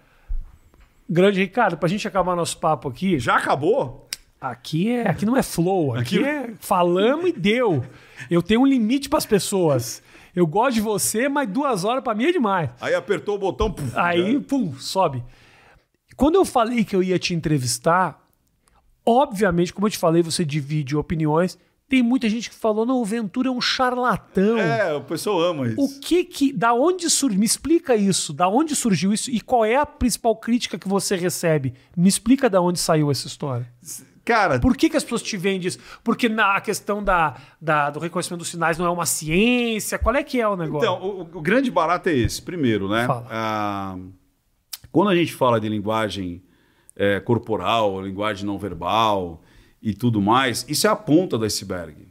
Grande 1.10 1.40
Ricardo, 1.40 1.78
pra 1.78 1.90
gente 1.90 2.08
acabar 2.08 2.36
nosso 2.36 2.58
papo 2.58 2.88
aqui, 2.88 3.18
Já 3.20 3.38
acabou? 3.38 4.08
Aqui 4.40 4.90
é, 4.92 5.08
aqui 5.10 5.26
não 5.26 5.36
é 5.38 5.44
flow, 5.44 5.94
aqui, 5.96 6.18
Aqui- 6.20 6.26
é 6.26 6.54
falamos 6.60 7.30
e 7.30 7.34
deu. 7.34 7.84
Eu 8.30 8.42
tenho 8.42 8.62
um 8.62 8.66
limite 8.66 9.10
pras 9.10 9.26
pessoas. 9.26 10.02
Eu 10.36 10.46
gosto 10.46 10.76
de 10.76 10.82
você, 10.82 11.28
mas 11.28 11.50
duas 11.50 11.84
horas 11.84 12.04
pra 12.04 12.14
mim 12.16 12.26
é 12.26 12.32
demais. 12.32 12.70
Aí 12.80 12.94
apertou 12.94 13.36
o 13.36 13.40
botão. 13.40 13.72
puf, 13.72 13.92
Aí, 13.96 14.34
já- 14.34 14.40
pum, 14.42 14.74
sobe. 14.78 15.24
Quando 16.16 16.36
eu 16.36 16.46
falei 16.46 16.84
que 16.86 16.96
eu 16.96 17.02
ia 17.02 17.18
te 17.18 17.34
entrevistar, 17.34 18.22
obviamente, 19.06 19.74
como 19.74 19.88
eu 19.88 19.92
te 19.92 19.98
falei, 19.98 20.22
você 20.22 20.46
divide 20.46 20.96
opiniões. 20.96 21.58
Tem 21.88 22.04
muita 22.04 22.30
gente 22.30 22.52
que 22.52 22.56
falou, 22.56 22.86
não, 22.86 22.98
o 23.02 23.06
Ventura 23.06 23.48
é 23.48 23.52
um 23.52 23.60
charlatão. 23.60 24.60
É, 24.60 24.94
o 24.94 25.02
pessoal 25.02 25.42
ama 25.42 25.68
isso. 25.70 25.82
O 25.82 26.00
que 26.00 26.24
que, 26.24 26.54
da 26.54 26.72
onde 26.72 27.10
surgiu? 27.10 27.40
Me 27.40 27.46
explica 27.48 27.96
isso. 27.96 28.32
Da 28.32 28.48
onde 28.48 28.76
surgiu 28.76 29.12
isso 29.12 29.32
e 29.32 29.42
qual 29.42 29.66
é 29.66 29.76
a 29.76 29.88
principal 29.88 30.36
crítica 30.36 30.78
que 30.78 30.88
você 30.88 31.16
recebe? 31.16 31.74
Me 31.98 32.08
explica 32.08 32.48
da 32.48 32.62
onde 32.62 32.78
saiu 32.80 33.10
essa 33.10 33.26
história. 33.26 33.68
Cara, 34.30 34.60
Por 34.60 34.78
que, 34.78 34.90
que 34.90 34.96
as 34.96 35.04
pessoas 35.04 35.24
te 35.24 35.36
vendem 35.38 35.68
isso? 35.68 35.80
Porque 36.04 36.30
na 36.30 36.56
a 36.56 36.62
questão 36.62 37.04
da, 37.04 37.36
da- 37.60 37.90
do 37.90 38.00
reconhecimento 38.00 38.40
dos 38.42 38.50
sinais 38.50 38.78
não 38.78 38.86
é 38.86 38.90
uma 38.90 39.06
ciência. 39.08 39.98
Qual 39.98 40.16
é 40.16 40.22
que 40.24 40.40
é 40.40 40.48
o 40.48 40.56
negócio? 40.56 40.86
Então, 40.88 41.02
o, 41.04 41.22
o 41.40 41.42
grande 41.42 41.72
barato 41.72 42.10
é 42.10 42.14
esse. 42.14 42.40
Primeiro, 42.42 42.88
né? 42.88 43.08
Ah, 43.30 43.98
quando 44.92 45.10
a 45.10 45.16
gente 45.16 45.34
fala 45.34 45.60
de 45.60 45.68
linguagem 45.68 46.44
eh, 46.96 47.20
corporal, 47.22 48.02
linguagem 48.02 48.46
não 48.46 48.60
verbal 48.60 49.42
e 49.82 49.94
tudo 49.96 50.22
mais, 50.22 50.64
isso 50.70 50.86
é 50.86 50.90
a 50.92 50.96
ponta 50.96 51.36
do 51.36 51.46
iceberg. 51.46 52.08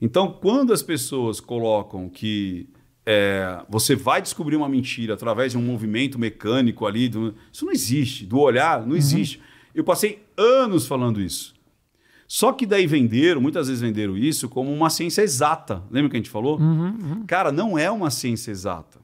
Então, 0.00 0.30
quando 0.30 0.72
as 0.72 0.82
pessoas 0.82 1.40
colocam 1.40 2.08
que 2.08 2.68
eh, 3.04 3.64
você 3.68 3.96
vai 3.96 4.20
descobrir 4.22 4.54
uma 4.56 4.68
mentira 4.68 5.14
através 5.14 5.52
de 5.52 5.58
um 5.58 5.62
movimento 5.62 6.18
mecânico 6.18 6.86
ali, 6.86 7.08
do- 7.08 7.34
isso 7.52 7.64
não 7.64 7.72
existe. 7.72 8.26
Do 8.26 8.38
olhar, 8.38 8.86
não 8.86 8.94
existe. 8.94 9.40
Eu 9.76 9.84
passei 9.84 10.24
anos 10.36 10.86
falando 10.86 11.20
isso. 11.20 11.54
Só 12.26 12.52
que 12.52 12.66
daí 12.66 12.86
venderam, 12.86 13.40
muitas 13.40 13.68
vezes 13.68 13.80
venderam 13.82 14.16
isso 14.16 14.48
como 14.48 14.72
uma 14.72 14.90
ciência 14.90 15.22
exata. 15.22 15.82
Lembra 15.90 16.10
que 16.10 16.16
a 16.16 16.18
gente 16.20 16.30
falou? 16.30 16.58
Cara, 17.26 17.52
não 17.52 17.78
é 17.78 17.88
uma 17.90 18.10
ciência 18.10 18.50
exata. 18.50 18.98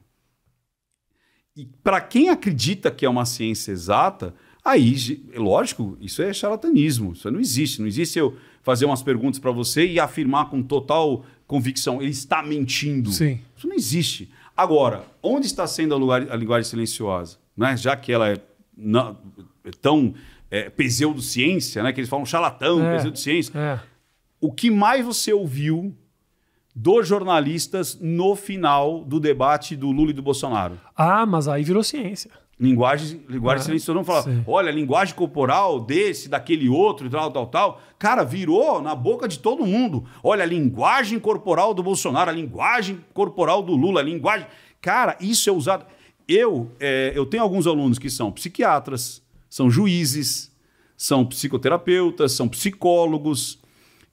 E 1.55 1.65
para 1.83 2.01
quem 2.01 2.29
acredita 2.29 2.89
que 2.91 3.05
é 3.05 3.09
uma 3.09 3.25
ciência 3.25 3.71
exata, 3.71 4.33
aí, 4.65 5.23
lógico, 5.35 5.95
isso 6.01 6.21
é 6.21 6.33
charlatanismo. 6.33 7.13
Isso 7.13 7.29
não 7.31 7.39
existe. 7.39 7.79
Não 7.79 7.87
existe 7.87 8.17
eu 8.19 8.35
fazer 8.61 8.85
umas 8.85 9.03
perguntas 9.03 9.39
para 9.39 9.51
você 9.51 9.85
e 9.87 9.99
afirmar 9.99 10.49
com 10.49 10.61
total 10.63 11.23
convicção, 11.45 12.01
ele 12.01 12.11
está 12.11 12.41
mentindo. 12.41 13.11
Sim. 13.11 13.39
Isso 13.55 13.67
não 13.67 13.75
existe. 13.75 14.31
Agora, 14.57 15.05
onde 15.21 15.45
está 15.45 15.67
sendo 15.67 15.93
a, 15.93 15.97
lugar- 15.97 16.29
a 16.31 16.35
linguagem 16.35 16.69
silenciosa? 16.69 17.37
Né? 17.55 17.77
Já 17.77 17.95
que 17.95 18.11
ela 18.11 18.29
é, 18.29 18.41
é 19.63 19.71
tão 19.81 20.13
é, 20.55 20.69
pseudociência, 20.69 21.81
né? 21.83 21.91
que 21.91 21.99
eles 21.99 22.09
falam 22.09 22.25
charlatão, 22.25 22.85
É. 22.85 22.97
pseudociência. 22.97 23.57
É. 23.57 23.79
O 24.39 24.51
que 24.51 24.69
mais 24.69 25.03
você 25.05 25.33
ouviu 25.33 25.95
dos 26.75 27.07
jornalistas 27.07 27.97
no 27.99 28.35
final 28.35 29.03
do 29.03 29.19
debate 29.19 29.75
do 29.75 29.91
Lula 29.91 30.11
e 30.11 30.13
do 30.13 30.21
Bolsonaro? 30.21 30.79
Ah, 30.95 31.25
mas 31.25 31.47
aí 31.47 31.63
virou 31.63 31.83
ciência. 31.83 32.29
Linguagem, 32.59 33.21
linguagem 33.27 33.61
Ah, 33.61 33.65
silenciosa. 33.65 33.97
Não 33.97 34.03
fala, 34.05 34.21
sim. 34.23 34.43
olha, 34.47 34.69
linguagem 34.71 35.15
corporal 35.15 35.79
desse, 35.79 36.29
daquele 36.29 36.69
outro, 36.69 37.09
tal, 37.09 37.31
tal, 37.31 37.47
tal. 37.47 37.81
Cara, 37.97 38.23
virou 38.23 38.81
na 38.81 38.93
boca 38.95 39.27
de 39.27 39.39
todo 39.39 39.65
mundo. 39.65 40.05
Olha, 40.23 40.43
a 40.43 40.45
linguagem 40.45 41.19
corporal 41.19 41.73
do 41.73 41.81
Bolsonaro, 41.81 42.29
a 42.29 42.33
linguagem 42.33 43.03
corporal 43.13 43.61
do 43.63 43.73
Lula, 43.75 44.01
a 44.01 44.03
linguagem. 44.03 44.45
Cara, 44.79 45.17
isso 45.19 45.49
é 45.49 45.53
usado. 45.53 45.85
Eu, 46.27 46.71
é, 46.79 47.11
eu 47.15 47.25
tenho 47.25 47.41
alguns 47.43 47.65
alunos 47.67 47.97
que 47.97 48.09
são 48.09 48.31
psiquiatras, 48.31 49.21
são 49.55 49.69
juízes, 49.69 50.51
são 50.97 51.23
psicoterapeutas, 51.23 52.31
são 52.31 52.49
psicólogos. 52.49 53.61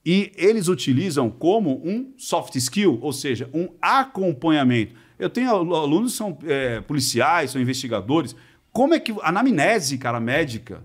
E 0.04 0.32
eles 0.36 0.68
utilizam 0.68 1.30
como 1.30 1.80
um 1.82 2.12
soft 2.18 2.56
skill, 2.56 2.98
ou 3.00 3.10
seja, 3.10 3.48
um 3.54 3.68
acompanhamento. 3.80 4.94
Eu 5.18 5.30
tenho 5.30 5.48
alu- 5.50 5.74
alunos 5.74 6.12
que 6.12 6.18
são 6.18 6.36
é, 6.44 6.82
policiais, 6.82 7.52
são 7.52 7.60
investigadores. 7.60 8.36
Como 8.70 8.92
é 8.92 9.00
que. 9.00 9.12
A 9.22 9.30
anamnese, 9.30 9.96
cara, 9.96 10.20
médica. 10.20 10.82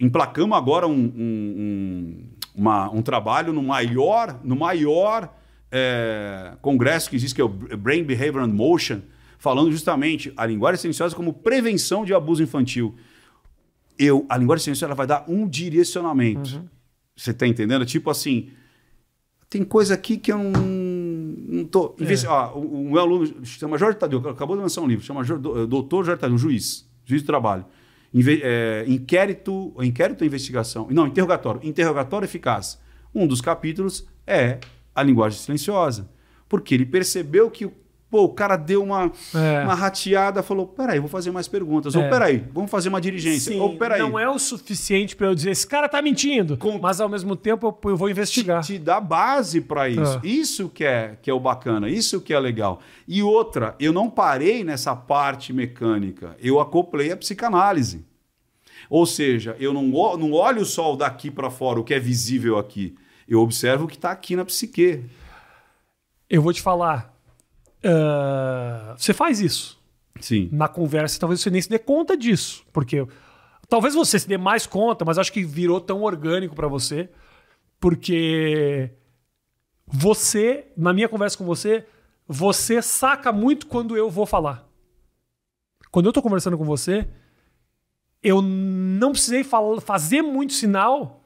Emplacamos 0.00 0.58
agora 0.58 0.88
um, 0.88 0.92
um, 0.92 1.54
um, 1.56 2.28
uma- 2.54 2.90
um 2.90 3.00
trabalho 3.00 3.52
no 3.52 3.62
maior, 3.62 4.40
no 4.42 4.56
maior 4.56 5.32
é, 5.70 6.52
congresso 6.60 7.08
que 7.10 7.14
existe, 7.16 7.34
que 7.34 7.40
é 7.40 7.44
o 7.44 7.48
Brain 7.48 8.02
Behavior 8.02 8.42
and 8.42 8.52
Motion, 8.52 9.00
falando 9.38 9.70
justamente 9.70 10.32
a 10.36 10.44
linguagem 10.46 10.80
silenciosa 10.80 11.14
como 11.14 11.32
prevenção 11.32 12.04
de 12.04 12.12
abuso 12.12 12.42
infantil. 12.42 12.96
Eu, 13.98 14.26
a 14.28 14.36
linguagem 14.36 14.64
silenciosa 14.64 14.86
ela 14.90 14.94
vai 14.94 15.06
dar 15.06 15.24
um 15.28 15.48
direcionamento. 15.48 16.62
Você 17.16 17.32
tá 17.32 17.46
entendendo? 17.46 17.86
Tipo 17.86 18.10
assim, 18.10 18.50
tem 19.48 19.64
coisa 19.64 19.94
aqui 19.94 20.16
que 20.18 20.30
eu 20.32 20.38
não, 20.38 20.50
não 20.52 21.64
tô. 21.64 21.94
investi- 22.00 22.26
ó, 22.26 22.54
o, 22.54 22.82
o 22.86 22.90
meu 22.92 23.00
aluno 23.00 23.44
chama 23.44 23.78
Jorge 23.78 23.98
Tadeu, 23.98 24.18
acabou 24.28 24.56
de 24.56 24.62
lançar 24.62 24.82
um 24.82 24.86
livro, 24.86 25.04
chama 25.04 25.24
Doutor 25.24 26.04
Jorge 26.04 26.20
Tadeu, 26.20 26.36
juiz, 26.36 26.86
juiz 27.04 27.22
do 27.22 27.26
trabalho. 27.26 27.64
Inve- 28.12 28.40
é, 28.42 28.84
inquérito, 28.86 29.74
inquérito 29.80 30.20
ou 30.22 30.26
investigação? 30.26 30.86
Não, 30.90 31.06
interrogatório. 31.06 31.60
Interrogatório 31.64 32.24
eficaz. 32.26 32.78
Um 33.14 33.26
dos 33.26 33.40
capítulos 33.40 34.06
é 34.26 34.58
a 34.94 35.02
linguagem 35.02 35.38
silenciosa. 35.38 36.08
Porque 36.48 36.74
ele 36.74 36.86
percebeu 36.86 37.50
que 37.50 37.68
pô, 38.10 38.24
o 38.24 38.28
cara 38.28 38.56
deu 38.56 38.82
uma, 38.82 39.10
É. 39.34 39.64
uma 39.64 39.74
rateada, 39.74 40.42
falou: 40.42 40.66
peraí, 40.66 40.98
vou 40.98 41.08
fazer 41.08 41.30
mais 41.30 41.48
perguntas. 41.48 41.94
Ou 41.94 42.02
É. 42.02 42.08
peraí, 42.08 42.44
vamos 42.52 42.70
fazer 42.70 42.88
uma 42.88 43.00
diligência. 43.00 43.52
Sim, 43.52 43.60
Ou 43.60 43.76
peraí. 43.76 44.00
não 44.00 44.18
é 44.18 44.28
o 44.28 44.38
suficiente 44.38 45.14
pra 45.16 45.26
eu 45.26 45.34
dizer 45.34 45.50
esse 45.50 45.66
cara 45.66 45.88
tá 45.88 46.00
mentindo, 46.00 46.56
Com- 46.56 46.78
mas 46.78 47.00
ao 47.00 47.08
mesmo 47.08 47.34
tempo 47.36 47.66
eu, 47.84 47.90
eu 47.90 47.96
vou 47.96 48.08
investigar. 48.08 48.62
te, 48.62 48.74
te 48.74 48.78
dá 48.78 49.00
base 49.00 49.60
para 49.60 49.88
isso. 49.88 50.00
Ah. 50.18 50.20
Isso 50.24 50.68
que 50.68 50.84
é, 50.84 51.16
que 51.20 51.30
é 51.30 51.34
o 51.34 51.40
bacana, 51.40 51.88
isso 51.90 52.20
que 52.20 52.32
é 52.32 52.38
legal. 52.38 52.80
E 53.08 53.22
outra, 53.22 53.74
eu 53.80 53.92
não 53.92 54.08
parei 54.08 54.62
nessa 54.64 54.94
parte 54.94 55.52
mecânica, 55.52 56.36
eu 56.40 56.60
acoplei 56.60 57.10
a 57.12 57.16
psicanálise. 57.16 58.04
Ou 58.88 59.04
seja, 59.04 59.56
eu 59.58 59.72
não, 59.72 59.82
não 60.16 60.32
olho 60.32 60.64
só 60.64 60.92
o 60.92 60.96
daqui 60.96 61.28
para 61.30 61.50
fora, 61.50 61.80
o 61.80 61.84
que 61.84 61.92
é 61.92 61.98
visível 61.98 62.56
aqui. 62.56 62.94
Eu 63.28 63.40
observo 63.40 63.84
o 63.84 63.88
que 63.88 63.96
está 63.96 64.12
aqui 64.12 64.36
na 64.36 64.44
psique. 64.44 65.02
Eu 66.30 66.40
vou 66.40 66.52
te 66.52 66.62
falar. 66.62 67.12
Ah, 67.86 68.94
você 68.96 69.14
faz 69.14 69.40
isso 69.40 69.80
Sim. 70.20 70.48
na 70.52 70.68
conversa, 70.68 71.20
talvez 71.20 71.40
você 71.40 71.50
nem 71.50 71.62
se 71.62 71.68
dê 71.68 71.78
conta 71.78 72.16
disso, 72.16 72.64
porque 72.72 73.06
talvez 73.68 73.94
você 73.94 74.18
se 74.18 74.28
dê 74.28 74.36
mais 74.36 74.66
conta, 74.66 75.04
mas 75.04 75.18
acho 75.18 75.32
que 75.32 75.44
virou 75.44 75.80
tão 75.80 76.02
orgânico 76.02 76.54
pra 76.54 76.68
você, 76.68 77.08
porque 77.78 78.90
você, 79.86 80.66
na 80.76 80.92
minha 80.92 81.08
conversa 81.08 81.38
com 81.38 81.44
você, 81.44 81.86
você 82.26 82.82
saca 82.82 83.30
muito 83.30 83.66
quando 83.66 83.96
eu 83.96 84.10
vou 84.10 84.26
falar. 84.26 84.66
Quando 85.90 86.06
eu 86.06 86.12
tô 86.12 86.20
conversando 86.20 86.58
com 86.58 86.64
você, 86.64 87.08
eu 88.22 88.42
não 88.42 89.12
precisei 89.12 89.44
fazer 89.80 90.22
muito 90.22 90.52
sinal 90.52 91.24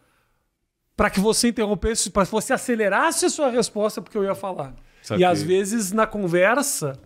para 0.95 1.09
que 1.09 1.19
você 1.19 1.49
interrompesse, 1.49 2.11
para 2.11 2.27
que 2.27 2.32
você 2.32 2.53
acelerasse 2.53 3.24
a 3.24 3.31
sua 3.31 3.49
resposta 3.49 4.03
porque 4.03 4.19
eu 4.19 4.24
ia 4.24 4.35
falar. 4.35 4.74
Saquei. 5.02 5.22
E 5.22 5.24
às 5.24 5.43
vezes 5.43 5.93
na 5.93 6.06
conversa 6.06 6.98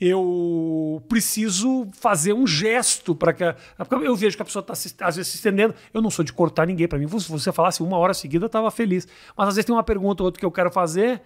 eu 0.00 1.02
preciso 1.08 1.86
fazer 1.92 2.32
um 2.32 2.46
gesto 2.46 3.14
para 3.14 3.32
que 3.32 3.44
a, 3.44 3.56
eu 4.02 4.16
vejo 4.16 4.36
que 4.36 4.42
a 4.42 4.44
pessoa 4.44 4.64
está 4.68 5.06
às 5.06 5.16
vezes 5.16 5.30
se 5.30 5.36
estendendo. 5.36 5.74
Eu 5.92 6.02
não 6.02 6.10
sou 6.10 6.24
de 6.24 6.32
cortar 6.32 6.66
ninguém. 6.66 6.88
Para 6.88 6.98
mim, 6.98 7.06
se 7.08 7.30
você 7.30 7.52
falasse 7.52 7.82
uma 7.82 7.96
hora 7.96 8.12
seguida, 8.12 8.44
eu 8.44 8.48
estava 8.48 8.70
feliz. 8.70 9.06
Mas 9.36 9.48
às 9.48 9.54
vezes 9.54 9.66
tem 9.66 9.74
uma 9.74 9.84
pergunta 9.84 10.22
ou 10.22 10.26
outra 10.26 10.40
que 10.40 10.44
eu 10.44 10.50
quero 10.50 10.70
fazer 10.70 11.22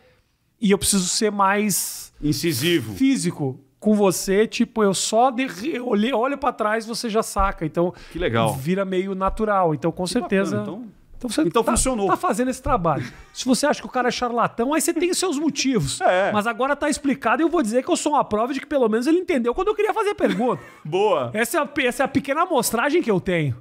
e 0.61 0.71
eu 0.71 0.79
preciso 0.79 1.09
ser 1.09 1.31
mais 1.33 2.13
Incisivo. 2.21 2.95
físico 2.95 3.59
com 3.81 3.95
você, 3.95 4.47
tipo, 4.47 4.83
eu 4.83 4.93
só 4.93 5.31
de, 5.31 5.47
eu 5.73 5.89
olhe- 5.89 6.13
olho 6.13 6.37
pra 6.37 6.53
trás 6.53 6.85
você 6.85 7.09
já 7.09 7.23
saca. 7.23 7.65
Então, 7.65 7.95
Que 8.13 8.19
legal. 8.19 8.55
vira 8.55 8.85
meio 8.85 9.15
natural. 9.15 9.73
Então, 9.75 9.91
com 9.93 10.07
certeza. 10.07 10.59
bacana, 10.59 10.79
então- 10.79 10.98
então 11.19 11.29
você 11.29 11.43
então 11.43 11.65
tá, 11.65 11.73
funcionou. 11.73 12.07
tá 12.07 12.17
fazendo 12.17 12.49
esse 12.49 12.63
trabalho. 12.63 13.05
Se 13.35 13.45
você 13.45 13.67
acha 13.67 13.81
que 13.81 13.87
o 13.87 13.91
cara 13.91 14.07
é 14.07 14.11
charlatão, 14.11 14.73
aí 14.73 14.81
você 14.81 14.95
tem 14.95 15.11
os 15.11 15.19
seus 15.19 15.39
motivos. 15.39 15.99
É. 16.09 16.33
Mas 16.33 16.47
agora 16.47 16.75
tá 16.75 16.89
explicado 16.89 17.43
e 17.43 17.45
eu 17.45 17.51
vou 17.51 17.61
dizer 17.61 17.85
que 17.85 17.91
eu 17.91 17.97
sou 17.97 18.13
uma 18.13 18.25
prova 18.25 18.55
de 18.55 18.61
que 18.61 18.67
pelo 18.67 18.89
menos 18.89 19.07
ele 19.07 19.19
entendeu 19.19 19.53
quando 19.55 19.69
eu 19.69 19.75
queria 19.75 19.93
fazer 19.93 20.11
a 20.11 20.15
pergunta. 20.15 20.63
Boa. 20.83 21.31
essa, 21.35 21.59
é 21.59 21.61
a, 21.61 21.69
essa 21.87 22.03
é 22.03 22.05
a 22.05 22.09
pequena 22.09 22.43
amostragem 22.43 23.03
que 23.03 23.11
eu 23.11 23.21
tenho. 23.21 23.55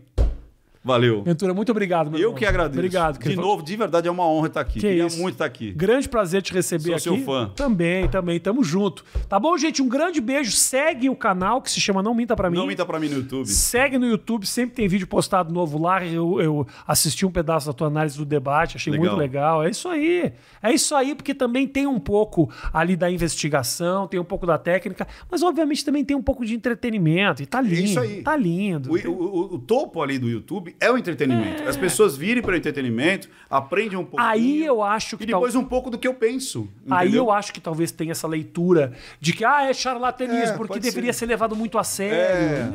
Valeu. 0.88 1.22
Ventura, 1.24 1.54
muito 1.54 1.70
obrigado, 1.72 2.10
meu 2.10 2.20
Eu 2.20 2.24
irmão. 2.30 2.36
que 2.40 2.46
agradeço. 2.46 2.80
Obrigado. 2.80 3.20
De 3.20 3.36
novo, 3.36 3.62
de 3.62 3.76
verdade, 3.76 4.08
é 4.08 4.12
uma 4.12 4.26
honra 4.28 4.48
estar 4.48 4.62
aqui. 4.62 4.74
Que 4.76 4.80
Queria 4.88 5.06
isso. 5.06 5.20
muito 5.20 5.34
estar 5.36 5.46
aqui. 5.46 5.72
Grande 5.74 6.08
prazer 6.10 6.42
te 6.42 6.54
receber 6.54 6.84
Sou 7.00 7.14
aqui. 7.14 7.24
seu 7.24 7.26
fã. 7.26 7.52
Também, 7.56 8.08
também. 8.08 8.40
Tamo 8.40 8.64
junto. 8.64 9.04
Tá 9.28 9.40
bom, 9.40 9.58
gente? 9.58 9.82
Um 9.82 9.88
grande 9.90 10.22
beijo. 10.22 10.52
Segue 10.52 11.10
o 11.10 11.16
canal 11.16 11.62
que 11.62 11.70
se 11.70 11.80
chama 11.82 12.02
Não 12.02 12.14
Minta 12.16 12.36
Pra 12.36 12.50
Mim. 12.50 12.58
Não 12.58 12.66
minta 12.68 12.86
pra 12.86 13.00
mim 13.00 13.10
no 13.10 13.18
YouTube. 13.18 13.48
Segue 13.48 13.98
no 13.98 14.06
YouTube, 14.08 14.46
sempre 14.48 14.76
tem 14.76 14.88
vídeo 14.88 15.08
postado 15.08 15.54
novo 15.54 15.78
lá. 15.82 16.06
Eu, 16.06 16.40
eu 16.42 16.68
assisti 16.88 17.26
um 17.26 17.32
pedaço 17.32 17.68
da 17.68 17.74
tua 17.74 17.88
análise 17.88 18.18
do 18.18 18.24
debate, 18.26 18.78
achei 18.78 18.92
Legal. 18.92 19.08
muito 19.10 19.20
legal. 19.20 19.64
É 19.64 19.70
isso 19.70 19.88
aí. 19.90 20.32
É 20.64 20.72
isso 20.74 20.96
aí, 20.96 21.14
porque 21.16 21.34
também 21.34 21.68
tem 21.68 21.86
um 21.88 22.00
pouco 22.00 22.50
ali 22.74 22.96
da 22.96 23.10
investigação, 23.12 24.08
tem 24.08 24.20
um 24.20 24.24
pouco 24.24 24.46
da 24.46 24.58
técnica, 24.58 25.08
mas 25.30 25.44
obviamente 25.44 25.84
também 25.84 26.04
tem 26.06 26.16
um 26.16 26.22
pouco 26.24 26.46
de 26.46 26.56
entretenimento. 26.56 27.42
E 27.42 27.46
tá 27.46 27.60
lindo. 27.62 27.76
isso 27.84 28.00
aí. 28.00 28.22
Tá 28.22 28.36
lindo. 28.36 28.92
O, 28.92 29.12
o- 29.12 29.56
o 29.56 29.60
topo 29.60 30.02
ali 30.02 30.18
do 30.20 30.30
YouTube 30.30 30.76
é 30.80 30.92
o 30.92 30.98
entretenimento. 30.98 31.68
As 31.68 31.76
pessoas 31.78 32.16
virem 32.18 32.42
para 32.44 32.54
o 32.54 32.56
entretenimento, 32.56 33.30
aprendem 33.50 33.98
um 33.98 34.04
pouco. 34.06 34.20
Aí 34.22 34.64
eu 34.64 34.82
acho 34.84 35.18
que 35.18 35.24
E 35.24 35.28
depois 35.28 35.54
tal- 35.54 35.62
um 35.62 35.66
pouco 35.66 35.90
do 35.90 35.98
que 35.98 36.08
eu 36.08 36.14
penso. 36.14 36.68
Aí 36.90 37.08
entendeu? 37.08 37.26
eu 37.26 37.32
acho 37.32 37.52
que 37.54 37.60
talvez 37.62 37.92
tenha 37.92 38.12
essa 38.12 38.28
leitura 38.28 38.94
de 39.20 39.34
que 39.34 39.44
ah, 39.46 39.64
é 39.70 39.74
charlatanismo, 39.74 40.54
É, 40.56 40.58
porque 40.58 40.80
deveria 40.80 41.12
ser. 41.14 41.20
ser 41.20 41.26
levado 41.28 41.56
muito 41.56 41.78
a 41.78 41.84
sério. 41.84 42.74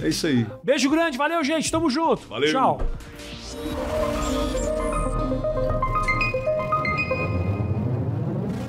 É. 0.00 0.04
É 0.06 0.08
isso 0.08 0.26
aí. 0.26 0.46
Beijo 0.64 0.88
grande, 0.88 1.18
valeu, 1.18 1.44
gente. 1.44 1.70
Tamo 1.70 1.90
junto. 1.90 2.26
Valeu. 2.28 2.50
Tchau. 2.50 2.80